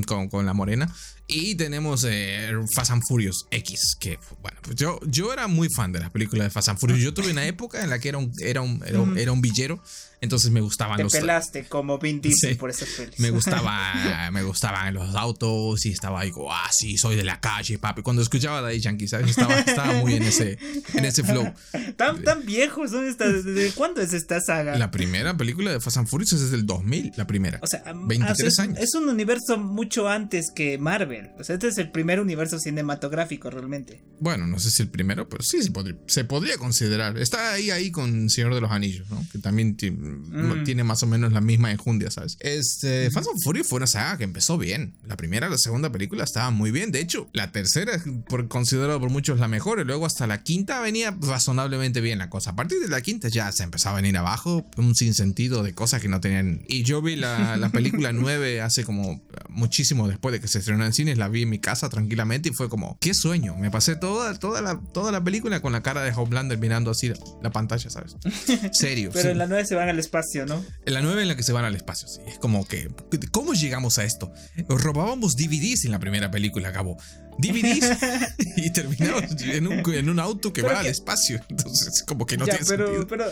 con, 0.06 0.28
con 0.28 0.46
la 0.46 0.52
morena. 0.52 0.92
Y 1.28 1.56
tenemos 1.56 2.06
eh, 2.08 2.52
Fast 2.72 2.92
and 2.92 3.02
Furious 3.06 3.46
X, 3.50 3.96
que 3.98 4.18
bueno, 4.42 4.58
pues 4.62 4.76
yo, 4.76 5.00
yo 5.06 5.32
era 5.32 5.48
muy 5.48 5.68
fan 5.68 5.90
de 5.90 5.98
las 5.98 6.10
películas 6.10 6.46
de 6.46 6.50
Fast 6.50 6.68
and 6.68 6.78
Furious. 6.78 7.00
Yo 7.00 7.12
tuve 7.14 7.30
una 7.30 7.46
época 7.46 7.82
en 7.82 7.90
la 7.90 7.98
que 7.98 8.08
era 8.08 8.18
un, 8.18 8.32
era 8.40 8.60
un, 8.60 9.18
era 9.18 9.32
un 9.32 9.40
villero 9.40 9.82
entonces 10.20 10.50
me 10.50 10.60
gustaban 10.60 10.96
Te 10.96 11.02
los. 11.02 11.12
pelaste 11.12 11.64
como 11.64 11.98
Vin 11.98 12.20
Diesel 12.20 12.56
por 12.56 12.70
esas 12.70 12.88
pelis. 12.90 13.18
Me 13.20 13.30
gustaba, 13.30 14.30
me 14.32 14.42
gustaban 14.42 14.94
los 14.94 15.14
autos 15.14 15.84
y 15.84 15.90
estaba 15.90 16.20
ahí 16.20 16.32
ah, 16.50 16.68
sí, 16.72 16.96
soy 16.96 17.16
de 17.16 17.24
la 17.24 17.40
calle, 17.40 17.78
papi. 17.78 18.02
Cuando 18.02 18.22
escuchaba 18.22 18.60
Daddy 18.60 18.80
Yankee, 18.80 19.08
¿sabes? 19.08 19.30
Estaba, 19.30 19.58
estaba 19.60 19.92
muy 19.94 20.14
en 20.14 20.22
ese, 20.22 20.58
en 20.94 21.04
ese 21.04 21.22
flow. 21.22 21.52
Tan, 21.96 22.22
tan 22.22 22.44
viejos 22.46 22.90
son 22.90 23.06
estas. 23.06 23.44
¿Desde 23.44 23.72
cuándo 23.72 24.00
es 24.00 24.12
esta 24.12 24.40
saga? 24.40 24.76
La 24.78 24.90
primera 24.90 25.36
película 25.36 25.70
de 25.70 25.80
Fast 25.80 25.98
and 25.98 26.08
Furious 26.08 26.32
es 26.32 26.40
desde 26.42 26.56
el 26.56 26.66
2000, 26.66 27.12
la 27.16 27.26
primera. 27.26 27.58
O 27.62 27.66
sea, 27.66 27.82
23 27.94 28.58
años. 28.60 28.78
Es 28.78 28.94
un 28.94 29.08
universo 29.08 29.58
mucho 29.58 30.08
antes 30.08 30.50
que 30.54 30.78
Marvel. 30.78 31.30
O 31.38 31.44
sea, 31.44 31.54
este 31.54 31.68
es 31.68 31.78
el 31.78 31.90
primer 31.90 32.20
universo 32.20 32.58
cinematográfico 32.58 33.50
realmente. 33.50 34.02
Bueno, 34.20 34.46
no 34.46 34.58
sé 34.58 34.70
si 34.70 34.82
el 34.82 34.88
primero, 34.88 35.28
pero 35.28 35.42
sí, 35.42 35.62
se 35.62 35.70
podría, 35.70 35.96
se 36.06 36.24
podría 36.24 36.56
considerar. 36.56 37.18
Está 37.18 37.52
ahí, 37.52 37.70
ahí 37.70 37.90
con 37.90 38.30
Señor 38.30 38.54
de 38.54 38.60
los 38.60 38.70
Anillos, 38.70 39.08
¿no? 39.10 39.24
Que 39.30 39.38
también 39.38 39.76
tiene 39.76 40.05
Mm. 40.06 40.64
tiene 40.64 40.84
más 40.84 41.02
o 41.02 41.06
menos 41.06 41.32
la 41.32 41.40
misma 41.40 41.70
enjundia, 41.70 42.10
¿sabes? 42.10 42.36
Este, 42.40 43.10
Fast 43.10 43.28
and 43.30 43.42
Furious 43.42 43.68
fue 43.68 43.78
una 43.78 43.86
saga 43.86 44.18
que 44.18 44.24
empezó 44.24 44.58
bien. 44.58 44.94
La 45.06 45.16
primera 45.16 45.48
la 45.48 45.58
segunda 45.58 45.90
película 45.90 46.24
estaban 46.24 46.54
muy 46.54 46.70
bien. 46.70 46.92
De 46.92 47.00
hecho, 47.00 47.28
la 47.32 47.52
tercera 47.52 47.94
es 47.94 48.02
por, 48.28 48.48
considerado 48.48 49.00
por 49.00 49.10
muchos 49.10 49.40
la 49.40 49.48
mejor. 49.48 49.80
Y 49.80 49.84
luego 49.84 50.06
hasta 50.06 50.26
la 50.26 50.42
quinta 50.42 50.80
venía 50.80 51.16
razonablemente 51.20 52.00
bien 52.00 52.18
la 52.18 52.30
cosa. 52.30 52.50
A 52.50 52.56
partir 52.56 52.80
de 52.80 52.88
la 52.88 53.00
quinta 53.00 53.28
ya 53.28 53.50
se 53.52 53.62
empezaba 53.62 53.98
a 53.98 54.00
venir 54.00 54.16
abajo. 54.16 54.66
Un 54.76 54.94
sinsentido 54.94 55.62
de 55.62 55.74
cosas 55.74 56.00
que 56.00 56.08
no 56.08 56.20
tenían. 56.20 56.64
Y 56.68 56.82
yo 56.82 57.02
vi 57.02 57.16
la, 57.16 57.56
la 57.56 57.70
película 57.70 58.12
9 58.14 58.60
hace 58.60 58.84
como 58.84 59.22
muchísimo 59.48 60.08
después 60.08 60.32
de 60.32 60.40
que 60.40 60.48
se 60.48 60.58
estrenó 60.58 60.84
en 60.84 60.92
cines. 60.92 61.18
La 61.18 61.28
vi 61.28 61.42
en 61.42 61.50
mi 61.50 61.58
casa 61.58 61.88
tranquilamente 61.88 62.50
y 62.50 62.52
fue 62.52 62.68
como, 62.68 62.98
qué 63.00 63.14
sueño. 63.14 63.56
Me 63.56 63.70
pasé 63.70 63.96
toda, 63.96 64.38
toda, 64.38 64.60
la, 64.62 64.80
toda 64.92 65.12
la 65.12 65.22
película 65.22 65.60
con 65.60 65.72
la 65.72 65.82
cara 65.82 66.02
de 66.02 66.12
Homelander 66.12 66.58
mirando 66.58 66.90
así 66.90 67.12
la 67.42 67.50
pantalla, 67.50 67.90
¿sabes? 67.90 68.16
Serio. 68.72 69.10
Pero 69.12 69.30
en 69.30 69.38
la 69.38 69.46
9 69.46 69.66
se 69.66 69.74
van 69.74 69.88
al 69.96 70.00
espacio, 70.00 70.46
¿no? 70.46 70.64
La 70.84 71.00
9 71.00 71.22
en 71.22 71.28
la 71.28 71.36
que 71.36 71.42
se 71.42 71.52
van 71.52 71.64
al 71.64 71.74
espacio, 71.74 72.06
sí. 72.06 72.20
Es 72.26 72.38
como 72.38 72.66
que, 72.66 72.88
¿cómo 73.30 73.54
llegamos 73.54 73.98
a 73.98 74.04
esto? 74.04 74.32
Robábamos 74.68 75.36
DVDs 75.36 75.84
en 75.84 75.90
la 75.90 75.98
primera 75.98 76.30
película, 76.30 76.68
acabó. 76.68 76.96
DVDs 77.38 77.98
y 78.56 78.72
terminamos 78.72 79.24
en 79.42 79.66
un, 79.66 79.94
en 79.94 80.08
un 80.08 80.18
auto 80.18 80.52
que 80.52 80.62
va 80.62 80.80
al 80.80 80.86
espacio. 80.86 81.40
Entonces, 81.48 82.02
como 82.06 82.26
que 82.26 82.36
no 82.36 82.44
tiene 82.44 82.60
pero, 82.66 82.86
sentido. 82.86 83.06
Pero, 83.08 83.24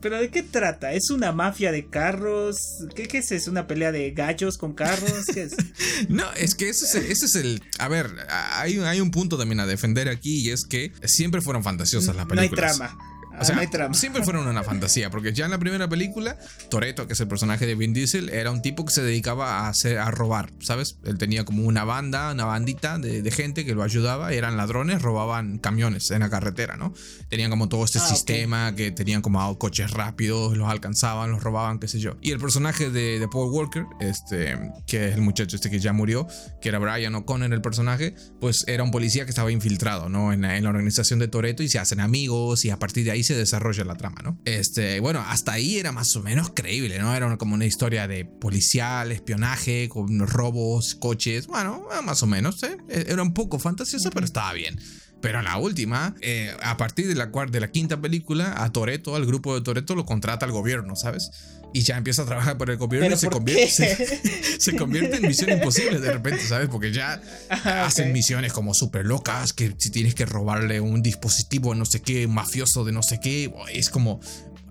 pero 0.00 0.20
¿de 0.20 0.30
qué 0.30 0.42
trata? 0.42 0.92
¿Es 0.92 1.10
una 1.10 1.32
mafia 1.32 1.72
de 1.72 1.88
carros? 1.88 2.56
¿Qué, 2.94 3.08
qué 3.08 3.18
es? 3.18 3.32
¿Es 3.32 3.48
una 3.48 3.66
pelea 3.66 3.92
de 3.92 4.10
gallos 4.12 4.58
con 4.58 4.74
carros? 4.74 5.26
¿Qué 5.32 5.42
es? 5.42 5.56
no, 6.08 6.32
es 6.34 6.54
que 6.54 6.68
ese 6.68 6.84
es, 6.84 6.94
el, 6.94 7.04
ese 7.10 7.26
es 7.26 7.34
el... 7.36 7.62
A 7.78 7.88
ver, 7.88 8.10
hay, 8.28 8.78
hay 8.78 9.00
un 9.00 9.10
punto 9.10 9.38
también 9.38 9.60
a 9.60 9.66
defender 9.66 10.08
aquí 10.08 10.40
y 10.40 10.50
es 10.50 10.64
que 10.64 10.92
siempre 11.04 11.40
fueron 11.40 11.62
fantasiosas 11.62 12.14
las 12.14 12.26
películas. 12.26 12.78
No 12.78 12.84
hay 12.84 12.90
trama. 12.90 13.15
O 13.40 13.44
sea, 13.44 13.92
siempre 13.92 14.22
fueron 14.22 14.46
una 14.46 14.62
fantasía, 14.62 15.10
porque 15.10 15.32
ya 15.32 15.44
en 15.44 15.50
la 15.50 15.58
primera 15.58 15.88
película, 15.88 16.38
Toreto, 16.70 17.06
que 17.06 17.12
es 17.12 17.20
el 17.20 17.28
personaje 17.28 17.66
de 17.66 17.74
Vin 17.74 17.92
Diesel, 17.92 18.30
era 18.30 18.50
un 18.50 18.62
tipo 18.62 18.84
que 18.84 18.92
se 18.92 19.02
dedicaba 19.02 19.60
a, 19.60 19.68
hacer, 19.68 19.98
a 19.98 20.10
robar, 20.10 20.52
¿sabes? 20.60 20.98
Él 21.04 21.18
tenía 21.18 21.44
como 21.44 21.64
una 21.64 21.84
banda, 21.84 22.32
una 22.32 22.44
bandita 22.44 22.98
de, 22.98 23.30
gente 23.30 23.66
que 23.66 23.74
lo 23.74 23.82
ayudaba, 23.82 24.32
eran 24.32 24.56
ladrones, 24.56 25.02
robaban 25.02 25.58
camiones 25.58 26.10
en 26.10 26.20
la 26.20 26.30
carretera, 26.30 26.76
¿no? 26.76 26.94
Tenían 27.28 27.50
como 27.50 27.68
todo 27.68 27.84
este 27.84 27.98
ah, 27.98 28.06
sistema 28.06 28.74
que 28.74 28.90
tenían 28.92 29.20
como 29.20 29.58
coches 29.58 29.90
rápidos, 29.90 30.56
los 30.56 30.68
alcanzaban, 30.68 31.30
los 31.30 31.42
robaban, 31.42 31.78
qué 31.78 31.88
sé 31.88 31.98
yo. 31.98 32.16
Y 32.22 32.30
el 32.30 32.38
personaje 32.38 32.90
de, 32.90 33.26
Paul 33.30 33.52
Walker, 33.52 33.84
este, 34.00 34.56
que 34.86 35.08
es 35.08 35.14
el 35.14 35.20
muchacho 35.20 35.56
este 35.56 35.70
que 35.70 35.80
ya 35.80 35.92
murió, 35.92 36.26
que 36.62 36.68
era 36.68 36.78
Brian 36.78 37.14
O'Connor 37.14 37.52
el 37.52 37.60
personaje, 37.60 38.14
pues 38.40 38.64
era 38.66 38.82
un 38.82 38.90
policía 38.90 39.24
que 39.24 39.30
estaba 39.30 39.50
infiltrado, 39.52 40.08
¿no? 40.08 40.32
En 40.32 40.42
la, 40.42 40.56
en 40.56 40.64
la 40.64 40.70
organización 40.70 41.18
de 41.18 41.28
Toreto 41.28 41.62
y 41.62 41.68
se 41.68 41.78
hacen 41.78 42.00
amigos 42.00 42.64
y 42.64 42.70
a 42.70 42.78
partir 42.78 43.04
de 43.04 43.10
ahí 43.10 43.22
se 43.26 43.34
desarrolla 43.34 43.84
la 43.84 43.96
trama, 43.96 44.22
¿no? 44.22 44.40
Este, 44.44 45.00
bueno, 45.00 45.20
hasta 45.26 45.52
ahí 45.52 45.78
era 45.78 45.92
más 45.92 46.14
o 46.16 46.22
menos 46.22 46.52
creíble, 46.54 46.98
¿no? 46.98 47.14
Era 47.14 47.36
como 47.36 47.54
una 47.54 47.66
historia 47.66 48.08
de 48.08 48.24
policial, 48.24 49.12
espionaje, 49.12 49.88
con 49.88 50.26
robos, 50.26 50.94
coches, 50.94 51.46
bueno, 51.46 51.86
más 52.04 52.22
o 52.22 52.26
menos, 52.26 52.62
¿eh? 52.62 52.76
Era 52.88 53.22
un 53.22 53.34
poco 53.34 53.58
fantasiosa, 53.58 54.10
pero 54.10 54.24
estaba 54.24 54.52
bien. 54.52 54.78
Pero 55.20 55.42
la 55.42 55.56
última, 55.56 56.14
eh, 56.20 56.54
a 56.62 56.76
partir 56.76 57.08
de 57.08 57.14
la, 57.14 57.26
de 57.26 57.60
la 57.60 57.68
quinta 57.68 58.00
película, 58.00 58.62
a 58.62 58.70
Toreto, 58.70 59.16
al 59.16 59.26
grupo 59.26 59.54
de 59.54 59.62
Toreto, 59.62 59.94
lo 59.94 60.04
contrata 60.04 60.46
el 60.46 60.52
gobierno, 60.52 60.94
¿sabes? 60.94 61.30
y 61.76 61.82
ya 61.82 61.98
empieza 61.98 62.22
a 62.22 62.24
trabajar 62.24 62.56
por 62.56 62.70
el 62.70 62.78
gobierno 62.78 63.14
y 63.14 63.18
se 63.18 63.28
convierte, 63.28 63.68
se, 64.58 64.76
convierte 64.76 65.16
en 65.16 65.28
misión 65.28 65.50
imposible 65.50 66.00
de 66.00 66.10
repente, 66.10 66.40
¿sabes? 66.40 66.68
Porque 66.70 66.90
ya 66.90 67.20
hacen 67.50 68.14
misiones 68.14 68.54
como 68.54 68.72
súper 68.72 69.04
locas, 69.04 69.52
que 69.52 69.74
si 69.76 69.90
tienes 69.90 70.14
que 70.14 70.24
robarle 70.24 70.80
un 70.80 71.02
dispositivo 71.02 71.74
no 71.74 71.84
sé 71.84 72.00
qué, 72.00 72.26
mafioso 72.28 72.84
de 72.84 72.92
no 72.92 73.02
sé 73.02 73.20
qué, 73.20 73.52
es 73.70 73.90
como, 73.90 74.20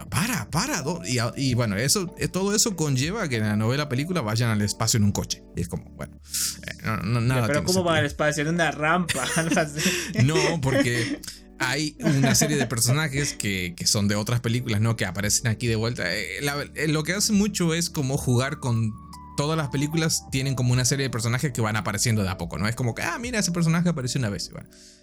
para, 0.09 0.49
para. 0.49 0.83
Y, 1.05 1.17
y, 1.37 1.53
bueno, 1.53 1.75
eso, 1.75 2.13
eh, 2.17 2.27
todo 2.27 2.55
eso 2.55 2.75
conlleva 2.75 3.27
que 3.27 3.37
en 3.37 3.43
la 3.43 3.55
novela 3.55 3.89
película 3.89 4.21
vayan 4.21 4.49
al 4.49 4.61
espacio 4.61 4.97
en 4.97 5.03
un 5.03 5.11
coche. 5.11 5.43
Y 5.55 5.61
es 5.61 5.67
como, 5.67 5.89
bueno, 5.91 6.19
eh, 6.67 6.99
no, 7.03 7.21
nada. 7.21 7.47
Pero 7.47 7.63
¿cómo 7.63 7.83
van 7.83 7.97
al 7.97 8.05
espacio? 8.05 8.43
En 8.43 8.49
una 8.49 8.71
rampa. 8.71 9.25
no, 10.23 10.35
porque 10.61 11.19
hay 11.59 11.97
una 11.99 12.35
serie 12.35 12.57
de 12.57 12.65
personajes 12.65 13.33
que, 13.33 13.73
que, 13.75 13.87
son 13.87 14.07
de 14.07 14.15
otras 14.15 14.41
películas, 14.41 14.81
¿no? 14.81 14.95
Que 14.95 15.05
aparecen 15.05 15.47
aquí 15.47 15.67
de 15.67 15.75
vuelta. 15.75 16.03
Eh, 16.07 16.41
lo 16.87 17.03
que 17.03 17.13
hace 17.13 17.33
mucho 17.33 17.73
es 17.73 17.89
como 17.89 18.17
jugar 18.17 18.59
con 18.59 18.93
todas 19.35 19.57
las 19.57 19.69
películas 19.69 20.25
tienen 20.31 20.55
como 20.55 20.73
una 20.73 20.85
serie 20.85 21.03
de 21.03 21.09
personajes 21.09 21.51
que 21.51 21.61
van 21.61 21.75
apareciendo 21.75 22.23
de 22.23 22.29
a 22.29 22.37
poco, 22.37 22.57
¿no? 22.57 22.67
Es 22.67 22.75
como 22.75 22.95
que, 22.95 23.03
ah, 23.03 23.17
mira, 23.19 23.39
ese 23.39 23.51
personaje 23.51 23.89
apareció 23.89 24.19
una 24.19 24.29
vez. 24.29 24.49
Y, 24.49 24.53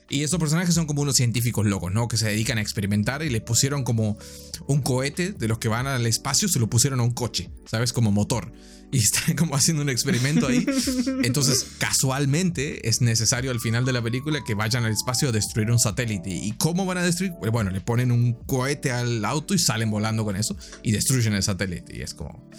y 0.08 0.22
esos 0.22 0.38
personajes 0.38 0.74
son 0.74 0.86
como 0.86 1.02
unos 1.02 1.16
científicos 1.16 1.66
locos, 1.66 1.92
¿no? 1.92 2.08
Que 2.08 2.16
se 2.16 2.26
dedican 2.26 2.58
a 2.58 2.60
experimentar 2.60 3.22
y 3.22 3.30
le 3.30 3.40
pusieron 3.40 3.84
como 3.84 4.18
un 4.66 4.82
cohete 4.82 5.32
de 5.32 5.48
los 5.48 5.58
que 5.58 5.68
van 5.68 5.86
al 5.86 6.06
espacio, 6.06 6.48
se 6.48 6.58
lo 6.58 6.68
pusieron 6.68 7.00
a 7.00 7.02
un 7.02 7.12
coche, 7.12 7.50
¿sabes? 7.66 7.92
Como 7.92 8.12
motor. 8.12 8.52
Y 8.92 8.98
están 8.98 9.36
como 9.36 9.56
haciendo 9.56 9.82
un 9.82 9.88
experimento 9.88 10.46
ahí. 10.46 10.66
Entonces, 11.24 11.66
casualmente, 11.78 12.88
es 12.88 13.00
necesario 13.00 13.50
al 13.50 13.60
final 13.60 13.84
de 13.84 13.92
la 13.92 14.02
película 14.02 14.40
que 14.46 14.54
vayan 14.54 14.84
al 14.84 14.92
espacio 14.92 15.30
a 15.30 15.32
destruir 15.32 15.70
un 15.70 15.78
satélite. 15.78 16.30
¿Y 16.30 16.52
cómo 16.52 16.84
van 16.84 16.98
a 16.98 17.02
destruir? 17.02 17.32
Bueno, 17.50 17.70
le 17.70 17.80
ponen 17.80 18.12
un 18.12 18.34
cohete 18.34 18.92
al 18.92 19.24
auto 19.24 19.54
y 19.54 19.58
salen 19.58 19.90
volando 19.90 20.24
con 20.24 20.36
eso 20.36 20.56
y 20.82 20.92
destruyen 20.92 21.32
el 21.32 21.42
satélite. 21.42 21.96
Y 21.96 22.02
es 22.02 22.12
como... 22.12 22.50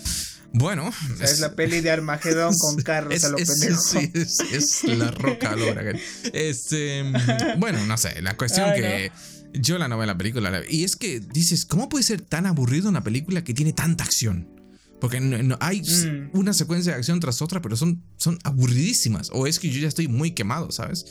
Bueno. 0.53 0.91
es, 1.19 1.39
la 1.39 1.55
peli 1.55 1.81
de 1.81 1.91
Armagedón 1.91 2.55
con 2.57 2.75
carros 2.83 3.13
es, 3.13 3.23
a 3.23 3.29
lo 3.29 3.37
es, 3.37 4.39
es, 4.51 4.83
la 4.83 5.11
roca 5.11 5.55
logra. 5.55 5.93
Este, 6.31 7.03
bueno, 7.57 7.85
no 7.85 7.97
sé, 7.97 8.21
la 8.21 8.37
cuestión 8.37 8.73
que 8.73 9.11
yo 9.53 9.77
la 9.77 9.87
novela 9.87 10.17
película 10.17 10.61
y 10.69 10.83
es 10.83 10.95
que 10.95 11.19
dices, 11.19 11.65
¿cómo 11.65 11.89
puede 11.89 12.03
ser 12.03 12.21
tan 12.21 12.45
aburrido 12.45 12.89
una 12.89 13.03
película 13.03 13.43
que 13.43 13.53
tiene 13.53 13.73
tanta 13.73 14.03
acción? 14.03 14.47
Porque 14.99 15.19
no, 15.19 15.57
hay 15.59 15.81
mm. 15.81 16.37
una 16.37 16.53
secuencia 16.53 16.93
de 16.93 16.99
acción 16.99 17.19
tras 17.19 17.41
otra, 17.41 17.61
pero 17.61 17.75
son, 17.75 18.01
son 18.15 18.39
aburridísimas. 18.43 19.31
O 19.33 19.47
es 19.47 19.59
que 19.59 19.69
yo 19.69 19.81
ya 19.81 19.87
estoy 19.87 20.07
muy 20.07 20.31
quemado, 20.31 20.71
¿sabes? 20.71 21.05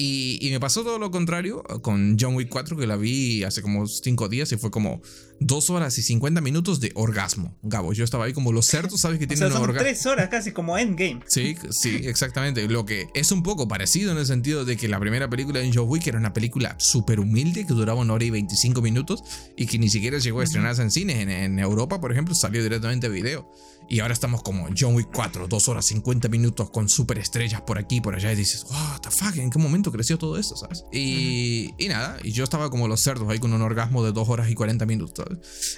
Y, 0.00 0.48
me 0.52 0.60
pasó 0.60 0.84
todo 0.84 1.00
lo 1.00 1.10
contrario 1.10 1.64
con 1.82 2.16
John 2.20 2.36
Wick 2.36 2.48
4, 2.48 2.76
que 2.76 2.86
la 2.86 2.94
vi 2.94 3.42
hace 3.42 3.62
como 3.62 3.84
5 3.84 4.28
días 4.28 4.52
y 4.52 4.56
fue 4.56 4.70
como 4.70 5.02
2 5.40 5.70
horas 5.70 5.98
y 5.98 6.02
50 6.02 6.40
minutos 6.40 6.78
de 6.78 6.92
orgasmo. 6.94 7.58
Gabo, 7.62 7.92
yo 7.92 8.04
estaba 8.04 8.26
ahí 8.26 8.32
como 8.32 8.52
los 8.52 8.66
cerdos, 8.66 9.00
¿sabes? 9.00 9.18
Que 9.18 9.26
tienen 9.26 9.46
o 9.48 9.50
sea, 9.50 9.58
son 9.58 9.74
3 9.74 10.06
horas 10.06 10.28
casi 10.28 10.52
como 10.52 10.78
Endgame. 10.78 11.20
Sí, 11.26 11.56
sí, 11.70 12.02
exactamente. 12.04 12.68
Lo 12.68 12.86
que 12.86 13.08
es 13.12 13.32
un 13.32 13.42
poco 13.42 13.66
parecido 13.66 14.12
en 14.12 14.18
el 14.18 14.26
sentido 14.26 14.64
de 14.64 14.76
que 14.76 14.86
la 14.86 15.00
primera 15.00 15.28
película 15.28 15.58
de 15.58 15.68
John 15.74 15.88
Wick 15.88 16.06
era 16.06 16.18
una 16.18 16.32
película 16.32 16.76
súper 16.78 17.18
humilde 17.18 17.66
que 17.66 17.74
duraba 17.74 18.00
una 18.00 18.12
hora 18.12 18.24
y 18.24 18.30
25 18.30 18.80
minutos 18.80 19.24
y 19.56 19.66
que 19.66 19.80
ni 19.80 19.88
siquiera 19.88 20.18
llegó 20.18 20.42
a 20.42 20.44
estrenarse 20.44 20.82
en 20.82 20.92
cines. 20.92 21.18
En, 21.18 21.28
en 21.28 21.58
Europa, 21.58 22.00
por 22.00 22.12
ejemplo, 22.12 22.36
salió 22.36 22.62
directamente 22.62 23.08
a 23.08 23.10
video. 23.10 23.50
Y 23.88 24.00
ahora 24.00 24.12
estamos 24.12 24.42
como 24.42 24.68
John 24.78 24.94
Wick 24.94 25.08
4, 25.12 25.48
2 25.48 25.68
horas 25.68 25.86
50 25.86 26.28
minutos 26.28 26.70
con 26.70 26.88
super 26.90 27.18
estrellas 27.18 27.62
por 27.62 27.78
aquí 27.78 27.96
y 27.96 28.00
por 28.02 28.14
allá. 28.14 28.32
Y 28.32 28.36
dices, 28.36 28.64
what 28.68 29.00
the 29.00 29.10
fuck, 29.10 29.36
¿en 29.36 29.50
qué 29.50 29.58
momento 29.58 29.90
creció 29.90 30.18
todo 30.18 30.38
eso, 30.38 30.56
sabes? 30.56 30.84
Y, 30.92 31.70
y 31.78 31.88
nada, 31.88 32.18
y 32.22 32.32
yo 32.32 32.44
estaba 32.44 32.68
como 32.68 32.86
los 32.86 33.00
cerdos 33.00 33.28
ahí 33.30 33.38
con 33.38 33.52
un 33.52 33.62
orgasmo 33.62 34.04
de 34.04 34.12
2 34.12 34.28
horas 34.28 34.50
y 34.50 34.54
40 34.54 34.84
minutos. 34.84 35.26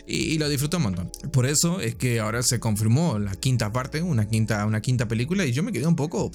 Y, 0.07 0.39
lo 0.39 0.49
disfruté 0.49 0.79
un 0.79 0.85
montón. 0.85 1.13
Por 1.33 1.47
eso 1.47 1.81
es 1.81 1.95
que 1.95 2.19
ahora 2.19 2.43
se 2.43 2.59
confirmó 2.59 3.19
la 3.19 3.37
quinta 3.37 3.73
parte, 3.73 4.03
una 4.03 4.27
quinta, 4.27 4.67
una 4.67 4.81
quinta 4.81 5.07
película. 5.07 5.45
Y 5.45 5.53
yo 5.53 5.63
me 5.63 5.71
quedé 5.71 5.87
un 5.87 5.97
poco. 5.97 6.33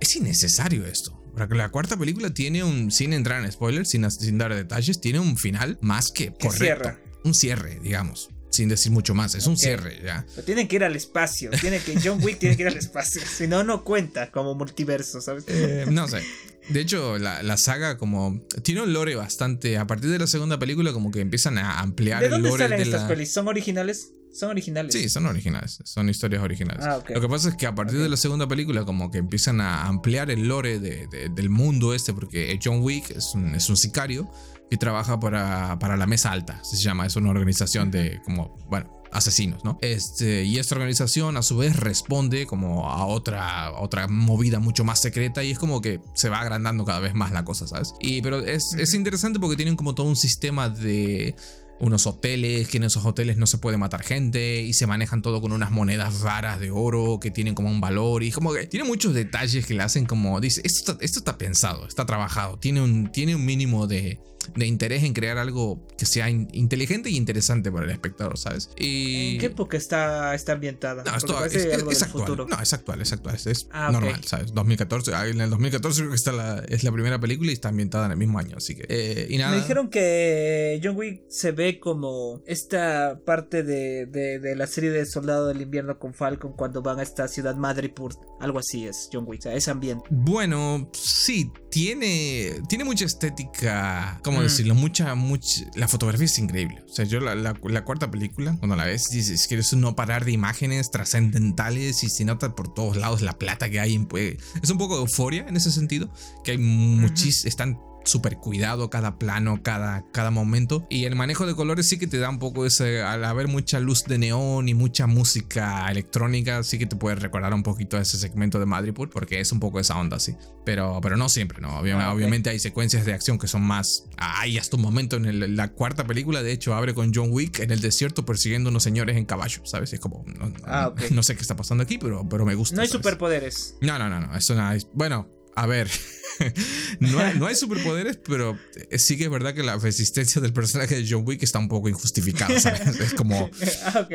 Es 0.00 0.16
innecesario 0.16 0.86
esto. 0.86 1.22
La 1.50 1.70
cuarta 1.70 1.96
película 1.96 2.34
tiene 2.34 2.64
un, 2.64 2.90
sin 2.90 3.12
entrar 3.12 3.44
en 3.44 3.50
spoilers, 3.50 3.90
sin, 3.90 4.10
sin 4.10 4.38
dar 4.38 4.54
detalles, 4.54 5.00
tiene 5.00 5.20
un 5.20 5.36
final 5.36 5.78
más 5.80 6.10
que 6.10 6.32
correcto. 6.34 6.90
Un 7.24 7.34
cierre, 7.34 7.78
digamos 7.80 8.31
sin 8.52 8.68
decir 8.68 8.92
mucho 8.92 9.14
más. 9.14 9.34
Es 9.34 9.46
un 9.46 9.56
cierre, 9.56 9.98
ya. 10.04 10.24
Pero 10.34 10.44
tienen 10.44 10.68
que 10.68 10.76
ir 10.76 10.84
al 10.84 10.94
espacio. 10.94 11.50
Tiene 11.60 11.80
que, 11.80 11.98
John 12.02 12.22
Wick 12.22 12.38
tiene 12.38 12.56
que 12.56 12.62
ir 12.62 12.68
al 12.68 12.76
espacio. 12.76 13.22
Si 13.26 13.48
no, 13.48 13.64
no 13.64 13.82
cuenta 13.82 14.30
como 14.30 14.54
multiverso, 14.54 15.20
¿sabes? 15.20 15.44
Eh, 15.48 15.86
no 15.90 16.06
sé. 16.06 16.22
De 16.68 16.80
hecho, 16.80 17.18
la, 17.18 17.56
saga 17.56 17.98
como 17.98 18.40
tiene 18.62 18.82
un 18.82 18.92
lore 18.92 19.16
bastante. 19.16 19.78
A 19.78 19.86
partir 19.86 20.10
de 20.10 20.18
la 20.18 20.26
segunda 20.26 20.58
película, 20.58 20.92
como 20.92 21.10
que 21.10 21.20
empiezan 21.20 21.58
a 21.58 21.80
ampliar 21.80 22.22
¿De 22.22 22.28
dónde 22.28 22.48
el 22.48 22.52
lore 22.52 22.64
salen 22.64 22.80
estas 22.80 23.08
pelis? 23.08 23.32
¿Son 23.32 23.48
originales? 23.48 24.12
Son 24.32 24.50
originales. 24.50 24.94
Sí, 24.94 25.08
son 25.08 25.26
originales. 25.26 25.78
Son 25.84 26.08
historias 26.08 26.42
originales. 26.42 26.84
Ah, 26.86 27.02
Lo 27.06 27.20
que 27.20 27.28
pasa 27.28 27.50
es 27.50 27.56
que 27.56 27.66
a 27.66 27.74
partir 27.74 27.98
de 27.98 28.08
la 28.08 28.16
segunda 28.16 28.48
película, 28.48 28.84
como 28.84 29.10
que 29.10 29.18
empiezan 29.18 29.60
a 29.60 29.86
ampliar 29.86 30.30
el 30.30 30.48
lore 30.48 30.78
del 30.78 31.50
mundo 31.50 31.94
este, 31.94 32.14
porque 32.14 32.58
John 32.62 32.80
Wick 32.80 33.10
es 33.10 33.32
un, 33.34 33.54
es 33.54 33.68
un 33.68 33.76
sicario 33.76 34.30
y 34.72 34.78
trabaja 34.78 35.20
para, 35.20 35.78
para 35.78 35.98
la 35.98 36.06
Mesa 36.06 36.32
Alta, 36.32 36.58
se 36.64 36.78
llama, 36.78 37.04
es 37.04 37.14
una 37.16 37.28
organización 37.28 37.90
de 37.90 38.22
como, 38.24 38.56
bueno, 38.70 39.02
asesinos, 39.12 39.62
¿no? 39.64 39.76
Este, 39.82 40.44
y 40.44 40.58
esta 40.58 40.76
organización 40.76 41.36
a 41.36 41.42
su 41.42 41.58
vez 41.58 41.76
responde 41.76 42.46
como 42.46 42.88
a 42.88 43.04
otra, 43.04 43.70
otra 43.78 44.08
movida 44.08 44.60
mucho 44.60 44.82
más 44.82 44.98
secreta 44.98 45.44
y 45.44 45.50
es 45.50 45.58
como 45.58 45.82
que 45.82 46.00
se 46.14 46.30
va 46.30 46.40
agrandando 46.40 46.86
cada 46.86 47.00
vez 47.00 47.12
más 47.12 47.32
la 47.32 47.44
cosa, 47.44 47.68
¿sabes? 47.68 47.92
Y 48.00 48.22
pero 48.22 48.38
es, 48.38 48.72
es 48.72 48.94
interesante 48.94 49.38
porque 49.38 49.56
tienen 49.56 49.76
como 49.76 49.94
todo 49.94 50.06
un 50.06 50.16
sistema 50.16 50.70
de 50.70 51.34
unos 51.82 52.06
hoteles, 52.06 52.68
que 52.68 52.76
en 52.76 52.84
esos 52.84 53.04
hoteles 53.04 53.36
no 53.36 53.46
se 53.46 53.58
puede 53.58 53.76
matar 53.76 54.04
gente 54.04 54.62
y 54.62 54.72
se 54.72 54.86
manejan 54.86 55.20
todo 55.20 55.40
con 55.40 55.50
unas 55.50 55.72
monedas 55.72 56.20
raras 56.20 56.60
de 56.60 56.70
oro 56.70 57.18
que 57.20 57.32
tienen 57.32 57.56
como 57.56 57.70
un 57.70 57.80
valor 57.80 58.22
y 58.22 58.30
como 58.30 58.52
que 58.52 58.68
tiene 58.68 58.86
muchos 58.86 59.14
detalles 59.14 59.66
que 59.66 59.74
le 59.74 59.82
hacen 59.82 60.06
como, 60.06 60.40
dice, 60.40 60.62
esto 60.64 60.92
está, 60.92 61.04
esto 61.04 61.18
está 61.18 61.38
pensado, 61.38 61.88
está 61.88 62.06
trabajado, 62.06 62.56
tiene 62.56 62.80
un, 62.80 63.10
tiene 63.10 63.34
un 63.34 63.44
mínimo 63.44 63.88
de, 63.88 64.20
de 64.54 64.66
interés 64.66 65.02
en 65.02 65.12
crear 65.12 65.38
algo 65.38 65.86
que 65.96 66.06
sea 66.06 66.28
inteligente 66.28 67.10
y 67.10 67.16
interesante 67.16 67.70
para 67.70 67.84
el 67.84 67.90
espectador, 67.90 68.38
¿sabes? 68.38 68.70
Y... 68.76 69.34
¿En 69.34 69.40
qué 69.40 69.46
época 69.46 69.76
está, 69.76 70.34
está 70.34 70.52
ambientada? 70.52 71.04
No, 71.04 71.16
esto, 71.16 71.44
es, 71.44 71.54
es, 71.54 72.02
actual. 72.02 72.46
No, 72.48 72.60
es 72.60 72.72
actual, 72.72 73.00
es 73.00 73.12
actual. 73.12 73.36
Es, 73.44 73.68
ah, 73.70 73.90
normal, 73.92 74.22
¿sabes? 74.24 74.52
2014. 74.52 75.14
Ah, 75.14 75.26
en 75.26 75.40
el 75.40 75.50
2014 75.50 76.00
creo 76.00 76.10
que 76.10 76.16
está 76.16 76.32
la, 76.32 76.62
es 76.68 76.84
la 76.84 76.92
primera 76.92 77.20
película 77.20 77.50
y 77.50 77.54
está 77.54 77.68
ambientada 77.68 78.06
en 78.06 78.12
el 78.12 78.18
mismo 78.18 78.38
año, 78.38 78.56
así 78.56 78.74
que... 78.74 78.86
Eh, 78.88 79.26
y 79.30 79.38
nada. 79.38 79.52
Me 79.52 79.58
dijeron 79.58 79.88
que 79.88 80.80
John 80.82 80.96
Wick 80.96 81.22
se 81.28 81.52
ve 81.52 81.71
como 81.80 82.42
esta 82.46 83.20
parte 83.24 83.62
de, 83.62 84.06
de, 84.06 84.38
de, 84.38 84.56
la 84.56 84.66
serie 84.66 84.90
de 84.90 85.06
Soldado 85.06 85.48
del 85.48 85.60
Invierno 85.60 85.98
con 85.98 86.14
Falcon 86.14 86.52
cuando 86.52 86.82
van 86.82 86.98
a 86.98 87.02
esta 87.02 87.28
ciudad 87.28 87.56
Madripoor. 87.56 88.14
Algo 88.40 88.58
así 88.58 88.86
es 88.86 89.08
John 89.12 89.24
Wick, 89.26 89.40
o 89.40 89.42
sea, 89.42 89.54
ese 89.54 89.70
ambiente. 89.70 90.04
Bueno, 90.10 90.90
sí, 90.92 91.52
tiene, 91.70 92.62
tiene 92.68 92.84
mucha 92.84 93.04
estética... 93.04 94.20
¿cómo 94.22 94.40
mm. 94.40 94.42
decirlo? 94.42 94.74
Mucha, 94.74 95.14
mucha. 95.14 95.64
La 95.74 95.88
fotografía 95.88 96.26
es 96.26 96.38
increíble. 96.38 96.82
O 96.88 96.92
sea, 96.92 97.04
yo 97.04 97.20
la, 97.20 97.34
la, 97.34 97.84
cuarta 97.84 98.10
película, 98.10 98.56
cuando 98.58 98.76
la 98.76 98.84
ves, 98.84 99.08
dices 99.10 99.46
que 99.48 99.56
es 99.56 99.72
no 99.74 99.96
parar 99.96 100.24
de 100.24 100.32
imágenes 100.32 100.90
trascendentales 100.90 102.02
y 102.04 102.08
se 102.08 102.24
nota 102.24 102.54
por 102.54 102.72
todos 102.72 102.96
lados 102.96 103.22
la 103.22 103.38
plata 103.38 103.70
que 103.70 103.80
hay. 103.80 103.94
En, 103.94 104.06
pues, 104.06 104.36
es 104.62 104.70
un 104.70 104.78
poco 104.78 104.96
de 104.96 105.02
euforia 105.02 105.46
en 105.48 105.56
ese 105.56 105.70
sentido, 105.70 106.12
que 106.44 106.52
hay 106.52 106.58
muchísimos. 106.58 107.46
Están 107.46 107.78
súper 108.04 108.36
cuidado 108.36 108.90
cada 108.90 109.18
plano, 109.18 109.62
cada, 109.62 110.04
cada 110.12 110.30
momento. 110.30 110.86
Y 110.90 111.04
el 111.04 111.16
manejo 111.16 111.46
de 111.46 111.54
colores 111.54 111.88
sí 111.88 111.98
que 111.98 112.06
te 112.06 112.18
da 112.18 112.28
un 112.28 112.38
poco 112.38 112.66
ese, 112.66 113.02
al 113.02 113.24
haber 113.24 113.48
mucha 113.48 113.80
luz 113.80 114.04
de 114.04 114.18
neón 114.18 114.68
y 114.68 114.74
mucha 114.74 115.06
música 115.06 115.86
electrónica, 115.90 116.62
sí 116.62 116.78
que 116.78 116.86
te 116.86 116.96
puede 116.96 117.16
recordar 117.16 117.54
un 117.54 117.62
poquito 117.62 117.96
a 117.96 118.00
ese 118.00 118.18
segmento 118.18 118.58
de 118.58 118.66
Madripoor, 118.66 119.10
porque 119.10 119.40
es 119.40 119.52
un 119.52 119.60
poco 119.60 119.80
esa 119.80 119.98
onda, 119.98 120.18
sí. 120.18 120.34
Pero, 120.64 121.00
pero 121.02 121.16
no 121.16 121.28
siempre, 121.28 121.60
¿no? 121.60 121.70
Ah, 121.70 122.12
obviamente, 122.12 122.50
hay 122.50 122.58
secuencias 122.58 123.04
de 123.04 123.12
acción 123.12 123.38
que 123.38 123.48
son 123.48 123.62
más... 123.62 124.04
Hay 124.16 124.58
hasta 124.58 124.76
un 124.76 124.82
momento 124.82 125.16
en 125.16 125.56
la 125.56 125.68
cuarta 125.68 126.06
película, 126.06 126.42
de 126.42 126.52
hecho, 126.52 126.74
abre 126.74 126.94
con 126.94 127.12
John 127.14 127.28
Wick 127.30 127.60
en 127.60 127.70
el 127.70 127.80
desierto 127.80 128.24
persiguiendo 128.24 128.70
unos 128.70 128.82
señores 128.82 129.16
en 129.16 129.24
caballo, 129.24 129.64
¿sabes? 129.64 129.92
Es 129.92 130.00
como... 130.00 130.24
No, 130.26 130.52
ah, 130.64 130.92
no 131.10 131.22
sé 131.22 131.34
qué 131.34 131.42
está 131.42 131.56
pasando 131.56 131.82
aquí, 131.84 131.98
pero, 131.98 132.28
pero 132.28 132.44
me 132.44 132.54
gusta. 132.54 132.76
No 132.76 132.82
hay 132.82 132.88
superpoderes. 132.88 133.76
No, 133.80 133.98
no, 133.98 134.08
no, 134.08 134.20
no. 134.20 134.36
Eso 134.36 134.54
no 134.54 134.70
Bueno, 134.94 135.28
a 135.54 135.66
ver. 135.66 135.90
no, 137.00 137.46
hay, 137.46 137.54
superpoderes, 137.54 138.16
pero 138.16 138.58
sí 138.96 139.16
que 139.16 139.24
es 139.24 139.30
verdad 139.30 139.54
que 139.54 139.62
la 139.62 139.76
resistencia 139.76 140.40
del 140.40 140.52
personaje 140.52 140.96
de 140.96 141.06
John 141.08 141.24
Wick 141.26 141.42
está 141.42 141.58
un 141.58 141.68
poco 141.68 141.88
injustificada. 141.88 142.54
Es 142.54 143.14
como. 143.14 143.50
Ah, 143.84 144.06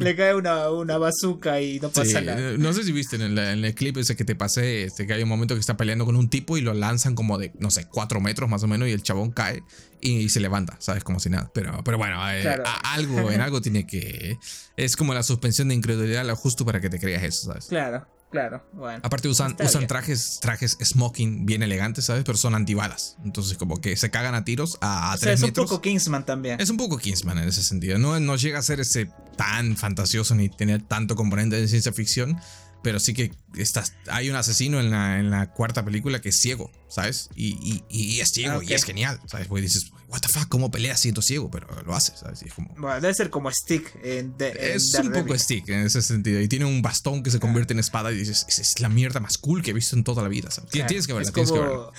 Le 0.00 0.16
cae 0.16 0.34
una, 0.34 0.70
una 0.70 0.98
bazooka 0.98 1.60
y 1.60 1.80
no 1.80 1.90
pasa 1.90 2.20
nada. 2.20 2.56
No 2.56 2.72
sé 2.72 2.84
si 2.84 2.92
viste 2.92 3.16
en 3.16 3.38
el, 3.38 3.74
clip 3.74 3.96
ese 3.98 4.16
que 4.16 4.24
te 4.24 4.34
pasé, 4.34 4.84
este, 4.84 5.06
que 5.06 5.12
hay 5.12 5.22
un 5.22 5.28
momento 5.28 5.54
que 5.54 5.60
está 5.60 5.76
peleando 5.76 6.04
con 6.04 6.16
un 6.16 6.30
tipo 6.30 6.56
y 6.56 6.60
lo 6.60 6.72
lanzan 6.74 7.14
como 7.14 7.38
de, 7.38 7.52
no 7.58 7.70
sé, 7.70 7.86
cuatro 7.86 8.20
metros 8.20 8.48
más 8.48 8.62
o 8.62 8.66
menos 8.66 8.88
y 8.88 8.92
el 8.92 9.02
chabón 9.02 9.32
cae 9.32 9.62
y, 10.00 10.28
se 10.28 10.40
levanta, 10.40 10.76
¿sabes? 10.78 11.04
Como 11.04 11.20
si 11.20 11.28
nada. 11.30 11.50
Pero, 11.54 11.82
pero 11.84 11.98
bueno, 11.98 12.18
eh, 12.30 12.62
algo, 12.84 13.30
en 13.30 13.40
algo 13.40 13.60
tiene 13.60 13.86
que. 13.86 14.38
Es 14.76 14.96
como 14.96 15.14
la 15.14 15.22
suspensión 15.22 15.68
de 15.68 15.74
incredulidad, 15.74 16.28
justo 16.34 16.64
para 16.64 16.80
que 16.80 16.88
te 16.88 16.98
creas 16.98 17.22
eso, 17.22 17.46
¿sabes? 17.46 17.66
Claro. 17.66 18.06
Claro, 18.30 18.64
bueno. 18.72 19.00
Aparte 19.02 19.28
usan, 19.28 19.56
usan 19.62 19.86
trajes, 19.86 20.38
trajes 20.40 20.76
smoking 20.82 21.46
bien 21.46 21.62
elegantes, 21.62 22.06
¿sabes? 22.06 22.24
Pero 22.24 22.36
son 22.36 22.54
antibalas. 22.54 23.16
Entonces 23.24 23.56
como 23.56 23.80
que 23.80 23.96
se 23.96 24.10
cagan 24.10 24.34
a 24.34 24.44
tiros 24.44 24.78
a, 24.80 25.12
a 25.12 25.16
tres 25.16 25.34
es 25.34 25.40
metros. 25.42 25.64
Es 25.64 25.70
un 25.70 25.76
poco 25.76 25.82
Kingsman 25.82 26.26
también. 26.26 26.60
Es 26.60 26.70
un 26.70 26.76
poco 26.76 26.98
Kingsman 26.98 27.38
en 27.38 27.48
ese 27.48 27.62
sentido. 27.62 27.98
No, 27.98 28.18
no 28.18 28.36
llega 28.36 28.58
a 28.58 28.62
ser 28.62 28.80
ese 28.80 29.08
tan 29.36 29.76
fantasioso 29.76 30.34
ni 30.34 30.48
tener 30.48 30.82
tanto 30.82 31.14
componente 31.14 31.56
de 31.56 31.68
ciencia 31.68 31.92
ficción 31.92 32.38
pero 32.86 33.00
sí 33.00 33.14
que 33.14 33.32
estás, 33.56 33.94
hay 34.08 34.30
un 34.30 34.36
asesino 34.36 34.78
en 34.78 34.92
la, 34.92 35.18
en 35.18 35.28
la 35.28 35.50
cuarta 35.50 35.84
película 35.84 36.20
que 36.20 36.28
es 36.28 36.36
ciego, 36.36 36.70
¿sabes? 36.86 37.30
Y, 37.34 37.82
y, 37.88 38.20
es 38.20 38.28
ciego 38.28 38.62
y 38.62 38.72
es 38.74 38.84
genial, 38.84 39.18
¿sabes? 39.26 39.48
Porque 39.48 39.62
dices, 39.62 39.90
what 40.08 40.20
the 40.20 40.28
fuck, 40.28 40.48
¿cómo 40.48 40.70
pelea 40.70 40.96
siendo 40.96 41.22
ciego? 41.22 41.50
Pero 41.50 41.66
lo 41.82 41.94
hace, 41.94 42.16
¿sabes? 42.16 42.42
es 42.42 42.54
como... 42.54 42.74
Bueno, 42.76 43.00
debe 43.00 43.14
ser 43.14 43.30
como 43.30 43.50
Stick. 43.50 43.92
En 44.02 44.34
es 44.38 44.94
un 44.94 45.12
poco 45.12 45.36
Stick 45.38 45.68
en 45.68 45.80
ese 45.80 46.02
sentido. 46.02 46.40
Y 46.40 46.48
tiene 46.48 46.64
un 46.64 46.82
bastón 46.82 47.22
que 47.22 47.30
se 47.30 47.40
convierte 47.40 47.72
en 47.72 47.80
espada 47.80 48.12
y 48.12 48.16
dices, 48.16 48.46
es 48.48 48.80
la 48.80 48.88
mierda 48.88 49.20
más 49.20 49.38
cool 49.38 49.62
que 49.62 49.70
he 49.70 49.74
visto 49.74 49.96
en 49.96 50.04
toda 50.04 50.22
la 50.22 50.28
vida, 50.28 50.50
¿sabes? 50.50 50.70
tienes 50.70 51.06
que 51.06 51.12
verla, 51.12 51.30
tienes 51.32 51.52
que 51.52 51.58
verla. 51.58 51.90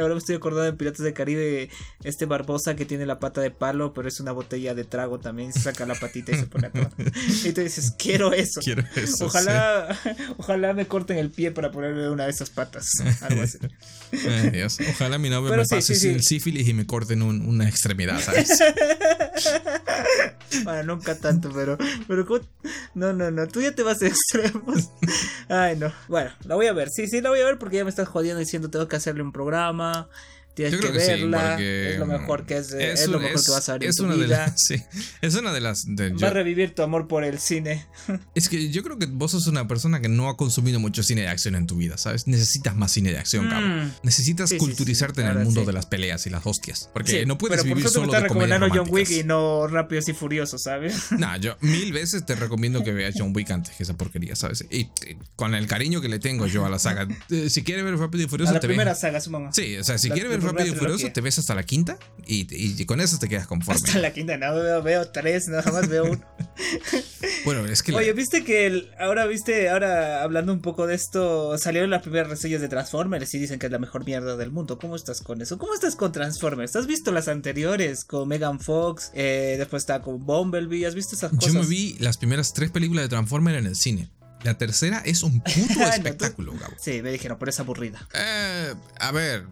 Ahora 0.00 0.14
me 0.14 0.18
estoy 0.18 0.36
acordando 0.36 0.68
en 0.68 0.76
Piratas 0.76 1.04
del 1.04 1.14
Caribe, 1.14 1.70
este 2.04 2.26
Barbosa 2.26 2.76
que 2.76 2.84
tiene 2.84 3.06
la 3.06 3.18
pata 3.18 3.40
de 3.40 3.50
palo, 3.50 3.94
pero 3.94 4.08
es 4.08 4.20
una 4.20 4.32
botella 4.32 4.74
de 4.74 4.84
trago 4.84 5.18
también. 5.18 5.52
Se 5.52 5.60
saca 5.60 5.86
la 5.86 5.94
patita 5.94 6.32
y 6.32 6.36
se 6.36 6.46
pone 6.46 6.68
a 6.68 6.72
tomar. 6.72 6.92
Y 7.44 7.52
tú 7.52 7.60
dices, 7.60 7.94
quiero 7.98 8.32
eso. 8.32 8.60
Quiero 8.60 8.84
eso. 8.94 9.26
Ojalá, 9.26 9.98
ojalá 10.38 10.72
me 10.72 10.86
corten 10.86 11.18
el 11.18 11.30
pie 11.30 11.50
para 11.50 11.70
ponerle 11.70 12.10
una 12.10 12.24
de 12.24 12.30
esas 12.30 12.50
patas. 12.50 12.90
Algo 13.22 13.42
así. 13.42 13.58
Ojalá 14.90 15.18
mi 15.18 15.30
novio 15.30 15.50
me 15.50 15.64
pase 15.64 16.10
el 16.10 16.22
sífilis 16.22 16.68
y 16.68 16.74
me 16.74 16.86
corten 16.86 17.22
una 17.22 17.68
extremidad, 17.68 18.20
¿sabes? 18.20 18.56
bueno, 20.64 20.94
nunca 20.94 21.18
tanto, 21.18 21.50
pero, 21.52 21.76
pero 22.06 22.26
no, 22.94 23.12
no, 23.12 23.30
no, 23.30 23.48
tú 23.48 23.60
ya 23.60 23.72
te 23.72 23.82
vas 23.82 24.02
a 24.02 24.06
extremos. 24.06 24.90
Ay, 25.48 25.76
no. 25.76 25.92
Bueno, 26.08 26.30
la 26.44 26.54
voy 26.54 26.66
a 26.66 26.72
ver. 26.72 26.88
Sí, 26.90 27.08
sí, 27.08 27.20
la 27.20 27.30
voy 27.30 27.40
a 27.40 27.44
ver 27.44 27.58
porque 27.58 27.76
ya 27.76 27.84
me 27.84 27.90
estás 27.90 28.08
jodiendo 28.08 28.40
diciendo 28.40 28.70
tengo 28.70 28.88
que 28.88 28.96
hacerle 28.96 29.22
un 29.22 29.32
programa. 29.32 29.85
uh, 29.86 30.04
Tienes 30.56 30.80
que, 30.80 30.90
verla. 30.90 31.60
es 31.60 31.98
lo 31.98 32.06
mejor 32.06 32.46
que 32.46 32.56
es, 32.56 32.72
es, 32.72 33.08
lo 33.08 33.20
mejor 33.20 33.44
que 33.44 33.50
vas 33.50 33.68
a 33.68 33.74
ver 33.74 33.84
es 33.84 33.90
en 33.90 33.96
tu 33.96 34.04
una 34.04 34.14
vida. 34.14 34.26
De 34.26 34.50
las, 34.50 34.62
sí, 34.62 34.82
es 35.20 35.34
una 35.34 35.52
de 35.52 35.60
las. 35.60 35.86
Va 35.86 36.28
a 36.28 36.30
revivir 36.30 36.74
tu 36.74 36.80
amor 36.80 37.08
por 37.08 37.24
el 37.24 37.38
cine. 37.38 37.84
es 38.34 38.48
que 38.48 38.70
yo 38.70 38.82
creo 38.82 38.98
que 38.98 39.04
vos 39.04 39.32
sos 39.32 39.48
una 39.48 39.68
persona 39.68 40.00
que 40.00 40.08
no 40.08 40.30
ha 40.30 40.38
consumido 40.38 40.80
mucho 40.80 41.02
cine 41.02 41.20
de 41.20 41.28
acción 41.28 41.56
en 41.56 41.66
tu 41.66 41.76
vida, 41.76 41.98
¿sabes? 41.98 42.26
Necesitas 42.26 42.74
más 42.74 42.90
cine 42.90 43.12
de 43.12 43.18
acción, 43.18 43.50
cabrón. 43.50 43.88
Mm. 43.88 43.92
Necesitas 44.02 44.54
culturizarte 44.54 45.20
en 45.20 45.26
el 45.26 45.44
mundo 45.44 45.66
de 45.66 45.74
las 45.74 45.84
peleas 45.84 46.26
y 46.26 46.30
las 46.30 46.46
hostias. 46.46 46.88
Porque 46.94 47.26
no 47.26 47.36
puedes 47.36 47.62
vivir 47.62 47.86
solo 47.90 48.10
de 48.10 48.20
recomendando 48.20 48.68
John 48.72 48.88
Wick 48.88 49.10
y 49.10 49.24
no 49.24 49.66
Rápidos 49.66 50.08
y 50.08 50.14
Furiosos, 50.14 50.62
¿sabes? 50.62 51.12
nah, 51.18 51.36
yo 51.36 51.58
mil 51.60 51.92
veces 51.92 52.24
te 52.24 52.34
recomiendo 52.34 52.82
que 52.82 52.92
veas 52.92 53.14
John 53.14 53.32
Wick 53.36 53.50
antes 53.50 53.76
que 53.76 53.82
esa 53.82 53.94
porquería, 53.94 54.34
¿sabes? 54.36 54.64
Y, 54.70 54.88
con 55.36 55.54
el 55.54 55.66
cariño 55.66 56.00
que 56.00 56.08
le 56.08 56.18
tengo 56.18 56.46
yo 56.46 56.64
a 56.64 56.70
la 56.70 56.78
saga. 56.78 57.06
Eh, 57.28 57.50
si 57.50 57.64
quieres 57.64 57.84
ver 57.84 57.98
Rápido 57.98 58.24
y 58.24 58.28
Furioso, 58.28 58.52
a 58.52 58.54
la 58.54 58.60
primera 58.60 58.94
saga, 58.94 59.20
supongo. 59.20 59.52
Sí, 59.52 59.76
o 59.78 59.84
sea, 59.84 59.98
si 59.98 60.10
quieres 60.10 60.30
ver 60.30 60.40
Rápido 60.46 60.74
y 60.74 60.78
Furioso, 60.78 61.10
te 61.12 61.20
ves 61.20 61.38
hasta 61.38 61.54
la 61.54 61.64
quinta 61.64 61.98
y, 62.26 62.46
y, 62.50 62.84
con 62.86 63.00
eso 63.00 63.18
te 63.18 63.28
quedas 63.28 63.46
conforme. 63.46 63.80
Hasta 63.84 63.98
la 63.98 64.12
quinta, 64.12 64.36
no 64.36 64.54
veo, 64.54 64.82
veo 64.82 65.08
tres, 65.10 65.48
nada 65.48 65.70
más 65.70 65.88
veo 65.88 66.04
uno. 66.04 66.24
bueno, 67.44 67.64
es 67.66 67.82
que. 67.82 67.94
Oye, 67.94 68.12
viste 68.12 68.44
que 68.44 68.88
ahora, 68.98 69.26
viste, 69.26 69.68
ahora 69.68 70.22
hablando 70.22 70.52
un 70.52 70.60
poco 70.60 70.86
de 70.86 70.94
esto, 70.94 71.56
salieron 71.58 71.90
las 71.90 72.02
primeras 72.02 72.28
reseñas 72.28 72.60
de 72.60 72.68
Transformers 72.68 73.32
y 73.34 73.38
dicen 73.38 73.58
que 73.58 73.66
es 73.66 73.72
la 73.72 73.78
mejor 73.78 74.04
mierda 74.04 74.36
del 74.36 74.50
mundo. 74.50 74.78
¿Cómo 74.78 74.96
estás 74.96 75.20
con 75.20 75.40
eso? 75.42 75.58
¿Cómo 75.58 75.74
estás 75.74 75.96
con 75.96 76.12
Transformers? 76.12 76.76
¿Has 76.76 76.86
visto 76.86 77.12
las 77.12 77.28
anteriores 77.28 78.04
con 78.04 78.28
Megan 78.28 78.60
Fox? 78.60 79.10
Eh, 79.14 79.56
después 79.58 79.82
está 79.82 80.02
con 80.02 80.24
Bumblebee. 80.24 80.86
¿Has 80.86 80.94
visto 80.94 81.14
esas 81.14 81.30
cosas? 81.30 81.52
Yo 81.52 81.60
me 81.60 81.66
vi 81.66 81.96
las 81.98 82.18
primeras 82.18 82.52
tres 82.52 82.70
películas 82.70 83.04
de 83.04 83.08
Transformers 83.08 83.58
en 83.58 83.66
el 83.66 83.76
cine. 83.76 84.10
La 84.46 84.56
tercera 84.56 85.02
es 85.04 85.24
un 85.24 85.40
puto 85.40 85.80
espectáculo, 85.92 86.52
Gabo. 86.56 86.76
Sí, 86.80 87.02
me 87.02 87.10
dijeron, 87.10 87.36
pero 87.36 87.50
es 87.50 87.58
aburrida. 87.58 88.06
Eh, 88.14 88.74
a 89.00 89.10
ver, 89.10 89.44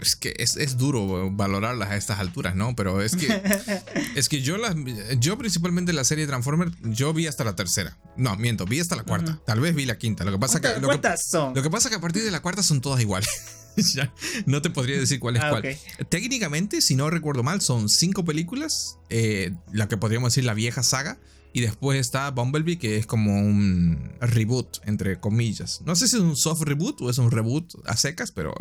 es 0.00 0.16
que 0.16 0.34
es, 0.38 0.78
duro 0.78 1.30
valorarlas 1.30 1.90
a 1.90 1.96
estas 1.98 2.18
alturas, 2.18 2.56
¿no? 2.56 2.74
Pero 2.74 3.02
es 3.02 3.14
que 3.14 3.26
es 4.14 4.30
que 4.30 4.40
yo 4.40 4.56
las 4.56 4.74
yo 5.18 5.36
principalmente 5.36 5.92
la 5.92 6.04
serie 6.04 6.26
Transformers 6.26 6.72
yo 6.82 7.12
vi 7.12 7.26
hasta 7.26 7.44
la 7.44 7.54
tercera. 7.54 7.98
No, 8.16 8.34
miento, 8.36 8.64
vi 8.64 8.80
hasta 8.80 8.96
la 8.96 9.02
cuarta. 9.02 9.38
Tal 9.44 9.60
vez 9.60 9.74
vi 9.74 9.84
la 9.84 9.98
quinta. 9.98 10.24
Lo 10.24 10.32
que 10.32 10.38
pasa 10.38 10.62
que 10.62 10.80
lo 10.80 10.88
que, 10.88 11.08
son? 11.18 11.52
lo 11.54 11.62
que 11.62 11.68
pasa 11.68 11.90
que 11.90 11.96
a 11.96 12.00
partir 12.00 12.24
de 12.24 12.30
la 12.30 12.40
cuarta 12.40 12.62
son 12.62 12.80
todas 12.80 13.02
iguales. 13.02 13.28
ya, 13.94 14.14
no 14.46 14.62
te 14.62 14.70
podría 14.70 14.98
decir 14.98 15.20
cuál 15.20 15.36
es 15.36 15.42
ah, 15.42 15.50
cuál. 15.50 15.76
Técnicamente, 16.08 16.80
si 16.80 16.96
no 16.96 17.10
recuerdo 17.10 17.42
mal, 17.42 17.60
son 17.60 17.90
cinco 17.90 18.24
películas. 18.24 18.96
Eh, 19.10 19.52
la 19.72 19.88
que 19.88 19.98
podríamos 19.98 20.32
decir 20.32 20.44
la 20.44 20.54
vieja 20.54 20.82
saga. 20.82 21.18
Y 21.52 21.60
después 21.60 22.00
está 22.00 22.30
Bumblebee, 22.30 22.78
que 22.78 22.96
es 22.96 23.06
como 23.06 23.38
un 23.38 24.12
reboot, 24.20 24.78
entre 24.86 25.20
comillas. 25.20 25.82
No 25.84 25.94
sé 25.94 26.08
si 26.08 26.16
es 26.16 26.22
un 26.22 26.36
soft 26.36 26.62
reboot 26.62 27.02
o 27.02 27.10
es 27.10 27.18
un 27.18 27.30
reboot 27.30 27.74
a 27.84 27.96
secas, 27.96 28.32
pero 28.32 28.54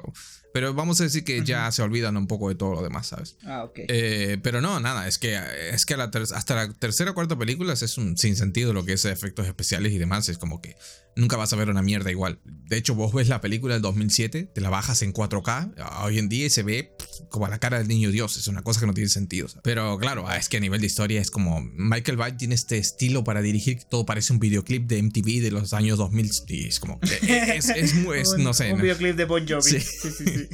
pero 0.54 0.74
vamos 0.74 1.00
a 1.00 1.06
decir 1.06 1.24
que 1.24 1.44
ya 1.46 1.72
se 1.72 1.82
olvidan 1.82 2.18
un 2.18 2.28
poco 2.28 2.50
de 2.50 2.56
todo 2.56 2.74
lo 2.74 2.84
demás, 2.84 3.08
¿sabes? 3.08 3.38
Ah, 3.46 3.64
ok. 3.64 3.80
Eh, 3.88 4.38
pero 4.44 4.60
no, 4.60 4.80
nada, 4.80 5.08
es 5.08 5.18
que, 5.18 5.40
es 5.72 5.86
que 5.86 5.94
hasta 5.94 6.56
la 6.56 6.74
tercera 6.74 7.12
o 7.12 7.14
cuarta 7.14 7.38
película 7.38 7.74
es 7.74 7.98
un 7.98 8.18
sinsentido 8.18 8.74
lo 8.74 8.84
que 8.84 8.94
es 8.94 9.06
efectos 9.06 9.48
especiales 9.48 9.94
y 9.94 9.98
demás. 9.98 10.28
Es 10.28 10.38
como 10.38 10.62
que 10.62 10.76
nunca 11.16 11.38
vas 11.38 11.54
a 11.54 11.56
ver 11.56 11.70
una 11.70 11.82
mierda 11.82 12.12
igual. 12.12 12.40
De 12.46 12.78
hecho, 12.78 12.96
vos 12.96 13.14
ves 13.14 13.28
la 13.28 13.42
película 13.42 13.74
del 13.74 13.82
2007, 13.82 14.52
te 14.54 14.62
la 14.62 14.70
bajas 14.70 15.02
en 15.02 15.14
4K 15.14 16.04
hoy 16.04 16.20
en 16.20 16.30
día 16.30 16.46
y 16.46 16.50
se 16.50 16.64
ve 16.64 16.94
como 17.30 17.46
a 17.46 17.50
la 17.50 17.60
cara 17.60 17.78
del 17.78 17.88
niño 17.88 18.12
Dios. 18.12 18.38
Es 18.38 18.48
una 18.48 18.62
cosa 18.62 18.80
que 18.80 18.88
no 18.88 18.94
tiene 18.94 19.10
sentido. 19.10 19.48
Pero 19.64 19.98
claro, 19.98 20.32
es 20.32 20.50
que 20.50 20.58
a 20.58 20.60
nivel 20.60 20.82
de 20.82 20.88
historia 20.88 21.22
es 21.22 21.32
como 21.32 21.62
Michael 21.62 22.18
Bay 22.18 22.38
tiene 22.38 22.56
este 22.56 22.78
estilo 22.78 23.24
para 23.24 23.42
dirigir 23.42 23.80
que 23.80 23.86
todo 23.86 24.06
parece 24.06 24.34
un 24.34 24.40
videoclip 24.40 24.88
de 24.88 25.02
MTV 25.02 25.42
de 25.42 25.52
los 25.52 25.74
años 25.74 25.98
2000 25.98 26.32
y 26.48 26.68
es 26.68 26.80
como 26.80 27.00
es, 27.02 27.70
es, 27.70 27.96
no 28.38 28.54
sé. 28.54 28.74
Un 28.74 28.82
videoclip 28.82 29.16
de 29.16 29.26
Bon 29.26 29.46
Jovi. 29.48 29.62
sí, 29.64 29.80
sí. 29.80 30.10
sí. 30.12 30.48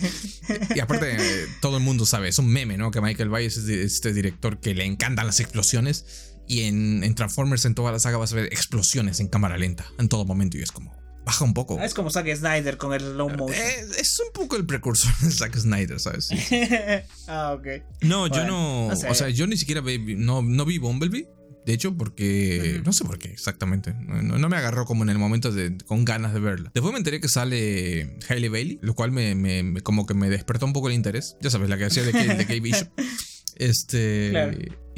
y 0.75 0.79
aparte, 0.79 1.17
todo 1.61 1.77
el 1.77 1.83
mundo 1.83 2.05
sabe, 2.05 2.29
es 2.29 2.39
un 2.39 2.47
meme, 2.47 2.77
¿no? 2.77 2.91
Que 2.91 3.01
Michael 3.01 3.29
Bay 3.29 3.45
es 3.45 3.57
este 3.57 4.13
director 4.13 4.59
que 4.59 4.73
le 4.73 4.85
encantan 4.85 5.27
las 5.27 5.39
explosiones. 5.39 6.36
Y 6.47 6.63
en, 6.63 7.13
Transformers, 7.15 7.65
en 7.65 7.75
toda 7.75 7.91
la 7.91 7.99
saga, 7.99 8.17
vas 8.17 8.31
a 8.31 8.35
ver 8.35 8.45
explosiones 8.45 9.19
en 9.19 9.27
cámara 9.27 9.57
lenta, 9.57 9.85
en 9.99 10.07
todo 10.07 10.25
momento. 10.25 10.57
Y 10.57 10.61
es 10.61 10.71
como, 10.71 10.95
baja 11.25 11.43
un 11.43 11.53
poco. 11.53 11.79
Es 11.81 11.93
como 11.93 12.09
Zack 12.09 12.33
Snyder 12.33 12.77
con 12.77 12.93
el 12.93 13.01
slow 13.01 13.29
motion. 13.29 13.53
Eh, 13.53 13.85
es 13.99 14.19
un 14.19 14.31
poco 14.33 14.55
el 14.55 14.65
precursor 14.65 15.13
de 15.21 15.31
Zack 15.31 15.57
Snyder, 15.57 15.99
¿sabes? 15.99 16.29
ah, 17.27 17.53
ok. 17.53 17.67
No, 18.01 18.27
yo 18.27 18.45
no. 18.45 18.87
O 18.87 18.95
sea, 18.95 19.29
yo 19.29 19.45
ni 19.47 19.57
siquiera 19.57 19.81
vi, 19.81 20.15
no, 20.15 20.41
no 20.41 20.65
vi 20.65 20.77
Bumblebee. 20.77 21.27
De 21.65 21.73
hecho, 21.73 21.97
porque. 21.97 22.81
No 22.85 22.93
sé 22.93 23.03
por 23.03 23.19
qué 23.19 23.27
exactamente. 23.29 23.93
No, 23.93 24.47
me 24.47 24.55
agarró 24.55 24.85
como 24.85 25.03
en 25.03 25.09
el 25.09 25.17
momento 25.17 25.51
de, 25.51 25.77
con 25.85 26.05
ganas 26.05 26.33
de 26.33 26.39
verla. 26.39 26.71
Después 26.73 26.93
me 26.93 26.99
enteré 26.99 27.19
que 27.19 27.27
sale 27.27 28.17
Hailey 28.29 28.47
Bailey, 28.47 28.79
lo 28.81 28.95
cual 28.95 29.11
me, 29.11 29.81
como 29.83 30.05
que 30.05 30.13
me 30.13 30.29
despertó 30.29 30.65
un 30.65 30.71
poco 30.71 30.87
el 30.87 30.95
interés. 30.95 31.35
Ya 31.41 31.49
sabes, 31.49 31.67
la 31.67 31.77
que 31.77 31.83
hacía 31.83 32.03
de 32.03 32.13
Kate 32.13 32.59
Bishop. 32.61 32.87
Este. 33.59 34.31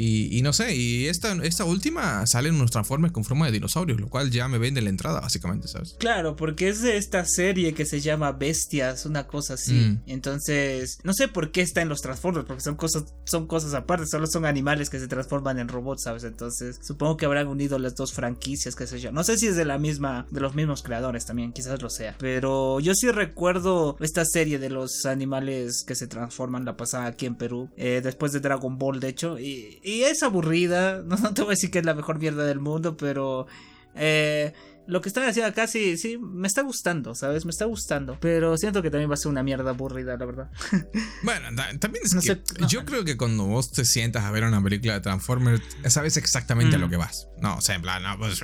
Y, 0.01 0.41
no 0.43 0.53
sé, 0.53 0.75
y 0.75 1.07
esta, 1.07 1.33
esta 1.43 1.65
última 1.65 2.25
sale 2.25 2.47
en 2.47 2.55
unos 2.55 2.71
transformes 2.71 3.11
con 3.11 3.25
forma 3.25 3.47
de 3.47 3.51
dinosaurios, 3.51 3.99
lo 3.99 4.07
cual 4.07 4.31
ya 4.31 4.47
me 4.47 4.57
vende 4.57 4.81
la 4.81 4.89
entrada, 4.89 5.19
básicamente, 5.19 5.67
¿sabes? 5.67 5.97
Claro, 5.99 6.37
porque 6.37 6.69
es 6.69 6.81
de 6.81 6.95
esta 6.95 7.25
serie 7.25 7.73
que 7.73 7.85
se 7.85 7.99
llama 7.99 8.31
Bestias, 8.31 9.05
una 9.05 9.27
cosa 9.27 9.55
así. 9.55 9.73
Mm. 9.73 10.01
Entonces, 10.05 10.99
no 11.03 11.13
sé 11.13 11.27
por 11.27 11.51
qué 11.51 11.61
está 11.61 11.81
en 11.81 11.89
los 11.89 12.01
Transformers, 12.01 12.45
porque 12.45 12.61
son 12.61 12.75
cosas, 12.75 13.13
son 13.25 13.45
cosas 13.45 13.73
aparte, 13.73 14.05
solo 14.07 14.27
son 14.27 14.45
animales 14.45 14.89
que 14.89 14.99
se 14.99 15.09
transforman 15.09 15.59
en 15.59 15.67
robots, 15.67 16.03
¿sabes? 16.03 16.23
Entonces, 16.23 16.79
supongo 16.81 17.17
que 17.17 17.25
habrán 17.25 17.47
unido 17.47 17.77
las 17.77 17.95
dos 17.95 18.13
franquicias, 18.13 18.75
qué 18.75 18.87
sé 18.87 19.01
yo. 19.01 19.11
No 19.11 19.25
sé 19.25 19.37
si 19.37 19.47
es 19.47 19.57
de 19.57 19.65
la 19.65 19.79
misma, 19.79 20.27
de 20.31 20.39
los 20.39 20.55
mismos 20.55 20.81
creadores 20.81 21.25
también, 21.25 21.51
quizás 21.51 21.81
lo 21.81 21.89
sea. 21.89 22.15
Pero 22.19 22.79
yo 22.79 22.93
sí 22.95 23.11
recuerdo 23.11 23.97
esta 23.99 24.23
serie 24.23 24.59
de 24.59 24.69
los 24.69 25.05
animales 25.05 25.83
que 25.85 25.95
se 25.95 26.07
transforman, 26.07 26.63
la 26.63 26.77
pasada 26.77 27.07
aquí 27.07 27.25
en 27.25 27.35
Perú, 27.35 27.69
eh, 27.75 27.99
después 28.01 28.31
de 28.31 28.39
Dragon 28.39 28.77
Ball, 28.77 28.99
de 29.01 29.09
hecho, 29.09 29.37
y 29.37 29.79
y 29.89 30.03
es 30.03 30.23
aburrida. 30.23 31.03
No, 31.05 31.33
te 31.33 31.41
voy 31.41 31.49
a 31.49 31.51
decir 31.51 31.71
que 31.71 31.79
es 31.79 31.85
la 31.85 31.93
mejor 31.93 32.19
mierda 32.19 32.45
del 32.45 32.59
mundo, 32.59 32.95
pero 32.95 33.47
eh, 33.95 34.53
lo 34.89 35.01
que 35.01 35.09
están 35.09 35.27
haciendo 35.27 35.49
acá 35.49 35.67
sí, 35.67 35.97
sí, 35.97 36.17
me 36.17 36.47
está 36.47 36.63
gustando, 36.63 37.13
¿sabes? 37.13 37.45
Me 37.45 37.51
está 37.51 37.65
gustando. 37.65 38.17
Pero 38.19 38.57
siento 38.57 38.81
que 38.81 38.89
también 38.89 39.09
va 39.09 39.13
a 39.13 39.17
ser 39.17 39.31
una 39.31 39.43
mierda 39.43 39.69
aburrida, 39.69 40.17
la 40.17 40.25
verdad. 40.25 40.51
Bueno, 41.23 41.49
también 41.79 42.05
es 42.05 42.15
que 42.15 42.41
yo 42.67 42.85
creo 42.85 43.03
que 43.03 43.17
cuando 43.17 43.45
vos 43.45 43.71
te 43.71 43.85
sientas 43.85 44.23
a 44.23 44.31
ver 44.31 44.43
una 44.43 44.63
película 44.63 44.93
de 44.93 45.01
Transformers, 45.01 45.61
sabes 45.87 46.17
exactamente 46.17 46.75
a 46.75 46.79
lo 46.79 46.87
mm. 46.87 46.89
que 46.89 46.97
vas. 46.97 47.27
No, 47.41 47.57
o 47.57 47.61
sea, 47.61 47.75
en 47.75 47.81
plan, 47.81 48.01
no, 48.01 48.17
pues, 48.17 48.41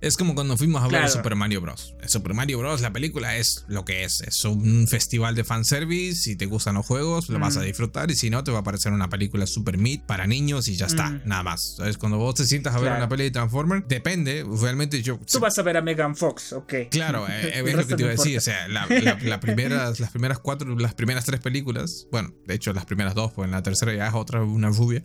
es 0.00 0.16
como 0.16 0.34
cuando 0.34 0.56
fuimos 0.56 0.82
a 0.82 0.88
ver 0.88 1.08
Super 1.08 1.36
Mario 1.36 1.62
Bros. 1.62 1.94
Super 2.06 2.34
Mario 2.34 2.58
Bros. 2.58 2.80
la 2.80 2.92
película 2.92 3.36
es 3.36 3.64
lo 3.66 3.84
que 3.84 4.04
es. 4.04 4.20
Es 4.20 4.44
un 4.44 4.86
festival 4.86 5.34
de 5.34 5.42
fanservice. 5.42 6.20
Si 6.20 6.36
te 6.36 6.46
gustan 6.46 6.74
los 6.74 6.86
juegos, 6.86 7.28
lo 7.30 7.38
vas 7.38 7.56
a 7.56 7.60
mm. 7.60 7.64
disfrutar. 7.64 8.10
Y 8.10 8.14
si 8.14 8.28
no, 8.28 8.44
te 8.44 8.50
va 8.50 8.58
a 8.58 8.62
parecer 8.62 8.92
una 8.92 9.08
película 9.08 9.46
super 9.46 9.78
mid 9.78 10.00
para 10.06 10.26
niños 10.26 10.68
y 10.68 10.76
ya 10.76 10.86
está. 10.86 11.10
Mm. 11.10 11.22
Nada 11.24 11.42
más. 11.42 11.76
¿Sabes? 11.76 11.96
Cuando 11.96 12.18
vos 12.18 12.34
te 12.34 12.44
sientas 12.44 12.74
a 12.74 12.78
ver 12.78 12.92
una 12.92 13.08
peli 13.08 13.24
de 13.24 13.30
Transformers, 13.30 13.84
depende. 13.88 14.44
Realmente 14.60 15.02
yo. 15.02 15.18
Tú 15.18 15.40
vas 15.40 15.58
a 15.58 15.62
ver 15.66 15.76
a 15.76 15.82
Megan 15.82 16.16
Fox, 16.16 16.52
ok. 16.52 16.74
Claro, 16.90 17.26
eh, 17.28 17.60
es 17.66 17.74
lo 17.74 17.86
que 17.86 17.94
te 17.94 18.02
iba 18.02 18.10
a 18.10 18.14
decir. 18.14 18.38
O 18.38 18.40
sea, 18.40 18.68
las 18.68 20.10
primeras 20.10 20.38
cuatro, 20.38 20.74
las 20.78 20.94
primeras 20.94 21.24
tres 21.24 21.40
películas. 21.40 22.06
Bueno, 22.10 22.32
de 22.46 22.54
hecho, 22.54 22.72
las 22.72 22.86
primeras 22.86 23.14
dos, 23.14 23.32
pues 23.32 23.46
en 23.46 23.52
la 23.52 23.62
tercera 23.62 23.92
ya 23.94 24.08
es 24.08 24.14
otra, 24.14 24.42
una 24.42 24.70
rubia 24.70 25.02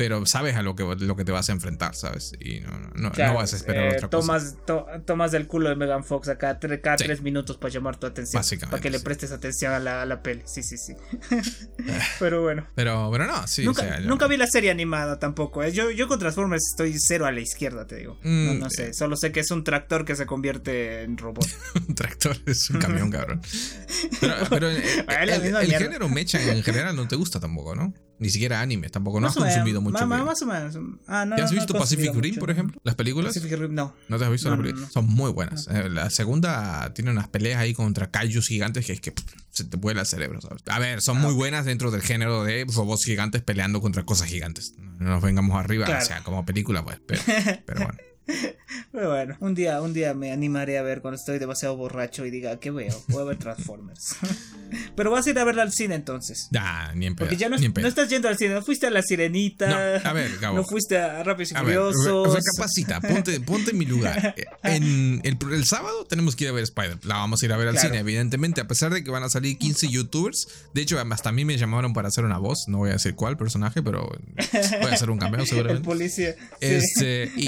pero 0.00 0.24
sabes 0.24 0.56
a 0.56 0.62
lo 0.62 0.74
que, 0.74 0.82
lo 0.82 1.14
que 1.14 1.26
te 1.26 1.30
vas 1.30 1.50
a 1.50 1.52
enfrentar, 1.52 1.94
¿sabes? 1.94 2.32
Y 2.40 2.60
no, 2.60 2.70
no, 2.94 3.12
no 3.14 3.34
vas 3.34 3.52
a 3.52 3.56
esperar 3.56 3.84
eh, 3.84 3.96
otra 3.96 4.08
tomas, 4.08 4.56
cosa. 4.66 5.02
tomas 5.04 5.30
del 5.30 5.46
culo 5.46 5.68
de 5.68 5.76
Megan 5.76 6.04
Fox 6.04 6.30
acá 6.30 6.58
cada 6.58 6.96
tres 6.96 7.20
minutos 7.20 7.58
para 7.58 7.70
llamar 7.70 7.98
tu 7.98 8.06
atención. 8.06 8.40
Básicamente. 8.40 8.70
Para 8.70 8.80
que 8.80 8.88
le 8.88 9.00
prestes 9.00 9.30
atención 9.30 9.74
a 9.74 9.78
la, 9.78 10.00
a 10.00 10.06
la 10.06 10.22
peli. 10.22 10.40
Sí, 10.46 10.62
sí, 10.62 10.78
sí. 10.78 10.94
pero 12.18 12.40
bueno. 12.40 12.66
Pero, 12.74 13.10
pero 13.12 13.26
no, 13.26 13.46
sí. 13.46 13.62
Nunca, 13.62 14.00
nunca 14.00 14.26
vi 14.26 14.38
la 14.38 14.46
serie 14.46 14.70
animada 14.70 15.18
tampoco. 15.18 15.62
¿eh? 15.62 15.70
Yo, 15.70 15.90
yo 15.90 16.08
con 16.08 16.18
Transformers 16.18 16.68
estoy 16.70 16.94
cero 16.98 17.26
a 17.26 17.30
la 17.30 17.40
izquierda, 17.40 17.86
te 17.86 17.96
digo. 17.96 18.18
no, 18.22 18.54
no 18.54 18.66
mm, 18.68 18.70
sé. 18.70 18.94
Solo 18.94 19.16
sé 19.16 19.32
que 19.32 19.40
es 19.40 19.50
un 19.50 19.64
tractor 19.90 20.04
que 20.04 20.14
se 20.14 20.26
convierte 20.26 21.02
en 21.02 21.18
robot. 21.18 21.46
un 21.88 21.94
tractor 21.96 22.36
es 22.46 22.70
un 22.70 22.78
camión, 22.78 23.10
cabrón. 23.16 23.42
Pero, 24.48 24.68
el, 24.68 25.72
género 25.72 26.08
mecha 26.08 26.40
en 26.40 26.62
general 26.62 26.94
no 26.94 27.08
te 27.08 27.16
gusta 27.16 27.40
tampoco, 27.40 27.74
¿no? 27.74 27.92
Ni 28.20 28.30
siquiera 28.30 28.60
anime, 28.60 28.88
tampoco. 28.88 29.18
No 29.20 29.26
has 29.26 29.34
consumido 29.34 29.80
mucho. 29.80 30.06
Más, 30.06 30.42
o 30.42 30.46
menos. 30.46 30.78
Ah, 31.08 31.24
no, 31.24 31.34
has 31.34 31.50
visto 31.50 31.74
Pacific 31.74 32.14
Rim, 32.14 32.36
por 32.36 32.50
ejemplo? 32.50 32.80
¿Las 32.84 32.94
películas? 32.94 33.34
Pacific 33.34 33.58
Rim, 33.58 33.74
no. 33.74 33.94
¿No 34.08 34.18
te 34.18 34.24
has 34.24 34.30
visto 34.30 34.48
las 34.48 34.58
películas? 34.58 34.92
Son 34.92 35.06
muy 35.06 35.32
buenas. 35.32 35.66
Eh, 35.68 35.88
la 35.88 36.08
segunda 36.10 36.92
tiene 36.94 37.10
unas 37.10 37.28
peleas 37.28 37.58
ahí 37.58 37.74
contra 37.74 38.10
kaijus 38.10 38.46
gigantes 38.46 38.86
que 38.86 38.92
es 38.92 39.00
que 39.00 39.12
se 39.50 39.64
te 39.64 39.76
vuela 39.76 40.02
el 40.02 40.06
cerebro, 40.06 40.40
¿sabes? 40.40 40.62
A 40.68 40.78
ver, 40.78 41.00
son 41.00 41.18
muy 41.18 41.34
buenas 41.34 41.64
dentro 41.64 41.90
del 41.90 42.02
género 42.02 42.44
de 42.44 42.64
robots 42.72 43.04
gigantes 43.04 43.42
peleando 43.42 43.80
contra 43.80 44.04
cosas 44.04 44.28
gigantes. 44.28 44.74
No 44.98 45.08
nos 45.08 45.22
vengamos 45.22 45.58
arriba, 45.58 45.86
o 45.88 46.04
sea, 46.04 46.22
como 46.22 46.44
película, 46.44 46.84
pues. 46.84 47.00
pero 47.66 47.80
bueno. 47.84 47.98
Pero 48.92 49.10
bueno, 49.10 49.36
un 49.40 49.54
día, 49.54 49.80
un 49.80 49.92
día 49.92 50.14
me 50.14 50.32
animaré 50.32 50.78
a 50.78 50.82
ver 50.82 51.00
cuando 51.00 51.16
estoy 51.16 51.38
demasiado 51.38 51.76
borracho 51.76 52.24
y 52.26 52.30
diga, 52.30 52.58
¿qué 52.60 52.70
veo? 52.70 52.94
Voy 53.08 53.22
a 53.22 53.24
ver 53.24 53.36
Transformers. 53.38 54.16
Pero 54.96 55.10
vas 55.10 55.26
a 55.26 55.30
ir 55.30 55.38
a 55.38 55.44
verla 55.44 55.62
al 55.62 55.72
cine 55.72 55.94
entonces. 55.94 56.48
Ni 56.94 57.06
en 57.06 57.16
Porque 57.16 57.36
ya 57.36 57.48
no, 57.48 57.56
estás 57.56 58.08
yendo 58.08 58.28
al 58.28 58.36
cine, 58.36 58.54
no 58.54 58.62
fuiste 58.62 58.86
a 58.86 58.90
La 58.90 59.02
Sirenita. 59.02 59.68
No, 59.68 60.08
a 60.08 60.12
ver, 60.12 60.38
Gabo. 60.38 60.56
No 60.56 60.64
fuiste 60.64 60.98
a 60.98 61.22
Rápidos 61.22 61.52
y 61.52 61.54
Furiosos. 61.54 62.34
Recapacita, 62.34 63.00
ponte, 63.00 63.40
ponte 63.40 63.70
en 63.72 63.78
mi 63.78 63.86
lugar. 63.86 64.34
En 64.62 65.20
el, 65.24 65.38
el, 65.52 65.64
sábado 65.64 66.04
tenemos 66.04 66.36
que 66.36 66.44
ir 66.44 66.50
a 66.50 66.52
ver 66.52 66.64
Spider. 66.64 66.98
La 67.04 67.16
vamos 67.16 67.42
a 67.42 67.46
ir 67.46 67.52
a 67.52 67.56
ver 67.56 67.68
al 67.68 67.78
cine, 67.78 67.98
evidentemente, 67.98 68.60
a 68.60 68.68
pesar 68.68 68.92
de 68.92 69.02
que 69.02 69.10
van 69.10 69.22
a 69.22 69.28
salir 69.28 69.56
15 69.58 69.88
youtubers. 69.88 70.48
De 70.74 70.82
hecho, 70.82 70.98
hasta 71.00 71.30
a 71.30 71.32
mí 71.32 71.44
me 71.44 71.56
llamaron 71.56 71.92
para 71.92 72.08
hacer 72.08 72.24
una 72.24 72.38
voz. 72.38 72.64
No 72.68 72.78
voy 72.78 72.90
a 72.90 72.94
decir 72.94 73.14
cuál 73.14 73.36
personaje, 73.36 73.82
pero 73.82 74.06
voy 74.06 74.90
a 74.90 74.94
hacer 74.94 75.10
un 75.10 75.18
cameo 75.18 75.44
seguramente. 75.46 75.80
El 75.80 75.84
policía. 75.84 76.34
Este, 76.60 77.30
y, 77.36 77.46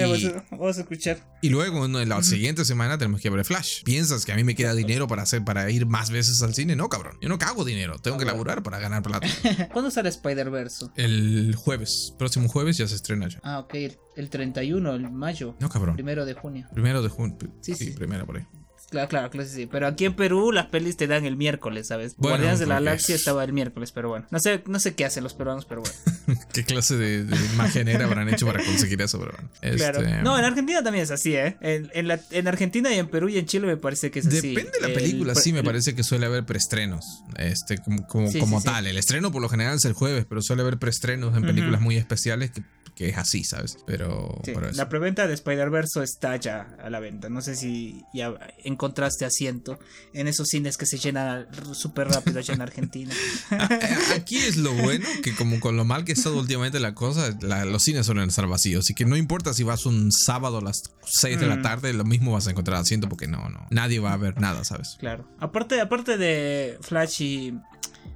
vamos 0.51 0.79
a 0.79 0.81
escuchar. 0.81 1.12
Y 1.41 1.49
luego 1.49 1.85
en 1.85 2.09
la 2.09 2.23
siguiente 2.23 2.65
semana 2.65 2.99
tenemos 2.99 3.21
que 3.21 3.29
ver 3.29 3.45
Flash. 3.45 3.83
¿Piensas 3.83 4.25
que 4.25 4.33
a 4.33 4.37
mí 4.37 4.45
me 4.45 4.55
queda 4.55 4.75
dinero 4.75 5.09
para 5.09 5.23
hacer 5.23 5.45
para 5.45 5.69
ir 5.71 5.87
más 5.87 6.11
veces 6.11 6.41
al 6.43 6.55
cine? 6.55 6.77
No, 6.77 6.89
cabrón. 6.89 7.19
Yo 7.21 7.29
no 7.29 7.39
cago 7.39 7.65
dinero. 7.65 7.99
Tengo 7.99 8.17
que 8.17 8.25
laburar 8.25 8.63
para 8.63 8.79
ganar 8.79 9.03
plata. 9.03 9.27
¿Cuándo 9.73 9.91
sale 9.91 10.09
Spider-Verse? 10.09 10.87
El 10.97 11.55
jueves. 11.57 12.15
Próximo 12.17 12.49
jueves 12.49 12.77
ya 12.77 12.87
se 12.87 12.95
estrena 12.95 13.29
ya. 13.29 13.41
Ah, 13.43 13.59
ok. 13.59 13.75
El 14.15 14.31
31, 14.31 14.95
el 14.95 15.11
mayo. 15.11 15.57
No, 15.59 15.69
cabrón. 15.69 15.95
Primero 15.95 16.25
de 16.25 16.35
junio. 16.35 16.69
Primero 16.73 17.03
de 17.03 17.09
junio. 17.09 17.37
Sí, 17.61 17.75
sí, 17.75 17.91
primero 17.91 18.25
por 18.25 18.37
ahí. 18.37 18.47
Claro, 18.93 19.09
claro, 19.09 19.31
claro, 19.31 19.49
sí, 19.49 19.67
Pero 19.67 19.87
aquí 19.87 20.05
en 20.05 20.13
Perú 20.13 20.53
las 20.53 20.67
pelis 20.67 20.99
te 20.99 21.07
dan 21.07 21.25
el 21.25 21.35
miércoles, 21.35 21.87
¿sabes? 21.87 22.15
Guardianes 22.19 22.59
de 22.59 22.67
la 22.67 22.75
Galaxia 22.75 23.15
estaba 23.15 23.43
el 23.43 23.55
miércoles, 23.55 23.91
pero 23.91 24.11
bueno. 24.11 24.27
No 24.31 24.39
sé, 24.39 24.63
no 24.67 24.79
sé 24.81 24.95
qué 24.95 25.07
hacen 25.07 25.25
los 25.25 25.33
peruanos, 25.33 25.65
pero 25.65 25.81
bueno. 25.81 26.43
¿Qué 26.53 26.63
clase 26.63 26.97
de, 26.97 27.25
de 27.25 28.05
habrán 28.05 28.29
hecho 28.29 28.45
para 28.45 28.63
conseguir 28.63 29.01
eso, 29.01 29.19
pero 29.19 29.33
bueno. 29.33 29.79
Claro. 29.79 30.03
Este, 30.03 30.23
no, 30.23 30.39
en 30.39 30.45
Argentina 30.45 30.83
también 30.83 31.05
es 31.05 31.11
así, 31.11 31.35
¿eh? 31.35 31.57
En, 31.63 31.91
en, 31.95 32.49
Argentina 32.49 32.95
y 32.95 32.99
en 32.99 33.09
Perú 33.09 33.31
y 33.31 33.39
en 33.39 33.47
Chile 33.47 33.67
me 33.67 33.79
parece 33.79 34.11
que 34.11 34.19
es 34.19 34.27
así. 34.27 34.55
Depende 34.55 34.73
de 34.79 34.89
la 34.89 34.95
película, 34.95 35.35
sí, 35.35 35.55
me 35.55 35.65
parece 35.65 35.95
que 35.95 36.03
suele 36.03 36.27
haber 36.27 36.45
preestrenos. 36.45 37.25
Este, 37.39 37.79
como, 37.79 38.07
como, 38.07 38.63
tal. 38.63 38.87
El 38.87 38.99
estreno 38.99 39.33
por 39.33 39.41
lo 39.41 39.49
general 39.49 39.77
es 39.77 39.87
el 39.87 39.95
jueves, 39.95 40.27
pero 40.29 40.43
suele 40.43 40.61
haber 40.61 40.79
preestrenos 40.79 41.35
en 41.35 41.45
películas 41.45 41.81
muy 41.81 41.97
especiales 41.97 42.51
que 42.51 42.63
que 42.95 43.09
es 43.09 43.19
así, 43.19 43.45
¿sabes? 43.45 43.79
Pero, 43.87 44.41
la 44.75 44.89
preventa 44.89 45.27
de 45.27 45.35
Spider-Verse 45.35 46.03
está 46.03 46.37
ya 46.37 46.77
a 46.83 46.91
la 46.91 47.01
venta. 47.01 47.29
No 47.29 47.41
sé 47.41 47.57
si 47.57 48.05
ya 48.13 48.35
encontraste 48.83 49.25
asiento 49.25 49.79
en 50.13 50.27
esos 50.27 50.49
cines 50.49 50.77
que 50.77 50.87
se 50.87 50.99
llenan 50.99 51.47
súper 51.73 52.09
rápido 52.09 52.41
allá 52.41 52.55
en 52.55 52.63
Argentina. 52.63 53.15
Aquí 54.17 54.39
es 54.39 54.57
lo 54.57 54.73
bueno, 54.75 55.07
que 55.23 55.35
como 55.37 55.61
con 55.61 55.77
lo 55.77 55.85
mal 55.85 56.05
que 56.05 56.13
ha 56.13 56.15
estado 56.15 56.37
últimamente 56.39 56.81
la 56.81 56.95
cosa, 56.95 57.31
los 57.65 57.83
cines 57.85 58.07
suelen 58.07 58.29
estar 58.29 58.49
vacíos. 58.49 58.85
Así 58.85 58.95
que 58.95 59.05
no 59.05 59.17
importa 59.17 59.55
si 59.55 59.63
vas 59.63 59.87
un 59.87 60.11
sábado 60.11 60.59
a 60.59 60.63
las 60.63 60.83
6 61.05 61.39
de 61.39 61.47
la 61.47 61.57
mm. 61.57 61.63
tarde, 61.63 61.93
lo 61.93 62.05
mismo 62.05 62.33
vas 62.33 62.49
a 62.49 62.51
encontrar 62.51 62.81
asiento 62.81 63.09
porque 63.09 63.29
no, 63.29 63.49
no, 63.51 63.67
nadie 63.71 64.01
va 64.01 64.13
a 64.13 64.17
ver 64.17 64.41
nada, 64.41 64.65
¿sabes? 64.65 64.97
Claro. 64.99 65.29
Aparte, 65.39 65.81
aparte 65.81 66.19
de 66.19 66.79
Flash 66.81 67.23
y 67.23 67.55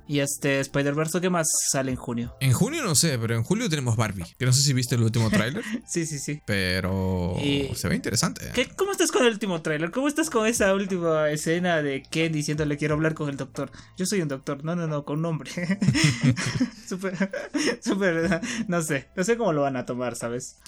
y 0.09 0.21
este 0.21 0.61
Spider-Verse, 0.61 1.21
¿qué 1.21 1.31
más 1.31 1.51
sale 1.71 1.91
en 1.91 1.97
junio? 1.97 2.37
En 2.41 2.53
junio 2.53 2.85
no 2.85 2.95
sé, 2.95 3.19
pero 3.19 3.35
en 3.35 3.43
julio 3.43 3.69
tenemos 3.69 3.97
Barbie. 3.97 4.25
Que 4.39 4.47
no 4.47 4.53
sé 4.53 4.63
si 4.63 4.73
viste 4.73 4.95
el 4.95 5.03
último 5.03 5.31
tráiler. 5.31 5.65
sí, 5.87 6.07
sí, 6.07 6.19
sí. 6.19 6.41
Pero 6.47 7.37
se 7.75 7.89
ve 7.89 7.97
interesante. 7.97 8.51
¿Qué, 8.55 8.69
¿Cómo 8.69 8.93
estás 8.93 9.11
con 9.11 9.27
el 9.27 9.33
último 9.33 9.63
tráiler? 9.63 9.91
¿Cómo 9.91 10.07
estás 10.07 10.31
con 10.31 10.47
esa 10.47 10.73
última 10.75 11.29
escena 11.31 11.83
de 11.83 12.03
Ken 12.03 12.33
diciéndole 12.33 12.77
quiero 12.77 12.95
hablar 12.95 13.15
con 13.15 13.29
el 13.29 13.37
doctor? 13.37 13.73
Yo 13.97 14.07
soy 14.07 14.21
un 14.21 14.29
doctor. 14.29 14.65
No, 14.65 14.77
no, 14.77 14.87
no, 14.87 15.05
con 15.05 15.23
nombre. 15.23 15.51
súper, 16.89 17.31
súper, 17.83 18.41
no 18.69 18.83
sé. 18.83 19.09
No 19.17 19.25
sé 19.25 19.37
cómo 19.37 19.53
lo 19.53 19.63
van 19.63 19.77
a 19.77 19.87
tomar, 19.87 20.15
¿sabes? 20.15 20.59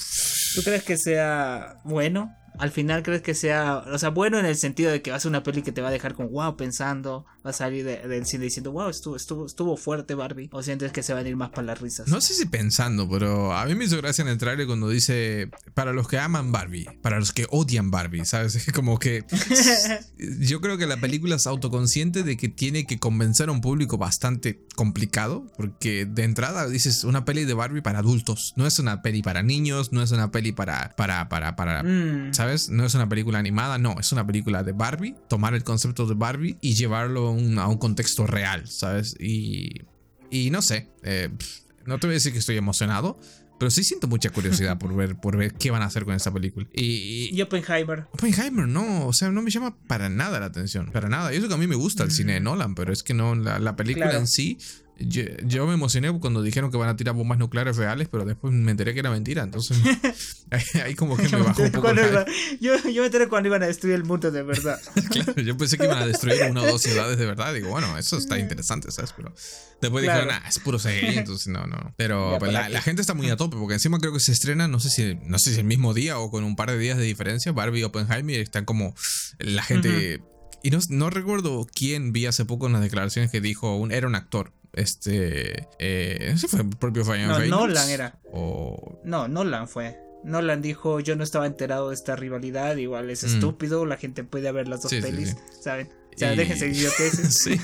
¿Tú 0.55 0.63
crees 0.63 0.83
que 0.83 0.97
sea 0.97 1.81
bueno? 1.85 2.35
al 2.59 2.71
final 2.71 3.03
crees 3.03 3.23
que 3.23 3.35
sea, 3.35 3.85
o 3.93 3.99
sea, 3.99 4.11
bueno 4.11 4.39
en 4.39 4.45
el 4.45 4.57
sentido 4.57 4.91
de 4.91 5.01
que 5.01 5.11
va 5.11 5.17
a 5.17 5.21
ser 5.21 5.31
una 5.31 5.43
peli 5.43 5.63
que 5.63 5.73
te 5.73 5.81
va 5.81 5.89
a 5.89 5.93
dejar 5.93 6.15
con 6.15 6.31
wow 6.31 6.57
pensando, 6.57 7.25
va 7.49 7.51
a 7.51 7.55
salir 7.55 7.85
del 7.85 8.27
cine 8.27 8.45
diciendo 8.45 8.73
wow, 8.73 8.91
estuvo, 8.91 9.17
estuvo, 9.17 9.47
estuvo 9.47 9.77
fuerte 9.77 10.15
Barbie, 10.15 10.51
o 10.53 10.63
sientes 10.63 10.93
que 10.93 11.03
se 11.03 11.15
van 11.15 11.25
a 11.25 11.29
ir 11.29 11.37
más 11.37 11.51
para 11.51 11.63
las 11.63 11.81
risas. 11.81 12.09
No 12.09 12.21
sé 12.21 12.35
si 12.35 12.45
pensando, 12.45 13.09
pero 13.09 13.57
a 13.57 13.65
mí 13.65 13.75
me 13.75 13.87
hizo 13.87 13.97
gracia 13.97 14.23
en 14.23 14.29
el 14.29 14.37
trailer 14.37 14.67
cuando 14.67 14.89
dice 14.89 15.51
para 15.75 15.93
los 15.93 16.09
que 16.09 16.19
aman 16.19 16.53
Barbie, 16.53 16.87
para 17.01 17.19
los 17.19 17.33
que 17.33 17.47
odian 17.51 17.91
Barbie, 17.91 18.25
¿sabes? 18.25 18.57
Es 18.69 18.73
como 18.73 18.99
que 18.99 19.25
yo 20.41 20.61
creo 20.61 20.77
que 20.77 20.87
la 20.87 20.99
película 20.99 21.37
es 21.37 21.47
autoconsciente 21.47 22.23
de 22.23 22.37
que 22.37 22.49
tiene 22.49 22.87
que 22.87 22.99
convencer 22.99 23.49
a 23.49 23.53
un 23.53 23.63
público 23.63 23.97
bastante 23.97 24.67
complicado, 24.75 25.47
porque 25.57 26.05
de 26.05 26.25
entrada 26.25 26.69
dices 26.69 27.05
una 27.05 27.25
peli 27.25 27.45
de 27.45 27.55
Barbie 27.55 27.81
para 27.81 28.01
adultos, 28.01 28.53
no 28.57 28.67
es 28.67 28.79
una 28.79 29.01
peli 29.01 29.23
para 29.23 29.43
niños, 29.43 29.93
no 29.93 30.03
es 30.03 30.11
una 30.11 30.31
peli 30.31 30.53
para, 30.53 30.95
para, 30.97 31.29
para, 31.31 31.57
para, 31.57 31.83
mm. 31.83 32.35
¿sabes? 32.35 32.69
No 32.69 32.85
es 32.85 32.95
una 32.95 33.09
película 33.09 33.39
animada, 33.39 33.79
no, 33.79 33.97
es 33.99 34.13
una 34.13 34.27
película 34.27 34.63
de 34.63 34.73
Barbie, 34.73 35.15
tomar 35.29 35.55
el 35.55 35.65
concepto 35.65 36.07
de 36.07 36.15
Barbie 36.15 36.59
y 36.61 36.75
llevarlo 36.75 37.29
a 37.29 37.31
un, 37.31 37.38
contexto 37.79 38.27
real, 38.27 38.69
¿sabes? 38.69 39.17
Y, 39.19 39.83
y 40.31 40.51
no 40.51 40.63
sé, 40.63 40.89
eh, 41.03 41.29
no 41.87 41.99
te 41.99 42.07
voy 42.07 42.15
a 42.15 42.19
decir 42.19 42.33
que 42.33 42.39
estoy 42.39 42.57
emocionado, 42.57 43.19
pero 43.59 43.71
sí 43.71 43.83
siento 43.83 44.07
mucha 44.07 44.31
curiosidad 44.31 44.79
por 44.79 44.95
ver, 44.95 45.17
por 45.17 45.37
ver 45.37 45.55
qué 45.55 45.71
van 45.71 45.83
a 45.83 45.87
hacer 45.87 46.05
con 46.05 46.15
esa 46.15 46.33
película. 46.33 46.67
Y, 46.73 47.31
y, 47.33 47.43
Oppenheimer. 47.43 48.07
Oppenheimer, 48.13 48.69
no. 48.69 49.07
O 49.07 49.13
sea, 49.13 49.31
no 49.31 49.43
me 49.43 49.51
llama 49.51 49.77
para 49.89 50.09
nada 50.09 50.39
la 50.39 50.47
atención. 50.47 50.91
Para 50.93 51.09
nada. 51.09 51.35
Y 51.35 51.39
eso 51.39 51.49
que 51.49 51.55
a 51.55 51.59
mí 51.59 51.67
me 51.67 51.75
gusta 51.75 52.05
el 52.05 52.13
cine 52.13 52.35
de 52.35 52.41
mm. 52.41 52.45
Nolan, 52.45 52.75
pero 52.77 52.93
es 52.93 53.03
que 53.03 53.15
no, 53.15 53.35
la, 53.35 53.75
película 53.75 54.17
en 54.17 54.29
sí 54.29 54.59
yo, 55.01 55.67
me 55.67 55.75
emocioné 55.75 56.13
cuando 56.19 56.43
dijeron 56.43 56.71
que 56.71 56.77
van 56.77 56.89
a 56.89 56.97
tirar 56.97 57.15
bombas 57.15 57.39
nucleares 57.39 57.77
reales, 57.77 58.09
pero 58.11 58.25
después 58.25 58.53
me 58.53 58.71
enteré 58.71 58.95
que 58.95 59.01
era 59.01 59.11
mentira. 59.11 59.43
Entonces, 59.45 59.79
ahí, 60.85 60.95
como 60.95 61.17
que 61.17 61.29
me 61.29 61.43
bajó 61.43 61.63
un 61.63 61.73
poco. 61.73 61.93
yo, 62.61 62.77
yo, 62.89 63.03
me 63.03 63.07
enteré 63.07 63.29
cuando 63.29 63.49
iban 63.49 63.63
a 63.63 63.67
destruir 63.67 63.95
el 63.95 64.05
mundo 64.05 64.31
de 64.31 64.43
verdad. 64.43 64.81
claro, 65.11 65.35
yo 65.41 65.57
pensé 65.57 65.79
que 65.79 65.85
iban 65.85 65.99
a 65.99 66.07
destruir 66.07 66.43
una 66.51 66.63
o 66.63 66.67
dos 66.67 66.83
ciudades 66.89 67.17
de 67.19 67.27
verdad. 67.27 67.55
Digo, 67.55 67.69
bueno, 67.69 67.97
eso 67.97 68.19
está 68.19 68.39
interesante, 68.39 68.91
¿sabes? 68.91 69.15
Pero 69.17 69.33
después 69.81 70.03
dijeron, 70.03 70.29
ah, 70.33 70.43
es 70.49 70.59
puro 70.59 70.79
CGI, 70.79 71.19
entonces 71.19 71.49
no, 71.49 71.67
no. 71.67 71.95
Pero 71.97 72.37
pues, 72.39 72.53
la, 72.53 72.69
la, 72.69 72.83
gente 72.83 73.01
está 73.01 73.15
muy 73.15 73.31
a 73.31 73.37
tope, 73.37 73.57
porque 73.57 73.75
encima 73.75 73.99
creo 73.99 74.13
que 74.13 74.21
se 74.21 74.33
estrena, 74.33 74.67
no 74.67 74.81
sé 74.81 74.91
si, 74.91 75.15
no 75.25 75.39
sé 75.39 75.53
si 75.53 75.61
el 75.61 75.67
mismo 75.67 75.95
día 75.95 76.19
o 76.19 76.31
con 76.31 76.45
un 76.45 76.57
par 76.57 76.71
de 76.71 76.79
días 76.79 76.99
de 76.99 77.05
diferencia. 77.05 77.53
Barbie 77.53 77.81
y 77.81 77.85
Oppenheimer 77.85 78.41
están 78.41 78.65
como 78.65 78.95
la 79.39 79.63
gente. 79.63 80.23
Y 80.63 80.71
no, 80.71 80.79
no, 80.89 81.11
recuerdo 81.11 81.67
quién 81.73 82.13
vi 82.13 82.27
hace 82.27 82.45
poco 82.45 82.67
en 82.67 82.73
las 82.73 82.83
declaraciones 82.83 83.31
que 83.31 83.41
dijo, 83.41 83.77
un, 83.77 83.93
era 83.93 84.09
un 84.09 84.17
actor, 84.17 84.53
este. 84.73 85.69
Eh, 85.79 86.33
ese 86.35 86.49
fue 86.49 86.61
el 86.61 86.69
propio 86.71 87.05
Ryan 87.05 87.29
No, 87.29 87.67
Nolan 87.67 87.91
era. 87.91 88.19
No, 89.05 89.29
Nolan 89.29 89.69
fue. 89.69 89.99
Nolan 90.25 90.63
dijo: 90.63 91.01
Yo 91.01 91.17
no 91.17 91.25
estaba 91.25 91.47
enterado 91.47 91.89
de 91.89 91.95
esta 91.95 92.17
rivalidad. 92.17 92.77
Igual 92.77 93.11
es 93.11 93.25
mm. 93.25 93.27
estúpido. 93.27 93.87
La 93.87 93.97
gente 93.97 94.25
puede 94.25 94.51
ver 94.53 94.69
las 94.69 94.83
dos 94.83 94.93
pelis, 94.93 95.37
¿saben? 95.61 95.89
O 96.19 96.27
sea, 96.27 96.35
déjense 96.35 96.69
idioteces. 96.69 97.35
sí. 97.45 97.61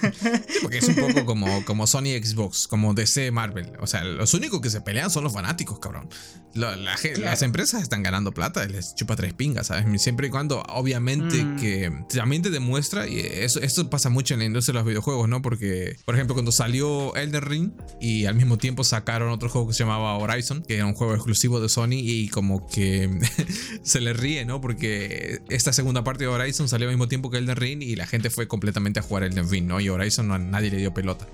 porque 0.62 0.78
es 0.78 0.88
un 0.88 0.94
poco 0.94 1.24
como, 1.24 1.64
como 1.64 1.88
Sony 1.88 2.22
Xbox, 2.22 2.68
como 2.68 2.94
DC 2.94 3.32
Marvel. 3.32 3.72
O 3.80 3.88
sea, 3.88 4.04
los 4.04 4.32
únicos 4.34 4.60
que 4.60 4.70
se 4.70 4.80
pelean 4.80 5.10
son 5.10 5.24
los 5.24 5.32
fanáticos, 5.32 5.80
cabrón. 5.80 6.08
Las 6.54 7.42
empresas 7.42 7.82
están 7.82 8.04
ganando 8.04 8.32
plata, 8.32 8.64
les 8.66 8.94
chupa 8.94 9.16
tres 9.16 9.34
pingas, 9.34 9.66
¿sabes? 9.66 10.00
Siempre 10.00 10.28
y 10.28 10.30
cuando, 10.30 10.62
obviamente, 10.68 11.44
mm. 11.44 11.56
que 11.56 11.92
también 12.14 12.42
te 12.42 12.50
demuestra, 12.50 13.08
y 13.08 13.18
eso, 13.18 13.60
esto 13.60 13.90
pasa 13.90 14.08
mucho 14.08 14.34
en 14.34 14.40
la 14.40 14.46
industria 14.46 14.74
de 14.74 14.78
los 14.78 14.86
videojuegos, 14.86 15.28
¿no? 15.28 15.42
Porque, 15.42 15.96
por 16.04 16.14
ejemplo, 16.14 16.34
cuando 16.34 16.52
salió 16.52 17.14
Elden 17.16 17.42
Ring 17.42 17.72
y 18.00 18.26
al 18.26 18.36
mismo 18.36 18.56
tiempo 18.56 18.84
sacaron 18.84 19.30
otro 19.30 19.48
juego 19.48 19.66
que 19.66 19.74
se 19.74 19.80
llamaba 19.80 20.16
Horizon, 20.16 20.62
que 20.62 20.76
era 20.76 20.86
un 20.86 20.94
juego 20.94 21.14
exclusivo 21.14 21.58
de 21.58 21.68
Sony, 21.68 21.94
y 21.94 22.28
como 22.28 22.68
que 22.68 23.10
se 23.82 24.00
le 24.00 24.12
ríe, 24.12 24.44
¿no? 24.44 24.60
Porque 24.60 25.40
esta 25.48 25.72
segunda 25.72 26.04
parte 26.04 26.22
de 26.22 26.28
Horizon 26.28 26.68
salió 26.68 26.86
al 26.86 26.94
mismo 26.94 27.08
tiempo 27.08 27.30
que 27.30 27.38
Elden 27.38 27.56
Ring 27.56 27.82
y 27.82 27.96
la 27.96 28.06
gente 28.06 28.30
fue 28.30 28.43
completamente 28.46 29.00
a 29.00 29.02
jugar 29.02 29.24
Elden 29.24 29.50
Ring, 29.50 29.66
¿no? 29.66 29.80
Y 29.80 29.88
Horizon 29.88 30.32
a 30.32 30.38
nadie 30.38 30.70
le 30.70 30.78
dio 30.78 30.94
pelota. 30.94 31.26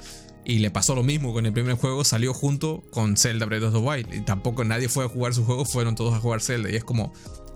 Y 0.45 0.59
le 0.59 0.71
pasó 0.71 0.95
lo 0.95 1.03
mismo 1.03 1.33
con 1.33 1.47
el 1.47 1.53
primer 1.53 1.77
juego, 1.77 2.03
salió 2.05 2.33
junto 2.33 2.83
con 2.91 3.17
Zelda 3.17 3.47
Breath 3.47 3.65
of 3.65 3.73
the 3.75 3.79
Wild. 3.79 4.15
Y 4.15 4.21
tampoco 4.23 4.65
nadie 4.65 4.89
fue 4.89 5.05
a 5.05 5.09
jugar 5.09 5.35
su 5.35 5.45
juego, 5.45 5.65
fueron 5.65 5.95
todos 5.95 6.15
a 6.15 6.19
jugar 6.19 6.41
Zelda. 6.41 6.71
Y 6.71 6.77
es 6.77 6.85
como, 6.85 7.13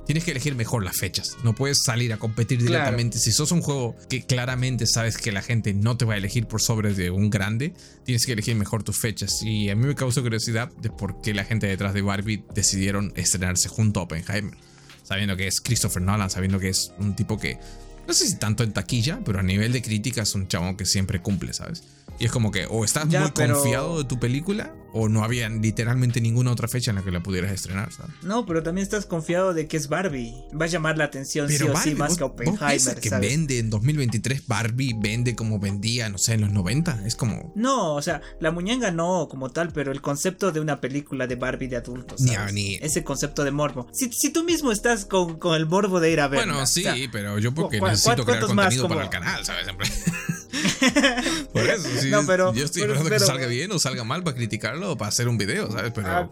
tienes 0.06 0.24
que 0.24 0.32
elegir 0.32 0.54
mejor 0.54 0.84
las 0.84 0.96
fechas. 0.96 1.36
No 1.42 1.54
puedes 1.54 1.82
salir 1.82 2.12
a 2.12 2.18
competir 2.18 2.62
directamente. 2.62 3.18
Si 3.18 3.32
sos 3.32 3.52
un 3.52 3.62
juego 3.62 3.96
que 4.08 4.24
claramente 4.26 4.86
sabes 4.86 5.16
que 5.16 5.32
la 5.32 5.42
gente 5.42 5.72
no 5.72 5.96
te 5.96 6.04
va 6.04 6.14
a 6.14 6.16
elegir 6.18 6.46
por 6.46 6.60
sobre 6.60 6.94
de 6.94 7.10
un 7.10 7.30
grande, 7.30 7.74
tienes 8.04 8.26
que 8.26 8.32
elegir 8.32 8.54
mejor 8.54 8.82
tus 8.82 8.98
fechas. 8.98 9.42
Y 9.42 9.70
a 9.70 9.76
mí 9.76 9.86
me 9.86 9.94
causó 9.94 10.22
curiosidad 10.22 10.70
de 10.80 10.90
por 10.90 11.20
qué 11.22 11.34
la 11.34 11.44
gente 11.44 11.66
detrás 11.66 11.94
de 11.94 12.02
Barbie 12.02 12.44
decidieron 12.54 13.12
estrenarse 13.16 13.68
junto 13.68 14.00
a 14.00 14.02
Oppenheimer. 14.04 14.56
Sabiendo 15.02 15.36
que 15.36 15.46
es 15.46 15.60
Christopher 15.60 16.02
Nolan, 16.02 16.30
sabiendo 16.30 16.58
que 16.58 16.68
es 16.68 16.92
un 16.98 17.14
tipo 17.14 17.38
que 17.38 17.58
no 18.06 18.14
sé 18.14 18.28
si 18.28 18.36
tanto 18.36 18.62
en 18.62 18.72
taquilla, 18.72 19.20
pero 19.24 19.38
a 19.38 19.42
nivel 19.42 19.72
de 19.72 19.82
crítica 19.82 20.22
es 20.22 20.34
un 20.34 20.48
chabón 20.48 20.76
que 20.76 20.84
siempre 20.84 21.20
cumple, 21.20 21.52
¿sabes? 21.52 21.82
Y 22.18 22.26
es 22.26 22.32
como 22.32 22.50
que 22.50 22.66
o 22.66 22.84
estás 22.84 23.06
muy 23.06 23.30
confiado 23.32 23.98
de 23.98 24.04
tu 24.04 24.18
película 24.18 24.72
o 24.96 25.08
no 25.08 25.24
había 25.24 25.48
literalmente 25.48 26.20
ninguna 26.20 26.52
otra 26.52 26.68
fecha 26.68 26.92
en 26.92 26.96
la 26.96 27.02
que 27.02 27.10
la 27.10 27.20
pudieras 27.20 27.50
estrenar, 27.50 27.92
¿sabes? 27.92 28.12
No, 28.22 28.46
pero 28.46 28.62
también 28.62 28.84
estás 28.84 29.06
confiado 29.06 29.52
de 29.52 29.66
que 29.66 29.76
es 29.76 29.88
Barbie. 29.88 30.32
Va 30.58 30.66
a 30.66 30.68
llamar 30.68 30.96
la 30.96 31.04
atención 31.04 31.48
sí 31.48 31.60
o 31.64 31.76
sí 31.76 31.96
más 31.96 32.16
que 32.16 32.22
Oppenheimer. 32.22 33.00
que 33.00 33.10
vende 33.10 33.58
en 33.58 33.70
2023 33.70 34.46
Barbie 34.46 34.94
vende 34.96 35.34
como 35.34 35.58
vendía, 35.58 36.08
no 36.08 36.18
sé, 36.18 36.34
en 36.34 36.42
los 36.42 36.52
90? 36.52 37.02
Es 37.06 37.16
como. 37.16 37.52
No, 37.56 37.96
o 37.96 38.02
sea, 38.02 38.22
la 38.38 38.52
muñeca 38.52 38.92
no 38.92 39.26
como 39.28 39.50
tal, 39.50 39.72
pero 39.72 39.90
el 39.90 40.00
concepto 40.00 40.52
de 40.52 40.60
una 40.60 40.80
película 40.80 41.26
de 41.26 41.34
Barbie 41.34 41.66
de 41.66 41.76
adultos. 41.76 42.20
Ni, 42.20 42.76
Ese 42.76 43.02
concepto 43.02 43.42
de 43.42 43.50
morbo. 43.50 43.88
Si, 43.92 44.12
si 44.12 44.30
tú 44.30 44.44
mismo 44.44 44.70
estás 44.70 45.06
con, 45.06 45.40
con, 45.40 45.56
el 45.56 45.66
morbo 45.66 45.98
de 45.98 46.12
ir 46.12 46.20
a 46.20 46.28
ver. 46.28 46.46
Bueno, 46.46 46.64
sí, 46.66 46.84
pero 47.10 47.40
yo 47.40 47.52
porque 47.52 47.80
necesito 47.80 48.24
crear 48.24 48.46
contenido 48.46 48.86
para 48.86 49.02
el 49.02 49.10
canal, 49.10 49.44
¿sabes? 49.44 49.66
Por 51.52 51.62
eso, 51.62 51.88
sí. 52.00 52.10
No, 52.10 52.24
pero, 52.26 52.54
yo 52.54 52.64
estoy 52.64 52.82
esperando 52.82 53.10
que 53.10 53.20
salga 53.20 53.46
bien 53.46 53.70
o 53.72 53.78
salga 53.78 54.04
mal 54.04 54.22
para 54.22 54.36
criticarlo 54.36 54.92
o 54.92 54.96
para 54.96 55.08
hacer 55.08 55.28
un 55.28 55.38
video, 55.38 55.70
¿sabes? 55.70 55.92
Pero 55.94 56.08
ah, 56.08 56.28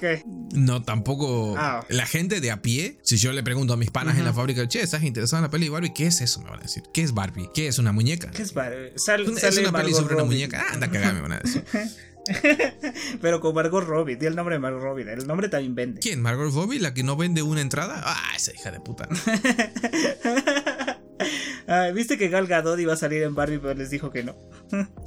no, 0.55 0.83
tampoco. 0.83 1.55
Ah. 1.57 1.85
La 1.89 2.07
gente 2.07 2.41
de 2.41 2.51
a 2.51 2.63
pie, 2.63 2.99
si 3.03 3.17
yo 3.17 3.33
le 3.33 3.43
pregunto 3.43 3.75
a 3.75 3.77
mis 3.77 3.91
panas 3.91 4.19
en 4.19 4.25
la 4.25 4.33
fábrica, 4.33 4.67
che, 4.69 4.81
¿estás 4.81 5.03
interesado 5.03 5.39
en 5.39 5.45
la 5.45 5.51
peli 5.51 5.65
de 5.65 5.71
Barbie? 5.71 5.93
¿Qué 5.95 6.07
es 6.07 6.21
eso? 6.21 6.41
Me 6.43 6.51
van 6.51 6.61
a 6.61 6.63
decir. 6.63 6.83
¿Qué 6.93 7.03
es 7.03 7.15
Barbie? 7.15 7.51
¿Qué 7.55 7.69
es 7.69 7.79
una 7.79 7.93
muñeca? 7.93 8.31
¿Qué 8.31 8.43
es 8.43 8.55
Barbie? 8.55 8.93
es 8.95 9.59
una 9.59 9.73
peli 9.73 9.93
sobre 9.93 10.15
una 10.15 10.25
muñeca. 10.25 10.65
Ah, 10.67 10.75
anda, 10.75 10.91
cagame, 10.91 11.15
me 11.15 11.21
van 11.23 11.33
a 11.33 11.39
decir. 11.39 11.65
Pero 13.21 13.41
con 13.41 13.55
Margot 13.55 13.85
Robbie, 13.85 14.17
di 14.17 14.27
el 14.27 14.37
nombre 14.37 14.55
de 14.57 14.59
Margot 14.61 14.83
Robbie. 14.83 15.11
El 15.11 15.27
nombre 15.27 15.49
también 15.49 15.75
vende. 15.75 16.01
¿Quién? 16.01 16.21
¿Margot 16.21 16.53
Robbie? 16.53 16.79
¿La 16.79 16.95
que 16.95 17.03
no 17.03 17.17
vende 17.17 17.43
una 17.43 17.61
entrada? 17.61 18.01
Ah, 18.05 18.33
esa 18.37 18.53
hija 18.55 18.71
de 18.71 18.81
puta. 18.81 19.09
Viste 21.95 22.19
que 22.19 22.29
Gal 22.29 22.47
Gadot 22.47 22.79
iba 22.79 22.93
a 22.93 22.97
salir 22.97 23.23
en 23.23 23.35
Barbie, 23.35 23.59
pero 23.59 23.75
les 23.75 23.91
dijo 23.91 24.11
que 24.11 24.23
no. 24.25 24.35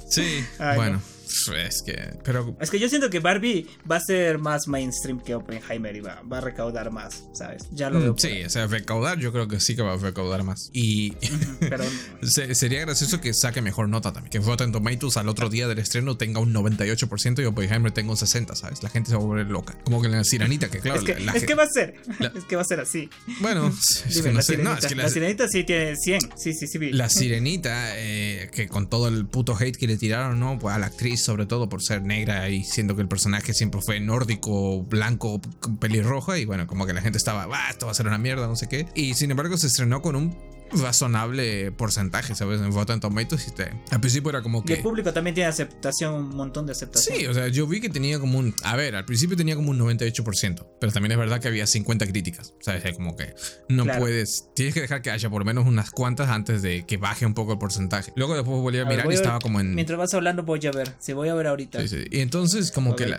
sí, 0.08 0.44
bueno. 0.76 1.00
Es 1.26 1.82
que, 1.82 2.14
pero... 2.24 2.56
Es 2.60 2.70
que 2.70 2.78
yo 2.78 2.88
siento 2.88 3.10
que 3.10 3.20
Barbie 3.20 3.66
va 3.90 3.96
a 3.96 4.00
ser 4.00 4.38
más 4.38 4.68
mainstream 4.68 5.20
que 5.20 5.34
Oppenheimer 5.34 5.96
y 5.96 6.00
va, 6.00 6.22
a 6.30 6.40
recaudar 6.40 6.90
más, 6.90 7.24
¿sabes? 7.32 7.64
Ya 7.72 7.90
lo 7.90 7.98
mm, 7.98 8.02
veo. 8.02 8.14
Sí, 8.16 8.44
o 8.44 8.50
sea, 8.50 8.66
recaudar 8.66 9.18
yo 9.18 9.32
creo 9.32 9.48
que 9.48 9.60
sí 9.60 9.74
que 9.74 9.82
va 9.82 9.94
a 9.94 9.96
recaudar 9.96 10.44
más. 10.44 10.70
Y 10.72 11.12
pero... 11.60 11.84
sería 12.54 12.80
gracioso 12.80 13.20
que 13.20 13.34
saque 13.34 13.60
mejor 13.60 13.88
nota 13.88 14.12
también. 14.12 14.30
Que 14.30 14.38
Rotten 14.38 14.72
Tomatoes 14.72 15.16
al 15.16 15.28
otro 15.28 15.48
día 15.48 15.66
del 15.66 15.78
estreno 15.78 16.16
tenga 16.16 16.40
un 16.40 16.54
98% 16.54 17.42
y 17.42 17.44
Oppenheimer 17.44 17.90
tenga 17.92 18.10
un 18.10 18.16
60%, 18.16 18.54
¿sabes? 18.54 18.82
La 18.82 18.88
gente 18.88 19.10
se 19.10 19.16
va 19.16 19.22
a 19.22 19.26
volver 19.26 19.46
loca. 19.46 19.76
Como 19.84 20.00
que 20.00 20.08
la 20.08 20.22
sirenita, 20.22 20.68
que 20.70 20.78
claro... 20.78 21.00
es, 21.00 21.04
que, 21.04 21.12
es 21.12 21.44
que 21.44 21.54
va 21.54 21.64
a 21.64 21.68
ser. 21.68 21.94
Es 22.34 22.44
que 22.44 22.56
va 22.56 22.62
a 22.62 22.66
ser 22.66 22.80
así. 22.80 23.10
Bueno, 23.40 23.68
es 24.08 24.22
que 24.22 24.32
no 24.32 24.42
sé. 24.42 24.58
no, 24.58 24.74
es 24.74 24.86
que 24.86 24.94
la, 24.94 25.08
sirenita 25.08 25.48
sí 25.48 25.64
tiene 25.64 25.96
100. 25.96 26.20
Sí, 26.36 26.52
sí, 26.52 26.66
sí. 26.66 26.78
La 26.92 27.08
sirenita, 27.08 27.98
eh, 27.98 28.48
que 28.52 28.68
con 28.68 28.88
todo 28.88 29.08
el 29.08 29.26
puto 29.26 29.56
hate 29.58 29.76
que 29.76 29.86
le 29.86 29.96
tiraron, 29.96 30.38
¿no? 30.38 30.58
Pues 30.58 30.74
a 30.74 30.78
la 30.78 30.86
actriz 30.86 31.15
sobre 31.16 31.46
todo 31.46 31.68
por 31.68 31.82
ser 31.82 32.02
negra 32.02 32.48
y 32.48 32.64
siendo 32.64 32.96
que 32.96 33.02
el 33.02 33.08
personaje 33.08 33.54
siempre 33.54 33.80
fue 33.80 34.00
nórdico, 34.00 34.82
blanco, 34.82 35.40
pelirroja 35.80 36.38
y 36.38 36.44
bueno, 36.44 36.66
como 36.66 36.86
que 36.86 36.92
la 36.92 37.02
gente 37.02 37.18
estaba, 37.18 37.48
esto 37.70 37.86
va 37.86 37.92
a 37.92 37.94
ser 37.94 38.06
una 38.06 38.18
mierda, 38.18 38.46
no 38.46 38.56
sé 38.56 38.68
qué. 38.68 38.86
Y 38.94 39.14
sin 39.14 39.30
embargo 39.30 39.56
se 39.56 39.66
estrenó 39.66 40.02
con 40.02 40.16
un 40.16 40.36
razonable 40.72 41.72
porcentaje, 41.72 42.34
¿sabes? 42.34 42.60
En 42.60 42.72
Rotten 42.72 43.00
Tomatoes 43.00 43.48
y 43.48 43.50
te, 43.52 43.70
al 43.90 44.00
principio 44.00 44.30
era 44.30 44.42
como 44.42 44.64
que... 44.64 44.74
el 44.74 44.82
público 44.82 45.12
también 45.12 45.34
tiene 45.34 45.48
aceptación, 45.48 46.14
un 46.14 46.36
montón 46.36 46.66
de 46.66 46.72
aceptación. 46.72 47.16
Sí, 47.16 47.26
o 47.26 47.34
sea, 47.34 47.48
yo 47.48 47.66
vi 47.66 47.80
que 47.80 47.88
tenía 47.88 48.18
como 48.18 48.38
un... 48.38 48.54
A 48.62 48.76
ver, 48.76 48.96
al 48.96 49.04
principio 49.04 49.36
tenía 49.36 49.56
como 49.56 49.70
un 49.70 49.78
98%, 49.78 50.66
pero 50.80 50.92
también 50.92 51.12
es 51.12 51.18
verdad 51.18 51.40
que 51.40 51.48
había 51.48 51.66
50 51.66 52.06
críticas, 52.06 52.54
¿sabes? 52.60 52.94
Como 52.94 53.16
que 53.16 53.34
no 53.68 53.84
puedes... 53.98 54.48
Tienes 54.54 54.74
que 54.74 54.80
dejar 54.80 55.02
que 55.02 55.10
haya 55.10 55.30
por 55.30 55.40
lo 55.40 55.44
menos 55.44 55.66
unas 55.66 55.90
cuantas 55.90 56.28
antes 56.28 56.62
de 56.62 56.84
que 56.86 56.96
baje 56.96 57.26
un 57.26 57.34
poco 57.34 57.52
el 57.52 57.58
porcentaje. 57.58 58.12
Luego 58.16 58.34
después 58.34 58.60
volví 58.60 58.78
a, 58.78 58.84
mirar 58.84 59.10
y 59.10 59.14
estaba 59.14 59.38
como 59.38 59.60
en... 59.60 59.74
Mientras 59.74 59.98
vas 59.98 60.14
hablando 60.14 60.42
voy 60.42 60.64
a 60.66 60.70
ver, 60.70 60.94
si 60.98 61.12
voy 61.12 61.28
a 61.28 61.34
ver 61.34 61.46
ahorita. 61.46 61.80
Sí, 61.82 61.88
sí. 61.88 62.04
Y 62.10 62.20
entonces 62.20 62.70
como 62.72 62.96
que 62.96 63.06
la, 63.06 63.18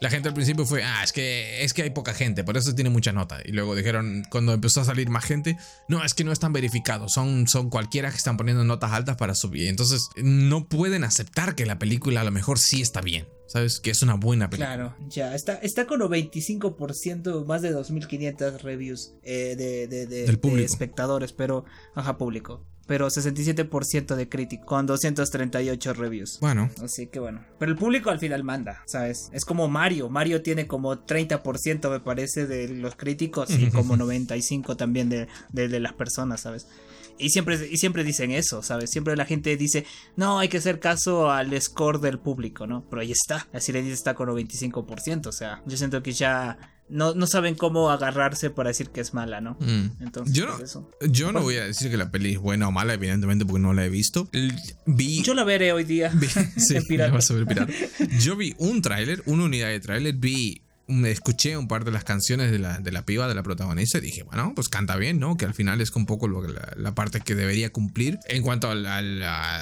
la, 0.00 0.10
gente 0.10 0.28
al 0.28 0.34
principio 0.34 0.64
fue, 0.66 0.82
ah, 0.82 1.02
es 1.02 1.12
que, 1.12 1.64
es 1.64 1.72
que 1.72 1.82
hay 1.82 1.90
poca 1.90 2.14
gente, 2.14 2.44
por 2.44 2.56
eso 2.56 2.74
tiene 2.74 2.90
mucha 2.90 3.12
nota. 3.12 3.38
Y 3.44 3.52
luego 3.52 3.74
dijeron, 3.74 4.24
cuando 4.30 4.54
empezó 4.54 4.80
a 4.80 4.84
salir 4.84 5.10
más 5.10 5.24
gente, 5.24 5.56
no, 5.88 6.04
es 6.04 6.14
que 6.14 6.24
no 6.24 6.32
están 6.32 6.52
verificados, 6.52 6.87
son, 7.08 7.48
son 7.48 7.70
cualquiera 7.70 8.10
que 8.10 8.16
están 8.16 8.36
poniendo 8.36 8.64
notas 8.64 8.92
altas 8.92 9.16
para 9.16 9.34
subir. 9.34 9.68
Entonces 9.68 10.10
no 10.16 10.68
pueden 10.68 11.04
aceptar 11.04 11.54
que 11.54 11.66
la 11.66 11.78
película 11.78 12.22
a 12.22 12.24
lo 12.24 12.30
mejor 12.30 12.58
sí 12.58 12.82
está 12.82 13.00
bien. 13.00 13.26
¿Sabes? 13.46 13.80
Que 13.80 13.90
es 13.90 14.02
una 14.02 14.12
buena 14.12 14.50
película. 14.50 14.74
Claro, 14.74 14.96
ya. 15.08 15.34
Está, 15.34 15.54
está 15.54 15.86
con 15.86 16.02
un 16.02 16.10
25%, 16.10 17.46
más 17.46 17.62
de 17.62 17.74
2.500 17.74 18.60
reviews 18.60 19.14
eh, 19.22 19.56
de, 19.56 19.88
de, 19.88 20.06
de, 20.06 20.64
espectadores, 20.64 21.32
pero. 21.32 21.64
Ajá, 21.94 22.18
público 22.18 22.67
pero 22.88 23.06
67% 23.08 24.16
de 24.16 24.28
crítico 24.28 24.64
con 24.64 24.86
238 24.86 25.92
reviews. 25.92 26.38
Bueno. 26.40 26.70
Así 26.82 27.06
que 27.06 27.20
bueno. 27.20 27.44
Pero 27.58 27.70
el 27.70 27.78
público 27.78 28.10
al 28.10 28.18
final 28.18 28.42
manda, 28.42 28.82
¿sabes? 28.86 29.28
Es 29.32 29.44
como 29.44 29.68
Mario. 29.68 30.08
Mario 30.08 30.42
tiene 30.42 30.66
como 30.66 30.96
30% 30.96 31.90
me 31.90 32.00
parece 32.00 32.46
de 32.46 32.68
los 32.68 32.96
críticos 32.96 33.50
y 33.50 33.70
como 33.70 33.94
95% 33.96 34.76
también 34.76 35.10
de, 35.10 35.28
de 35.52 35.80
las 35.80 35.92
personas, 35.92 36.40
¿sabes? 36.40 36.66
Y 37.18 37.30
siempre, 37.30 37.58
y 37.70 37.76
siempre 37.76 38.04
dicen 38.04 38.30
eso, 38.30 38.62
¿sabes? 38.62 38.90
Siempre 38.90 39.16
la 39.16 39.24
gente 39.26 39.56
dice, 39.56 39.84
no, 40.16 40.38
hay 40.38 40.48
que 40.48 40.58
hacer 40.58 40.78
caso 40.80 41.30
al 41.30 41.60
score 41.60 42.00
del 42.00 42.18
público, 42.18 42.66
¿no? 42.66 42.84
Pero 42.88 43.02
ahí 43.02 43.12
está, 43.12 43.48
la 43.52 43.60
sirenita 43.60 43.92
está 43.92 44.14
con 44.14 44.28
el 44.28 44.36
25%, 44.36 45.26
o 45.26 45.32
sea, 45.32 45.60
yo 45.66 45.76
siento 45.76 46.02
que 46.02 46.12
ya 46.12 46.77
no, 46.88 47.14
no 47.14 47.26
saben 47.26 47.54
cómo 47.54 47.90
agarrarse 47.90 48.50
para 48.50 48.68
decir 48.68 48.90
que 48.90 49.00
es 49.00 49.14
mala, 49.14 49.40
¿no? 49.40 49.56
Mm. 49.60 50.02
Entonces, 50.02 50.34
yo 50.34 50.46
no, 50.46 50.58
Yo 51.10 51.32
no 51.32 51.42
voy 51.42 51.56
a 51.56 51.64
decir 51.64 51.90
que 51.90 51.96
la 51.96 52.10
peli 52.10 52.32
es 52.32 52.38
buena 52.38 52.68
o 52.68 52.72
mala, 52.72 52.94
evidentemente, 52.94 53.44
porque 53.44 53.60
no 53.60 53.72
la 53.72 53.84
he 53.84 53.88
visto. 53.88 54.28
Vi, 54.86 55.22
yo 55.22 55.34
la 55.34 55.44
veré 55.44 55.72
hoy 55.72 55.84
día. 55.84 56.12
sí, 56.56 56.76
vas 57.12 57.30
a 57.30 57.34
ver 57.34 57.46
pirata. 57.46 57.72
Yo 58.20 58.36
vi 58.36 58.54
un 58.58 58.82
tráiler, 58.82 59.22
una 59.26 59.44
unidad 59.44 59.68
de 59.68 59.80
tráiler, 59.80 60.14
vi 60.14 60.62
escuché 61.04 61.56
un 61.56 61.68
par 61.68 61.84
de 61.84 61.90
las 61.90 62.04
canciones 62.04 62.50
de 62.50 62.58
la, 62.58 62.78
de 62.78 62.92
la 62.92 63.04
piba, 63.04 63.28
de 63.28 63.34
la 63.34 63.42
protagonista, 63.42 63.98
y 63.98 64.00
dije, 64.00 64.22
bueno, 64.22 64.52
pues 64.54 64.68
canta 64.68 64.96
bien, 64.96 65.18
¿no? 65.18 65.36
Que 65.36 65.44
al 65.44 65.54
final 65.54 65.80
es 65.80 65.90
un 65.94 66.06
poco 66.06 66.28
lo, 66.28 66.46
la, 66.46 66.72
la 66.76 66.94
parte 66.94 67.20
que 67.20 67.34
debería 67.34 67.70
cumplir. 67.70 68.18
En 68.28 68.42
cuanto 68.42 68.70
a 68.70 68.74
la, 68.74 68.98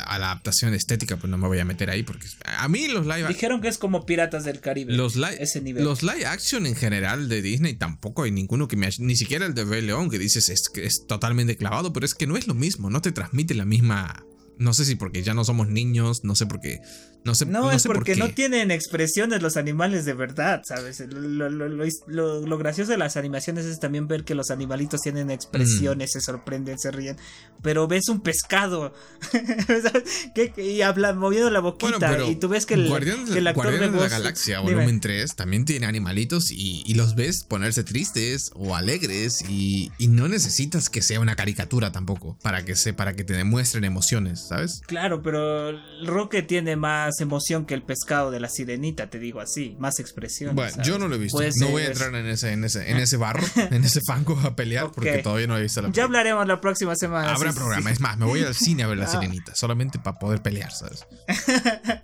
adaptación 0.04 0.74
estética, 0.74 1.16
pues 1.16 1.30
no 1.30 1.38
me 1.38 1.48
voy 1.48 1.58
a 1.58 1.64
meter 1.64 1.90
ahí, 1.90 2.02
porque 2.02 2.26
a 2.44 2.68
mí 2.68 2.88
los 2.88 3.06
live... 3.06 3.28
Dijeron 3.28 3.60
que 3.60 3.68
es 3.68 3.78
como 3.78 4.06
Piratas 4.06 4.44
del 4.44 4.60
Caribe. 4.60 4.94
Los 4.94 5.16
live, 5.16 5.36
ese 5.40 5.60
nivel. 5.60 5.84
Los 5.84 6.02
live 6.02 6.26
action 6.26 6.66
en 6.66 6.76
general 6.76 7.28
de 7.28 7.42
Disney 7.42 7.74
tampoco 7.74 8.22
hay 8.22 8.30
ninguno 8.30 8.68
que 8.68 8.76
me... 8.76 8.88
Ni 8.98 9.16
siquiera 9.16 9.46
el 9.46 9.54
de 9.54 9.64
Rey 9.64 9.82
León, 9.82 10.10
que 10.10 10.18
dices 10.18 10.48
es, 10.48 10.70
es 10.76 11.06
totalmente 11.06 11.56
clavado, 11.56 11.92
pero 11.92 12.06
es 12.06 12.14
que 12.14 12.26
no 12.26 12.36
es 12.36 12.46
lo 12.46 12.54
mismo, 12.54 12.90
no 12.90 13.02
te 13.02 13.12
transmite 13.12 13.54
la 13.54 13.64
misma 13.64 14.24
no 14.58 14.74
sé 14.74 14.84
si 14.84 14.96
porque 14.96 15.22
ya 15.22 15.34
no 15.34 15.44
somos 15.44 15.68
niños, 15.68 16.24
no 16.24 16.34
sé 16.34 16.46
por 16.46 16.60
qué 16.60 16.80
no, 17.26 17.34
sé, 17.34 17.44
no, 17.44 17.72
es 17.72 17.82
porque 17.82 18.14
no 18.14 18.30
tienen 18.30 18.70
expresiones 18.70 19.42
los 19.42 19.56
animales 19.56 20.04
de 20.04 20.14
verdad, 20.14 20.62
¿sabes? 20.64 21.00
Lo, 21.10 22.58
gracioso 22.58 22.92
de 22.92 22.98
las 22.98 23.16
animaciones 23.16 23.64
es 23.64 23.80
también 23.80 24.06
ver 24.06 24.22
que 24.22 24.36
los 24.36 24.52
animalitos 24.52 25.00
tienen 25.00 25.32
expresiones, 25.32 26.12
se 26.12 26.20
sorprenden, 26.20 26.78
se 26.78 26.92
ríen. 26.92 27.16
Pero 27.62 27.88
ves 27.88 28.08
un 28.08 28.20
pescado 28.20 28.94
y 30.56 30.82
habla 30.82 31.14
moviendo 31.14 31.50
la 31.50 31.58
boquita 31.58 32.28
y 32.28 32.36
tú 32.36 32.48
ves 32.48 32.64
que 32.64 32.74
el, 32.74 32.86
que 32.86 33.38
el 33.38 33.46
actor 33.48 33.76
de, 33.76 33.90
la 33.90 34.08
Galaxia 34.08 34.60
volumen 34.60 35.00
3 35.00 35.34
también 35.34 35.64
tiene 35.64 35.86
animalitos 35.86 36.52
y, 36.52 36.94
los 36.94 37.16
ves 37.16 37.44
ponerse 37.44 37.82
tristes 37.82 38.50
o 38.54 38.76
alegres 38.76 39.42
y, 39.48 39.90
no 39.98 40.28
necesitas 40.28 40.88
que 40.88 41.02
sea 41.02 41.18
una 41.18 41.34
caricatura 41.34 41.90
tampoco 41.90 42.38
para 42.40 42.64
que, 42.64 42.76
se, 42.76 42.94
para 42.94 43.16
que 43.16 43.24
te 43.24 43.34
demuestren 43.34 43.84
emociones, 43.84 44.45
¿sabes? 44.48 44.80
Claro, 44.86 45.22
pero 45.22 45.72
Roque 46.04 46.42
tiene 46.42 46.76
más 46.76 47.20
emoción 47.20 47.66
que 47.66 47.74
el 47.74 47.82
pescado 47.82 48.30
de 48.30 48.40
la 48.40 48.48
sirenita, 48.48 49.08
te 49.08 49.18
digo 49.18 49.40
así, 49.40 49.76
más 49.78 49.98
expresión. 49.98 50.54
Bueno, 50.54 50.82
yo 50.82 50.98
no 50.98 51.08
lo 51.08 51.16
he 51.16 51.18
visto. 51.18 51.38
no 51.60 51.68
voy 51.68 51.82
a 51.82 51.86
entrar 51.86 52.14
en 52.14 52.26
ese, 52.26 52.52
en 52.52 52.64
ese, 52.64 52.90
en 52.90 52.98
ese 52.98 53.16
barro, 53.16 53.44
en 53.70 53.84
ese 53.84 54.00
fango 54.06 54.38
a 54.44 54.56
pelear, 54.56 54.90
porque 54.92 55.18
todavía 55.18 55.46
no 55.46 55.56
he 55.56 55.62
visto 55.62 55.80
la 55.80 55.88
película. 55.88 56.02
Ya 56.02 56.04
hablaremos 56.04 56.46
la 56.46 56.60
próxima 56.60 56.94
semana. 56.96 57.34
Habrá 57.34 57.52
programa, 57.52 57.90
es 57.90 58.00
más, 58.00 58.16
me 58.18 58.26
voy 58.26 58.42
al 58.42 58.54
cine 58.54 58.82
a 58.82 58.86
ver 58.86 58.98
la 58.98 59.06
sirenita, 59.10 59.54
solamente 59.54 59.98
para 59.98 60.18
poder 60.18 60.42
pelear, 60.42 60.72
¿sabes? 60.72 61.06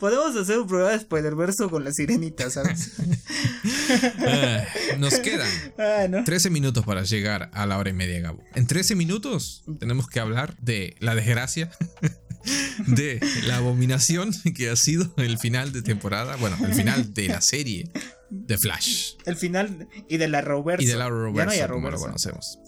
Podemos 0.00 0.34
hacer 0.34 0.58
un 0.58 0.66
programa 0.66 0.92
de 0.92 0.96
Spider-Verse 0.96 1.68
con 1.68 1.84
la 1.84 1.92
sirenita, 1.92 2.50
¿sabes? 2.50 2.92
Ah, 4.26 4.64
nos 4.98 5.18
quedan 5.18 6.24
13 6.24 6.48
minutos 6.48 6.84
para 6.84 7.02
llegar 7.02 7.50
a 7.52 7.66
la 7.66 7.76
hora 7.76 7.90
y 7.90 7.92
media, 7.92 8.20
Gabo. 8.20 8.42
En 8.54 8.66
13 8.66 8.94
minutos 8.94 9.64
tenemos 9.78 10.06
que 10.08 10.20
hablar 10.20 10.56
de 10.60 10.94
la 11.00 11.14
desgracia 11.14 11.70
de 12.86 13.20
la 13.46 13.56
abominación 13.56 14.32
que 14.54 14.70
ha 14.70 14.76
sido 14.76 15.12
el 15.16 15.38
final 15.38 15.72
de 15.72 15.82
temporada, 15.82 16.36
bueno, 16.36 16.56
el 16.64 16.74
final 16.74 17.12
de 17.12 17.28
la 17.28 17.40
serie 17.40 17.90
de 18.30 18.58
Flash. 18.58 19.14
El 19.26 19.36
final 19.36 19.88
y 20.08 20.16
de 20.16 20.28
la 20.28 20.40
Roberto. 20.40 20.82
Y 20.82 20.86
de 20.86 20.96
la 20.96 21.08
Roberto, 21.08 21.74
como 21.74 21.90
lo 21.90 21.98
conocemos. 21.98 22.58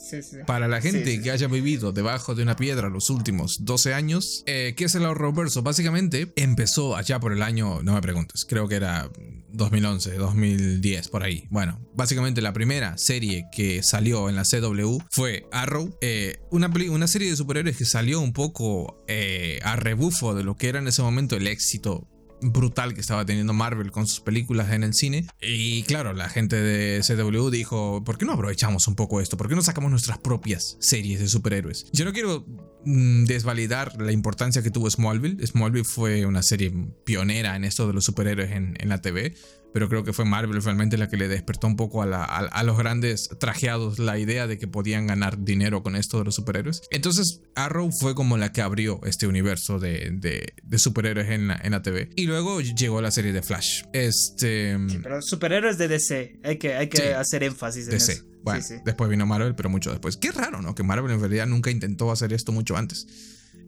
Para 0.46 0.68
la 0.68 0.80
gente 0.80 1.20
que 1.20 1.30
haya 1.30 1.46
vivido 1.48 1.92
debajo 1.92 2.34
de 2.34 2.42
una 2.42 2.56
piedra 2.56 2.88
los 2.88 3.10
últimos 3.10 3.64
12 3.64 3.94
años, 3.94 4.42
eh, 4.46 4.74
¿qué 4.76 4.84
es 4.84 4.94
el 4.94 5.02
Roberto? 5.14 5.62
Básicamente 5.62 6.32
empezó 6.36 6.96
allá 6.96 7.20
por 7.20 7.32
el 7.32 7.42
año, 7.42 7.82
no 7.82 7.94
me 7.94 8.02
preguntes, 8.02 8.44
creo 8.44 8.68
que 8.68 8.76
era 8.76 9.10
2011, 9.52 10.14
2010, 10.14 11.08
por 11.08 11.22
ahí. 11.22 11.46
Bueno, 11.50 11.80
básicamente 11.94 12.40
la 12.42 12.52
primera 12.52 12.96
serie 12.98 13.46
que 13.52 13.82
salió 13.82 14.28
en 14.28 14.36
la 14.36 14.44
CW 14.44 14.98
fue 15.10 15.46
Arrow, 15.52 15.96
eh, 16.00 16.40
una, 16.50 16.70
una 16.90 17.06
serie 17.06 17.30
de 17.30 17.36
superhéroes 17.36 17.76
que 17.76 17.84
salió 17.84 18.20
un 18.20 18.32
poco 18.32 19.04
eh, 19.08 19.60
a 19.62 19.76
rebufo 19.76 20.34
de 20.34 20.44
lo 20.44 20.56
que 20.56 20.68
era 20.68 20.78
en 20.78 20.88
ese 20.88 21.02
momento 21.02 21.36
el 21.36 21.46
éxito 21.46 22.08
brutal 22.42 22.94
que 22.94 23.00
estaba 23.00 23.24
teniendo 23.24 23.52
Marvel 23.52 23.90
con 23.90 24.06
sus 24.06 24.20
películas 24.20 24.70
en 24.72 24.82
el 24.82 24.94
cine. 24.94 25.26
Y 25.40 25.82
claro, 25.84 26.12
la 26.12 26.28
gente 26.28 26.56
de 26.56 27.00
CW 27.00 27.50
dijo, 27.50 28.02
¿por 28.04 28.18
qué 28.18 28.24
no 28.24 28.32
aprovechamos 28.32 28.88
un 28.88 28.94
poco 28.94 29.20
esto? 29.20 29.36
¿Por 29.36 29.48
qué 29.48 29.54
no 29.54 29.62
sacamos 29.62 29.90
nuestras 29.90 30.18
propias 30.18 30.76
series 30.80 31.20
de 31.20 31.28
superhéroes? 31.28 31.86
Yo 31.92 32.04
no 32.04 32.12
quiero 32.12 32.46
mm, 32.84 33.24
desvalidar 33.24 34.00
la 34.00 34.12
importancia 34.12 34.62
que 34.62 34.70
tuvo 34.70 34.90
Smallville. 34.90 35.46
Smallville 35.46 35.84
fue 35.84 36.26
una 36.26 36.42
serie 36.42 36.72
pionera 37.04 37.56
en 37.56 37.64
esto 37.64 37.86
de 37.86 37.92
los 37.92 38.04
superhéroes 38.04 38.50
en, 38.52 38.76
en 38.78 38.88
la 38.88 39.00
TV 39.00 39.34
pero 39.72 39.88
creo 39.88 40.04
que 40.04 40.12
fue 40.12 40.24
Marvel 40.24 40.62
realmente 40.62 40.96
la 40.98 41.08
que 41.08 41.16
le 41.16 41.28
despertó 41.28 41.66
un 41.66 41.76
poco 41.76 42.02
a, 42.02 42.62
los 42.64 42.78
grandes 42.78 43.30
trajeados 43.38 43.98
la 43.98 44.18
idea 44.18 44.46
de 44.46 44.58
que 44.58 44.68
podían 44.68 45.06
ganar 45.06 45.42
dinero 45.44 45.82
con 45.82 45.96
esto 45.96 46.18
de 46.18 46.24
los 46.24 46.34
superhéroes. 46.34 46.82
Entonces 46.90 47.42
Arrow 47.54 47.90
fue 47.90 48.14
como 48.14 48.36
la 48.36 48.52
que 48.52 48.62
abrió 48.62 49.00
este 49.04 49.26
universo 49.26 49.78
de, 49.78 50.52
superhéroes 50.76 51.30
en 51.30 51.48
la, 51.48 51.60
en 51.62 51.72
la, 51.72 51.82
TV. 51.82 52.10
Y 52.16 52.26
luego 52.26 52.60
llegó 52.60 53.00
la 53.00 53.10
serie 53.10 53.32
de 53.32 53.42
Flash. 53.42 53.82
Este... 53.92 54.78
pero 55.02 55.22
superhéroes 55.22 55.78
de 55.78 55.88
DC, 55.88 56.40
hay 56.44 56.58
que, 56.58 56.74
hay 56.74 56.88
que 56.88 57.14
hacer 57.14 57.42
énfasis 57.42 57.86
en 57.86 57.90
DC. 57.92 58.22
Bueno, 58.42 58.64
después 58.84 59.08
vino 59.08 59.24
Marvel, 59.24 59.54
pero 59.54 59.68
mucho 59.68 59.90
después. 59.90 60.16
Qué 60.16 60.32
raro, 60.32 60.62
¿no? 60.62 60.74
Que 60.74 60.82
Marvel 60.82 61.12
en 61.12 61.20
realidad 61.20 61.46
nunca 61.46 61.70
intentó 61.70 62.10
hacer 62.10 62.32
esto 62.32 62.50
mucho 62.52 62.76
antes. 62.76 63.06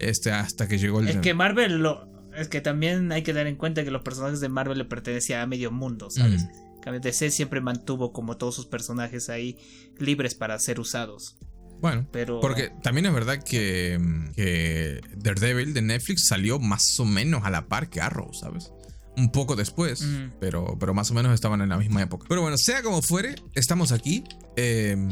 Este, 0.00 0.32
hasta 0.32 0.66
que 0.66 0.78
llegó 0.78 1.00
el... 1.00 1.08
Es 1.08 1.16
que 1.18 1.34
Marvel 1.34 1.78
lo, 1.78 2.13
es 2.36 2.48
que 2.48 2.60
también 2.60 3.12
hay 3.12 3.22
que 3.22 3.32
dar 3.32 3.46
en 3.46 3.56
cuenta 3.56 3.84
que 3.84 3.90
los 3.90 4.02
personajes 4.02 4.40
de 4.40 4.48
Marvel 4.48 4.78
le 4.78 4.84
pertenecían 4.84 5.40
a 5.40 5.46
medio 5.46 5.70
mundo, 5.70 6.10
¿sabes? 6.10 6.44
Mm. 6.44 7.00
DC 7.00 7.30
siempre 7.30 7.60
mantuvo 7.62 8.12
como 8.12 8.36
todos 8.36 8.54
sus 8.54 8.66
personajes 8.66 9.30
ahí 9.30 9.58
libres 9.98 10.34
para 10.34 10.58
ser 10.58 10.80
usados. 10.80 11.36
Bueno, 11.80 12.06
pero... 12.12 12.40
porque 12.40 12.72
también 12.82 13.06
es 13.06 13.12
verdad 13.12 13.42
que, 13.42 13.98
que 14.36 15.00
Daredevil 15.16 15.74
de 15.74 15.82
Netflix 15.82 16.26
salió 16.28 16.58
más 16.58 16.98
o 17.00 17.04
menos 17.04 17.44
a 17.44 17.50
la 17.50 17.66
par 17.68 17.88
que 17.88 18.00
Arrow, 18.00 18.32
¿sabes? 18.32 18.72
un 19.16 19.30
poco 19.30 19.56
después, 19.56 20.04
pero, 20.40 20.76
pero 20.78 20.94
más 20.94 21.10
o 21.10 21.14
menos 21.14 21.32
estaban 21.32 21.60
en 21.60 21.68
la 21.68 21.78
misma 21.78 22.02
época. 22.02 22.26
Pero 22.28 22.42
bueno, 22.42 22.58
sea 22.58 22.82
como 22.82 23.00
fuere, 23.02 23.36
estamos 23.54 23.92
aquí. 23.92 24.24
Em, 24.56 25.08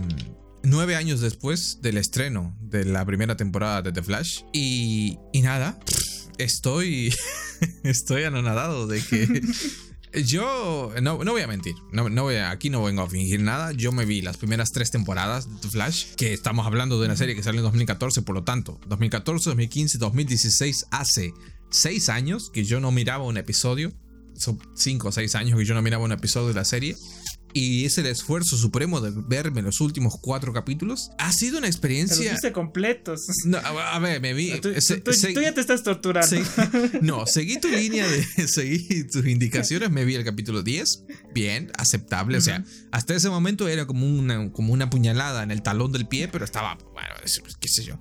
nueve 0.62 0.96
años 0.96 1.20
después 1.20 1.78
del 1.82 1.98
estreno 1.98 2.56
de 2.60 2.84
la 2.84 3.04
primera 3.04 3.36
temporada 3.36 3.82
de 3.82 3.92
The 3.92 4.02
Flash. 4.02 4.42
Y, 4.52 5.18
y 5.32 5.42
nada, 5.42 5.78
estoy, 6.38 7.14
estoy 7.82 8.24
anonadado 8.24 8.86
de 8.86 9.02
que... 9.02 9.42
Yo 10.26 10.92
no, 11.00 11.16
voy 11.16 11.40
a 11.40 11.46
mentir, 11.46 11.74
no, 11.90 12.10
no 12.10 12.24
voy 12.24 12.36
aquí 12.36 12.68
no 12.68 12.82
vengo 12.82 13.00
a 13.00 13.08
fingir 13.08 13.40
nada. 13.40 13.72
Yo 13.72 13.92
me 13.92 14.04
vi 14.04 14.20
las 14.20 14.36
primeras 14.36 14.70
tres 14.70 14.90
temporadas 14.90 15.62
de 15.62 15.68
Flash, 15.70 16.14
que 16.16 16.34
estamos 16.34 16.66
hablando 16.66 17.00
de 17.00 17.06
una 17.06 17.16
serie 17.16 17.34
que 17.34 17.42
salió 17.42 17.60
en 17.60 17.64
2014, 17.64 18.20
por 18.20 18.34
lo 18.34 18.44
tanto, 18.44 18.78
2014, 18.88 19.48
2015, 19.48 19.96
2016, 19.96 20.86
hace 20.90 21.32
seis 21.70 22.10
años 22.10 22.50
que 22.50 22.64
yo 22.64 22.78
no 22.78 22.90
miraba 22.92 23.24
un 23.24 23.38
episodio. 23.38 23.90
Son 24.34 24.58
cinco 24.74 25.08
o 25.08 25.12
seis 25.12 25.34
años 25.34 25.58
que 25.58 25.64
yo 25.64 25.74
no 25.74 25.80
miraba 25.80 26.04
un 26.04 26.12
episodio 26.12 26.48
de 26.48 26.54
la 26.54 26.66
serie 26.66 26.94
y 27.52 27.84
es 27.84 27.98
el 27.98 28.06
esfuerzo 28.06 28.56
supremo 28.56 29.00
de 29.00 29.12
verme 29.14 29.62
los 29.62 29.80
últimos 29.80 30.18
cuatro 30.20 30.52
capítulos. 30.52 31.10
Ha 31.18 31.32
sido 31.32 31.58
una 31.58 31.66
experiencia. 31.66 32.36
Pero 32.40 32.54
completos. 32.54 33.26
No, 33.44 33.58
a, 33.58 33.98
ver, 33.98 34.20
me 34.20 34.34
vi. 34.34 34.60
Tú, 34.60 34.72
ya 34.72 35.54
te 35.54 35.60
estás 35.60 35.82
torturando. 35.82 36.36
no, 37.02 37.26
seguí 37.26 37.58
tu 37.58 37.68
línea 37.68 38.06
de. 38.08 38.22
Seguí 38.48 39.04
tus 39.04 39.26
indicaciones. 39.26 39.90
Me 39.90 40.04
vi 40.04 40.14
el 40.14 40.24
capítulo 40.24 40.62
10. 40.62 41.04
Bien, 41.34 41.70
aceptable. 41.76 42.38
O 42.38 42.40
sea, 42.40 42.64
hasta 42.90 43.14
ese 43.14 43.28
momento 43.30 43.68
era 43.68 43.86
como 43.86 44.06
una, 44.06 44.50
como 44.52 44.72
una 44.72 44.90
puñalada 44.90 45.42
en 45.42 45.50
el 45.50 45.62
talón 45.62 45.92
del 45.92 46.06
pie, 46.06 46.28
pero 46.28 46.44
estaba. 46.44 46.76
Bueno, 46.92 47.14
qué 47.60 47.68
sé 47.68 47.84
yo. 47.84 47.98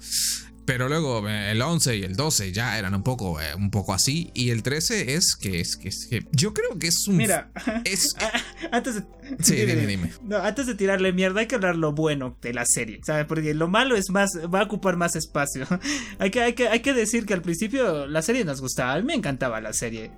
Pero 0.66 0.88
luego 0.88 1.28
eh, 1.28 1.52
el 1.52 1.62
11 1.62 1.98
y 1.98 2.04
el 2.04 2.16
12 2.16 2.52
ya 2.52 2.78
eran 2.78 2.94
un 2.94 3.04
poco, 3.04 3.42
eh, 3.42 3.56
un 3.56 3.72
poco 3.72 3.94
así. 3.94 4.32
Y 4.34 4.52
el 4.52 4.64
13 4.64 5.16
es 5.16 5.36
que 5.36 5.60
es 5.60 5.76
que, 5.76 5.90
es 5.90 6.08
que 6.10 6.26
yo 6.32 6.54
creo 6.54 6.78
que 6.78 6.88
es 6.88 7.08
un. 7.08 7.18
Mira, 7.18 7.52
es. 7.84 8.16
antes 8.72 8.96
de. 8.96 9.04
Sí, 9.40 9.56
dime, 9.56 9.88
dime. 9.88 10.12
No, 10.24 10.38
antes 10.38 10.68
de 10.68 10.76
tirarle 10.76 11.14
mierda, 11.14 11.42
hay 11.42 11.48
que 11.48 11.56
hablar 11.56 11.76
lo 11.76 11.94
bueno 11.94 12.38
de 12.42 12.54
la 12.54 12.66
serie. 12.66 13.00
¿Sabes? 13.04 13.26
Porque 13.26 13.54
lo 13.54 13.68
malo 13.68 13.96
es 13.96 14.10
más. 14.10 14.32
Va 14.54 14.62
a 14.62 14.64
ocupar 14.64 14.98
más 14.98 15.16
espacio. 15.16 15.66
hay, 16.20 16.32
que, 16.32 16.42
hay, 16.42 16.54
que, 16.54 16.68
hay 16.68 16.82
que 16.82 16.94
decir 16.94 17.26
que 17.26 17.34
al 17.34 17.42
principio 17.42 18.08
la 18.08 18.22
serie 18.22 18.46
nos 18.46 18.62
gustaba. 18.62 18.94
A 18.94 18.98
mí 18.98 19.04
me 19.04 19.16
encantaba 19.16 19.62
la 19.62 19.74
serie. 19.74 20.12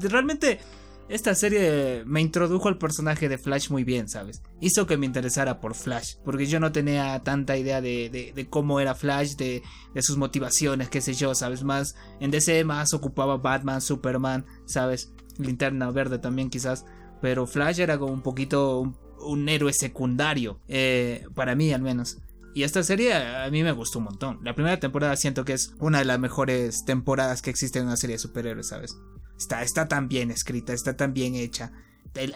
realmente 0.00 0.58
esta 1.12 1.34
serie 1.34 2.04
me 2.06 2.22
introdujo 2.22 2.68
al 2.68 2.78
personaje 2.78 3.28
de 3.28 3.36
Flash 3.36 3.68
muy 3.68 3.84
bien, 3.84 4.08
¿sabes? 4.08 4.42
Hizo 4.60 4.86
que 4.86 4.96
me 4.96 5.04
interesara 5.04 5.60
por 5.60 5.74
Flash, 5.74 6.14
porque 6.24 6.46
yo 6.46 6.58
no 6.58 6.72
tenía 6.72 7.22
tanta 7.22 7.58
idea 7.58 7.82
de, 7.82 8.46
cómo 8.48 8.80
era 8.80 8.94
Flash, 8.94 9.36
de, 9.36 9.62
sus 10.00 10.16
motivaciones, 10.16 10.88
qué 10.88 11.02
sé 11.02 11.12
yo, 11.12 11.34
¿sabes? 11.34 11.64
Más 11.64 11.96
en 12.18 12.30
DC 12.30 12.64
más 12.64 12.94
ocupaba 12.94 13.36
Batman, 13.36 13.82
Superman, 13.82 14.46
¿sabes? 14.64 15.12
Linterna 15.36 15.90
Verde 15.90 16.18
también 16.18 16.48
quizás, 16.48 16.86
pero 17.20 17.46
Flash 17.46 17.80
era 17.80 17.98
como 17.98 18.14
un 18.14 18.22
poquito 18.22 18.90
un, 19.20 19.48
héroe 19.50 19.74
secundario, 19.74 20.60
eh, 20.66 21.26
para 21.34 21.54
mí 21.54 21.74
al 21.74 21.82
menos. 21.82 22.22
Y 22.54 22.62
esta 22.62 22.82
serie 22.82 23.14
a 23.14 23.50
mí 23.50 23.62
me 23.62 23.72
gustó 23.72 23.98
un 23.98 24.06
montón. 24.06 24.40
La 24.42 24.54
primera 24.54 24.80
temporada 24.80 25.16
siento 25.16 25.44
que 25.44 25.52
es 25.52 25.74
una 25.78 25.98
de 25.98 26.04
las 26.06 26.18
mejores 26.18 26.86
temporadas 26.86 27.42
que 27.42 27.50
existe 27.50 27.78
en 27.78 27.86
una 27.86 27.96
serie 27.98 28.14
de 28.14 28.18
superhéroes, 28.18 28.68
¿sabes? 28.68 28.96
Está, 29.42 29.62
está 29.64 29.88
tan 29.88 30.08
bien 30.08 30.30
escrita, 30.30 30.72
está 30.72 30.96
tan 30.96 31.12
bien 31.14 31.34
hecha. 31.34 31.72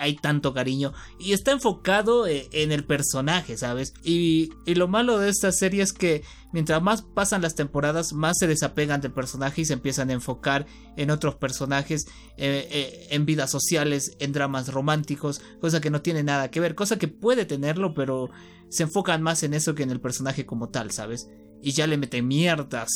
Hay 0.00 0.16
tanto 0.16 0.52
cariño 0.52 0.92
y 1.20 1.34
está 1.34 1.52
enfocado 1.52 2.26
eh, 2.26 2.48
en 2.50 2.72
el 2.72 2.84
personaje, 2.84 3.56
¿sabes? 3.56 3.94
Y, 4.02 4.50
lo 4.66 4.88
malo 4.88 5.18
de 5.18 5.28
esta 5.28 5.52
serie 5.52 5.82
es 5.82 5.92
que 5.92 6.24
mientras 6.52 6.82
más 6.82 7.02
pasan 7.02 7.42
las 7.42 7.54
temporadas, 7.54 8.12
más 8.12 8.38
se 8.40 8.48
desapegan 8.48 9.02
del 9.02 9.12
personaje 9.12 9.60
y 9.60 9.64
se 9.66 9.74
empiezan 9.74 10.10
a 10.10 10.14
enfocar 10.14 10.66
en 10.96 11.10
otros 11.10 11.36
personajes, 11.36 12.06
eh, 12.38 12.66
eh, 12.70 13.06
en 13.10 13.24
vidas 13.24 13.50
sociales, 13.52 14.16
en 14.18 14.32
dramas 14.32 14.72
románticos, 14.72 15.40
cosa 15.60 15.80
que 15.80 15.90
no 15.90 16.02
tiene 16.02 16.24
nada 16.24 16.50
que 16.50 16.58
ver, 16.58 16.74
cosa 16.74 16.98
que 16.98 17.06
puede 17.06 17.44
tenerlo, 17.44 17.94
pero 17.94 18.30
se 18.68 18.82
enfocan 18.82 19.22
más 19.22 19.44
en 19.44 19.54
eso 19.54 19.76
que 19.76 19.84
en 19.84 19.90
el 19.90 20.00
personaje 20.00 20.44
como 20.44 20.70
tal, 20.70 20.90
¿sabes? 20.90 21.28
Y 21.62 21.70
ya 21.70 21.86
le 21.86 21.98
meten 21.98 22.26
mierdas 22.26 22.88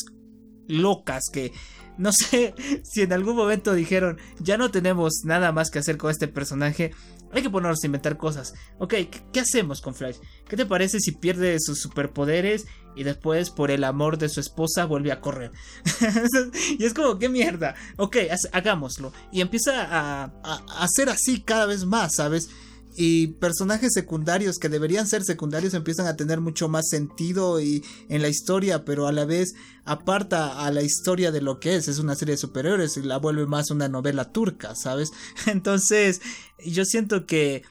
locas 0.66 1.24
que 1.32 1.52
no 2.02 2.12
sé 2.12 2.54
si 2.82 3.02
en 3.02 3.12
algún 3.12 3.36
momento 3.36 3.74
dijeron, 3.74 4.18
ya 4.38 4.56
no 4.56 4.70
tenemos 4.70 5.20
nada 5.24 5.52
más 5.52 5.70
que 5.70 5.78
hacer 5.78 5.98
con 5.98 6.10
este 6.10 6.28
personaje, 6.28 6.92
hay 7.32 7.42
que 7.42 7.50
ponernos 7.50 7.82
a 7.82 7.86
inventar 7.86 8.16
cosas. 8.16 8.54
Ok, 8.78 8.94
¿qué, 9.32 9.40
hacemos 9.40 9.82
con 9.82 9.94
Flash? 9.94 10.16
¿Qué 10.48 10.56
te 10.56 10.66
parece 10.66 10.98
si 10.98 11.12
pierde 11.12 11.58
sus 11.60 11.80
superpoderes 11.80 12.66
y 12.96 13.04
después 13.04 13.50
por 13.50 13.70
el 13.70 13.84
amor 13.84 14.16
de 14.16 14.30
su 14.30 14.40
esposa 14.40 14.86
vuelve 14.86 15.12
a 15.12 15.20
correr? 15.20 15.52
y 16.78 16.84
es 16.84 16.94
como, 16.94 17.18
¿qué 17.18 17.28
mierda? 17.28 17.74
Ok, 17.98 18.16
hagámoslo. 18.52 19.12
Y 19.30 19.42
empieza 19.42 19.84
a, 19.84 20.32
a 20.42 20.82
hacer 20.82 21.10
así 21.10 21.42
cada 21.42 21.66
vez 21.66 21.84
más, 21.84 22.16
¿sabes? 22.16 22.48
Y 22.96 23.28
personajes 23.28 23.92
secundarios 23.92 24.58
que 24.58 24.68
deberían 24.68 25.06
ser 25.06 25.22
secundarios 25.24 25.74
empiezan 25.74 26.06
a 26.06 26.16
tener 26.16 26.40
mucho 26.40 26.68
más 26.68 26.88
sentido 26.88 27.60
y 27.60 27.84
en 28.08 28.22
la 28.22 28.28
historia, 28.28 28.84
pero 28.84 29.06
a 29.06 29.12
la 29.12 29.24
vez 29.24 29.54
aparta 29.84 30.64
a 30.64 30.70
la 30.70 30.82
historia 30.82 31.30
de 31.30 31.40
lo 31.40 31.60
que 31.60 31.76
es, 31.76 31.88
es 31.88 31.98
una 31.98 32.14
serie 32.14 32.34
de 32.34 32.38
superhéroes 32.38 32.96
y 32.96 33.02
la 33.02 33.18
vuelve 33.18 33.46
más 33.46 33.70
una 33.70 33.88
novela 33.88 34.32
turca, 34.32 34.74
¿sabes? 34.74 35.12
Entonces, 35.46 36.20
yo 36.64 36.84
siento 36.84 37.26
que 37.26 37.62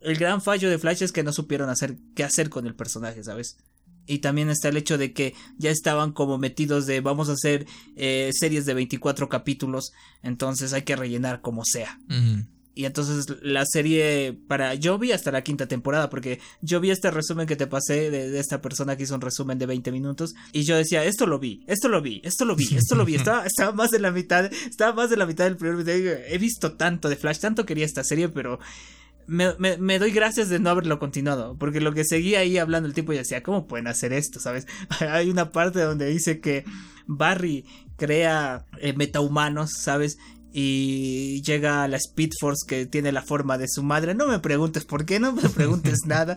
el 0.00 0.16
gran 0.16 0.42
fallo 0.42 0.70
de 0.70 0.78
Flash 0.78 1.02
es 1.02 1.12
que 1.12 1.22
no 1.22 1.32
supieron 1.32 1.70
hacer 1.70 1.96
qué 2.14 2.24
hacer 2.24 2.50
con 2.50 2.66
el 2.66 2.74
personaje, 2.74 3.24
¿sabes? 3.24 3.56
Y 4.06 4.18
también 4.18 4.50
está 4.50 4.68
el 4.68 4.76
hecho 4.76 4.98
de 4.98 5.12
que 5.12 5.34
ya 5.58 5.70
estaban 5.70 6.12
como 6.12 6.38
metidos 6.38 6.86
de 6.86 7.00
vamos 7.00 7.28
a 7.28 7.32
hacer 7.32 7.66
eh, 7.96 8.30
series 8.32 8.66
de 8.66 8.74
24 8.74 9.28
capítulos, 9.28 9.92
entonces 10.22 10.72
hay 10.72 10.82
que 10.82 10.94
rellenar 10.94 11.40
como 11.40 11.64
sea. 11.64 11.98
Y 12.76 12.84
entonces 12.84 13.26
la 13.40 13.64
serie 13.64 14.38
para... 14.48 14.74
Yo 14.74 14.98
vi 14.98 15.10
hasta 15.10 15.32
la 15.32 15.42
quinta 15.42 15.66
temporada 15.66 16.10
porque 16.10 16.40
yo 16.60 16.78
vi 16.78 16.90
este 16.90 17.10
resumen 17.10 17.46
que 17.46 17.56
te 17.56 17.66
pasé 17.66 18.10
de, 18.10 18.38
esta 18.38 18.60
persona 18.60 18.96
que 18.96 19.04
hizo 19.04 19.14
un 19.14 19.22
resumen 19.22 19.58
de 19.58 19.64
20 19.64 19.90
minutos 19.92 20.34
y 20.52 20.64
yo 20.64 20.76
decía, 20.76 21.02
esto 21.02 21.26
lo 21.26 21.38
vi, 21.38 21.64
esto 21.68 21.88
lo 21.88 22.02
vi, 22.02 22.20
esto 22.22 22.44
lo 22.44 22.54
vi, 22.54 22.68
esto 22.76 22.94
lo 22.94 23.06
vi. 23.06 23.14
Estaba, 23.14 23.46
estaba 23.46 23.72
más 23.72 23.90
de 23.90 23.98
la 23.98 24.10
mitad, 24.10 24.52
estaba 24.52 24.92
más 24.92 25.08
de 25.08 25.16
la 25.16 25.24
mitad 25.24 25.44
del 25.44 25.56
primer 25.56 25.82
video. 25.82 26.18
He 26.28 26.36
visto 26.36 26.74
tanto 26.74 27.08
de 27.08 27.16
Flash, 27.16 27.38
tanto 27.38 27.64
quería 27.64 27.86
esta 27.86 28.04
serie, 28.04 28.28
pero... 28.28 28.60
Me, 29.28 29.56
me, 29.58 29.98
doy 29.98 30.12
gracias 30.12 30.50
de 30.50 30.60
no 30.60 30.70
haberlo 30.70 31.00
continuado, 31.00 31.56
porque 31.58 31.80
lo 31.80 31.92
que 31.92 32.04
seguía 32.04 32.40
ahí 32.40 32.58
hablando 32.58 32.86
el 32.86 32.94
tipo 32.94 33.12
y 33.12 33.16
decía, 33.16 33.42
¿cómo 33.42 33.66
pueden 33.66 33.88
hacer 33.88 34.12
esto? 34.12 34.38
¿Sabes? 34.38 34.68
Hay 35.00 35.30
una 35.30 35.50
parte 35.50 35.80
donde 35.80 36.06
dice 36.06 36.38
que 36.38 36.64
Barry 37.06 37.64
crea 37.96 38.66
eh, 38.80 38.92
metahumanos, 38.92 39.72
¿sabes? 39.80 40.18
Y 40.58 41.42
llega 41.42 41.86
la 41.86 41.98
Speed 41.98 42.30
Force 42.40 42.64
que 42.66 42.86
tiene 42.86 43.12
la 43.12 43.20
forma 43.20 43.58
de 43.58 43.68
su 43.68 43.82
madre. 43.82 44.14
No 44.14 44.26
me 44.26 44.38
preguntes 44.38 44.86
por 44.86 45.04
qué, 45.04 45.20
no 45.20 45.32
me 45.32 45.50
preguntes 45.50 45.98
nada. 46.06 46.34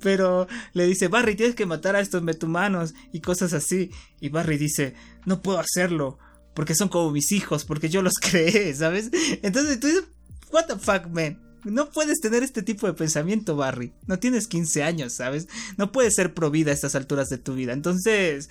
Pero 0.00 0.48
le 0.72 0.86
dice, 0.86 1.08
Barry, 1.08 1.34
tienes 1.34 1.54
que 1.54 1.66
matar 1.66 1.94
a 1.94 2.00
estos 2.00 2.22
metumanos 2.22 2.94
y 3.12 3.20
cosas 3.20 3.52
así. 3.52 3.90
Y 4.18 4.30
Barry 4.30 4.56
dice, 4.56 4.94
no 5.26 5.42
puedo 5.42 5.58
hacerlo 5.58 6.18
porque 6.54 6.74
son 6.74 6.88
como 6.88 7.10
mis 7.10 7.32
hijos, 7.32 7.66
porque 7.66 7.90
yo 7.90 8.00
los 8.00 8.14
creé, 8.18 8.74
¿sabes? 8.74 9.10
Entonces 9.42 9.78
tú 9.78 9.88
dices, 9.88 10.04
what 10.50 10.64
the 10.64 10.78
fuck, 10.78 11.06
man. 11.08 11.38
No 11.64 11.90
puedes 11.90 12.18
tener 12.22 12.42
este 12.42 12.62
tipo 12.62 12.86
de 12.86 12.94
pensamiento, 12.94 13.56
Barry. 13.56 13.92
No 14.06 14.20
tienes 14.20 14.48
15 14.48 14.84
años, 14.84 15.12
¿sabes? 15.12 15.48
No 15.76 15.92
puedes 15.92 16.14
ser 16.14 16.32
pro 16.32 16.50
vida 16.50 16.70
a 16.70 16.74
estas 16.74 16.94
alturas 16.94 17.28
de 17.28 17.36
tu 17.36 17.52
vida. 17.52 17.74
Entonces, 17.74 18.48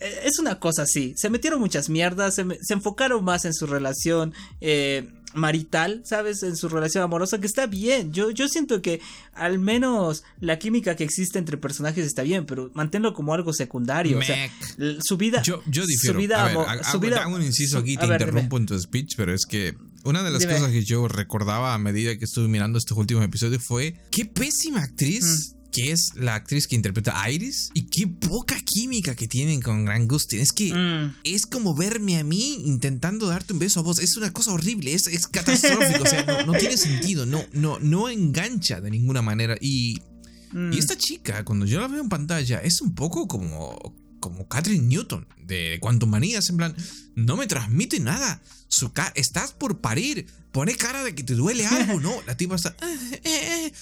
es 0.00 0.38
una 0.38 0.58
cosa 0.58 0.82
así. 0.82 1.14
Se 1.16 1.30
metieron 1.30 1.60
muchas 1.60 1.88
mierdas, 1.88 2.34
se, 2.34 2.44
se 2.62 2.74
enfocaron 2.74 3.24
más 3.24 3.44
en 3.44 3.54
su 3.54 3.66
relación. 3.66 4.34
Eh, 4.60 5.08
marital, 5.34 6.02
¿sabes? 6.04 6.42
En 6.42 6.56
su 6.56 6.68
relación 6.68 7.04
amorosa, 7.04 7.38
que 7.38 7.46
está 7.46 7.66
bien. 7.66 8.12
Yo, 8.12 8.30
yo 8.30 8.48
siento 8.48 8.82
que 8.82 9.00
al 9.32 9.58
menos 9.58 10.24
la 10.40 10.58
química 10.58 10.96
que 10.96 11.04
existe 11.04 11.38
entre 11.38 11.56
personajes 11.56 12.04
está 12.06 12.22
bien, 12.22 12.46
pero 12.46 12.70
manténlo 12.74 13.14
como 13.14 13.34
algo 13.34 13.52
secundario. 13.52 14.18
O 14.18 14.22
sea, 14.22 14.50
su 15.00 15.16
vida. 15.16 15.42
Yo, 15.42 15.62
yo 15.66 15.86
difiero. 15.86 16.14
Su 16.14 16.20
vida, 16.20 17.22
hago, 17.22 17.36
un 17.36 17.42
inciso 17.42 17.78
aquí, 17.78 17.96
te 17.96 18.06
interrumpo 18.06 18.56
en 18.56 18.66
tu 18.66 18.78
speech, 18.78 19.14
pero 19.16 19.32
es 19.32 19.46
que 19.46 19.76
una 20.04 20.22
de 20.22 20.30
las 20.30 20.46
cosas 20.46 20.70
que 20.70 20.84
yo 20.84 21.06
recordaba 21.08 21.74
a 21.74 21.78
medida 21.78 22.16
que 22.18 22.24
estuve 22.24 22.48
mirando 22.48 22.78
estos 22.78 22.96
últimos 22.96 23.24
episodios 23.24 23.62
fue 23.62 23.96
qué 24.10 24.24
pésima 24.24 24.82
actriz. 24.82 25.54
Mm 25.54 25.59
que 25.70 25.92
es 25.92 26.12
la 26.16 26.34
actriz 26.34 26.66
que 26.66 26.76
interpreta 26.76 27.22
a 27.22 27.30
Iris 27.30 27.70
y 27.74 27.86
qué 27.86 28.06
poca 28.06 28.56
química 28.64 29.14
que 29.14 29.28
tienen 29.28 29.60
con 29.60 29.84
Gran 29.84 30.08
Gustin. 30.08 30.40
Es 30.40 30.52
que 30.52 30.72
mm. 30.74 31.16
es 31.24 31.46
como 31.46 31.74
verme 31.74 32.18
a 32.18 32.24
mí 32.24 32.62
intentando 32.64 33.26
darte 33.26 33.52
un 33.52 33.58
beso 33.58 33.80
a 33.80 33.82
vos. 33.82 33.98
Es 33.98 34.16
una 34.16 34.32
cosa 34.32 34.52
horrible, 34.52 34.94
es, 34.94 35.06
es 35.06 35.26
catastrófico. 35.26 36.02
o 36.02 36.06
sea, 36.06 36.44
no, 36.44 36.52
tiene 36.54 36.76
sentido, 36.76 37.26
no, 37.26 37.44
no, 37.52 37.78
no 37.78 38.08
engancha 38.08 38.80
de 38.80 38.90
ninguna 38.90 39.22
manera. 39.22 39.56
Y, 39.60 40.00
y 40.52 40.56
mm. 40.56 40.72
esta 40.72 40.96
chica, 40.96 41.44
cuando 41.44 41.66
yo 41.66 41.80
la 41.80 41.88
veo 41.88 42.00
en 42.00 42.08
pantalla, 42.08 42.58
es 42.58 42.80
un 42.80 42.94
poco 42.94 43.28
como, 43.28 43.94
como 44.18 44.48
Catherine 44.48 44.86
Newton 44.86 45.26
de 45.46 45.78
Quantum 45.80 46.10
Manías. 46.10 46.48
En 46.50 46.56
plan, 46.56 46.74
no 47.14 47.36
me 47.36 47.46
transmite 47.46 48.00
nada. 48.00 48.42
Su 48.68 48.92
estás 49.14 49.52
por 49.52 49.80
parir. 49.80 50.26
Pone 50.52 50.74
cara 50.74 51.04
de 51.04 51.14
que 51.14 51.22
te 51.22 51.34
duele 51.34 51.66
algo, 51.66 52.00
¿no? 52.00 52.12
La 52.26 52.36
tipa 52.36 52.56
está. 52.56 52.74
Eh, 53.12 53.20
eh, 53.24 53.66
eh, 53.66 53.72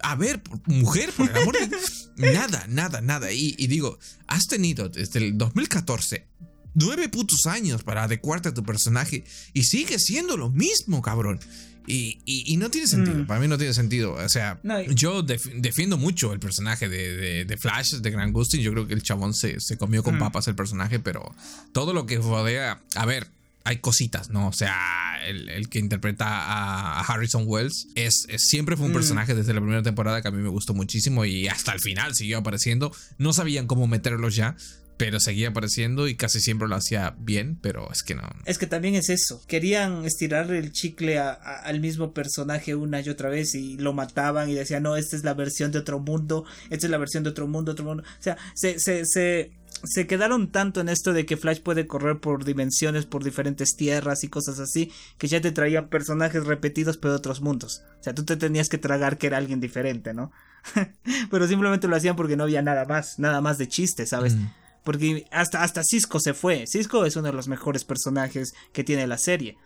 a 0.00 0.16
ver, 0.16 0.42
mujer, 0.66 1.12
por 1.16 1.30
el 1.30 1.36
amor 1.36 1.54
de... 1.58 1.76
Nada, 2.32 2.66
nada, 2.68 3.00
nada. 3.00 3.32
Y, 3.32 3.66
digo, 3.66 3.98
has 4.28 4.46
tenido 4.46 4.88
desde 4.88 5.18
el 5.18 5.36
2014 5.36 6.28
nueve 6.74 7.08
putos 7.08 7.46
años 7.46 7.82
para 7.82 8.04
adecuarte 8.04 8.50
a 8.50 8.54
tu 8.54 8.64
personaje 8.64 9.24
y 9.52 9.64
sigue 9.64 9.98
siendo 9.98 10.36
lo 10.36 10.50
mismo, 10.50 11.02
cabrón. 11.02 11.40
Y, 11.86 12.56
no 12.58 12.70
tiene 12.70 12.86
sentido, 12.86 13.18
mm. 13.18 13.26
para 13.26 13.40
mí 13.40 13.48
no 13.48 13.58
tiene 13.58 13.74
sentido. 13.74 14.12
O 14.12 14.28
sea, 14.28 14.60
yo 14.90 15.22
defiendo 15.22 15.98
mucho 15.98 16.32
el 16.32 16.38
personaje 16.38 16.88
de, 16.88 17.56
Flash, 17.58 17.94
de 17.94 18.10
Grand 18.10 18.32
Gustin. 18.32 18.60
Yo 18.60 18.70
creo 18.72 18.86
que 18.86 18.94
el 18.94 19.02
chabón 19.02 19.34
se, 19.34 19.60
se 19.60 19.76
comió 19.76 20.02
con 20.02 20.16
mm. 20.16 20.20
papas 20.20 20.48
el 20.48 20.54
personaje, 20.54 21.00
pero 21.00 21.34
todo 21.72 21.92
lo 21.92 22.06
que 22.06 22.18
rodea. 22.18 22.80
A 22.94 23.06
ver, 23.06 23.28
hay 23.64 23.78
cositas, 23.78 24.30
¿no? 24.30 24.48
O 24.48 24.52
sea, 24.52 25.18
el, 25.26 25.68
que 25.70 25.78
interpreta 25.78 26.26
a, 26.26 27.00
Harrison 27.00 27.44
Wells 27.46 27.88
es, 27.94 28.26
siempre 28.36 28.76
fue 28.76 28.86
un 28.86 28.92
mm. 28.92 28.94
personaje 28.94 29.34
desde 29.34 29.54
la 29.54 29.60
primera 29.60 29.82
temporada 29.82 30.20
que 30.20 30.28
a 30.28 30.30
mí 30.30 30.42
me 30.42 30.50
gustó 30.50 30.74
muchísimo 30.74 31.24
y 31.24 31.48
hasta 31.48 31.72
el 31.72 31.80
final 31.80 32.14
siguió 32.14 32.38
apareciendo. 32.38 32.92
No 33.16 33.32
sabían 33.32 33.66
cómo 33.66 33.86
meterlo 33.86 34.28
ya, 34.28 34.54
pero 34.96 35.18
seguía 35.18 35.48
apareciendo 35.48 36.08
y 36.08 36.14
casi 36.14 36.40
siempre 36.40 36.68
lo 36.68 36.76
hacía 36.76 37.16
bien, 37.18 37.58
pero 37.60 37.90
es 37.90 38.02
que 38.02 38.14
no. 38.14 38.22
Es 38.44 38.58
que 38.58 38.66
también 38.66 38.94
es 38.94 39.08
eso. 39.08 39.42
Querían 39.46 40.04
estirar 40.04 40.52
el 40.52 40.70
chicle 40.72 41.18
al 41.18 41.80
mismo 41.80 42.12
personaje 42.12 42.74
una 42.74 43.00
y 43.00 43.08
otra 43.08 43.30
vez 43.30 43.54
y 43.54 43.76
lo 43.78 43.92
mataban 43.92 44.50
y 44.50 44.54
decían, 44.54 44.82
no, 44.82 44.96
esta 44.96 45.16
es 45.16 45.24
la 45.24 45.34
versión 45.34 45.72
de 45.72 45.78
otro 45.78 45.98
mundo, 45.98 46.44
esta 46.70 46.86
es 46.86 46.90
la 46.90 46.98
versión 46.98 47.24
de 47.24 47.30
otro 47.30 47.48
mundo, 47.48 47.72
otro 47.72 47.84
mundo. 47.84 48.02
O 48.02 48.22
sea, 48.22 48.36
se, 48.54 48.78
se, 48.78 49.04
se 49.06 49.52
se 49.84 50.06
quedaron 50.06 50.50
tanto 50.50 50.80
en 50.80 50.88
esto 50.88 51.12
de 51.12 51.26
que 51.26 51.36
Flash 51.36 51.60
puede 51.60 51.86
correr 51.86 52.18
por 52.18 52.44
dimensiones, 52.44 53.06
por 53.06 53.24
diferentes 53.24 53.76
tierras 53.76 54.24
y 54.24 54.28
cosas 54.28 54.58
así, 54.58 54.92
que 55.18 55.28
ya 55.28 55.40
te 55.40 55.52
traían 55.52 55.88
personajes 55.88 56.46
repetidos 56.46 56.96
pero 56.96 57.12
de 57.12 57.18
otros 57.18 57.40
mundos. 57.40 57.82
O 58.00 58.02
sea, 58.02 58.14
tú 58.14 58.24
te 58.24 58.36
tenías 58.36 58.68
que 58.68 58.78
tragar 58.78 59.18
que 59.18 59.26
era 59.26 59.38
alguien 59.38 59.60
diferente, 59.60 60.14
¿no? 60.14 60.32
pero 61.30 61.46
simplemente 61.46 61.88
lo 61.88 61.96
hacían 61.96 62.16
porque 62.16 62.36
no 62.36 62.44
había 62.44 62.62
nada 62.62 62.84
más, 62.84 63.18
nada 63.18 63.40
más 63.40 63.58
de 63.58 63.68
chiste, 63.68 64.06
¿sabes? 64.06 64.34
Mm. 64.34 64.46
Porque 64.84 65.26
hasta, 65.30 65.62
hasta 65.62 65.82
Cisco 65.82 66.20
se 66.20 66.34
fue. 66.34 66.66
Cisco 66.66 67.06
es 67.06 67.16
uno 67.16 67.28
de 67.28 67.32
los 67.32 67.48
mejores 67.48 67.84
personajes 67.84 68.52
que 68.72 68.84
tiene 68.84 69.06
la 69.06 69.18
serie. 69.18 69.56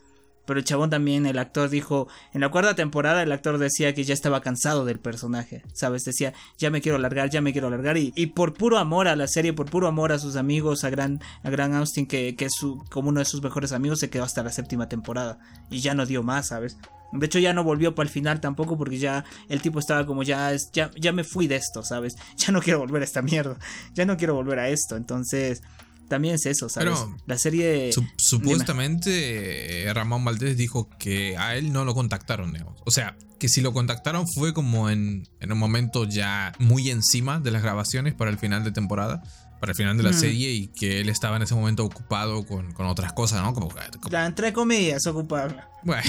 Pero 0.48 0.60
el 0.60 0.64
chabón 0.64 0.88
también, 0.88 1.26
el 1.26 1.38
actor 1.38 1.68
dijo, 1.68 2.08
en 2.32 2.40
la 2.40 2.48
cuarta 2.48 2.74
temporada 2.74 3.22
el 3.22 3.32
actor 3.32 3.58
decía 3.58 3.92
que 3.92 4.02
ya 4.02 4.14
estaba 4.14 4.40
cansado 4.40 4.86
del 4.86 4.98
personaje, 4.98 5.62
¿sabes? 5.74 6.06
Decía, 6.06 6.32
ya 6.56 6.70
me 6.70 6.80
quiero 6.80 6.96
largar, 6.96 7.28
ya 7.28 7.42
me 7.42 7.52
quiero 7.52 7.68
largar. 7.68 7.98
Y, 7.98 8.14
y 8.16 8.28
por 8.28 8.54
puro 8.54 8.78
amor 8.78 9.08
a 9.08 9.14
la 9.14 9.26
serie, 9.26 9.52
por 9.52 9.68
puro 9.68 9.88
amor 9.88 10.10
a 10.10 10.18
sus 10.18 10.36
amigos, 10.36 10.84
a 10.84 10.90
Gran, 10.90 11.20
a 11.42 11.50
Gran 11.50 11.74
Austin, 11.74 12.06
que, 12.06 12.34
que 12.34 12.46
es 12.46 12.54
su, 12.54 12.82
como 12.88 13.10
uno 13.10 13.18
de 13.18 13.26
sus 13.26 13.42
mejores 13.42 13.72
amigos, 13.72 13.98
se 13.98 14.08
quedó 14.08 14.24
hasta 14.24 14.42
la 14.42 14.50
séptima 14.50 14.88
temporada. 14.88 15.38
Y 15.68 15.80
ya 15.80 15.92
no 15.92 16.06
dio 16.06 16.22
más, 16.22 16.48
¿sabes? 16.48 16.78
De 17.12 17.26
hecho 17.26 17.38
ya 17.38 17.52
no 17.52 17.62
volvió 17.62 17.94
para 17.94 18.06
el 18.06 18.12
final 18.12 18.40
tampoco 18.40 18.78
porque 18.78 18.96
ya 18.96 19.26
el 19.50 19.60
tipo 19.60 19.80
estaba 19.80 20.06
como 20.06 20.22
ya, 20.22 20.50
ya, 20.72 20.90
ya 20.96 21.12
me 21.12 21.24
fui 21.24 21.46
de 21.46 21.56
esto, 21.56 21.82
¿sabes? 21.82 22.16
Ya 22.38 22.52
no 22.52 22.62
quiero 22.62 22.78
volver 22.78 23.02
a 23.02 23.04
esta 23.04 23.20
mierda. 23.20 23.58
Ya 23.92 24.06
no 24.06 24.16
quiero 24.16 24.34
volver 24.34 24.58
a 24.60 24.70
esto. 24.70 24.96
Entonces 24.96 25.62
también 26.08 26.34
es 26.34 26.46
eso, 26.46 26.68
¿sabes? 26.68 26.90
Pero 26.98 27.16
la 27.26 27.38
serie. 27.38 27.90
supuestamente 28.16 29.82
eh, 29.82 29.94
Ramón 29.94 30.24
Valdés 30.24 30.56
dijo 30.56 30.88
que 30.98 31.36
a 31.36 31.56
él 31.56 31.72
no 31.72 31.84
lo 31.84 31.94
contactaron, 31.94 32.56
O 32.84 32.90
sea, 32.90 33.16
que 33.38 33.48
si 33.48 33.60
lo 33.60 33.72
contactaron 33.72 34.26
fue 34.26 34.52
como 34.52 34.90
en, 34.90 35.28
en, 35.40 35.52
un 35.52 35.58
momento 35.58 36.04
ya 36.04 36.52
muy 36.58 36.90
encima 36.90 37.38
de 37.38 37.50
las 37.50 37.62
grabaciones 37.62 38.14
para 38.14 38.30
el 38.30 38.38
final 38.38 38.64
de 38.64 38.72
temporada. 38.72 39.22
Para 39.60 39.72
el 39.72 39.76
final 39.76 39.96
de 39.96 40.04
la 40.04 40.12
serie 40.12 40.52
y 40.52 40.68
que 40.68 41.00
él 41.00 41.08
estaba 41.08 41.34
en 41.34 41.42
ese 41.42 41.56
momento 41.56 41.84
ocupado 41.84 42.46
con, 42.46 42.72
con 42.74 42.86
otras 42.86 43.12
cosas, 43.12 43.42
¿no? 43.42 43.52
Como, 43.54 43.68
Ya, 44.08 44.24
entre 44.24 44.52
comillas, 44.52 45.04
ocupado. 45.08 45.52
Bueno. 45.82 46.00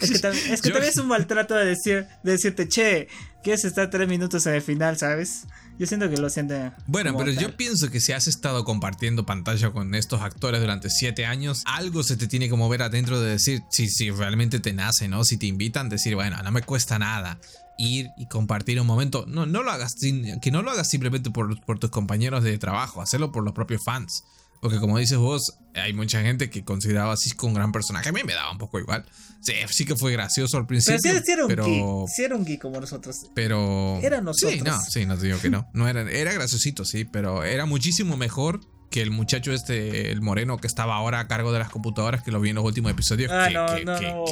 Es 0.00 0.10
que, 0.10 0.18
también 0.72 0.84
es 0.84 0.96
un 0.96 1.08
maltrato 1.08 1.54
de, 1.54 1.66
decir, 1.66 2.06
de 2.22 2.32
decirte, 2.32 2.68
che, 2.68 3.08
quieres 3.42 3.66
estar 3.66 3.90
tres 3.90 4.08
minutos 4.08 4.46
en 4.46 4.54
el 4.54 4.62
final, 4.62 4.96
¿sabes? 4.96 5.46
Yo 5.80 5.86
siento 5.86 6.10
que 6.10 6.18
lo 6.18 6.28
siente. 6.28 6.72
Bueno, 6.86 7.16
pero 7.16 7.32
yo 7.32 7.56
pienso 7.56 7.90
que 7.90 8.00
si 8.00 8.12
has 8.12 8.26
estado 8.26 8.66
compartiendo 8.66 9.24
pantalla 9.24 9.70
con 9.70 9.94
estos 9.94 10.20
actores 10.20 10.60
durante 10.60 10.90
siete 10.90 11.24
años, 11.24 11.62
algo 11.64 12.02
se 12.02 12.18
te 12.18 12.26
tiene 12.26 12.50
que 12.50 12.54
mover 12.54 12.82
adentro 12.82 13.18
de 13.18 13.30
decir 13.30 13.62
si, 13.70 13.88
si 13.88 14.10
realmente 14.10 14.60
te 14.60 14.74
nace, 14.74 15.08
¿no? 15.08 15.24
Si 15.24 15.38
te 15.38 15.46
invitan, 15.46 15.88
decir, 15.88 16.16
bueno, 16.16 16.36
no 16.42 16.50
me 16.50 16.60
cuesta 16.60 16.98
nada 16.98 17.40
ir 17.78 18.10
y 18.18 18.26
compartir 18.26 18.78
un 18.78 18.86
momento. 18.86 19.24
No, 19.26 19.46
no 19.46 19.62
lo 19.62 19.70
hagas, 19.70 19.96
que 20.42 20.50
no 20.50 20.60
lo 20.60 20.70
hagas 20.70 20.90
simplemente 20.90 21.30
por, 21.30 21.58
por 21.64 21.78
tus 21.78 21.88
compañeros 21.88 22.44
de 22.44 22.58
trabajo, 22.58 23.00
hacerlo 23.00 23.32
por 23.32 23.42
los 23.42 23.54
propios 23.54 23.82
fans. 23.82 24.24
Porque 24.60 24.78
como 24.78 24.98
dices 24.98 25.18
vos, 25.18 25.58
hay 25.74 25.92
mucha 25.92 26.20
gente 26.22 26.50
que 26.50 26.64
consideraba 26.64 27.14
a 27.14 27.16
Cisco 27.16 27.46
un 27.46 27.54
gran 27.54 27.72
personaje. 27.72 28.08
A 28.10 28.12
mí 28.12 28.20
me 28.24 28.34
daba 28.34 28.52
un 28.52 28.58
poco 28.58 28.78
igual. 28.78 29.04
Sí, 29.40 29.54
sí 29.70 29.86
que 29.86 29.96
fue 29.96 30.12
gracioso 30.12 30.58
al 30.58 30.66
principio. 30.66 31.00
Pero 31.02 31.24
sí, 31.24 31.32
era 31.32 31.44
un 31.44 31.48
pero... 31.48 32.04
Sí 32.14 32.22
era 32.22 32.36
un 32.36 32.44
geek 32.44 32.60
como 32.60 32.78
nosotros. 32.78 33.30
Pero... 33.34 33.98
Era 34.02 34.20
nosotros. 34.20 34.52
Sí, 34.52 34.60
no, 34.62 34.80
sí, 34.82 35.06
no 35.06 35.16
te 35.16 35.26
digo 35.26 35.40
que 35.40 35.48
no. 35.48 35.68
no 35.72 35.88
era, 35.88 36.02
era 36.10 36.32
graciosito, 36.32 36.84
sí, 36.84 37.06
pero 37.06 37.42
era 37.42 37.64
muchísimo 37.64 38.18
mejor 38.18 38.60
que 38.90 39.00
el 39.00 39.10
muchacho 39.10 39.52
este, 39.52 40.10
el 40.10 40.20
moreno 40.20 40.58
que 40.58 40.66
estaba 40.66 40.96
ahora 40.96 41.20
a 41.20 41.28
cargo 41.28 41.52
de 41.52 41.60
las 41.60 41.70
computadoras, 41.70 42.22
que 42.22 42.32
lo 42.32 42.40
vi 42.40 42.50
en 42.50 42.56
los 42.56 42.64
últimos 42.64 42.90
episodios. 42.90 43.30
Ah, 43.32 43.46
que, 43.48 43.54
no, 43.54 43.94
no, 43.94 44.00
no. 44.00 44.24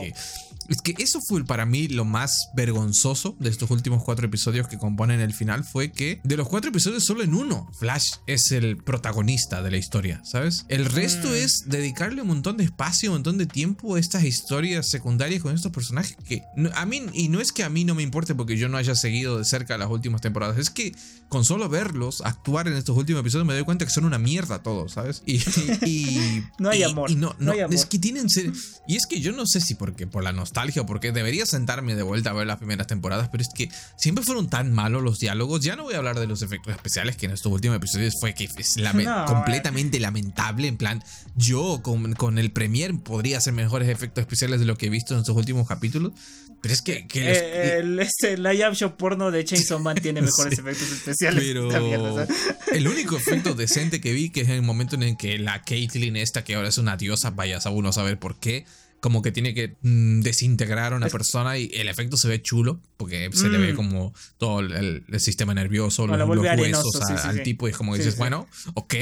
Es 0.68 0.82
que 0.82 0.94
eso 0.98 1.20
fue 1.26 1.44
para 1.44 1.64
mí 1.64 1.88
lo 1.88 2.04
más 2.04 2.50
vergonzoso 2.54 3.36
de 3.38 3.48
estos 3.48 3.70
últimos 3.70 4.04
cuatro 4.04 4.26
episodios 4.26 4.68
que 4.68 4.76
componen 4.76 5.20
el 5.20 5.32
final. 5.32 5.64
Fue 5.64 5.90
que 5.92 6.20
de 6.24 6.36
los 6.36 6.48
cuatro 6.48 6.70
episodios, 6.70 7.04
solo 7.04 7.22
en 7.22 7.34
uno, 7.34 7.70
Flash 7.78 8.16
es 8.26 8.52
el 8.52 8.76
protagonista 8.76 9.62
de 9.62 9.70
la 9.70 9.78
historia, 9.78 10.20
¿sabes? 10.24 10.66
El 10.68 10.84
resto 10.84 11.28
mm. 11.28 11.34
es 11.34 11.64
dedicarle 11.66 12.20
un 12.20 12.28
montón 12.28 12.58
de 12.58 12.64
espacio, 12.64 13.10
un 13.10 13.16
montón 13.16 13.38
de 13.38 13.46
tiempo 13.46 13.96
a 13.96 14.00
estas 14.00 14.24
historias 14.24 14.90
secundarias 14.90 15.42
con 15.42 15.54
estos 15.54 15.72
personajes 15.72 16.16
que 16.26 16.42
a 16.74 16.84
mí, 16.84 17.02
y 17.14 17.28
no 17.28 17.40
es 17.40 17.52
que 17.52 17.64
a 17.64 17.70
mí 17.70 17.84
no 17.84 17.94
me 17.94 18.02
importe 18.02 18.34
porque 18.34 18.58
yo 18.58 18.68
no 18.68 18.76
haya 18.76 18.94
seguido 18.94 19.38
de 19.38 19.44
cerca 19.44 19.78
las 19.78 19.88
últimas 19.88 20.20
temporadas, 20.20 20.58
es 20.58 20.68
que 20.68 20.94
con 21.30 21.44
solo 21.44 21.68
verlos 21.68 22.20
actuar 22.24 22.68
en 22.68 22.74
estos 22.74 22.96
últimos 22.96 23.20
episodios 23.20 23.46
me 23.46 23.54
doy 23.54 23.64
cuenta 23.64 23.86
que 23.86 23.90
son 23.90 24.04
una 24.04 24.18
mierda 24.18 24.62
todos, 24.62 24.92
¿sabes? 24.92 25.22
Y, 25.24 25.38
no 26.58 26.68
hay 26.68 26.82
amor. 26.82 27.10
no, 27.12 27.34
no, 27.38 27.52
es 27.52 27.86
que 27.86 27.98
tienen 27.98 28.28
y 28.86 28.96
es 28.96 29.06
que 29.06 29.20
yo 29.20 29.32
no 29.32 29.46
sé 29.46 29.60
si 29.60 29.74
porque 29.74 30.06
por 30.06 30.22
la 30.22 30.32
nostalgia 30.32 30.57
porque 30.86 31.12
debería 31.12 31.46
sentarme 31.46 31.94
de 31.94 32.02
vuelta 32.02 32.30
a 32.30 32.32
ver 32.32 32.46
las 32.46 32.58
primeras 32.58 32.86
temporadas, 32.86 33.28
pero 33.28 33.42
es 33.42 33.48
que 33.54 33.70
siempre 33.96 34.24
fueron 34.24 34.48
tan 34.48 34.72
malos 34.72 35.02
los 35.02 35.20
diálogos. 35.20 35.60
Ya 35.62 35.76
no 35.76 35.84
voy 35.84 35.94
a 35.94 35.98
hablar 35.98 36.18
de 36.18 36.26
los 36.26 36.42
efectos 36.42 36.74
especiales, 36.74 37.16
que 37.16 37.26
en 37.26 37.32
estos 37.32 37.52
últimos 37.52 37.76
episodios 37.76 38.14
fue 38.20 38.34
que 38.34 38.44
es 38.44 38.76
completamente 39.26 40.00
lamentable. 40.00 40.68
En 40.68 40.76
plan, 40.76 41.02
yo 41.36 41.80
con, 41.82 42.12
con 42.14 42.38
el 42.38 42.50
Premier 42.50 42.92
podría 42.98 43.38
hacer 43.38 43.52
mejores 43.52 43.88
efectos 43.88 44.22
especiales 44.22 44.60
de 44.60 44.66
lo 44.66 44.76
que 44.76 44.86
he 44.86 44.90
visto 44.90 45.14
en 45.14 45.20
estos 45.20 45.36
últimos 45.36 45.68
capítulos. 45.68 46.12
Pero 46.60 46.74
es 46.74 46.82
que. 46.82 47.06
Eh, 47.14 47.78
el, 47.78 48.00
este, 48.00 48.36
live 48.36 48.64
action 48.64 48.92
porno 48.96 49.30
de 49.30 49.44
Chainsaw 49.44 49.78
Man 49.78 49.96
tiene 50.02 50.22
mejores 50.22 50.58
efectos 50.58 50.90
especiales. 50.90 51.44
Pero. 51.44 52.26
el 52.72 52.88
único 52.88 53.16
efecto 53.16 53.54
decente 53.54 54.00
que 54.00 54.12
vi, 54.12 54.30
que 54.30 54.40
es 54.40 54.48
en 54.48 54.54
el 54.54 54.62
momento 54.62 54.96
en 54.96 55.04
el 55.04 55.16
que 55.16 55.38
la 55.38 55.62
Caitlyn, 55.62 56.16
esta 56.16 56.42
que 56.42 56.56
ahora 56.56 56.68
es 56.68 56.78
una 56.78 56.96
diosa, 56.96 57.30
vayas 57.30 57.66
a 57.66 57.70
uno 57.70 57.90
a 57.90 57.92
saber 57.92 58.18
por 58.18 58.40
qué 58.40 58.66
como 59.00 59.22
que 59.22 59.32
tiene 59.32 59.54
que 59.54 59.76
mm, 59.82 60.20
desintegrar 60.20 60.92
a 60.92 60.96
una 60.96 61.08
persona 61.08 61.56
y 61.58 61.70
el 61.74 61.88
efecto 61.88 62.16
se 62.16 62.28
ve 62.28 62.42
chulo 62.42 62.80
porque 62.96 63.30
se 63.32 63.48
le 63.48 63.58
ve 63.58 63.72
mm. 63.72 63.76
como 63.76 64.12
todo 64.38 64.60
el, 64.60 65.04
sistema 65.18 65.54
nervioso, 65.54 66.06
los, 66.06 66.28
huesos 66.28 67.00
al 67.24 67.42
tipo 67.42 67.68
y 67.68 67.70
es 67.70 67.76
como 67.76 67.96
dices, 67.96 68.16
bueno, 68.16 68.48
ok, 68.74 68.94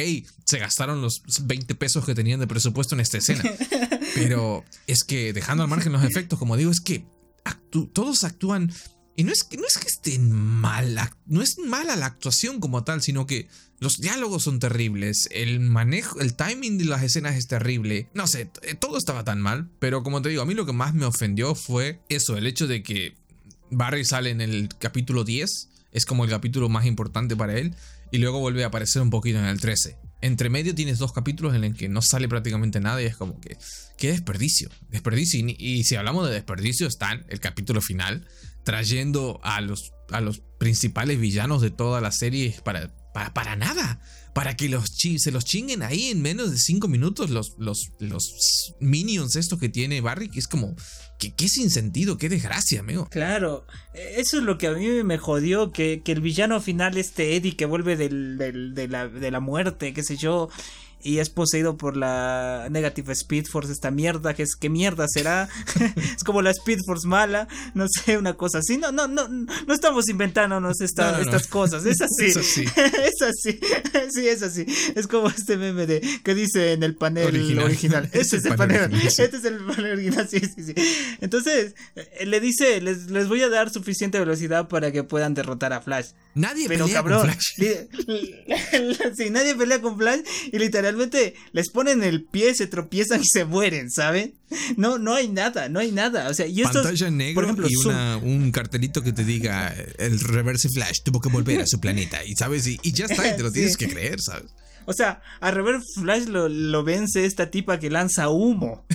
se 0.44 0.58
gastaron 0.58 1.00
los 1.00 1.22
20 1.42 1.74
pesos 1.74 2.04
que 2.04 2.14
tenían 2.14 2.40
de 2.40 2.46
presupuesto 2.46 2.94
en 2.94 3.00
esta 3.00 3.18
escena. 3.18 3.42
Pero 4.14 4.64
es 4.86 5.04
que 5.04 5.32
dejando 5.32 5.62
al 5.62 5.70
margen 5.70 5.92
los 5.92 6.04
efectos, 6.10 6.38
como 6.38 6.56
digo, 6.56 6.70
es 6.70 6.80
que 6.80 7.06
todos 7.92 8.24
actúan 8.24 8.72
Y 9.14 9.24
no 9.24 9.32
es, 9.32 9.44
que, 9.44 9.56
no 9.56 9.66
es 9.66 9.78
que 9.78 9.88
esté 9.88 10.18
mala, 10.18 11.16
no 11.26 11.42
es 11.42 11.58
mala 11.58 11.96
la 11.96 12.06
actuación 12.06 12.60
como 12.60 12.84
tal, 12.84 13.02
sino 13.02 13.26
que 13.26 13.48
los 13.78 13.98
diálogos 13.98 14.44
son 14.44 14.58
terribles, 14.58 15.28
el 15.32 15.60
manejo, 15.60 16.20
el 16.20 16.34
timing 16.34 16.78
de 16.78 16.86
las 16.86 17.02
escenas 17.02 17.36
es 17.36 17.46
terrible. 17.46 18.08
No 18.14 18.26
sé, 18.26 18.46
todo 18.80 18.96
estaba 18.96 19.24
tan 19.24 19.40
mal, 19.40 19.68
pero 19.78 20.02
como 20.02 20.22
te 20.22 20.30
digo, 20.30 20.42
a 20.42 20.46
mí 20.46 20.54
lo 20.54 20.64
que 20.64 20.72
más 20.72 20.94
me 20.94 21.04
ofendió 21.04 21.54
fue 21.54 22.00
eso, 22.08 22.36
el 22.36 22.46
hecho 22.46 22.66
de 22.66 22.82
que 22.82 23.16
Barry 23.70 24.04
sale 24.04 24.30
en 24.30 24.40
el 24.40 24.68
capítulo 24.78 25.24
10, 25.24 25.68
es 25.92 26.06
como 26.06 26.24
el 26.24 26.30
capítulo 26.30 26.68
más 26.68 26.86
importante 26.86 27.36
para 27.36 27.58
él, 27.58 27.74
y 28.10 28.18
luego 28.18 28.40
vuelve 28.40 28.64
a 28.64 28.68
aparecer 28.68 29.02
un 29.02 29.10
poquito 29.10 29.38
en 29.38 29.46
el 29.46 29.60
13. 29.60 29.98
Entre 30.22 30.48
medio 30.48 30.74
tienes 30.74 30.98
dos 30.98 31.12
capítulos 31.12 31.54
en 31.54 31.62
los 31.62 31.74
que 31.74 31.88
no 31.88 32.00
sale 32.00 32.28
prácticamente 32.28 32.80
nada 32.80 33.02
y 33.02 33.04
es 33.04 33.16
como 33.16 33.38
que, 33.40 33.58
qué 33.98 34.08
desperdicio, 34.08 34.70
desperdicio. 34.88 35.40
Y, 35.40 35.56
y 35.58 35.84
si 35.84 35.96
hablamos 35.96 36.26
de 36.26 36.32
desperdicio, 36.32 36.86
está 36.86 37.12
el 37.28 37.40
capítulo 37.40 37.82
final, 37.82 38.26
trayendo 38.64 39.38
a 39.42 39.60
los, 39.60 39.92
a 40.10 40.20
los 40.20 40.40
principales 40.58 41.20
villanos 41.20 41.60
de 41.60 41.70
toda 41.70 42.00
la 42.00 42.12
serie 42.12 42.56
para, 42.64 42.90
para, 43.32 43.56
nada. 43.56 44.00
Para 44.34 44.54
que 44.54 44.68
los 44.68 44.90
se 44.90 45.30
los 45.30 45.44
chinguen 45.44 45.82
ahí 45.82 46.08
en 46.08 46.20
menos 46.20 46.50
de 46.50 46.58
5 46.58 46.88
minutos 46.88 47.30
los, 47.30 47.54
los, 47.58 47.92
los 47.98 48.74
minions 48.80 49.34
estos 49.34 49.58
que 49.58 49.70
tiene 49.70 50.02
Barry, 50.02 50.28
que 50.28 50.38
es 50.38 50.46
como, 50.46 50.76
que, 51.18 51.34
qué 51.34 51.48
sin 51.48 51.70
sentido, 51.70 52.18
qué 52.18 52.28
desgracia, 52.28 52.80
amigo. 52.80 53.08
Claro, 53.10 53.66
eso 53.94 54.36
es 54.38 54.42
lo 54.42 54.58
que 54.58 54.66
a 54.66 54.72
mí 54.72 54.86
me 55.04 55.16
jodió, 55.16 55.72
que, 55.72 56.02
que 56.04 56.12
el 56.12 56.20
villano 56.20 56.60
final, 56.60 56.98
este 56.98 57.36
Eddie 57.36 57.56
que 57.56 57.64
vuelve 57.64 57.96
del, 57.96 58.36
de, 58.36 58.88
la, 58.88 59.08
de 59.08 59.30
la 59.30 59.40
muerte, 59.40 59.94
qué 59.94 60.02
sé 60.02 60.18
yo, 60.18 60.50
y 61.06 61.20
es 61.20 61.30
poseído 61.30 61.76
por 61.76 61.96
la 61.96 62.66
Negative 62.70 63.12
Speed 63.12 63.46
Force, 63.46 63.72
esta 63.72 63.90
mierda, 63.90 64.34
que 64.34 64.42
es 64.42 64.56
qué 64.56 64.68
mierda 64.68 65.06
será. 65.08 65.48
es 66.16 66.24
como 66.24 66.42
la 66.42 66.50
Speed 66.50 66.80
Force 66.84 67.06
mala, 67.06 67.46
no 67.74 67.86
sé, 67.88 68.18
una 68.18 68.36
cosa 68.36 68.58
así. 68.58 68.76
No, 68.76 68.90
no, 68.90 69.06
no, 69.06 69.28
no 69.28 69.72
estamos 69.74 70.08
inventándonos 70.08 70.80
estas 70.80 71.46
cosas, 71.46 71.86
es 71.86 72.00
así. 72.00 72.26
es 72.26 72.36
así. 72.36 72.62
es 73.04 73.22
así. 73.22 73.60
sí, 74.12 74.28
es 74.28 74.42
así. 74.42 74.66
Es 74.94 75.06
como 75.06 75.28
este 75.28 75.56
meme 75.56 75.86
de 75.86 76.00
que 76.24 76.34
dice 76.34 76.72
en 76.72 76.82
el 76.82 76.96
panel 76.96 77.26
original. 77.26 78.10
Este 78.16 78.38
es 78.38 78.44
el 78.46 78.56
panel, 78.56 78.92
este 78.94 79.36
es 79.36 79.44
el 79.44 79.58
panel 79.58 79.92
original, 79.92 80.28
sí, 80.28 80.40
sí, 80.40 80.64
sí. 80.64 80.74
Entonces, 81.20 81.74
eh, 81.94 82.26
le 82.26 82.40
dice, 82.40 82.80
les, 82.80 83.10
les 83.10 83.28
voy 83.28 83.42
a 83.42 83.48
dar 83.48 83.70
suficiente 83.70 84.18
velocidad 84.18 84.68
para 84.68 84.90
que 84.90 85.04
puedan 85.04 85.34
derrotar 85.34 85.72
a 85.72 85.80
Flash. 85.80 86.08
Nadie 86.34 86.68
pelea 86.68 87.02
con 87.02 87.20
Flash. 87.20 87.54
sí, 89.16 89.30
nadie 89.30 89.54
pelea 89.54 89.80
con 89.80 89.96
Flash 89.96 90.20
y 90.52 90.58
literalmente 90.96 91.34
les 91.52 91.70
ponen 91.70 92.02
el 92.02 92.24
pie, 92.24 92.54
se 92.54 92.66
tropiezan 92.66 93.20
y 93.20 93.26
se 93.26 93.44
mueren, 93.44 93.90
¿saben? 93.90 94.34
No, 94.76 94.98
no 94.98 95.14
hay 95.14 95.28
nada, 95.28 95.68
no 95.68 95.80
hay 95.80 95.92
nada. 95.92 96.28
O 96.28 96.34
sea, 96.34 96.46
y 96.46 96.62
esto 96.62 96.82
Pantalla 96.82 97.10
negro 97.10 97.34
por 97.34 97.44
ejemplo, 97.44 97.68
y 97.68 98.26
un 98.26 98.50
cartelito 98.52 99.02
que 99.02 99.12
te 99.12 99.24
diga 99.24 99.74
el 99.98 100.20
reverse 100.20 100.68
Flash 100.68 101.02
tuvo 101.04 101.20
que 101.20 101.28
volver 101.28 101.60
a 101.60 101.66
su 101.66 101.80
planeta 101.80 102.24
y 102.24 102.34
sabes 102.34 102.66
y, 102.66 102.78
ya 102.92 103.06
está, 103.06 103.28
y 103.28 103.36
te 103.36 103.42
lo 103.42 103.52
tienes 103.52 103.76
que 103.76 103.88
creer, 103.88 104.20
¿sabes? 104.20 104.50
O 104.88 104.92
sea, 104.92 105.20
a 105.40 105.50
Reverse 105.50 106.00
Flash 106.00 106.26
lo, 106.26 106.48
lo 106.48 106.84
vence 106.84 107.24
esta 107.24 107.50
tipa 107.50 107.80
que 107.80 107.90
lanza 107.90 108.28
humo 108.28 108.86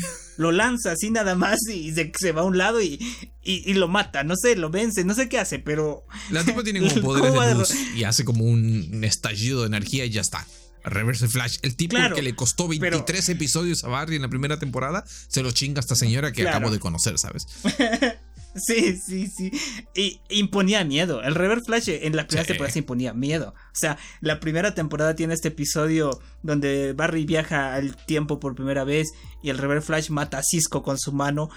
lo 0.41 0.51
lanza 0.51 0.93
así 0.93 1.11
nada 1.11 1.35
más 1.35 1.59
y 1.69 1.93
se, 1.93 2.31
va 2.31 2.41
a 2.41 2.45
un 2.45 2.57
lado 2.57 2.81
y, 2.81 2.99
y, 3.43 3.73
lo 3.75 3.87
mata. 3.87 4.23
No 4.23 4.35
sé, 4.35 4.55
lo 4.55 4.69
vence, 4.69 5.03
no 5.03 5.13
sé 5.13 5.29
qué 5.29 5.37
hace, 5.37 5.59
pero. 5.59 6.03
La 6.31 6.43
tipa 6.43 6.63
tiene 6.63 6.79
como 6.79 7.01
poderes 7.01 7.33
de 7.33 7.55
luz 7.55 7.75
y 7.95 8.03
hace 8.03 8.25
como 8.25 8.45
un 8.45 9.03
estallido 9.03 9.61
de 9.61 9.67
energía 9.67 10.05
y 10.05 10.09
ya 10.09 10.21
está. 10.21 10.45
Reverse 10.83 11.27
Flash. 11.27 11.57
El 11.61 11.75
tipo 11.75 11.97
que 12.15 12.21
le 12.21 12.35
costó 12.35 12.67
23 12.67 13.29
episodios 13.29 13.83
a 13.83 13.87
Barry 13.87 14.15
en 14.15 14.21
la 14.21 14.29
primera 14.29 14.59
temporada, 14.59 15.03
se 15.05 15.43
lo 15.43 15.51
chinga 15.51 15.79
a 15.79 15.81
esta 15.81 15.95
señora 15.95 16.31
que 16.31 16.47
acabo 16.47 16.71
de 16.71 16.79
conocer, 16.79 17.17
¿sabes? 17.17 17.47
Sí, 18.55 18.97
sí, 18.97 19.27
sí. 19.27 19.51
Y 19.95 20.19
imponía 20.29 20.83
miedo. 20.83 21.23
El 21.23 21.35
Reverse 21.35 21.65
Flash 21.65 21.89
en 21.89 22.15
la 22.15 22.27
primera 22.27 22.45
temporada 22.45 22.73
se 22.73 22.79
imponía 22.79 23.13
miedo. 23.13 23.53
O 23.55 23.75
sea, 23.75 23.97
la 24.19 24.39
primera 24.39 24.75
temporada 24.75 25.15
tiene 25.15 25.33
este 25.33 25.49
episodio 25.49 26.19
donde 26.43 26.93
Barry 26.93 27.25
viaja 27.25 27.73
al 27.73 27.95
tiempo 27.95 28.39
por 28.39 28.55
primera 28.55 28.83
vez 28.83 29.09
y 29.41 29.49
el 29.49 29.57
Reverse 29.57 29.87
Flash 29.87 30.09
mata 30.09 30.39
a 30.39 30.43
Cisco 30.43 30.83
con 30.83 30.99
su 30.99 31.13
mano. 31.13 31.49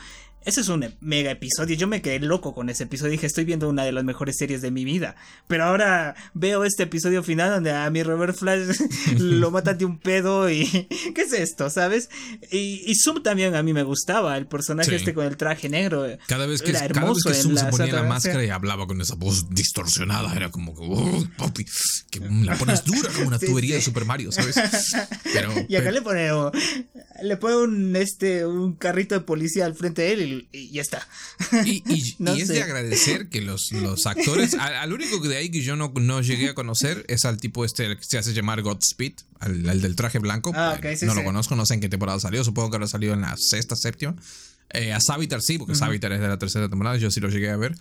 Ese 0.45 0.61
es 0.61 0.69
un 0.69 0.95
mega 1.01 1.31
episodio. 1.31 1.75
Yo 1.77 1.87
me 1.87 2.03
quedé 2.03 2.21
loco 2.21 2.55
con 2.55 2.69
ese 2.69 2.85
episodio. 2.85 3.13
Dije, 3.13 3.27
estoy 3.27 3.45
viendo 3.45 3.69
una 3.69 3.85
de 3.85 3.93
las 3.93 4.05
mejores 4.05 4.37
series 4.37 4.61
de 4.61 4.71
mi 4.71 4.85
vida. 4.85 5.17
Pero 5.47 5.65
ahora 5.65 6.15
veo 6.35 6.65
este 6.65 6.83
episodio 6.83 7.23
final 7.23 7.51
donde 7.51 7.73
a 7.73 7.89
mi 7.91 8.03
Robert 8.03 8.37
Flash 8.37 8.79
lo 9.19 9.51
mata 9.51 9.75
de 9.75 9.85
un 9.85 9.99
pedo 9.99 10.51
y. 10.51 10.67
¿Qué 11.15 11.23
es 11.23 11.33
esto? 11.33 11.71
¿Sabes? 11.71 12.11
Y, 12.51 12.83
y 12.87 12.95
Zoom 12.95 13.23
también 13.23 13.55
a 13.55 13.63
mí 13.63 13.73
me 13.73 13.83
gustaba. 13.83 14.37
El 14.37 14.47
personaje 14.47 14.95
este 14.95 15.15
con 15.15 15.25
el 15.25 15.37
traje 15.37 15.69
negro. 15.69 16.07
Cada 16.27 16.47
vez 16.47 16.61
que, 16.61 16.73
cada 16.73 16.89
vez 16.89 17.23
que 17.25 17.35
Zoom 17.35 17.57
se 17.57 17.67
ponía 17.67 17.95
la 17.95 18.03
máscara 18.03 18.45
y 18.45 18.51
hablaba 18.51 18.87
con 18.87 19.01
esa 19.01 19.15
voz 19.15 19.49
distorsionada, 19.51 20.35
era 20.35 20.51
como 20.51 20.75
que. 20.75 20.83
Oh, 20.83 21.27
papi, 21.39 21.65
que 22.21 22.29
la 22.45 22.57
pones 22.57 22.85
dura 22.85 23.11
como 23.15 23.29
una 23.29 23.39
tubería 23.39 23.75
de 23.75 23.81
Super 23.81 24.05
Mario, 24.05 24.33
¿sabes? 24.33 24.57
Pero, 25.33 25.53
y 25.69 25.77
acá 25.77 25.91
le 25.91 26.03
pone. 26.03 26.31
Le 27.23 27.37
pone 27.37 27.57
un, 27.57 27.97
este, 27.97 28.45
un 28.45 28.75
carrito 28.75 29.15
de 29.15 29.21
policía 29.21 29.67
al 29.67 29.75
frente 29.75 30.03
de 30.03 30.13
él 30.13 30.23
y 30.23 30.45
y, 30.53 30.71
ya 30.71 30.83
está. 30.83 31.07
Y, 31.65 31.83
es 32.41 32.49
de 32.49 32.63
agradecer 32.63 33.29
que 33.29 33.41
los, 33.41 33.73
los 33.73 34.07
actores, 34.07 34.55
al, 34.55 34.93
único 34.93 35.21
que 35.21 35.29
de 35.29 35.37
ahí 35.37 35.51
que 35.51 35.61
yo 35.61 35.77
no, 35.77 35.93
no 35.95 36.21
llegué 36.21 36.51
a 36.51 36.55
conocer 36.55 37.05
es 37.09 37.25
al 37.25 37.39
tipo 37.39 37.65
este 37.65 37.97
que 37.97 38.05
se 38.05 38.19
hace 38.19 38.33
llamar 38.33 38.63
Godspeed, 38.63 39.15
al, 39.41 39.81
del 39.81 39.97
traje 39.97 40.19
blanco. 40.19 40.53
Ah, 40.55 40.79
no 41.03 41.15
lo 41.15 41.25
conozco, 41.25 41.57
no 41.57 41.67
sé 41.67 41.75
en 41.75 41.81
qué 41.81 41.89
temporada 41.89 42.21
salió, 42.21 42.45
supongo 42.45 42.71
que 42.71 42.77
habrá 42.77 42.89
salido 42.89 43.15
en 43.15 43.23
la 43.23 43.37
sexta, 43.37 43.77
séptima. 43.77 44.15
Eh, 44.71 44.93
a 44.93 45.01
Savitar 45.01 45.43
sí, 45.43 45.59
porque 45.59 45.75
Savitar 45.75 46.13
es 46.13 46.21
de 46.21 46.29
la 46.29 46.39
tercera 46.39 46.69
temporada, 46.69 46.97
yo 46.97 47.11
sí 47.11 47.21
lo 47.21 47.29
llegué 47.29 47.51
a 47.51 47.57
ver. 47.57 47.75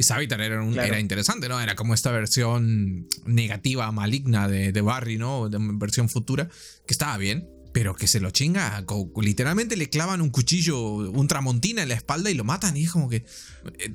Y 0.00 0.02
Savitar 0.02 0.40
era, 0.40 0.64
era 0.64 0.98
interesante, 0.98 1.46
¿no? 1.46 1.60
Era 1.60 1.74
como 1.74 1.92
esta 1.92 2.10
versión 2.10 3.06
negativa, 3.26 3.92
maligna 3.92 4.48
de, 4.48 4.72
de 4.72 4.80
Barry, 4.80 5.18
¿no? 5.18 5.50
De 5.50 5.58
versión 5.60 6.08
futura, 6.08 6.48
que 6.86 6.94
estaba 6.94 7.18
bien 7.18 7.46
pero 7.72 7.94
que 7.94 8.08
se 8.08 8.20
lo 8.20 8.30
chinga. 8.30 8.84
Literalmente 9.20 9.76
le 9.76 9.88
clavan 9.88 10.20
un 10.20 10.30
cuchillo, 10.30 10.80
un 10.80 11.28
tramontina 11.28 11.82
en 11.82 11.88
la 11.88 11.94
espalda 11.94 12.30
y 12.30 12.34
lo 12.34 12.44
matan. 12.44 12.76
Y 12.76 12.84
es 12.84 12.90
como 12.90 13.08
que. 13.08 13.16
Eh, 13.16 13.24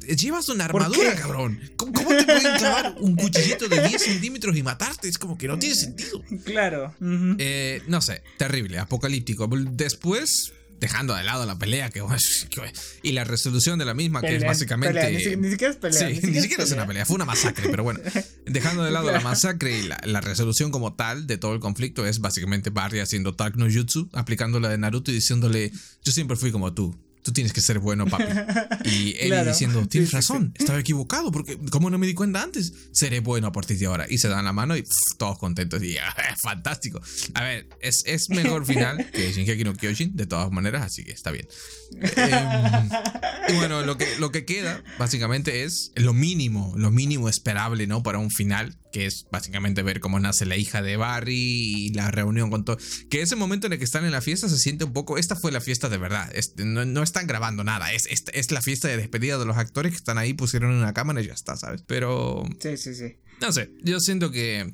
eh, 0.07 0.15
llevas 0.15 0.47
una 0.49 0.65
armadura, 0.65 1.15
cabrón. 1.15 1.59
¿Cómo, 1.75 1.91
te 1.91 2.23
pueden 2.23 2.57
clavar 2.57 2.95
un 2.99 3.15
cuchillito 3.15 3.67
de 3.67 3.87
10 3.87 4.01
centímetros 4.01 4.55
y 4.55 4.63
matarte? 4.63 5.07
Es 5.07 5.17
como 5.17 5.37
que 5.37 5.47
no 5.47 5.59
tiene 5.59 5.75
sentido. 5.75 6.23
Claro. 6.45 6.93
Eh, 7.39 7.81
no 7.87 8.01
sé, 8.01 8.21
terrible, 8.37 8.77
apocalíptico. 8.79 9.49
Después, 9.71 10.53
dejando 10.79 11.15
de 11.15 11.23
lado 11.23 11.45
la 11.45 11.57
pelea 11.57 11.89
que, 11.91 12.03
y 13.03 13.11
la 13.11 13.23
resolución 13.23 13.79
de 13.79 13.85
la 13.85 13.93
misma 13.93 14.21
que 14.21 14.35
es 14.35 14.43
básicamente 14.43 15.11
Ni, 15.37 15.49
siquiera 15.49 15.71
es 15.71 15.77
pelea 15.77 16.09
ni 16.09 16.41
siquiera, 16.41 16.63
es, 16.63 16.71
una 16.71 16.85
pelea. 16.85 17.05
fue 17.05 17.15
una 17.15 17.25
masacre 17.25 17.69
pero 17.69 17.83
bueno 17.83 17.99
dejando 18.45 18.83
de 18.83 18.91
lado 18.91 19.11
la 19.11 19.21
masacre 19.21 19.79
y 19.79 19.83
la, 19.83 20.21
resolución 20.21 20.71
como 20.71 20.93
tal 20.93 21.27
de 21.27 21.37
todo 21.37 21.53
el 21.53 21.59
conflicto 21.59 22.05
es 22.05 22.19
básicamente 22.19 22.69
Barry 22.69 22.99
haciendo 22.99 23.33
Dark 23.33 23.57
no 23.57 23.67
Jutsu 23.71 24.09
aplicando 24.13 24.59
la 24.59 24.69
de 24.69 24.77
Naruto 24.77 25.11
y 25.11 25.15
diciéndole 25.15 25.71
yo 26.03 26.11
siempre 26.11 26.35
fui 26.35 26.51
como 26.51 26.73
tú 26.73 26.95
tú 27.25 27.33
tienes 27.33 27.53
que 27.53 27.61
ser 27.61 27.79
bueno, 27.79 28.05
papi. 28.05 28.23
Y 28.85 29.15
él 29.19 29.33
diciendo, 29.47 29.87
tienes 29.87 30.11
razón, 30.11 30.53
estaba 30.55 30.79
equivocado, 30.79 31.31
porque 31.31 31.57
como 31.71 31.89
no 31.89 31.97
me 31.97 32.05
di 32.05 32.13
cuenta 32.13 32.43
antes, 32.43 32.71
seré 32.91 33.19
bueno 33.19 33.47
a 33.47 33.51
partir 33.51 33.79
de 33.79 33.87
ahora. 33.87 34.05
Y 34.07 34.19
se 34.19 34.29
dan 34.29 34.45
la 34.45 34.53
mano 34.53 34.77
y 34.77 34.83
todos 35.17 35.39
contentos 35.39 35.81
y 35.81 35.97
fantástico. 36.43 37.01
A 37.33 37.43
ver, 37.43 37.67
es, 37.81 38.03
es 38.05 38.29
mejor 38.29 38.65
final 38.65 39.09
que 39.11 39.31
Shingeki 39.33 39.63
no 39.63 39.73
Kyojin, 39.73 40.15
de 40.15 40.27
todas 40.27 40.51
maneras, 40.51 40.83
así 40.83 41.03
que 41.03 41.11
está 41.11 41.31
bien. 41.31 41.47
Em, 41.99 42.89
y 43.49 43.53
bueno, 43.53 43.81
lo 43.81 43.97
que, 43.97 44.07
lo 44.19 44.31
que 44.31 44.45
queda 44.45 44.83
básicamente 44.99 45.63
es 45.63 45.91
lo 45.95 46.13
mínimo, 46.13 46.75
lo 46.77 46.91
mínimo 46.91 47.27
esperable, 47.27 47.87
¿no? 47.87 48.03
Para 48.03 48.19
un 48.19 48.29
final 48.29 48.77
que 48.95 49.05
es 49.05 49.27
básicamente 49.29 49.83
ver 49.83 49.99
cómo 49.99 50.21
nace 50.21 50.45
la 50.45 50.55
hija 50.55 50.81
de 50.81 50.95
Barry 50.95 51.35
y 51.35 51.89
la 51.89 52.11
reunión 52.11 52.49
con 52.49 52.63
todo. 52.63 52.77
Que 53.09 53.21
ese 53.21 53.35
momento 53.35 53.67
en 53.67 53.73
el 53.73 53.79
que 53.79 53.83
están 53.83 54.05
en 54.05 54.13
la 54.13 54.21
fiesta 54.21 54.47
se 54.47 54.57
siente 54.57 54.85
un 54.85 54.93
poco, 54.93 55.17
esta 55.17 55.35
fue 55.35 55.51
la 55.51 55.59
fiesta 55.59 55.89
de 55.89 55.97
verdad, 55.97 56.31
no, 56.63 56.85
no, 56.85 57.03
están 57.03 57.27
grabando 57.27 57.65
nada, 57.65 57.91
es, 57.91 58.05
es, 58.05 58.23
es, 58.31 58.51
la 58.51 58.61
fiesta 58.61 58.87
de 58.87 58.95
despedida 58.95 59.37
de 59.37 59.43
los 59.43 59.57
actores 59.57 59.91
que 59.91 59.97
están 59.97 60.17
ahí, 60.17 60.33
pusieron 60.33 60.71
una 60.71 60.93
cámara 60.93 61.21
y 61.21 61.27
ya 61.27 61.33
está, 61.33 61.57
¿sabes? 61.57 61.83
Pero... 61.85 62.45
Sí, 62.61 62.77
sí, 62.77 62.95
sí. 62.95 63.17
No 63.41 63.51
sé, 63.51 63.69
yo 63.83 63.99
siento 63.99 64.31
que... 64.31 64.73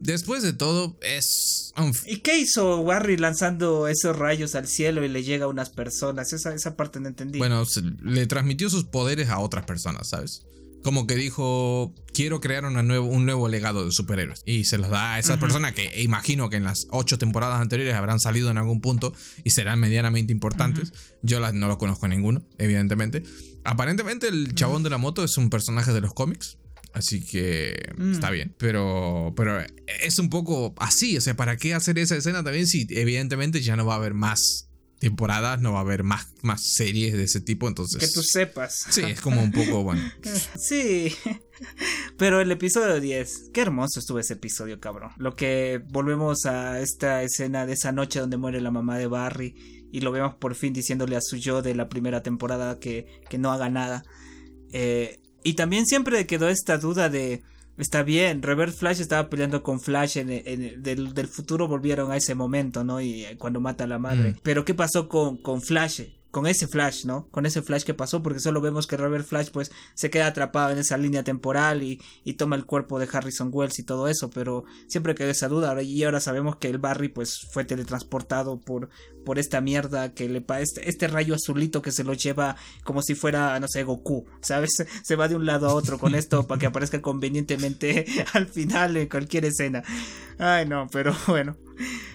Después 0.00 0.42
de 0.42 0.52
todo, 0.52 0.98
es. 1.00 1.72
¿Y 2.04 2.18
qué 2.18 2.38
hizo 2.38 2.84
Barry 2.84 3.16
lanzando 3.16 3.88
esos 3.88 4.14
rayos 4.14 4.54
al 4.54 4.68
cielo 4.68 5.02
y 5.02 5.08
le 5.08 5.22
llega 5.22 5.46
a 5.46 5.48
unas 5.48 5.70
personas? 5.70 6.34
Esa, 6.34 6.54
esa 6.54 6.76
parte 6.76 7.00
no 7.00 7.08
entendí. 7.08 7.38
Bueno, 7.38 7.64
le 8.02 8.26
transmitió 8.26 8.68
sus 8.68 8.84
poderes 8.84 9.30
a 9.30 9.38
otras 9.38 9.64
personas, 9.64 10.10
¿sabes? 10.10 10.42
Como 10.86 11.08
que 11.08 11.16
dijo, 11.16 11.92
quiero 12.14 12.40
crear 12.40 12.64
una 12.64 12.80
nuevo, 12.80 13.08
un 13.08 13.26
nuevo 13.26 13.48
legado 13.48 13.84
de 13.84 13.90
superhéroes. 13.90 14.44
Y 14.46 14.66
se 14.66 14.78
los 14.78 14.88
da 14.88 15.14
a 15.14 15.18
esas 15.18 15.36
personas 15.38 15.72
que 15.72 16.00
imagino 16.00 16.48
que 16.48 16.58
en 16.58 16.62
las 16.62 16.86
ocho 16.92 17.18
temporadas 17.18 17.60
anteriores 17.60 17.92
habrán 17.96 18.20
salido 18.20 18.52
en 18.52 18.56
algún 18.56 18.80
punto 18.80 19.12
y 19.42 19.50
serán 19.50 19.80
medianamente 19.80 20.32
importantes. 20.32 20.92
Yo 21.22 21.40
las, 21.40 21.54
no 21.54 21.66
lo 21.66 21.76
conozco 21.76 22.06
ninguno, 22.06 22.46
evidentemente. 22.58 23.24
Aparentemente 23.64 24.28
el 24.28 24.54
chabón 24.54 24.84
de 24.84 24.90
la 24.90 24.96
moto 24.96 25.24
es 25.24 25.36
un 25.38 25.50
personaje 25.50 25.92
de 25.92 26.02
los 26.02 26.14
cómics. 26.14 26.56
Así 26.92 27.20
que 27.20 27.92
mm. 27.98 28.12
está 28.12 28.30
bien. 28.30 28.54
Pero, 28.56 29.34
pero 29.36 29.58
es 30.04 30.20
un 30.20 30.30
poco 30.30 30.72
así. 30.78 31.16
O 31.16 31.20
sea, 31.20 31.34
¿para 31.34 31.56
qué 31.56 31.74
hacer 31.74 31.98
esa 31.98 32.14
escena 32.14 32.44
también 32.44 32.68
si 32.68 32.86
evidentemente 32.90 33.60
ya 33.60 33.74
no 33.74 33.86
va 33.86 33.94
a 33.94 33.96
haber 33.96 34.14
más 34.14 34.65
temporadas 34.98 35.60
no 35.60 35.72
va 35.72 35.78
a 35.78 35.82
haber 35.82 36.02
más, 36.02 36.28
más 36.42 36.62
series 36.62 37.14
de 37.14 37.24
ese 37.24 37.40
tipo, 37.40 37.68
entonces... 37.68 38.00
Que 38.00 38.08
tú 38.08 38.22
sepas. 38.22 38.86
Sí, 38.90 39.02
es 39.02 39.20
como 39.20 39.42
un 39.42 39.52
poco, 39.52 39.82
bueno. 39.82 40.02
sí. 40.58 41.14
Pero 42.16 42.40
el 42.40 42.50
episodio 42.50 43.00
10, 43.00 43.50
qué 43.52 43.60
hermoso 43.60 44.00
estuvo 44.00 44.18
ese 44.18 44.34
episodio, 44.34 44.80
cabrón. 44.80 45.10
Lo 45.18 45.36
que 45.36 45.82
volvemos 45.88 46.46
a 46.46 46.80
esta 46.80 47.22
escena 47.22 47.66
de 47.66 47.74
esa 47.74 47.92
noche 47.92 48.20
donde 48.20 48.36
muere 48.36 48.60
la 48.60 48.70
mamá 48.70 48.98
de 48.98 49.06
Barry 49.06 49.54
y 49.92 50.00
lo 50.00 50.12
vemos 50.12 50.34
por 50.34 50.54
fin 50.54 50.72
diciéndole 50.72 51.16
a 51.16 51.20
su 51.20 51.36
yo 51.36 51.62
de 51.62 51.74
la 51.74 51.88
primera 51.88 52.22
temporada 52.22 52.78
que, 52.78 53.06
que 53.28 53.38
no 53.38 53.52
haga 53.52 53.68
nada. 53.68 54.02
Eh, 54.72 55.20
y 55.44 55.54
también 55.54 55.86
siempre 55.86 56.26
quedó 56.26 56.48
esta 56.48 56.78
duda 56.78 57.08
de 57.08 57.42
Está 57.78 58.02
bien, 58.02 58.42
Reverse 58.42 58.78
Flash 58.78 59.00
estaba 59.00 59.28
peleando 59.28 59.62
con 59.62 59.80
Flash 59.80 60.16
en, 60.16 60.82
del, 60.82 61.12
del, 61.12 61.28
futuro 61.28 61.68
volvieron 61.68 62.10
a 62.10 62.16
ese 62.16 62.34
momento, 62.34 62.84
¿no? 62.84 63.00
Y 63.00 63.24
eh, 63.24 63.36
cuando 63.36 63.60
mata 63.60 63.84
a 63.84 63.86
la 63.86 63.98
madre. 63.98 64.30
Mm. 64.30 64.36
Pero 64.42 64.64
¿qué 64.64 64.72
pasó 64.72 65.08
con, 65.08 65.36
con 65.36 65.60
Flash? 65.60 66.02
Con 66.36 66.46
ese 66.46 66.68
Flash, 66.68 67.06
¿no? 67.06 67.30
Con 67.30 67.46
ese 67.46 67.62
Flash 67.62 67.84
que 67.84 67.94
pasó, 67.94 68.22
porque 68.22 68.40
solo 68.40 68.60
vemos 68.60 68.86
que 68.86 68.98
Robert 68.98 69.26
Flash 69.26 69.48
pues 69.50 69.72
se 69.94 70.10
queda 70.10 70.26
atrapado 70.26 70.70
en 70.70 70.76
esa 70.76 70.98
línea 70.98 71.24
temporal 71.24 71.82
y, 71.82 71.98
y 72.24 72.34
toma 72.34 72.56
el 72.56 72.66
cuerpo 72.66 72.98
de 72.98 73.08
Harrison 73.10 73.48
Wells 73.50 73.78
y 73.78 73.84
todo 73.84 74.06
eso, 74.06 74.28
pero 74.28 74.66
siempre 74.86 75.14
quedó 75.14 75.30
esa 75.30 75.48
duda 75.48 75.80
y 75.80 76.04
ahora 76.04 76.20
sabemos 76.20 76.56
que 76.56 76.68
el 76.68 76.76
Barry 76.76 77.08
pues 77.08 77.40
fue 77.50 77.64
teletransportado 77.64 78.60
por, 78.60 78.90
por 79.24 79.38
esta 79.38 79.62
mierda 79.62 80.12
que 80.12 80.28
le 80.28 80.44
este, 80.60 80.90
este 80.90 81.08
rayo 81.08 81.34
azulito 81.34 81.80
que 81.80 81.90
se 81.90 82.04
lo 82.04 82.12
lleva 82.12 82.56
como 82.84 83.00
si 83.00 83.14
fuera, 83.14 83.58
no 83.58 83.66
sé, 83.66 83.84
Goku, 83.84 84.26
¿sabes? 84.42 84.72
Se 85.04 85.16
va 85.16 85.28
de 85.28 85.36
un 85.36 85.46
lado 85.46 85.70
a 85.70 85.74
otro 85.74 85.98
con 85.98 86.14
esto 86.14 86.46
para 86.46 86.58
que 86.58 86.66
aparezca 86.66 87.00
convenientemente 87.00 88.04
al 88.34 88.46
final 88.46 88.98
en 88.98 89.08
cualquier 89.08 89.46
escena. 89.46 89.82
Ay, 90.38 90.68
no, 90.68 90.86
pero 90.92 91.16
bueno. 91.28 91.56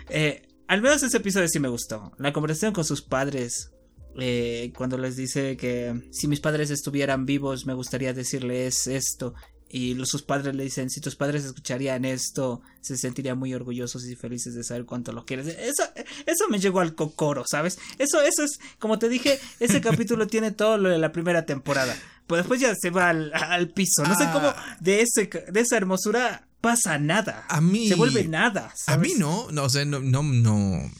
Eh, 0.09 0.47
al 0.67 0.83
menos 0.83 1.01
ese 1.01 1.17
episodio 1.17 1.47
sí 1.47 1.59
me 1.59 1.69
gustó. 1.69 2.11
La 2.19 2.31
conversación 2.31 2.71
con 2.71 2.85
sus 2.85 3.01
padres 3.01 3.71
eh, 4.19 4.71
cuando 4.75 4.97
les 4.97 5.15
dice 5.15 5.55
que 5.57 6.09
si 6.11 6.27
mis 6.27 6.39
padres 6.39 6.69
estuvieran 6.69 7.25
vivos 7.25 7.65
me 7.65 7.73
gustaría 7.73 8.13
decirles 8.13 8.87
esto. 8.87 9.33
Y 9.73 9.95
sus 10.03 10.21
padres 10.21 10.53
le 10.53 10.63
dicen 10.63 10.89
si 10.89 10.99
tus 10.99 11.15
padres 11.15 11.45
escucharían 11.45 12.03
esto 12.03 12.61
se 12.81 12.97
sentirían 12.97 13.39
muy 13.39 13.53
orgullosos 13.53 14.05
y 14.05 14.17
felices 14.17 14.53
de 14.53 14.65
saber 14.65 14.85
cuánto 14.85 15.13
lo 15.13 15.25
quieres. 15.25 15.47
Eso 15.47 15.83
eso 16.25 16.49
me 16.49 16.59
llegó 16.59 16.81
al 16.81 16.93
cocoro 16.93 17.45
sabes 17.47 17.79
eso 17.97 18.21
eso 18.21 18.43
es 18.43 18.59
como 18.79 18.99
te 18.99 19.07
dije 19.07 19.39
ese 19.61 19.79
capítulo 19.81 20.27
tiene 20.27 20.51
todo 20.51 20.77
lo 20.77 20.89
de 20.89 20.97
la 20.97 21.13
primera 21.13 21.45
temporada. 21.45 21.95
Pues 22.27 22.41
después 22.41 22.59
ya 22.59 22.75
se 22.75 22.89
va 22.89 23.09
al, 23.09 23.69
piso. 23.69 24.03
No 24.03 24.17
sé 24.17 24.25
cómo 24.33 24.47
ah. 24.47 24.77
de 24.81 25.01
ese 25.01 25.27
de 25.27 25.59
esa 25.61 25.77
hermosura 25.77 26.49
pasa 26.61 26.97
nada. 26.99 27.45
A 27.49 27.59
mí. 27.59 27.87
Se 27.87 27.95
vuelve 27.95 28.27
nada. 28.27 28.73
A 28.87 28.97
mí 28.97 29.13
no, 29.17 29.51
no, 29.51 29.63
o 29.63 29.69
sea, 29.69 29.83
no, 29.83 29.99
no, 29.99 30.23
no. 30.23 30.91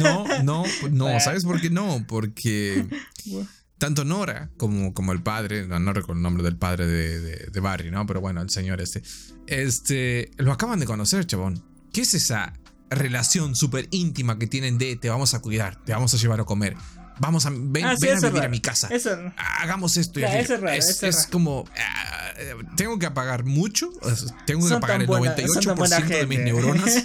No, 0.00 0.42
no, 0.42 0.64
no, 0.90 1.20
¿sabes 1.20 1.44
por 1.44 1.60
qué 1.60 1.70
no? 1.70 2.04
Porque 2.08 2.86
tanto 3.78 4.04
Nora 4.04 4.50
como, 4.56 4.94
como 4.94 5.12
el 5.12 5.22
padre, 5.22 5.66
no, 5.66 5.92
recuerdo 5.92 6.18
el 6.18 6.22
nombre 6.22 6.42
del 6.42 6.56
padre 6.56 6.86
de, 6.86 7.48
de, 7.50 7.60
Barry, 7.60 7.90
¿no? 7.90 8.06
Pero 8.06 8.20
bueno, 8.20 8.40
el 8.40 8.48
señor 8.48 8.80
este, 8.80 9.02
este, 9.46 10.30
lo 10.38 10.52
acaban 10.52 10.80
de 10.80 10.86
conocer, 10.86 11.26
chabón. 11.26 11.64
¿Qué 11.92 12.02
es 12.02 12.14
esa 12.14 12.52
relación 12.90 13.56
súper 13.56 13.88
íntima 13.90 14.38
que 14.38 14.46
tienen 14.46 14.78
de 14.78 14.96
te 14.96 15.08
vamos 15.08 15.34
a 15.34 15.40
cuidar, 15.40 15.82
te 15.84 15.92
vamos 15.92 16.14
a 16.14 16.16
llevar 16.16 16.40
a 16.40 16.44
comer? 16.44 16.76
Vamos 17.22 17.46
a 17.46 17.50
ven, 17.54 17.84
ah, 17.84 17.92
a 17.92 17.94
vivir 17.94 18.42
a 18.42 18.48
mi 18.48 18.58
casa. 18.58 18.88
Hagamos 19.36 19.96
esto. 19.96 20.18
Y 20.18 20.24
es, 20.24 21.28
como 21.30 21.64
ah, 21.78 22.32
tengo 22.76 22.98
que 22.98 23.06
apagar 23.06 23.44
mucho, 23.44 23.92
tengo 24.44 24.66
que 24.66 24.74
apagar 24.74 25.02
el 25.02 25.06
98% 25.06 26.08
de 26.08 26.26
mis 26.26 26.38
neuronas 26.40 27.04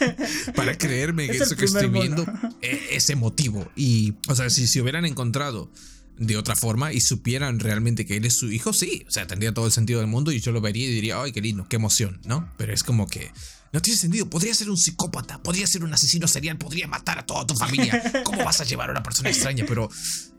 para 0.55 0.75
creerme 0.75 1.27
que 1.27 1.37
eso 1.37 1.55
que 1.55 1.65
estoy 1.65 1.89
viendo 1.89 2.25
es 2.61 3.11
emotivo. 3.11 3.71
Y, 3.75 4.15
o 4.27 4.33
sea, 4.33 4.49
si 4.49 4.65
se 4.65 4.81
hubieran 4.81 5.05
encontrado 5.05 5.69
de 6.17 6.35
otra 6.35 6.55
forma 6.55 6.93
y 6.93 6.99
supieran 6.99 7.59
realmente 7.59 8.07
que 8.07 8.17
él 8.17 8.25
es 8.25 8.37
su 8.37 8.51
hijo, 8.51 8.73
sí, 8.73 9.05
o 9.07 9.11
sea, 9.11 9.27
tendría 9.27 9.53
todo 9.53 9.67
el 9.67 9.71
sentido 9.71 9.99
del 9.99 10.07
mundo 10.07 10.31
y 10.31 10.39
yo 10.39 10.51
lo 10.51 10.61
vería 10.61 10.87
y 10.87 10.91
diría, 10.91 11.21
ay, 11.21 11.31
qué 11.31 11.41
lindo, 11.41 11.67
qué 11.69 11.75
emoción, 11.75 12.19
¿no? 12.25 12.51
Pero 12.57 12.73
es 12.73 12.83
como 12.83 13.05
que 13.05 13.31
no 13.71 13.81
tiene 13.81 13.97
sentido. 13.97 14.29
Podría 14.29 14.53
ser 14.53 14.69
un 14.69 14.77
psicópata, 14.77 15.41
podría 15.41 15.67
ser 15.67 15.83
un 15.83 15.93
asesino 15.93 16.27
serial, 16.27 16.57
podría 16.57 16.87
matar 16.87 17.19
a 17.19 17.25
toda 17.25 17.45
tu 17.45 17.55
familia. 17.55 18.01
¿Cómo 18.23 18.43
vas 18.43 18.61
a 18.61 18.63
llevar 18.63 18.89
a 18.89 18.91
una 18.91 19.03
persona 19.03 19.29
extraña? 19.29 19.65
Pero, 19.67 19.89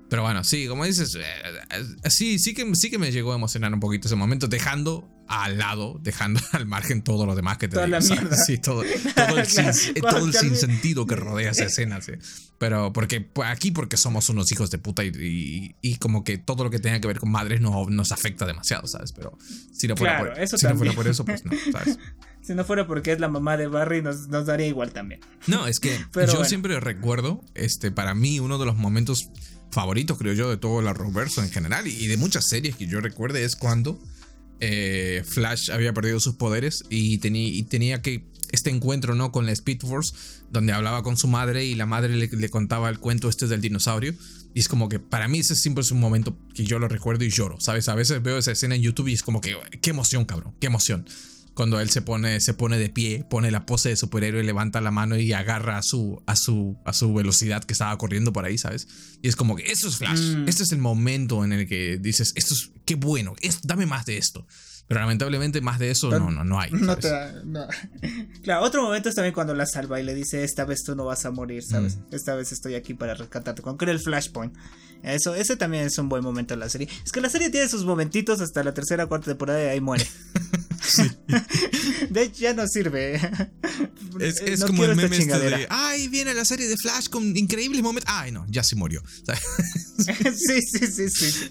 pero 0.09 0.23
bueno, 0.23 0.43
sí, 0.45 0.67
como 0.67 0.85
dices, 0.85 1.15
eh, 1.15 1.23
eh, 1.71 2.11
sí, 2.11 2.39
sí 2.39 2.55
que, 2.55 2.75
sí 2.75 2.91
que 2.91 2.99
me 2.99 3.13
llegó 3.13 3.33
a 3.33 3.37
emocionar 3.37 3.73
un 3.73 3.81
poquito 3.81 4.09
ese 4.09 4.17
momento, 4.17 4.49
dejando 4.49 5.09
al 5.29 5.59
lado, 5.59 6.01
dejando 6.03 6.41
al 6.53 6.67
margen 6.67 7.03
todo 7.03 7.27
lo 7.27 7.35
demás 7.35 7.59
que 7.59 7.69
te 7.69 7.77
Toda 7.77 8.01
Sí, 8.01 8.59
todo, 8.59 8.83
todo 9.15 9.39
el, 9.39 9.47
sin, 9.47 9.95
todo 9.95 10.25
el 10.25 10.33
sinsentido 10.33 11.07
que 11.07 11.17
rodea 11.17 11.51
esa 11.51 11.65
escena, 11.65 12.01
sí. 12.01 12.13
Pero 12.59 12.93
porque 12.93 13.21
pues, 13.21 13.49
aquí 13.51 13.71
porque 13.71 13.97
somos 13.97 14.29
unos 14.31 14.51
hijos 14.51 14.71
de 14.71 14.79
puta 14.79 15.05
y, 15.05 15.77
y, 15.81 15.97
como 15.97 16.25
que 16.25 16.39
todo 16.39 16.65
lo 16.65 16.71
que 16.71 16.79
tenga 16.79 17.01
que 17.01 17.07
ver 17.07 17.21
con 17.21 17.31
madres 17.31 17.61
no, 17.61 17.87
nos 17.89 18.11
afecta 18.11 18.47
demasiado, 18.47 18.87
¿sabes? 18.87 19.13
Pero 19.13 19.39
si 19.73 19.87
no 19.87 19.97
fuera, 19.97 20.19
por, 20.19 20.41
eso, 20.41 20.57
si 20.57 20.67
no 20.67 20.77
fuera 20.77 20.93
por 20.93 21.07
eso, 21.07 21.25
pues 21.25 21.45
no, 21.45 21.53
¿sabes? 21.71 21.99
Si 22.49 22.55
no 22.55 22.65
fuera 22.65 22.87
porque 22.87 23.13
es 23.13 23.21
la 23.21 23.29
mamá 23.29 23.59
de 23.59 23.67
Barry, 23.67 24.01
nos, 24.01 24.29
nos 24.29 24.47
daría 24.47 24.67
igual 24.67 24.91
también. 24.91 25.21
No, 25.49 25.67
es 25.67 25.81
que 25.81 25.95
yo 26.33 26.47
siempre 26.47 26.81
recuerdo, 26.81 27.45
este, 27.55 27.91
para 27.91 28.15
mí, 28.15 28.41
uno 28.41 28.57
de 28.57 28.65
los 28.65 28.75
momentos 28.75 29.29
favoritos, 29.71 30.17
creo 30.17 30.33
yo, 30.33 30.49
de 30.49 30.57
todo 30.57 30.81
la 30.81 30.95
Roverso 30.95 31.43
en 31.43 31.51
general 31.51 31.87
y, 31.87 32.07
de 32.07 32.17
muchas 32.17 32.49
series 32.49 32.75
que 32.75 32.87
yo 32.87 33.03
recuerde 33.03 33.45
es 33.45 33.55
cuando 33.55 34.01
eh, 34.61 35.25
Flash 35.27 35.71
había 35.71 35.93
perdido 35.93 36.21
sus 36.21 36.37
poderes 36.37 36.85
y, 36.89 37.19
tenía, 37.19 37.47
y 37.49 37.65
tenía 37.65 38.01
que 38.01 38.25
este 38.51 38.71
encuentro 38.71 39.15
no 39.15 39.31
con 39.31 39.45
la 39.45 39.53
Speed 39.53 39.83
Force 39.83 40.15
donde 40.51 40.73
hablaba 40.73 41.03
con 41.03 41.19
su 41.19 41.29
madre 41.29 41.67
y 41.67 41.75
la 41.75 41.85
madre 41.85 42.17
le, 42.17 42.29
le, 42.29 42.49
contaba 42.49 42.89
el 42.89 42.99
cuento 42.99 43.29
este 43.29 43.47
del 43.47 43.61
dinosaurio. 43.61 44.15
Y 44.55 44.61
es 44.61 44.69
como 44.69 44.89
que 44.89 45.01
para 45.01 45.29
mí 45.29 45.41
ese 45.41 45.55
siempre 45.55 45.83
es 45.83 45.91
un 45.91 46.01
momento 46.01 46.35
que 46.55 46.65
yo 46.65 46.79
lo 46.79 46.89
recuerdo 46.89 47.27
y 47.27 47.29
lloro 47.29 47.61
sabes 47.61 47.91
a 47.91 47.95
veces 47.95 48.23
veo 48.23 48.39
esa 48.39 48.53
escena 48.53 48.75
en 48.75 48.81
YouTube 48.81 49.09
y 49.09 49.13
es 49.13 49.23
como 49.23 49.43
que 49.43 49.55
qué 49.83 49.91
emoción 49.91 50.25
cabrón 50.25 50.55
qué 50.59 50.69
emoción 50.69 51.05
cuando 51.59 51.81
él 51.81 51.91
se 51.91 52.03
pone, 52.03 52.41
se 52.41 52.55
pone 52.55 52.79
de 52.79 52.89
pie, 52.89 53.27
pone 53.29 53.51
la 53.51 53.67
pose 53.67 53.89
de 53.89 53.97
superhéroe, 53.97 54.45
levanta 54.45 54.81
la 54.81 54.93
mano 54.93 55.17
y 55.17 55.33
agarra 55.33 55.77
a 55.77 55.83
su, 55.83 56.23
a 56.25 56.37
su, 56.37 56.79
a 56.85 56.93
su 56.93 57.13
velocidad 57.13 57.65
que 57.65 57.73
estaba 57.73 57.99
corriendo 57.99 58.33
por 58.33 58.45
ahí, 58.45 58.57
¿sabes? 58.57 58.87
Y 59.23 59.27
es 59.27 59.35
como 59.35 59.57
que 59.57 59.65
eso 59.65 59.89
es 59.89 59.97
Flash. 59.97 60.37
Mm. 60.37 60.49
Este 60.49 60.63
es 60.63 60.71
el 60.71 60.79
momento 60.79 61.45
en 61.45 61.53
el 61.53 61.67
que 61.67 61.99
dices, 61.99 62.33
esto 62.37 62.55
es, 62.55 62.71
qué 62.85 62.95
bueno, 62.95 63.35
dame 63.65 63.87
más 63.87 64.07
de 64.07 64.19
esto. 64.19 64.47
Pero 64.87 65.01
lamentablemente 65.01 65.61
más 65.61 65.81
de 65.81 65.91
eso 65.91 66.11
no, 66.11 66.31
no, 66.31 66.45
no 66.45 66.61
hay. 66.61 66.71
No 66.71 66.97
Claro, 68.45 68.63
otro 68.63 68.85
momento 68.85 69.09
es 69.09 69.17
también 69.17 69.35
cuando 69.35 69.53
la 69.53 69.67
salva 69.67 70.01
y 70.01 70.05
le 70.05 70.15
dice, 70.15 70.45
esta 70.45 70.65
vez 70.65 70.85
tú 70.85 70.95
no 70.95 71.07
vas 71.07 71.25
a 71.25 71.33
morir, 71.33 71.65
¿sabes? 71.65 71.97
Mm. 71.97 72.15
Esta 72.15 72.37
vez 72.37 72.53
estoy 72.53 72.77
aquí 72.77 72.95
para 72.95 73.15
rescatarte. 73.15 73.63
Con 73.63 73.77
el 73.89 73.99
Flashpoint. 73.99 74.55
Eso, 75.03 75.35
ese 75.35 75.57
también 75.57 75.85
es 75.85 75.99
un 75.99 76.09
buen 76.09 76.23
momento 76.23 76.55
en 76.55 76.61
la 76.61 76.69
serie. 76.69 76.89
Es 77.05 77.13
que 77.13 77.21
la 77.21 77.31
serie 77.31 77.51
tiene 77.51 77.69
sus 77.69 77.85
momentitos 77.85 78.41
hasta 78.41 78.63
la 78.63 78.75
tercera 78.75 79.07
cuarta 79.07 79.27
temporada 79.27 79.63
y 79.65 79.69
ahí 79.69 79.81
muere. 79.81 80.07
De 82.11 82.23
hecho, 82.23 82.41
ya 82.41 82.55
no 82.55 82.67
sirve. 82.67 83.21
Es, 84.19 84.65
como 84.65 84.85
el 84.85 84.97
meme 84.97 85.17
este 85.17 85.39
de, 85.39 85.67
ay, 85.71 86.09
viene 86.09 86.35
la 86.35 86.45
serie 86.45 86.67
de 86.67 86.77
Flash 86.77 87.09
con 87.09 87.37
increíbles 87.37 87.83
momentos. 87.83 88.13
Ay, 88.13 88.33
no, 88.33 88.45
ya 88.49 88.65
se 88.65 88.75
murió. 88.75 89.01
sí, 89.07 90.61
sí, 90.63 90.87
sí, 90.89 91.09
sí. 91.09 91.49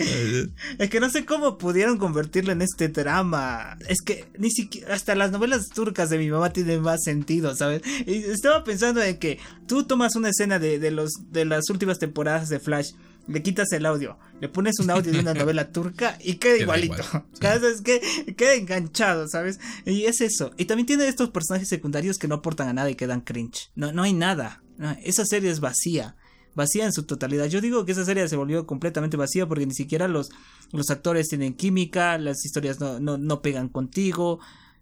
es 0.78 0.90
que 0.90 1.00
no 1.00 1.10
sé 1.10 1.24
cómo 1.24 1.58
pudieron 1.58 1.98
convertirlo 1.98 2.52
en 2.52 2.62
este 2.62 2.90
drama. 2.90 3.78
Es 3.88 4.02
que 4.02 4.26
ni 4.38 4.52
siquiera, 4.52 4.96
hasta 4.96 5.16
las 5.16 5.32
novelas 5.32 5.70
turcas 5.70 6.10
de 6.10 6.18
mi 6.18 6.30
mamá 6.30 6.52
tienen 6.52 6.82
más 6.82 7.04
sentido, 7.04 7.56
¿sabes? 7.56 7.84
Y 8.06 8.16
estaba 8.16 8.66
pensando 8.66 9.02
en 9.02 9.18
que 9.18 9.40
tú 9.66 9.86
tomas 9.86 10.18
una 10.18 10.30
escena 10.30 10.60
de, 10.60 10.78
de, 10.78 10.92
los, 10.92 11.12
de 11.32 11.46
las 11.46 11.70
últimas 11.70 12.00
temporadas 12.00 12.50
de 12.50 12.60
Flash 12.60 12.92
le 13.28 13.44
quitas 13.44 13.72
el 13.74 13.86
audio, 13.86 14.18
le 14.40 14.50
pones 14.50 14.80
un 14.80 14.90
audio 14.90 15.12
de 15.12 15.20
una 15.20 15.34
novela 15.36 15.72
turca 15.72 16.18
y 16.24 16.36
queda, 16.36 16.58
igualito. 16.58 17.04
Cada 17.40 17.60
vez 17.60 17.82
que 17.82 18.02
queda 18.36 18.54
enganchado, 18.54 19.28
¿sabes? 19.28 19.60
Y 19.86 20.06
es 20.06 20.22
eso. 20.22 20.52
Y 20.58 20.66
también 20.66 20.86
tiene 20.86 21.08
estos 21.08 21.30
personajes 21.30 21.68
secundarios 21.68 22.18
que 22.18 22.28
no 22.28 22.36
aportan 22.36 22.68
a 22.68 22.74
nada 22.74 22.90
y 22.90 22.96
quedan 22.96 23.22
cringe. 23.22 23.72
No, 23.76 23.92
no 23.92 24.04
hay 24.04 24.14
nada. 24.14 24.62
esa 25.04 25.26
serie 25.26 25.50
es 25.50 25.60
vacía. 25.60 26.16
Vacía 26.56 26.86
en 26.86 26.94
su 26.94 27.04
totalidad. 27.04 27.46
Yo 27.46 27.62
digo 27.62 27.86
que 27.86 27.92
esa 27.92 28.06
serie 28.06 28.28
se 28.28 28.36
volvió 28.36 28.66
completamente 28.66 29.16
vacía 29.16 29.48
porque 29.48 29.68
ni 29.68 29.76
siquiera 29.76 30.08
los, 30.08 30.32
los 30.72 30.90
actores 30.90 31.30
tienen 31.30 31.54
química, 31.54 32.18
las 32.18 32.44
historias 32.46 32.80
no, 32.80 33.00
no, 33.00 33.18
no 33.18 33.42
pegan 33.42 33.70
contigo. 33.70 34.40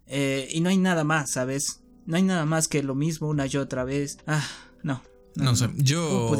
Eh, 0.07 0.47
y 0.51 0.61
no 0.61 0.69
hay 0.69 0.77
nada 0.77 1.03
más, 1.03 1.31
¿sabes? 1.31 1.81
No 2.05 2.15
hay 2.15 2.23
nada 2.23 2.45
más 2.45 2.67
que 2.67 2.83
lo 2.83 2.95
mismo 2.95 3.27
una 3.27 3.47
y 3.47 3.57
otra 3.57 3.83
vez. 3.83 4.19
Ah, 4.27 4.47
no. 4.83 5.01
No, 5.35 5.55
sé, 5.55 5.69
yo 5.75 6.33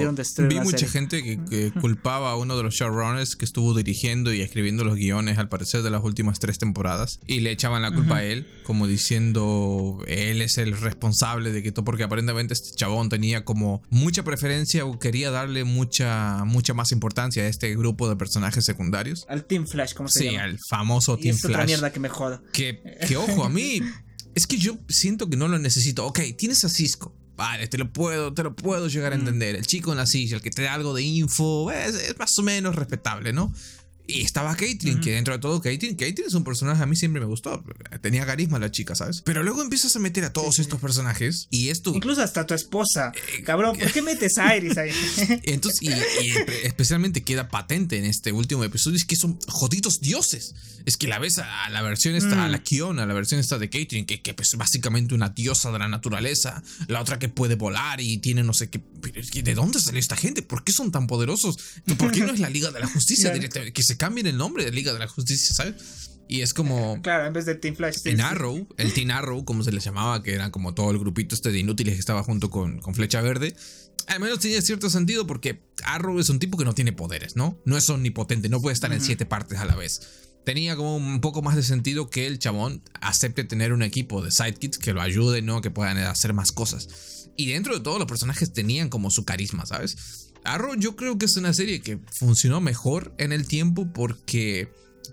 vi 0.48 0.60
mucha 0.60 0.88
gente 0.88 1.22
que, 1.24 1.72
culpaba 1.80 2.32
a 2.32 2.36
uno 2.36 2.56
de 2.56 2.64
los 2.64 2.76
showrunners 2.76 3.36
que 3.36 3.46
estuvo 3.46 3.74
dirigiendo 3.74 4.34
y 4.34 4.42
escribiendo 4.42 4.84
los 4.84 4.96
guiones 4.96 5.38
al 5.38 5.50
parecer 5.50 5.82
de 5.84 5.90
las 5.90 6.04
últimas 6.04 6.40
tres 6.40 6.58
temporadas 6.58 7.20
y 7.28 7.42
le 7.42 7.52
echaban 7.52 7.82
la 7.82 7.92
culpa 7.92 8.18
a 8.18 8.24
él, 8.24 8.48
como 8.64 8.88
diciendo 8.88 10.00
él 10.08 10.42
es 10.42 10.58
el 10.58 10.78
responsable 10.78 11.52
de 11.52 11.62
que 11.62 11.72
todo, 11.72 11.86
porque 11.86 12.04
aparentemente 12.04 12.54
este 12.54 12.76
chabón 12.76 13.10
tenía 13.10 13.44
como 13.44 13.84
mucha 13.90 14.24
preferencia 14.24 14.86
o 14.86 14.98
quería 14.98 15.32
darle 15.32 15.64
mucha, 15.64 16.46
mucha 16.46 16.74
más 16.74 16.92
importancia 16.92 17.44
a 17.44 17.48
este 17.48 17.76
grupo 17.76 18.08
de 18.08 18.16
personajes 18.16 18.64
secundarios. 18.66 19.26
Al 19.28 19.46
Team 19.46 19.68
Flash, 19.68 19.94
como 19.94 20.10
se 20.10 20.26
llama. 20.26 20.38
Sí, 20.38 20.44
al 20.44 20.60
famoso 20.70 21.18
Team 21.18 21.36
Flash. 21.36 21.54
Otra 21.54 21.66
mierda 21.66 21.92
que 21.92 22.00
me 22.00 22.10
joda. 22.10 22.42
Que, 22.54 22.82
que 23.08 23.18
ojo, 23.18 23.44
a 23.44 23.50
mí 23.50 23.82
es 24.36 24.48
que 24.48 24.58
yo 24.58 24.78
siento 24.88 25.30
que 25.30 25.38
no 25.38 25.48
lo 25.48 25.60
necesito. 25.60 26.06
Ok, 26.06 26.20
tienes 26.38 26.64
a 26.64 26.70
Cisco 26.70 27.14
vale, 27.36 27.68
te 27.68 27.78
lo 27.78 27.92
puedo, 27.92 28.34
te 28.34 28.44
lo 28.44 28.56
puedo 28.56 28.88
llegar 28.88 29.14
a 29.14 29.18
mm. 29.18 29.20
entender. 29.20 29.56
El 29.56 29.68
chico 29.68 29.92
en 29.92 29.98
la 29.98 30.06
silla, 30.06 30.38
el 30.38 30.42
que 30.42 30.52
te 30.52 30.64
da 30.64 30.74
algo 30.74 30.94
de 30.94 31.04
info, 31.04 31.72
es 31.72 32.18
más 32.18 32.38
o 32.40 32.44
menos 32.44 32.76
respetable, 32.76 33.34
¿no? 33.34 33.54
Y 34.08 34.22
estaba 34.22 34.56
Caitlyn, 34.56 35.02
que 35.02 35.12
dentro 35.12 35.34
de 35.34 35.40
todo, 35.40 35.62
Caitlyn, 35.62 35.96
Caitlyn 35.96 36.28
es 36.28 36.34
un 36.34 36.44
personaje 36.44 36.82
a 36.82 36.86
mí 36.86 36.96
siempre 36.96 37.20
me 37.20 37.28
gustó. 37.28 37.64
Tenía 38.02 38.26
carisma 38.26 38.60
la 38.60 38.72
chica, 38.72 38.96
¿sabes? 38.96 39.22
Pero 39.26 39.44
luego 39.44 39.62
empiezas 39.62 39.96
a 39.96 40.00
meter 40.00 40.24
a 40.26 40.34
todos 40.34 40.60
estos 40.60 40.80
personajes 40.80 41.48
y 41.50 41.70
esto. 41.70 41.94
Incluso 41.94 42.22
hasta 42.22 42.46
tu 42.46 42.54
esposa. 42.54 43.12
Eh, 43.16 43.44
Cabrón, 43.44 43.78
¿por 43.78 43.92
qué 43.92 44.02
metes 44.04 44.38
a 44.38 44.56
Iris 44.56 44.78
ahí? 44.78 44.92
Entonces, 45.44 45.82
y, 45.82 45.90
especialmente 46.64 47.24
queda 47.24 47.50
patente 47.50 47.98
en 47.98 48.06
este 48.06 48.32
último 48.32 48.64
episodio, 48.64 48.98
es 48.98 49.06
que 49.06 49.16
son 49.16 49.40
jodidos 49.48 50.00
dioses. 50.02 50.54
Es 50.86 50.98
que 50.98 51.08
la 51.08 51.18
ves 51.18 51.40
a 51.40 51.70
la 51.72 51.82
versión 51.82 52.16
esta, 52.16 52.46
a 52.46 52.48
la 52.48 52.60
mm. 52.60 52.64
Kiona, 52.64 53.06
la 53.08 53.14
versión 53.16 53.40
esta 53.40 53.58
de 53.58 53.70
Caitlyn, 53.70 54.06
que, 54.06 54.22
que 54.22 54.32
es 54.32 54.36
pues, 54.36 54.56
básicamente 54.56 55.16
una 55.16 55.30
diosa 55.30 55.72
de 55.72 55.80
la 55.80 55.88
naturaleza. 55.88 56.62
La 56.88 57.02
otra 57.02 57.18
que 57.18 57.28
puede 57.28 57.56
volar 57.56 58.02
y 58.02 58.20
tiene 58.20 58.44
no 58.44 58.54
sé 58.54 58.70
qué. 58.70 58.82
¿De 59.42 59.56
dónde 59.56 59.80
sale 59.80 60.00
esta 60.00 60.16
gente? 60.16 60.44
¿Por 60.44 60.64
qué 60.64 60.72
son 60.72 60.92
tan 60.92 61.08
poderosos? 61.08 61.58
¿Por 61.98 62.12
qué 62.12 62.20
no 62.20 62.34
es 62.34 62.40
la 62.40 62.50
Liga 62.50 62.72
de 62.72 62.80
la 62.80 62.88
Justicia 62.88 63.30
directamente? 63.34 63.74
Que 63.74 63.82
se 63.82 63.95
cambien 63.98 64.28
el 64.28 64.38
nombre 64.38 64.66
de 64.66 64.72
Liga 64.72 64.94
de 64.94 65.00
la 65.00 65.08
Justicia, 65.08 65.54
¿sabes? 65.56 65.76
Y 66.28 66.42
es 66.42 66.54
como. 66.54 67.00
Claro, 67.04 67.26
en 67.26 67.34
vez 67.34 67.46
de 67.46 67.56
Team 67.56 67.76
Flash. 67.76 67.98
en 68.06 68.22
Arrow, 68.22 68.68
el 68.78 68.94
Team 68.94 69.12
Arrow, 69.12 69.46
como 69.46 69.64
se 69.64 69.72
les 69.72 69.84
llamaba, 69.84 70.24
que 70.24 70.34
era 70.34 70.52
como 70.52 70.74
todo 70.74 70.92
el 70.92 71.00
grupito 71.00 71.36
este 71.36 71.52
de 71.52 71.60
inútiles 71.60 71.94
que 71.94 72.00
estaba 72.00 72.24
junto 72.24 72.50
con, 72.50 72.80
con 72.80 72.96
Flecha 72.96 73.22
Verde. 73.22 73.56
Al 74.08 74.20
menos 74.20 74.40
tenía 74.40 74.62
cierto 74.62 74.90
sentido 74.90 75.26
porque 75.26 75.64
Arrow 75.84 76.20
es 76.20 76.30
un 76.30 76.40
tipo 76.40 76.58
que 76.58 76.66
no 76.66 76.74
tiene 76.74 76.94
poderes, 76.94 77.36
¿no? 77.36 77.60
No 77.66 77.76
es 77.76 77.90
omnipotente, 77.90 78.50
no 78.50 78.62
puede 78.62 78.74
estar 78.74 78.94
en 78.94 79.02
siete 79.02 79.26
partes 79.26 79.58
a 79.60 79.66
la 79.66 79.76
vez. 79.76 80.02
Tenía 80.46 80.76
como 80.76 80.96
un 80.96 81.22
poco 81.22 81.42
más 81.42 81.56
de 81.56 81.64
sentido 81.64 82.10
que 82.12 82.28
el 82.28 82.38
chabón 82.38 82.84
acepte 83.02 83.44
tener 83.44 83.74
un 83.74 83.82
equipo 83.82 84.22
de 84.22 84.30
sidekicks 84.30 84.78
que 84.78 84.94
lo 84.94 85.02
ayude, 85.02 85.42
¿no? 85.42 85.62
Que 85.62 85.72
puedan 85.72 85.98
hacer 85.98 86.34
más 86.34 86.52
cosas. 86.52 87.32
Y 87.36 87.48
dentro 87.48 87.74
de 87.74 87.82
todos 87.82 87.98
los 87.98 88.08
personajes 88.08 88.54
tenían 88.54 88.90
como 88.90 89.10
su 89.10 89.26
carisma, 89.26 89.66
¿sabes? 89.66 90.25
Arrow 90.46 90.76
yo 90.76 90.96
creo 90.96 91.18
que 91.18 91.26
es 91.26 91.38
una 91.38 91.54
serie 91.54 91.82
que 91.82 92.00
funcionó 92.20 92.62
mejor 92.62 93.14
en 93.18 93.32
el 93.32 93.48
tiempo 93.48 93.92
porque 93.94 94.70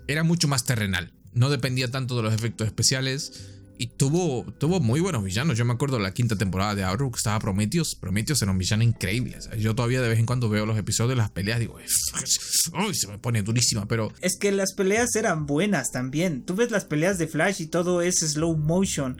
era 0.07 0.23
mucho 0.23 0.47
más 0.47 0.65
terrenal. 0.65 1.13
No 1.33 1.49
dependía 1.49 1.89
tanto 1.89 2.15
de 2.15 2.23
los 2.23 2.33
efectos 2.33 2.67
especiales. 2.67 3.49
Y 3.75 3.87
tuvo, 3.87 4.45
tuvo 4.59 4.79
muy 4.79 4.99
buenos 4.99 5.23
villanos. 5.23 5.57
Yo 5.57 5.65
me 5.65 5.73
acuerdo 5.73 5.97
de 5.97 6.03
la 6.03 6.13
quinta 6.13 6.37
temporada 6.37 6.75
de 6.75 6.83
Arrow 6.83 7.11
que 7.11 7.17
estaba 7.17 7.39
Prometheus. 7.39 7.95
Prometheus 7.95 8.41
era 8.43 8.51
un 8.51 8.59
villano 8.59 8.83
increíble. 8.83 9.37
Yo 9.57 9.73
todavía 9.73 9.99
de 9.99 10.09
vez 10.09 10.19
en 10.19 10.27
cuando 10.27 10.47
veo 10.47 10.67
los 10.67 10.77
episodios 10.77 11.09
de 11.09 11.15
las 11.15 11.31
peleas 11.31 11.59
digo, 11.59 11.75
uy, 12.87 12.93
se 12.93 13.07
me 13.07 13.17
pone 13.17 13.41
durísima, 13.41 13.87
pero... 13.87 14.13
Es 14.21 14.37
que 14.37 14.51
las 14.51 14.73
peleas 14.73 15.15
eran 15.15 15.47
buenas 15.47 15.91
también. 15.91 16.45
Tú 16.45 16.55
ves 16.55 16.69
las 16.69 16.85
peleas 16.85 17.17
de 17.17 17.27
Flash 17.27 17.61
y 17.61 17.67
todo 17.67 18.03
es 18.03 18.19
slow 18.19 18.55
motion 18.55 19.19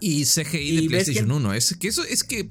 y 0.00 0.24
CGI 0.24 0.82
de 0.82 0.88
PlayStation 0.88 1.30
1. 1.30 1.54
Es 1.54 1.76
que 1.78 1.88
eso 1.88 2.04
es 2.04 2.24
que 2.24 2.48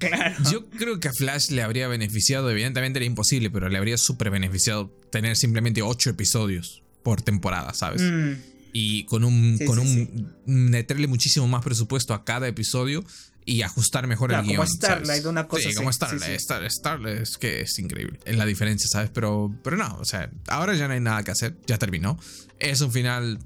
yo 0.52 0.70
creo 0.70 1.00
que 1.00 1.08
a 1.08 1.14
Flash 1.14 1.50
le 1.50 1.62
habría 1.62 1.88
beneficiado, 1.88 2.50
evidentemente 2.50 3.00
era 3.00 3.06
imposible, 3.06 3.50
pero 3.50 3.70
le 3.70 3.78
habría 3.78 3.98
súper 3.98 4.30
beneficiado 4.30 4.90
tener 5.12 5.36
simplemente 5.36 5.82
8 5.82 6.12
episodios 6.12 6.84
por 7.04 7.22
temporada, 7.22 7.74
¿sabes? 7.74 8.02
Mm. 8.02 8.34
Y 8.74 9.06
con 9.06 9.24
un, 9.24 9.58
con 9.66 9.80
un 9.80 10.36
meterle 10.46 11.08
muchísimo 11.08 11.48
más 11.48 11.64
presupuesto 11.64 12.14
a 12.14 12.24
cada 12.24 12.48
episodio 12.48 13.04
y 13.48 13.62
ajustar 13.62 14.08
mejor 14.08 14.34
el 14.34 14.42
guion. 14.44 14.58
Como 14.58 14.68
Starlight, 14.68 15.26
una 15.26 15.48
cosa 15.48 15.70
Sí, 15.70 15.74
como 15.76 15.92
Starlight, 15.92 16.40
Starlight, 16.40 17.22
es 17.22 17.38
que 17.38 17.62
es 17.62 17.80
increíble. 17.80 18.20
Es 18.26 18.36
la 18.36 18.46
diferencia, 18.46 18.90
¿sabes? 18.90 19.10
Pero, 19.14 19.56
pero 19.64 19.78
no, 19.78 19.98
o 20.00 20.06
sea, 20.06 20.30
ahora 20.48 20.76
ya 20.76 20.88
no 20.88 20.94
hay 20.94 21.00
nada 21.00 21.24
que 21.24 21.32
hacer, 21.32 21.56
ya 21.66 21.78
terminó. 21.78 22.20
Es 22.60 22.82
un 22.82 22.92
final 22.92 23.40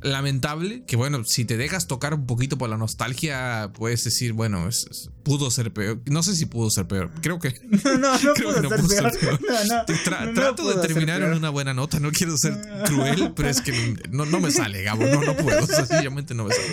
lamentable 0.00 0.84
que 0.86 0.96
bueno, 0.96 1.24
si 1.24 1.44
te 1.44 1.56
dejas 1.56 1.86
tocar 1.86 2.14
un 2.14 2.26
poquito 2.26 2.56
por 2.58 2.68
la 2.68 2.76
nostalgia, 2.76 3.70
puedes 3.74 4.04
decir, 4.04 4.32
bueno, 4.32 4.68
es, 4.68 5.10
pudo 5.22 5.50
ser 5.50 5.72
peor. 5.72 6.00
No 6.06 6.22
sé 6.22 6.34
si 6.36 6.46
pudo 6.46 6.70
ser 6.70 6.86
peor. 6.86 7.10
Creo 7.20 7.38
que 7.38 7.54
no, 7.84 7.98
no, 7.98 8.18
no 8.18 8.34
pudo, 8.34 8.88
ser, 8.88 9.10
peor. 9.18 10.34
trato 10.34 10.68
de 10.68 10.86
terminar 10.86 11.22
en 11.22 11.32
una 11.32 11.50
buena 11.50 11.74
nota, 11.74 12.00
no 12.00 12.10
quiero 12.12 12.36
ser 12.36 12.60
cruel, 12.86 13.32
pero 13.34 13.48
es 13.48 13.60
que 13.60 13.96
no, 14.10 14.24
no 14.26 14.40
me 14.40 14.50
sale, 14.50 14.82
Gabo, 14.82 15.04
no, 15.04 15.22
no 15.22 15.36
puedo, 15.36 15.66
sencillamente 15.66 16.34
no 16.34 16.44
me 16.44 16.54
sale. 16.54 16.68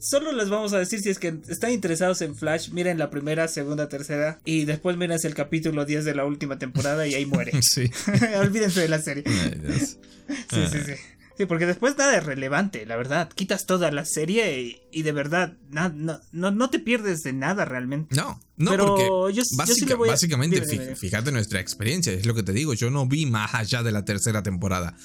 Solo 0.00 0.32
les 0.32 0.48
vamos 0.48 0.72
a 0.72 0.78
decir 0.78 1.00
si 1.00 1.10
es 1.10 1.18
que 1.18 1.38
están 1.48 1.72
interesados 1.72 2.22
en 2.22 2.34
Flash, 2.34 2.70
miren 2.70 2.98
la 2.98 3.10
primera, 3.10 3.48
segunda, 3.48 3.88
tercera 3.88 4.40
y 4.44 4.64
después 4.64 4.96
miren 4.96 5.18
el 5.22 5.34
capítulo 5.34 5.84
10 5.84 6.04
de 6.04 6.14
la 6.14 6.24
última 6.26 6.58
temporada 6.58 7.06
y 7.06 7.14
ahí 7.14 7.24
muere. 7.24 7.52
Sí. 7.62 7.90
Olvídense 8.38 8.80
de 8.80 8.88
la 8.88 9.00
serie. 9.00 9.24
sí, 9.26 10.66
sí, 10.70 10.78
sí. 10.84 10.92
Sí, 11.38 11.46
porque 11.46 11.66
después 11.66 11.96
nada 11.96 12.16
es 12.16 12.24
relevante, 12.24 12.84
la 12.84 12.96
verdad. 12.96 13.30
Quitas 13.32 13.64
toda 13.64 13.92
la 13.92 14.04
serie 14.04 14.82
y, 14.90 15.02
de 15.02 15.12
verdad 15.12 15.56
no, 15.70 15.88
no, 16.32 16.50
no, 16.50 16.68
te 16.68 16.80
pierdes 16.80 17.22
de 17.22 17.32
nada 17.32 17.64
realmente. 17.64 18.16
No, 18.16 18.40
no, 18.56 18.76
porque 18.76 19.04
yo, 19.32 19.44
básicamente, 19.56 20.96
fíjate 20.96 21.30
nuestra 21.30 21.60
experiencia, 21.60 22.12
es 22.12 22.26
lo 22.26 22.34
que 22.34 22.42
te 22.42 22.52
digo, 22.52 22.74
yo 22.74 22.90
no 22.90 23.06
vi 23.06 23.24
más 23.26 23.54
allá 23.54 23.84
de 23.84 23.92
la 23.92 24.04
tercera 24.04 24.42
temporada. 24.42 24.96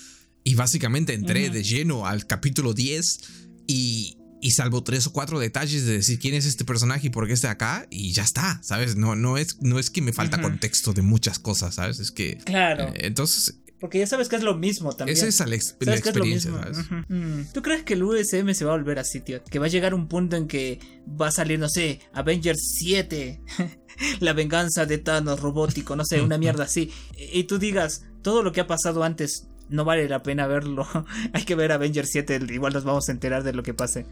Y 0.43 0.55
básicamente 0.55 1.13
entré 1.13 1.51
de 1.51 1.61
lleno 1.61 2.07
al 2.07 2.25
capítulo 2.25 2.73
10 2.73 3.19
y, 3.67 4.17
y 4.41 4.51
salvo 4.51 4.83
tres 4.83 5.05
o 5.05 5.13
cuatro 5.13 5.39
detalles 5.39 5.85
de 5.85 5.93
decir 5.93 6.17
quién 6.17 6.33
es 6.33 6.47
este 6.47 6.65
personaje 6.65 7.07
y 7.07 7.09
por 7.11 7.27
qué 7.27 7.33
está 7.33 7.51
acá 7.51 7.85
y 7.91 8.11
ya 8.11 8.23
está, 8.23 8.59
¿sabes? 8.63 8.95
No, 8.95 9.15
no, 9.15 9.37
es, 9.37 9.61
no 9.61 9.77
es 9.77 9.91
que 9.91 10.01
me 10.01 10.13
falta 10.13 10.41
contexto 10.41 10.93
de 10.93 11.03
muchas 11.03 11.37
cosas, 11.37 11.75
¿sabes? 11.75 11.99
Es 11.99 12.11
que... 12.11 12.39
Claro. 12.39 12.87
Eh, 12.87 13.05
entonces 13.05 13.59
porque 13.83 13.99
ya 13.99 14.07
sabes 14.07 14.29
que 14.29 14.37
es 14.37 14.43
lo 14.43 14.55
mismo 14.55 14.93
también. 14.93 15.17
Esa 15.17 15.27
es 15.27 15.39
la, 15.45 15.55
experiencia, 15.57 16.51
¿sabes? 16.51 16.77
Mm. 17.09 17.51
¿Tú 17.53 17.61
crees 17.61 17.83
que 17.83 17.95
el 17.95 18.03
USM 18.03 18.53
se 18.53 18.63
va 18.63 18.71
a 18.71 18.77
volver 18.77 18.97
así, 18.97 19.19
tío? 19.19 19.43
Que 19.43 19.59
va 19.59 19.65
a 19.65 19.67
llegar 19.67 19.93
un 19.93 20.07
punto 20.07 20.37
en 20.37 20.47
que 20.47 20.79
va 21.21 21.27
a 21.27 21.31
salir, 21.31 21.59
no 21.59 21.67
sé, 21.67 21.99
Avengers 22.13 22.75
7, 22.77 23.41
la 24.21 24.31
venganza 24.31 24.85
de 24.85 24.99
Thanos 24.99 25.41
robótico, 25.41 25.97
no 25.97 26.05
sé, 26.05 26.21
una 26.21 26.37
mierda 26.37 26.63
así. 26.63 26.93
Y 27.33 27.43
tú 27.43 27.59
digas, 27.59 28.05
todo 28.21 28.41
lo 28.41 28.53
que 28.53 28.61
ha 28.61 28.67
pasado 28.67 29.03
antes 29.03 29.49
no 29.67 29.83
vale 29.83 30.07
la 30.07 30.23
pena 30.23 30.47
verlo. 30.47 30.87
Hay 31.33 31.43
que 31.43 31.55
ver 31.55 31.73
Avengers 31.73 32.07
7, 32.09 32.39
igual 32.51 32.71
nos 32.71 32.85
vamos 32.85 33.09
a 33.09 33.11
enterar 33.11 33.43
de 33.43 33.51
lo 33.51 33.63
que 33.63 33.73
pase. 33.73 34.05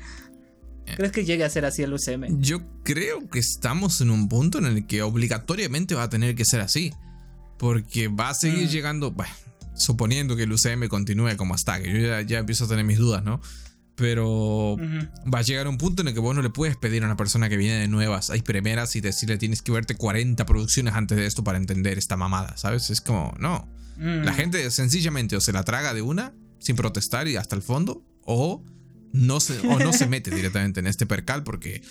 Eh. 0.85 0.95
¿Crees 0.97 1.13
que 1.13 1.23
llegue 1.23 1.45
a 1.45 1.49
ser 1.49 1.63
así 1.63 1.81
el 1.81 1.93
UCM? 1.93 2.41
Yo 2.41 2.59
creo 2.83 3.29
que 3.29 3.39
estamos 3.39 4.01
en 4.01 4.09
un 4.09 4.27
punto 4.27 4.57
en 4.57 4.65
el 4.65 4.85
que 4.85 5.01
obligatoriamente 5.01 5.95
va 5.95 6.03
a 6.03 6.09
tener 6.09 6.35
que 6.35 6.43
ser 6.43 6.59
así. 6.59 6.91
Porque 7.57 8.07
va 8.07 8.31
a 8.31 8.33
seguir 8.33 8.65
mm. 8.65 8.71
llegando. 8.71 9.11
Bueno, 9.11 9.31
suponiendo 9.73 10.35
que 10.35 10.43
el 10.43 10.51
UCM 10.51 10.87
continúe 10.87 11.35
como 11.37 11.53
hasta, 11.53 11.81
que 11.81 11.91
yo 11.91 12.21
ya, 12.21 12.39
empiezo 12.39 12.65
a 12.65 12.67
tener 12.67 12.85
mis 12.85 12.97
dudas, 12.97 13.23
¿no? 13.23 13.41
Pero 13.95 14.77
va 15.31 15.39
a 15.39 15.41
llegar 15.41 15.67
un 15.67 15.77
punto 15.77 16.01
en 16.01 16.07
el 16.07 16.13
que 16.13 16.19
vos 16.19 16.35
no 16.35 16.41
le 16.41 16.49
puedes 16.49 16.75
pedir 16.75 17.03
a 17.03 17.05
una 17.05 17.17
persona 17.17 17.49
que 17.49 17.57
viene 17.57 17.79
de 17.79 17.87
nuevas, 17.87 18.29
hay 18.29 18.41
primeras 18.41 18.95
y 18.95 19.01
decirle 19.01 19.37
tienes 19.37 19.61
que 19.61 19.71
verte 19.71 19.95
40 19.95 20.45
producciones 20.45 20.95
antes 20.95 21.17
de 21.17 21.25
esto 21.25 21.43
para 21.43 21.57
entender 21.57 21.97
esta 21.97 22.17
mamada, 22.17 22.57
¿sabes? 22.57 22.89
Es 22.89 23.01
como, 23.01 23.35
no. 23.39 23.67
Mm. 23.97 24.23
La 24.23 24.33
gente 24.33 24.69
sencillamente 24.71 25.35
o 25.35 25.41
se 25.41 25.53
la 25.53 25.63
traga 25.63 25.93
de 25.93 26.01
una, 26.01 26.33
sin 26.59 26.75
protestar 26.75 27.27
y 27.27 27.35
hasta 27.35 27.55
el 27.55 27.61
fondo, 27.61 28.03
o 28.23 28.63
no 29.13 29.39
se, 29.39 29.59
o 29.67 29.79
no 29.79 29.93
se 29.93 30.07
mete 30.07 30.31
directamente 30.35 30.79
en 30.79 30.87
este 30.87 31.05
percal 31.05 31.43
porque 31.43 31.81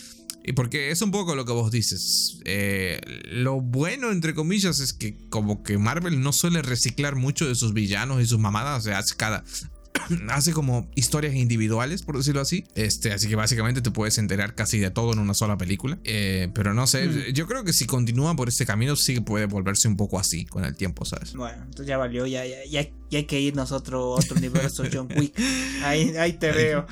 porque 0.54 0.90
es 0.90 1.02
un 1.02 1.10
poco 1.10 1.34
lo 1.34 1.44
que 1.44 1.52
vos 1.52 1.70
dices. 1.70 2.38
Eh, 2.44 3.00
lo 3.30 3.60
bueno, 3.60 4.10
entre 4.10 4.34
comillas, 4.34 4.80
es 4.80 4.92
que 4.92 5.16
como 5.28 5.62
que 5.62 5.78
Marvel 5.78 6.20
no 6.20 6.32
suele 6.32 6.62
reciclar 6.62 7.16
mucho 7.16 7.46
de 7.46 7.54
sus 7.54 7.72
villanos 7.72 8.22
y 8.22 8.26
sus 8.26 8.38
mamadas. 8.38 8.80
O 8.80 8.82
sea, 8.82 8.98
hace 8.98 9.16
cada, 9.16 9.44
hace 10.30 10.52
como 10.52 10.88
historias 10.94 11.34
individuales, 11.34 12.02
por 12.02 12.16
decirlo 12.16 12.40
así. 12.40 12.64
Este, 12.74 13.12
así 13.12 13.28
que 13.28 13.36
básicamente 13.36 13.82
te 13.82 13.90
puedes 13.90 14.18
enterar 14.18 14.54
casi 14.54 14.78
de 14.78 14.90
todo 14.90 15.12
en 15.12 15.18
una 15.18 15.34
sola 15.34 15.56
película. 15.58 15.98
Eh, 16.04 16.48
pero 16.54 16.74
no 16.74 16.86
sé, 16.86 17.06
mm. 17.06 17.32
yo 17.32 17.46
creo 17.46 17.64
que 17.64 17.72
si 17.72 17.86
continúa 17.86 18.34
por 18.36 18.48
este 18.48 18.66
camino, 18.66 18.96
sí 18.96 19.20
puede 19.20 19.46
volverse 19.46 19.88
un 19.88 19.96
poco 19.96 20.18
así 20.18 20.44
con 20.46 20.64
el 20.64 20.74
tiempo, 20.74 21.04
¿sabes? 21.04 21.34
Bueno, 21.34 21.62
entonces 21.62 21.86
ya 21.86 21.96
valió, 21.96 22.26
ya, 22.26 22.44
ya, 22.44 22.64
ya, 22.70 22.88
hay 23.12 23.24
que 23.24 23.40
irnos 23.40 23.72
a 23.72 23.76
otro, 23.76 24.10
otro 24.10 24.36
universo 24.36 24.84
John 24.92 25.08
Wick. 25.16 25.38
Ahí, 25.82 26.14
ahí 26.18 26.34
te 26.34 26.52
veo. 26.52 26.86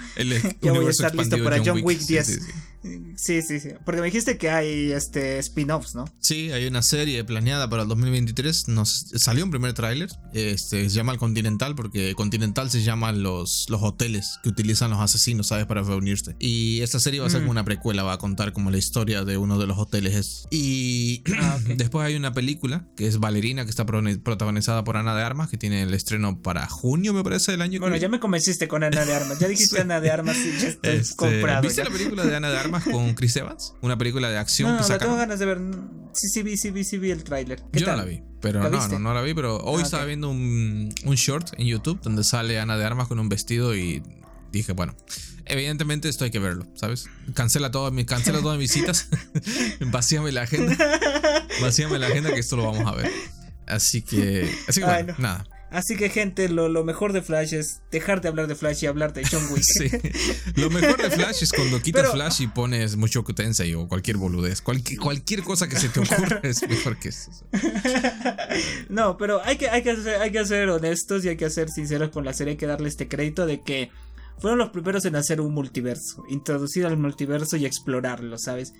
ya 0.62 0.72
voy 0.72 0.86
a 0.86 0.90
estar 0.90 1.14
listo 1.14 1.42
para 1.44 1.62
John, 1.62 1.80
Wick, 1.82 2.00
10. 2.00 2.26
Sí, 2.26 2.32
sí, 2.32 2.40
sí. 2.40 2.52
Porque 3.84 4.00
me 4.00 4.06
dijiste 4.06 4.38
que 4.38 4.50
hay 4.50 4.92
este 4.92 5.38
spin-offs, 5.38 5.94
¿no? 5.94 6.04
Sí, 6.20 6.52
hay 6.52 6.66
una 6.66 6.82
serie 6.82 7.24
planeada 7.24 7.68
para 7.68 7.82
el 7.82 7.88
2023. 7.88 8.68
Nos 8.68 9.12
salió 9.14 9.44
un 9.44 9.50
primer 9.50 9.72
tráiler. 9.72 10.08
Este 10.32 10.88
se 10.88 10.96
llama 10.96 11.12
el 11.12 11.18
Continental 11.18 11.74
porque 11.74 12.14
Continental 12.14 12.70
se 12.70 12.82
llaman 12.82 13.22
los, 13.22 13.66
los 13.68 13.82
hoteles 13.82 14.38
que 14.42 14.48
utilizan 14.48 14.90
los 14.90 15.00
asesinos, 15.00 15.48
¿sabes? 15.48 15.66
Para 15.66 15.82
reunirse. 15.82 16.36
Y 16.38 16.80
esta 16.80 17.00
serie 17.00 17.20
va 17.20 17.26
a 17.26 17.30
ser 17.30 17.40
como 17.40 17.52
mm. 17.52 17.56
una 17.56 17.64
precuela, 17.64 18.02
va 18.02 18.14
a 18.14 18.18
contar 18.18 18.52
como 18.52 18.70
la 18.70 18.78
historia 18.78 19.24
de 19.24 19.36
uno 19.36 19.58
de 19.58 19.66
los 19.66 19.78
hoteles. 19.78 20.46
Y 20.50 21.22
ah, 21.40 21.58
después 21.76 22.06
hay 22.06 22.14
una 22.14 22.32
película 22.32 22.86
que 22.96 23.06
es 23.06 23.18
Valerina, 23.18 23.64
que 23.64 23.70
está 23.70 23.84
protagonizada 23.86 24.84
por 24.84 24.96
Ana 24.96 25.14
de 25.14 25.22
Armas, 25.22 25.48
que 25.48 25.58
tiene 25.58 25.82
el 25.82 25.94
estreno 25.94 26.40
para 26.40 26.68
junio, 26.68 27.12
me 27.12 27.24
parece, 27.24 27.52
del 27.52 27.62
año. 27.62 27.80
Bueno, 27.80 27.96
ya 27.96 28.08
me 28.08 28.20
convenciste 28.20 28.68
con 28.68 28.84
Ana 28.84 29.04
de 29.04 29.14
Armas. 29.14 29.38
Ya 29.38 29.48
dijiste 29.48 29.80
Ana 29.80 30.00
de 30.00 30.10
Armas 30.10 30.36
y 30.38 30.60
ya 30.60 30.68
estoy 30.68 30.90
este, 30.96 31.16
comprado. 31.16 31.62
¿Viste 31.62 31.84
la 31.84 31.90
película 31.90 32.24
de 32.24 32.36
Ana 32.36 32.50
de 32.50 32.58
Armas? 32.58 32.68
con 32.84 33.14
Chris 33.16 33.36
Evans, 33.36 33.74
una 33.80 33.96
película 33.96 34.30
de 34.30 34.38
acción 34.38 34.76
no, 34.76 34.86
que 34.86 34.98
tengo 34.98 35.16
ganas 35.16 35.38
de 35.38 35.46
ver. 35.46 35.60
Sí, 36.12 36.28
sí 36.28 36.42
vi, 36.42 36.56
sí 36.56 36.70
vi, 36.70 36.84
sí 36.84 36.98
vi 36.98 37.10
el 37.10 37.24
tráiler. 37.24 37.62
Yo 37.72 37.86
no 37.86 37.96
la 37.96 38.04
vi, 38.04 38.22
pero 38.40 38.62
no, 38.62 38.88
no, 38.88 38.98
no 38.98 39.14
la 39.14 39.22
vi, 39.22 39.34
pero 39.34 39.58
hoy 39.58 39.80
ah, 39.80 39.84
estaba 39.84 40.04
viendo 40.04 40.30
un, 40.30 40.92
un 41.04 41.14
short 41.14 41.52
en 41.58 41.66
YouTube 41.66 42.00
donde 42.02 42.24
sale 42.24 42.58
Ana 42.58 42.76
de 42.76 42.84
Armas 42.84 43.08
con 43.08 43.18
un 43.18 43.28
vestido 43.28 43.74
y 43.74 44.02
dije, 44.52 44.72
bueno, 44.72 44.94
evidentemente 45.44 46.08
esto 46.08 46.24
hay 46.24 46.30
que 46.30 46.38
verlo, 46.38 46.66
¿sabes? 46.74 47.06
Cancela, 47.34 47.70
todo, 47.70 47.92
cancela 48.06 48.40
todas 48.40 48.58
mis 48.58 48.70
citas, 48.70 49.08
vacíame 49.80 50.32
la 50.32 50.42
agenda, 50.42 50.76
vacíame 51.60 51.98
la 51.98 52.06
agenda 52.06 52.32
que 52.32 52.40
esto 52.40 52.56
lo 52.56 52.64
vamos 52.64 52.86
a 52.86 52.94
ver. 52.94 53.10
Así 53.66 54.02
que, 54.02 54.50
así 54.66 54.80
que 54.80 54.86
bueno, 54.86 55.14
nada. 55.18 55.44
Así 55.70 55.96
que 55.96 56.08
gente, 56.08 56.48
lo, 56.48 56.82
mejor 56.82 57.12
de 57.12 57.20
Flash 57.20 57.52
es 57.52 57.82
dejar 57.90 58.22
de 58.22 58.28
hablar 58.28 58.46
de 58.46 58.54
Flash 58.54 58.84
y 58.84 58.86
hablar 58.86 59.12
de 59.12 59.22
John 59.30 59.42
Wick. 59.50 59.62
sí. 59.62 59.90
Lo 60.56 60.70
mejor 60.70 61.00
de 61.00 61.10
Flash 61.10 61.42
es 61.42 61.52
cuando 61.52 61.80
quitas 61.82 62.10
Flash 62.10 62.40
y 62.40 62.46
pones 62.46 62.96
mucho 62.96 63.22
Tensei 63.22 63.74
o 63.74 63.86
cualquier 63.86 64.16
boludez. 64.16 64.62
Cualquier, 64.62 64.98
cualquier 64.98 65.42
cosa 65.42 65.68
que 65.68 65.76
se 65.76 65.90
te 65.90 66.00
ocurra 66.00 66.40
es 66.42 66.66
mejor 66.66 66.98
que 66.98 67.10
eso. 67.10 67.30
no, 68.88 69.18
pero 69.18 69.42
hay 69.44 69.56
que, 69.56 69.68
hay, 69.68 69.82
que 69.82 69.94
ser, 69.96 70.22
hay 70.22 70.32
que 70.32 70.44
ser 70.46 70.70
honestos 70.70 71.24
y 71.24 71.28
hay 71.28 71.36
que 71.36 71.50
ser 71.50 71.68
sinceros 71.68 72.08
con 72.10 72.24
la 72.24 72.32
serie. 72.32 72.52
Hay 72.52 72.56
que 72.56 72.66
darle 72.66 72.88
este 72.88 73.06
crédito 73.06 73.44
de 73.44 73.60
que 73.60 73.90
fueron 74.38 74.58
los 74.58 74.70
primeros 74.70 75.04
en 75.04 75.16
hacer 75.16 75.40
un 75.40 75.52
multiverso. 75.52 76.24
Introducir 76.30 76.86
al 76.86 76.96
multiverso 76.96 77.56
y 77.58 77.66
explorarlo, 77.66 78.38
¿sabes? 78.38 78.72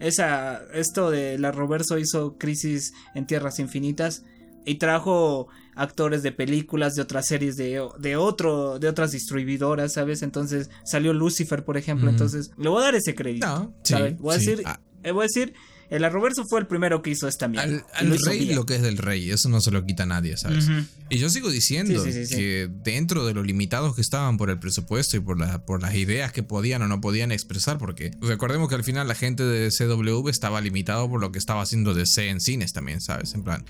Esa, 0.00 0.62
esto 0.74 1.10
de 1.10 1.38
la 1.38 1.52
Roverso 1.52 1.98
hizo 1.98 2.36
Crisis 2.36 2.92
en 3.14 3.26
Tierras 3.26 3.58
Infinitas 3.58 4.24
y 4.64 4.74
trajo 4.76 5.48
actores 5.76 6.22
de 6.22 6.32
películas, 6.32 6.94
de 6.94 7.02
otras 7.02 7.26
series, 7.26 7.56
de, 7.56 7.86
de, 7.98 8.16
otro, 8.16 8.78
de 8.78 8.88
otras 8.88 9.12
distribuidoras, 9.12 9.92
¿sabes? 9.92 10.22
Entonces 10.22 10.70
salió 10.84 11.12
Lucifer, 11.12 11.64
por 11.64 11.76
ejemplo. 11.76 12.10
Entonces, 12.10 12.50
le 12.56 12.68
voy 12.68 12.82
a 12.82 12.86
dar 12.86 12.94
ese 12.94 13.14
crédito. 13.14 13.74
¿sabes? 13.82 14.18
voy, 14.18 14.34
a 14.34 14.38
decir, 14.38 14.62
ah. 14.64 14.80
eh, 15.02 15.12
voy 15.12 15.24
a 15.24 15.26
decir, 15.26 15.54
el 15.90 16.04
Arroverso 16.04 16.44
fue 16.48 16.60
el 16.60 16.66
primero 16.66 17.02
que 17.02 17.10
hizo 17.10 17.28
esta 17.28 17.46
mierda. 17.46 17.84
Al, 17.94 18.18
rey 18.18 18.54
lo 18.54 18.66
que 18.66 18.76
es 18.76 18.82
del 18.82 18.98
rey, 18.98 19.30
eso 19.30 19.48
no 19.48 19.60
se 19.60 19.70
lo 19.70 19.84
quita 19.84 20.02
a 20.02 20.06
nadie, 20.06 20.36
¿sabes? 20.36 20.68
Y 21.10 21.18
yo 21.18 21.28
sigo 21.30 21.50
diciendo 21.50 22.02
que 22.02 22.68
dentro 22.82 23.26
de 23.26 23.34
los 23.34 23.46
limitados 23.46 23.94
que 23.94 24.00
estaban 24.00 24.36
por 24.36 24.50
el 24.50 24.58
presupuesto 24.58 25.16
y 25.16 25.20
por, 25.20 25.38
la, 25.38 25.64
por 25.64 25.82
las 25.82 25.94
ideas 25.94 26.32
que 26.32 26.42
podían 26.42 26.82
o 26.82 26.88
no 26.88 27.00
podían 27.00 27.30
expresar, 27.30 27.78
porque 27.78 28.12
recordemos 28.20 28.68
que 28.68 28.74
al 28.74 28.84
final 28.84 29.06
la 29.06 29.14
gente 29.14 29.44
de 29.44 29.70
CW 29.70 30.28
estaba 30.28 30.60
limitado 30.60 31.08
por 31.08 31.20
lo 31.20 31.30
que 31.30 31.38
estaba 31.38 31.62
haciendo 31.62 31.94
DC 31.94 32.30
en 32.30 32.40
cines 32.40 32.72
también, 32.72 33.00
¿sabes? 33.00 33.34
En 33.34 33.44
plan, 33.44 33.64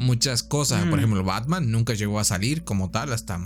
muchas 0.00 0.42
cosas. 0.42 0.80
Por 0.84 0.96
mm. 0.96 0.98
ejemplo, 0.98 1.24
Batman 1.24 1.70
nunca 1.70 1.94
llegó 1.94 2.18
a 2.18 2.24
salir 2.24 2.64
como 2.64 2.90
tal 2.90 3.12
hasta, 3.12 3.40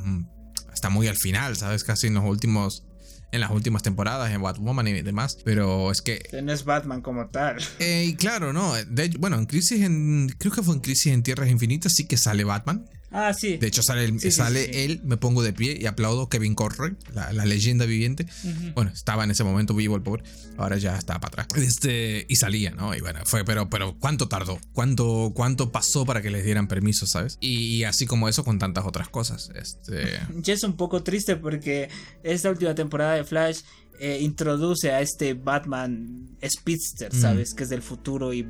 hasta 0.72 0.90
muy 0.90 1.08
al 1.08 1.16
final, 1.16 1.56
¿sabes? 1.56 1.84
Casi 1.84 2.06
en 2.06 2.14
los 2.14 2.24
últimos. 2.24 2.86
En 3.32 3.40
las 3.40 3.50
últimas 3.50 3.82
temporadas, 3.82 4.30
en 4.30 4.40
Batwoman 4.40 4.86
y 4.86 5.02
demás. 5.02 5.38
Pero 5.44 5.90
es 5.90 6.02
que. 6.02 6.22
no 6.40 6.52
es 6.52 6.64
Batman 6.64 7.02
como 7.02 7.26
tal. 7.30 7.56
Eh, 7.80 8.04
y 8.10 8.14
claro, 8.14 8.52
no. 8.52 8.74
De 8.74 9.08
bueno, 9.18 9.36
en 9.36 9.46
Crisis 9.46 9.82
en. 9.82 10.32
Creo 10.38 10.52
que 10.52 10.62
fue 10.62 10.74
en 10.74 10.80
Crisis 10.80 11.12
en 11.12 11.24
Tierras 11.24 11.50
Infinitas, 11.50 11.92
sí 11.94 12.06
que 12.06 12.16
sale 12.16 12.44
Batman. 12.44 12.88
Ah, 13.16 13.32
sí. 13.32 13.58
De 13.58 13.68
hecho, 13.68 13.80
sale, 13.80 14.18
sale 14.32 14.84
él, 14.84 15.00
me 15.04 15.16
pongo 15.16 15.44
de 15.44 15.52
pie 15.52 15.78
y 15.80 15.86
aplaudo 15.86 16.28
Kevin 16.28 16.56
Conroy, 16.56 16.96
la, 17.12 17.30
leyenda 17.44 17.86
viviente. 17.86 18.26
Bueno, 18.74 18.90
estaba 18.92 19.22
en 19.22 19.30
ese 19.30 19.44
momento 19.44 19.72
vivo 19.72 19.94
el 19.94 20.02
pobre, 20.02 20.24
ahora 20.56 20.78
ya 20.78 20.98
está 20.98 21.20
para 21.20 21.44
atrás. 21.44 21.62
Este, 21.62 22.26
y 22.28 22.34
salía, 22.34 22.72
¿no? 22.72 22.92
Y 22.92 23.00
bueno, 23.00 23.20
fue, 23.24 23.44
pero, 23.44 23.70
pero 23.70 23.96
¿cuánto 24.00 24.26
tardó? 24.26 24.58
¿Cuánto, 24.72 25.30
¿Cuánto 25.32 25.70
pasó 25.70 26.04
para 26.04 26.22
que 26.22 26.30
les 26.30 26.44
dieran 26.44 26.66
permiso, 26.66 27.06
sabes? 27.06 27.38
Y, 27.40 27.84
así 27.84 28.04
como 28.04 28.28
eso 28.28 28.44
con 28.44 28.58
tantas 28.58 28.84
otras 28.84 29.08
cosas. 29.08 29.50
Este. 29.54 30.18
Ya 30.34 30.52
es 30.52 30.64
un 30.64 30.76
poco 30.76 31.04
triste 31.04 31.36
porque 31.36 31.88
esta 32.24 32.50
última 32.50 32.74
temporada 32.74 33.14
de 33.14 33.24
Flash 33.24 33.60
eh, 34.00 34.18
introduce 34.20 34.90
a 34.90 35.00
este 35.00 35.34
Batman 35.34 36.36
Speedster, 36.44 37.14
¿sabes? 37.14 37.54
Que 37.54 37.62
es 37.62 37.68
del 37.68 37.82
futuro 37.82 38.34
y. 38.34 38.44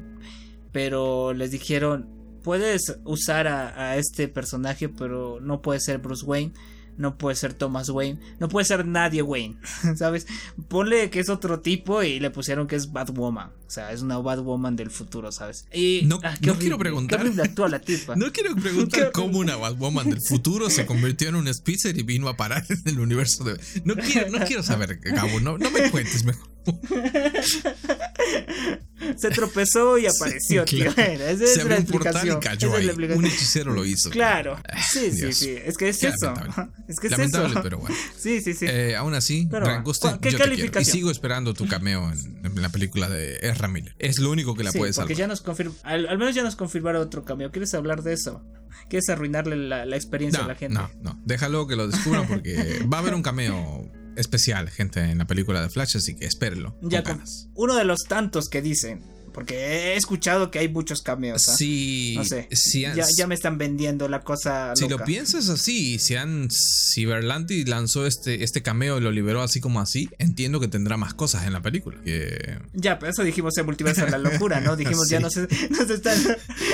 Pero 0.72 1.34
les 1.34 1.50
dijeron, 1.50 2.23
puedes 2.44 2.98
usar 3.04 3.48
a, 3.48 3.96
este 3.96 4.28
personaje, 4.28 4.88
pero 4.88 5.40
no 5.40 5.62
puede 5.62 5.80
ser 5.80 5.98
Bruce 5.98 6.24
Wayne, 6.24 6.52
no 6.96 7.16
puede 7.18 7.34
ser 7.34 7.54
Thomas 7.54 7.88
Wayne, 7.88 8.20
no 8.38 8.48
puede 8.48 8.66
ser 8.66 8.86
nadie 8.86 9.22
Wayne, 9.22 9.56
¿sabes? 9.96 10.28
Ponle 10.68 11.10
que 11.10 11.18
es 11.18 11.30
otro 11.30 11.60
tipo 11.60 12.04
y 12.04 12.20
le 12.20 12.30
pusieron 12.30 12.68
que 12.68 12.76
es 12.76 12.92
Batwoman, 12.92 13.50
sea, 13.74 13.92
es 13.92 14.02
una 14.02 14.18
Batwoman 14.18 14.76
del 14.76 14.90
futuro, 14.90 15.32
¿sabes? 15.32 15.66
Y, 15.72 16.02
no, 16.04 16.20
ah, 16.22 16.34
quiero 16.40 16.78
preguntar. 16.78 17.24
la 17.24 17.78
tipa. 17.80 18.16
no 18.16 18.32
quiero 18.32 18.54
preguntar 18.56 19.10
cómo 19.12 19.38
una 19.38 19.56
Batwoman 19.56 20.10
del 20.10 20.20
futuro 20.20 20.70
se 20.70 20.86
convirtió 20.86 21.28
en 21.28 21.34
un 21.34 21.52
Spitzer 21.52 21.96
y 21.98 22.02
vino 22.02 22.28
a 22.28 22.36
parar 22.36 22.64
en 22.68 22.82
el 22.84 23.00
universo 23.00 23.44
de. 23.44 23.58
No 23.84 23.96
quiero, 23.96 24.30
no 24.30 24.44
quiero 24.46 24.62
saber, 24.62 24.98
Gabo, 25.00 25.40
no, 25.40 25.58
no 25.58 25.70
me 25.70 25.90
cuentes 25.90 26.24
mejor. 26.24 26.54
Se 29.16 29.30
tropezó 29.30 29.98
y 29.98 30.06
apareció, 30.06 30.64
tío. 30.64 30.90
Esa 30.90 31.30
es 31.30 31.64
la 31.64 31.76
explicación. 31.76 32.40
Un 33.16 33.26
hechicero 33.26 33.72
lo 33.72 33.84
hizo. 33.84 34.10
Claro. 34.10 34.58
Ah, 34.68 34.82
sí, 34.82 35.12
sí, 35.12 35.32
sí. 35.32 35.50
Es 35.64 35.76
que 35.76 35.88
es 35.90 36.02
eso. 36.02 36.32
Es 36.88 37.00
que 37.00 37.08
es 37.08 37.10
Lamentable, 37.12 37.60
pero 37.62 37.78
bueno. 37.78 37.94
Sí, 38.16 38.40
sí, 38.40 38.54
sí. 38.54 38.66
Eh, 38.68 38.96
aún 38.96 39.14
así, 39.14 39.46
Gran 39.50 39.84
Gusto, 39.84 40.18
¿qué 40.20 40.32
yo 40.32 40.38
calificación? 40.38 40.82
Y 40.82 40.84
sigo 40.84 41.10
esperando 41.10 41.54
tu 41.54 41.66
cameo 41.68 42.10
en, 42.10 42.62
la 42.62 42.68
película 42.70 43.08
de 43.08 43.38
Ezra 43.42 43.63
Es 43.98 44.18
lo 44.18 44.30
único 44.30 44.54
que 44.54 44.64
la 44.64 44.72
puedes 44.72 44.96
salvar. 44.96 45.08
Porque 45.08 45.18
ya 45.18 45.26
nos 45.26 45.44
al, 45.84 46.06
al, 46.08 46.18
menos 46.18 46.34
ya 46.34 46.42
nos 46.42 46.56
confirmaron 46.56 47.02
otro 47.02 47.24
cameo. 47.24 47.50
¿Quieres 47.50 47.74
hablar 47.74 48.02
de 48.02 48.12
eso? 48.12 48.42
¿Quieres 48.88 49.08
arruinarle 49.08 49.56
la, 49.56 49.86
la 49.86 49.96
experiencia 49.96 50.44
a 50.44 50.48
la 50.48 50.54
gente? 50.54 50.74
No, 50.74 50.90
no. 51.00 51.20
Déjalo 51.24 51.66
que 51.66 51.76
lo 51.76 51.88
descubran 51.88 52.26
porque 52.26 52.80
va 52.92 52.98
a 52.98 53.00
haber 53.00 53.14
un 53.14 53.22
cameo 53.22 53.90
especial, 54.16 54.70
gente, 54.70 55.00
en 55.00 55.18
la 55.18 55.26
película 55.26 55.60
de 55.60 55.68
Flash, 55.68 55.96
así 55.96 56.14
que 56.14 56.26
espérenlo. 56.26 56.78
Ya, 56.82 57.02
uno 57.54 57.74
de 57.74 57.84
los 57.84 58.04
tantos 58.04 58.48
que 58.48 58.62
dicen 58.62 59.02
porque 59.34 59.56
he 59.56 59.96
escuchado 59.96 60.50
que 60.50 60.60
hay 60.60 60.68
muchos 60.68 61.02
cameos. 61.02 61.48
¿ah? 61.48 61.56
Sí. 61.56 62.14
No 62.16 62.24
sé. 62.24 62.48
ya, 63.16 63.26
me 63.26 63.34
están 63.34 63.58
vendiendo 63.58 64.08
la 64.08 64.22
cosa. 64.22 64.74
Si 64.76 64.88
lo 64.88 64.98
piensas 65.04 65.48
así, 65.48 65.98
si, 65.98 66.14
han, 66.14 66.48
si 66.50 67.04
Berlanti 67.04 67.64
lanzó 67.64 68.06
este, 68.06 68.44
este 68.44 68.62
cameo 68.62 68.98
y 68.98 69.00
lo 69.00 69.10
liberó 69.10 69.42
así 69.42 69.60
como 69.60 69.80
así, 69.80 70.08
entiendo 70.18 70.60
que 70.60 70.68
tendrá 70.68 70.96
más 70.96 71.14
cosas 71.14 71.46
en 71.46 71.52
la 71.52 71.60
película. 71.60 71.98
Ya, 72.72 72.98
pero 72.98 73.10
eso 73.12 73.24
dijimos 73.24 73.58
en 73.58 73.66
Multiverso 73.66 74.06
la 74.06 74.18
locura, 74.18 74.60
¿no? 74.60 74.76
Dijimos 74.84 75.08
ya 75.08 75.18
nos, 75.18 75.36
nos 75.36 75.90
están, 75.90 76.18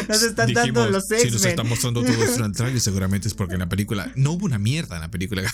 nos 0.08 0.22
están 0.22 0.52
dando 0.52 0.88
los 0.88 1.04
X-Men. 1.10 1.20
Si 1.20 1.30
nos 1.30 1.44
están 1.44 1.68
mostrando 1.68 2.02
todo 2.02 2.22
esto 2.22 2.40
en 2.40 2.44
el 2.44 2.52
trailer, 2.52 2.80
seguramente 2.80 3.28
es 3.28 3.34
porque 3.34 3.54
en 3.54 3.60
la 3.60 3.68
película 3.68 4.12
no 4.16 4.32
hubo 4.32 4.44
una 4.44 4.58
mierda 4.58 4.96
en 4.96 5.02
la 5.02 5.10
película. 5.10 5.42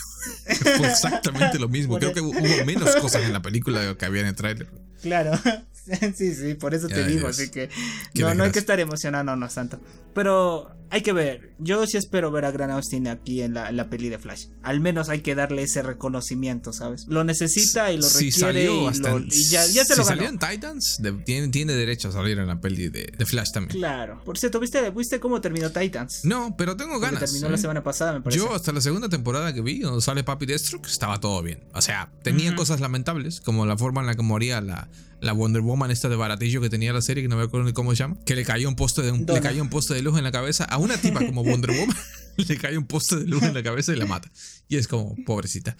Fue 0.77 0.87
exactamente 0.87 1.57
lo 1.57 1.69
mismo. 1.69 1.97
Creo 1.97 2.13
que 2.13 2.21
hubo 2.21 2.65
menos 2.65 2.93
cosas 2.97 3.23
en 3.23 3.31
la 3.31 3.41
película 3.41 3.95
que 3.97 4.05
había 4.05 4.21
en 4.21 4.27
el 4.27 4.35
trailer. 4.35 4.67
Claro. 5.01 5.39
sí, 6.15 6.33
sí, 6.35 6.53
por 6.55 6.73
eso 6.73 6.87
te 6.87 7.05
digo, 7.05 7.27
así 7.27 7.49
que 7.49 7.69
no, 8.15 8.33
no 8.33 8.43
hay 8.43 8.51
que 8.51 8.59
estar 8.59 8.79
emocionado, 8.79 9.35
no, 9.35 9.47
tanto. 9.47 9.79
Pero 10.13 10.76
hay 10.89 11.01
que 11.01 11.13
ver, 11.13 11.53
yo 11.59 11.85
sí 11.87 11.97
espero 11.97 12.31
ver 12.31 12.45
a 12.45 12.51
Gran 12.51 12.71
Austin 12.71 13.07
aquí 13.07 13.41
en 13.41 13.53
la, 13.53 13.71
la, 13.71 13.89
peli 13.89 14.09
de 14.09 14.17
Flash. 14.17 14.47
Al 14.63 14.79
menos 14.79 15.09
hay 15.09 15.21
que 15.21 15.35
darle 15.35 15.63
ese 15.63 15.81
reconocimiento, 15.81 16.73
¿sabes? 16.73 17.05
Lo 17.07 17.23
necesita 17.23 17.91
y 17.91 17.97
lo 17.97 18.07
requiere 18.07 18.65
y, 18.65 19.49
ya, 19.49 19.65
ya, 19.65 19.83
se 19.83 19.93
si 19.93 19.99
lo 19.99 20.05
salió 20.05 20.27
en 20.27 20.39
Titans, 20.39 21.01
tiene, 21.25 21.49
tiene, 21.49 21.73
derecho 21.73 22.09
a 22.09 22.11
salir 22.11 22.37
en 22.39 22.47
la 22.47 22.59
peli 22.59 22.89
de, 22.89 23.11
de, 23.17 23.25
Flash 23.25 23.51
también. 23.53 23.77
Claro. 23.77 24.21
Por 24.23 24.37
cierto, 24.37 24.59
¿viste, 24.59 24.89
¿viste 24.91 25.19
cómo 25.19 25.41
terminó 25.41 25.71
Titans? 25.71 26.21
No, 26.23 26.55
pero 26.57 26.77
tengo 26.77 26.99
ganas. 26.99 27.19
terminó 27.19 27.49
la 27.49 27.55
¿eh? 27.55 27.59
semana 27.59 27.83
pasada, 27.83 28.13
me 28.13 28.21
parece. 28.21 28.39
Yo 28.39 28.53
hasta 28.53 28.71
la 28.71 28.81
segunda 28.81 29.09
temporada 29.09 29.53
que 29.53 29.61
vi, 29.61 29.79
donde 29.79 30.01
sale 30.01 30.23
Papi 30.23 30.45
Deathstroke, 30.45 30.87
estaba 30.87 31.19
todo 31.19 31.41
bien. 31.41 31.63
O 31.73 31.81
sea, 31.81 32.11
tenía 32.23 32.55
cosas 32.55 32.79
lamentables, 32.79 33.41
como 33.41 33.65
la 33.65 33.77
forma 33.77 34.01
en 34.01 34.07
la 34.07 34.15
que 34.15 34.23
moría 34.23 34.61
la 34.61 34.89
la 35.19 35.33
Wonder 35.33 35.61
Woman 35.61 35.91
esta 35.91 36.09
de 36.09 36.15
baratillo 36.15 36.61
que 36.61 36.69
tenía 36.69 36.93
la 36.93 37.01
serie, 37.01 37.23
que 37.23 37.29
no 37.29 37.37
me 37.37 37.43
acuerdo 37.43 37.65
ni 37.65 37.73
cómo 37.73 37.91
se 37.91 37.97
llama, 37.97 38.17
que 38.25 38.35
le 38.35 38.45
cayó 38.45 38.69
un 38.69 38.75
poste 38.75 39.01
de 39.01 39.11
un, 39.11 39.25
le 39.25 39.41
cayó 39.41 39.61
un 39.61 39.69
poste 39.69 39.93
de 39.93 40.01
luz 40.01 40.17
en 40.17 40.23
la 40.23 40.31
cabeza 40.31 40.65
a 40.77 40.79
una 40.79 40.97
tipa 40.97 41.25
como 41.25 41.43
Wonder 41.43 41.71
Woman, 41.71 41.97
le 42.37 42.57
cae 42.57 42.77
un 42.77 42.85
poste 42.85 43.17
de 43.17 43.25
luz 43.25 43.43
en 43.43 43.53
la 43.53 43.63
cabeza 43.63 43.93
y 43.93 43.95
la 43.97 44.05
mata. 44.05 44.31
Y 44.67 44.77
es 44.77 44.87
como, 44.87 45.15
pobrecita. 45.25 45.75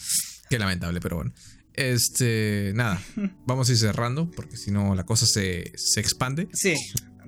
Qué 0.49 0.57
lamentable, 0.60 0.99
pero 0.99 1.18
bueno. 1.18 1.34
Este, 1.74 2.72
nada, 2.74 2.99
vamos 3.45 3.69
a 3.69 3.72
ir 3.72 3.78
cerrando 3.78 4.32
porque 4.32 4.57
si 4.57 4.72
no 4.72 4.95
la 4.95 5.06
cosa 5.06 5.28
se, 5.28 5.72
se 5.76 5.99
expande. 5.99 6.49
Sí. 6.52 6.76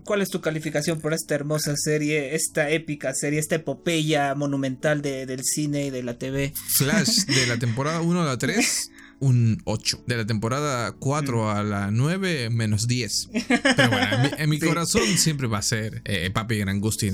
¿Cuál 0.03 0.23
es 0.23 0.29
tu 0.29 0.41
calificación 0.41 0.99
por 0.99 1.13
esta 1.13 1.35
hermosa 1.35 1.75
serie, 1.75 2.33
esta 2.33 2.71
épica 2.71 3.13
serie, 3.13 3.39
esta 3.39 3.55
epopeya 3.55 4.33
monumental 4.33 5.03
de, 5.03 5.27
del 5.27 5.43
cine 5.43 5.85
y 5.85 5.89
de 5.91 6.01
la 6.01 6.17
TV? 6.17 6.51
Flash 6.69 7.25
de 7.25 7.45
la 7.45 7.59
temporada 7.59 8.01
1 8.01 8.21
a 8.23 8.25
la 8.25 8.37
3 8.37 8.91
un 9.19 9.61
8. 9.65 10.03
De 10.07 10.17
la 10.17 10.25
temporada 10.25 10.93
4 10.93 11.37
mm. 11.37 11.47
a 11.47 11.63
la 11.63 11.91
9, 11.91 12.49
menos 12.49 12.87
10. 12.87 13.29
Pero 13.47 13.89
bueno, 13.89 14.29
en 14.37 14.49
mi, 14.49 14.59
corazón 14.69 15.03
siempre 15.17 15.47
va 15.47 15.59
a 15.59 15.61
ser 15.61 16.01
eh, 16.05 16.29
Papi 16.31 16.57
Gran 16.57 16.79
Gusti, 16.79 17.11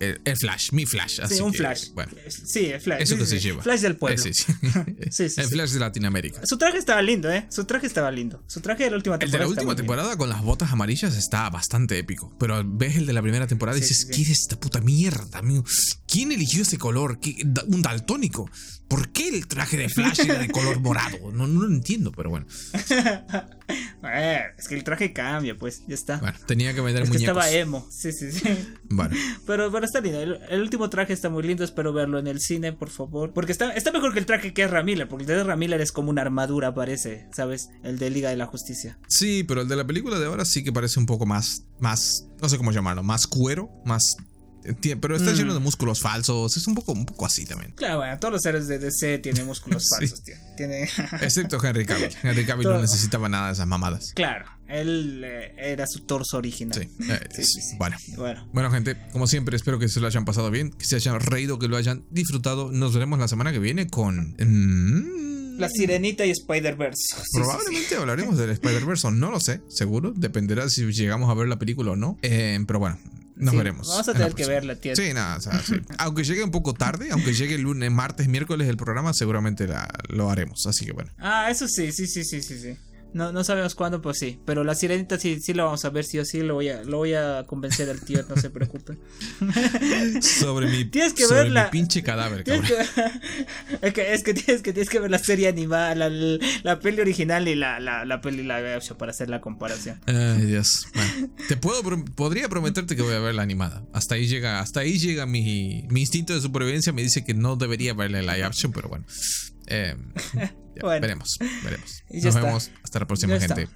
el, 0.00 0.36
Flash, 0.36 0.72
mi 0.72 0.86
Flash. 0.86 1.20
Así 1.20 1.36
sí, 1.36 1.40
un 1.40 1.54
Flash. 1.54 1.90
Bueno, 1.94 2.12
sí, 2.28 2.66
el 2.66 2.80
Flash. 2.80 3.02
Eso 3.02 3.16
que 3.16 3.26
se 3.26 3.40
lleva. 3.40 3.62
Flash 3.62 3.80
del 3.80 3.96
pueblo. 3.96 4.22
sí, 4.22 4.32
sí. 4.32 4.44
el 5.40 5.46
Flash 5.46 5.70
de 5.72 5.80
Latinoamérica. 5.80 6.40
Su 6.44 6.58
traje 6.58 6.78
estaba 6.78 7.02
lindo, 7.02 7.30
¿eh? 7.30 7.46
Su 7.50 7.64
traje 7.64 7.86
estaba 7.86 8.10
lindo. 8.10 8.42
Su 8.46 8.60
traje 8.60 8.84
de 8.84 8.90
la 8.90 8.96
última 8.96 9.18
temporada. 9.18 9.44
El 9.44 9.50
de 9.50 9.54
la 9.54 9.60
última 9.60 9.76
temporada 9.76 10.16
con 10.16 10.28
las 10.28 10.42
botas 10.42 10.72
amarillas 10.72 11.16
está 11.16 11.48
bastante 11.50 11.98
épico. 11.98 12.34
Pero 12.38 12.62
ves 12.64 12.96
el 12.96 13.06
de 13.06 13.12
la 13.12 13.22
primera 13.22 13.46
temporada 13.46 13.78
y 13.78 13.80
dices, 13.80 14.06
¿qué 14.06 14.22
es 14.22 14.30
esta 14.30 14.58
puta 14.58 14.80
mierda, 14.80 15.38
amigo? 15.38 15.64
¿Quién 16.06 16.32
eligió 16.32 16.62
ese 16.62 16.78
color? 16.78 17.18
¿Un 17.66 17.82
daltónico? 17.82 18.50
¿Por 18.88 19.08
qué 19.08 19.28
el 19.28 19.46
traje 19.46 19.76
de 19.76 19.88
Flash 19.88 20.20
era 20.20 20.38
de 20.38 20.48
color 20.48 20.80
morado? 20.80 21.32
No, 21.32 21.46
no 21.46 21.62
lo 21.62 21.74
entiendo, 21.74 22.12
pero 22.12 22.30
bueno. 22.30 22.46
Eh, 24.08 24.40
es 24.56 24.68
que 24.68 24.76
el 24.76 24.84
traje 24.84 25.12
cambia, 25.12 25.56
pues, 25.58 25.82
ya 25.88 25.94
está. 25.94 26.18
Bueno, 26.18 26.38
tenía 26.46 26.72
que 26.72 26.80
vender 26.80 27.02
es 27.02 27.08
muñecos. 27.08 27.36
estaba 27.36 27.50
emo, 27.50 27.88
sí, 27.90 28.12
sí, 28.12 28.30
sí. 28.30 28.42
Bueno. 28.88 29.16
Pero, 29.44 29.72
pero 29.72 29.84
está 29.84 30.00
lindo. 30.00 30.20
El, 30.20 30.60
último 30.60 30.88
traje 30.88 31.12
está 31.12 31.28
muy 31.28 31.42
lindo, 31.42 31.64
espero 31.64 31.92
verlo 31.92 32.20
en 32.20 32.28
el 32.28 32.40
cine, 32.40 32.72
por 32.72 32.90
favor. 32.90 33.32
Porque 33.32 33.50
está, 33.50 33.72
está 33.72 33.90
mejor 33.90 34.12
que 34.12 34.20
el 34.20 34.26
traje 34.26 34.54
que 34.54 34.62
es 34.62 34.70
Ramiller, 34.70 35.08
porque 35.08 35.24
el 35.24 35.28
de 35.28 35.42
Ramiller 35.42 35.80
es 35.80 35.90
como 35.90 36.10
una 36.10 36.22
armadura, 36.22 36.72
parece, 36.74 37.26
¿sabes? 37.32 37.70
El 37.82 37.98
de 37.98 38.10
Liga 38.10 38.30
de 38.30 38.36
la 38.36 38.46
Justicia. 38.46 38.98
Sí, 39.08 39.42
pero 39.42 39.62
el 39.62 39.68
de 39.68 39.74
la 39.74 39.86
película 39.86 40.20
de 40.20 40.26
ahora 40.26 40.44
sí 40.44 40.62
que 40.62 40.72
parece 40.72 41.00
un 41.00 41.06
poco 41.06 41.26
más, 41.26 41.64
más, 41.80 42.28
no 42.40 42.48
sé 42.48 42.58
cómo 42.58 42.70
llamarlo, 42.70 43.02
más 43.02 43.26
cuero, 43.26 43.70
más 43.84 44.16
pero 45.00 45.16
está 45.16 45.32
lleno 45.32 45.54
de 45.54 45.60
mm. 45.60 45.62
músculos 45.62 46.00
falsos. 46.00 46.56
Es 46.56 46.66
un 46.66 46.74
poco, 46.74 46.92
un 46.92 47.06
poco 47.06 47.26
así 47.26 47.44
también. 47.44 47.72
Claro, 47.72 47.98
bueno, 47.98 48.18
todos 48.18 48.32
los 48.32 48.42
seres 48.42 48.68
de 48.68 48.78
DC 48.78 49.18
tienen 49.18 49.46
músculos 49.46 49.88
falsos, 49.90 50.22
tío. 50.22 50.34
Tiene... 50.56 50.82
Excepto 51.20 51.62
Henry 51.64 51.86
Cavill. 51.86 52.10
Henry 52.22 52.44
Cavill 52.44 52.68
no 52.68 52.80
necesitaba 52.80 53.28
nada 53.28 53.48
de 53.48 53.52
esas 53.54 53.66
mamadas. 53.66 54.12
Claro, 54.14 54.46
él 54.68 55.22
eh, 55.24 55.54
era 55.58 55.86
su 55.86 56.00
torso 56.00 56.38
original. 56.38 56.82
Eh, 56.82 56.88
sí. 57.34 57.44
sí, 57.44 57.60
sí, 57.60 57.76
Bueno. 57.78 57.96
bueno. 58.16 58.48
Bueno, 58.52 58.70
gente, 58.70 58.96
como 59.12 59.26
siempre, 59.26 59.56
espero 59.56 59.78
que 59.78 59.88
se 59.88 60.00
lo 60.00 60.06
hayan 60.06 60.24
pasado 60.24 60.50
bien, 60.50 60.70
que 60.70 60.84
se 60.84 60.96
hayan 60.96 61.20
reído, 61.20 61.58
que 61.58 61.68
lo 61.68 61.76
hayan 61.76 62.04
disfrutado. 62.10 62.72
Nos 62.72 62.94
veremos 62.94 63.18
la 63.18 63.28
semana 63.28 63.52
que 63.52 63.58
viene 63.58 63.86
con. 63.88 64.36
Mm, 64.38 65.58
la 65.58 65.68
Sirenita 65.68 66.26
y 66.26 66.30
Spider-Verse. 66.30 67.16
Probablemente 67.32 67.96
hablaremos 67.96 68.36
del 68.36 68.50
Spider-Verse, 68.50 69.10
no 69.12 69.30
lo 69.30 69.40
sé, 69.40 69.62
seguro. 69.68 70.12
Dependerá 70.14 70.68
si 70.68 70.84
llegamos 70.92 71.30
a 71.30 71.34
ver 71.34 71.48
la 71.48 71.58
película 71.58 71.92
o 71.92 71.96
no. 71.96 72.18
Eh, 72.22 72.58
pero 72.66 72.78
bueno, 72.78 72.98
nos 73.36 73.54
veremos. 73.54 73.88
Vamos 73.88 74.08
a 74.08 74.12
tener 74.12 74.34
que 74.34 74.46
verla, 74.46 74.76
tío. 74.76 74.96
Sí, 74.96 75.12
nada, 75.12 75.36
o 75.36 75.40
sea, 75.40 75.60
sí. 75.60 75.76
aunque 75.98 76.24
llegue 76.24 76.42
un 76.42 76.50
poco 76.50 76.74
tarde, 76.74 77.10
aunque 77.10 77.34
llegue 77.34 77.54
el 77.54 77.62
lunes, 77.62 77.90
martes, 77.90 78.28
miércoles 78.28 78.68
el 78.68 78.76
programa, 78.76 79.12
seguramente 79.12 79.66
la, 79.66 79.88
lo 80.08 80.30
haremos. 80.30 80.66
Así 80.66 80.84
que 80.86 80.92
bueno. 80.92 81.10
Ah, 81.18 81.50
eso 81.50 81.68
sí, 81.68 81.92
sí, 81.92 82.06
sí, 82.06 82.24
sí, 82.24 82.42
sí, 82.42 82.58
sí. 82.58 82.76
No, 83.12 83.32
no 83.32 83.44
sabemos 83.44 83.74
cuándo, 83.74 84.02
pues 84.02 84.18
sí. 84.18 84.38
Pero 84.44 84.64
la 84.64 84.74
sirenita 84.74 85.18
sí, 85.18 85.40
sí 85.40 85.54
la 85.54 85.64
vamos 85.64 85.84
a 85.84 85.90
ver, 85.90 86.04
sí 86.04 86.18
o 86.18 86.24
sí. 86.24 86.40
Lo 86.40 86.54
voy 86.54 86.68
a, 86.68 86.82
lo 86.82 86.98
voy 86.98 87.14
a 87.14 87.44
convencer 87.46 87.88
al 87.88 88.00
tío, 88.00 88.22
no 88.28 88.36
se 88.36 88.50
preocupe. 88.50 88.98
sobre 90.20 90.68
mi, 90.68 90.84
tienes 90.84 91.14
que 91.14 91.26
ver 91.26 91.50
la, 91.50 91.70
pinche 91.70 92.02
cadáver, 92.02 92.44
cabrón. 92.44 92.66
es, 93.82 93.92
que, 93.92 94.12
es 94.12 94.22
que 94.22 94.34
tienes 94.34 94.62
que 94.62 94.72
tienes 94.72 94.90
que 94.90 94.98
ver 94.98 95.10
la 95.10 95.18
serie 95.18 95.48
animada, 95.48 95.94
la, 95.94 96.10
la, 96.62 96.80
peli 96.80 97.00
original 97.00 97.48
y 97.48 97.54
la, 97.54 97.80
la, 97.80 98.04
la 98.04 98.20
peli 98.20 98.42
live 98.42 98.78
para 98.98 99.10
hacer 99.10 99.30
la 99.30 99.40
comparación. 99.40 100.00
Ay, 100.06 100.46
Dios. 100.46 100.86
Bueno, 100.94 101.30
te 101.48 101.56
puedo 101.56 101.82
podría 102.14 102.48
prometerte 102.48 102.96
que 102.96 103.02
voy 103.02 103.14
a 103.14 103.20
ver 103.20 103.34
la 103.34 103.42
animada. 103.42 103.84
Hasta 103.92 104.16
ahí 104.16 104.26
llega, 104.26 104.60
hasta 104.60 104.80
ahí 104.80 104.98
llega 104.98 105.26
mi, 105.26 105.86
mi 105.90 106.00
instinto 106.00 106.34
de 106.34 106.40
supervivencia. 106.40 106.92
Me 106.92 107.02
dice 107.02 107.24
que 107.24 107.34
no 107.34 107.56
debería 107.56 107.94
verle 107.94 108.22
la 108.22 108.34
live 108.34 108.46
action, 108.46 108.72
pero 108.72 108.88
bueno. 108.88 109.06
Eh, 109.66 109.96
veremos, 110.82 111.38
veremos. 111.62 112.02
Nos 112.10 112.34
vemos 112.34 112.70
hasta 112.82 113.00
la 113.00 113.06
próxima, 113.06 113.38
gente. 113.38 113.68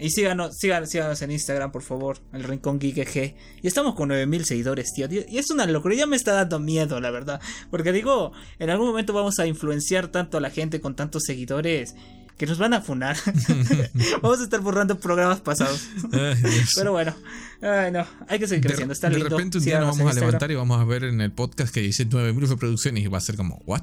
Y 0.00 0.10
síganos, 0.10 0.56
síganos, 0.56 0.90
síganos, 0.90 1.20
en 1.22 1.32
Instagram, 1.32 1.72
por 1.72 1.82
favor, 1.82 2.18
el 2.32 2.44
Rincón 2.44 2.78
Geek 2.78 3.34
Y 3.62 3.66
estamos 3.66 3.96
con 3.96 4.08
9000 4.10 4.44
seguidores, 4.44 4.92
tío. 4.94 5.08
Y 5.10 5.38
es 5.38 5.50
una 5.50 5.66
locura, 5.66 5.96
ya 5.96 6.06
me 6.06 6.14
está 6.14 6.34
dando 6.34 6.60
miedo, 6.60 7.00
la 7.00 7.10
verdad. 7.10 7.40
Porque 7.70 7.90
digo, 7.90 8.32
en 8.60 8.70
algún 8.70 8.86
momento 8.86 9.12
vamos 9.12 9.40
a 9.40 9.46
influenciar 9.46 10.08
tanto 10.08 10.38
a 10.38 10.40
la 10.40 10.50
gente 10.50 10.80
con 10.80 10.94
tantos 10.94 11.24
seguidores 11.24 11.96
que 12.36 12.46
nos 12.46 12.58
van 12.58 12.72
a 12.74 12.80
funar. 12.80 13.16
Vamos 14.22 14.40
a 14.40 14.44
estar 14.44 14.60
borrando 14.60 14.98
programas 15.00 15.40
pasados. 15.40 15.88
Pero 16.76 16.92
bueno, 16.92 17.14
ay, 17.62 17.92
no, 17.92 18.06
hay 18.28 18.38
que 18.38 18.46
seguir 18.46 18.64
creciendo. 18.64 18.92
Está 18.92 19.10
de 19.10 19.18
repente 19.18 19.58
un 19.58 19.64
día 19.64 19.80
nos 19.80 19.96
vamos 19.96 20.16
a 20.16 20.20
levantar 20.20 20.50
y 20.50 20.54
vamos 20.54 20.80
a 20.80 20.84
ver 20.84 21.04
en 21.04 21.20
el 21.20 21.32
podcast 21.32 21.72
que 21.72 21.80
dice 21.80 22.04
9000 22.04 22.48
reproducciones 22.48 23.04
y 23.04 23.06
va 23.06 23.18
a 23.18 23.20
ser 23.20 23.36
como, 23.36 23.62
¿what? 23.66 23.82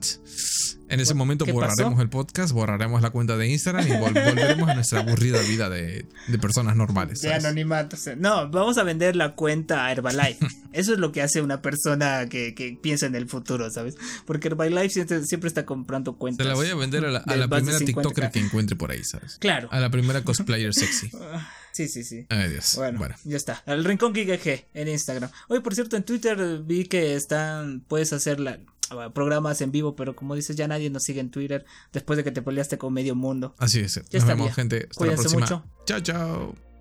En 0.88 1.00
ese 1.00 1.16
momento 1.16 1.46
borraremos 1.46 2.00
el 2.00 2.10
podcast, 2.10 2.54
borraremos 2.54 3.02
la 3.02 3.10
cuenta 3.10 3.38
de 3.38 3.48
Instagram 3.48 3.88
y 3.88 3.92
volveremos 4.00 4.70
a 4.70 4.76
nuestra 4.76 5.00
aburrida 5.00 5.42
vida 5.42 5.70
de, 5.70 6.06
de 6.28 6.40
personas 6.40 6.76
normales. 6.76 7.22
De 7.22 7.34
anonimato. 7.34 7.98
No, 8.18 8.50
vamos 8.50 8.78
a 8.78 8.84
vender 8.84 9.16
la 9.16 9.34
cuenta 9.34 9.86
a 9.86 9.92
Herbalife. 9.92 10.46
Eso 10.74 10.94
es 10.94 11.00
lo 11.00 11.12
que 11.12 11.22
hace 11.22 11.42
una 11.42 11.62
persona 11.62 12.28
que, 12.30 12.54
que 12.54 12.78
piensa 12.80 13.06
en 13.06 13.16
el 13.16 13.28
futuro, 13.28 13.70
¿sabes? 13.72 13.96
Porque 14.26 14.50
Herbalife 14.50 14.90
siempre, 14.90 15.24
siempre 15.24 15.48
está 15.48 15.66
comprando 15.66 16.18
cuentas. 16.18 16.46
Se 16.46 16.50
la 16.50 16.56
voy 16.56 16.68
a 16.68 16.76
vender 16.76 17.06
a 17.06 17.12
la, 17.12 17.20
a 17.20 17.36
la 17.36 17.48
primera 17.48 17.80
TikToker 17.80 18.30
que 18.30 18.40
encuentre 18.40 18.76
por 18.76 18.92
ahí, 18.92 19.04
¿sabes? 19.04 19.38
Claro. 19.40 19.70
A 19.72 19.80
la 19.80 19.90
primera 19.90 20.22
cosplayer 20.24 20.74
sexy. 20.74 21.10
Sí, 21.76 21.90
sí, 21.90 22.06
sí. 22.06 22.26
Ay, 22.30 22.52
Dios. 22.52 22.76
Bueno, 22.78 23.06
ya 23.26 23.36
está. 23.36 23.62
El 23.66 23.84
Rincón 23.84 24.14
Geek 24.14 24.66
en 24.74 24.88
Instagram. 24.88 25.30
Oye, 25.50 25.60
por 25.60 25.76
cierto, 25.76 25.98
en 25.98 26.04
Twitter 26.04 26.62
vi 26.64 26.86
que 26.86 27.16
están. 27.16 27.82
Puedes 27.82 28.14
hacer 28.14 28.40
la, 28.40 28.62
programas 29.14 29.60
en 29.60 29.74
vivo, 29.74 29.94
pero 29.94 30.16
como 30.16 30.36
dices, 30.36 30.56
ya 30.56 30.70
nadie 30.70 30.90
nos 30.90 31.04
sigue 31.04 31.20
en 31.20 31.32
Twitter 31.32 31.66
después 31.92 32.16
de 32.16 32.24
que 32.24 32.32
te 32.32 32.42
peleaste 32.42 32.78
con 32.78 32.94
medio 32.94 33.14
mundo. 33.14 33.56
Así 33.58 33.82
es. 33.82 33.96
Ya 34.10 34.20
nos 34.20 34.28
vemos, 34.30 34.56
gente. 34.56 34.88
Hasta 34.90 35.06
la 35.06 35.16
próxima. 35.16 35.42
mucho. 35.42 35.66
Chao, 35.86 36.00
chao. 36.00 36.75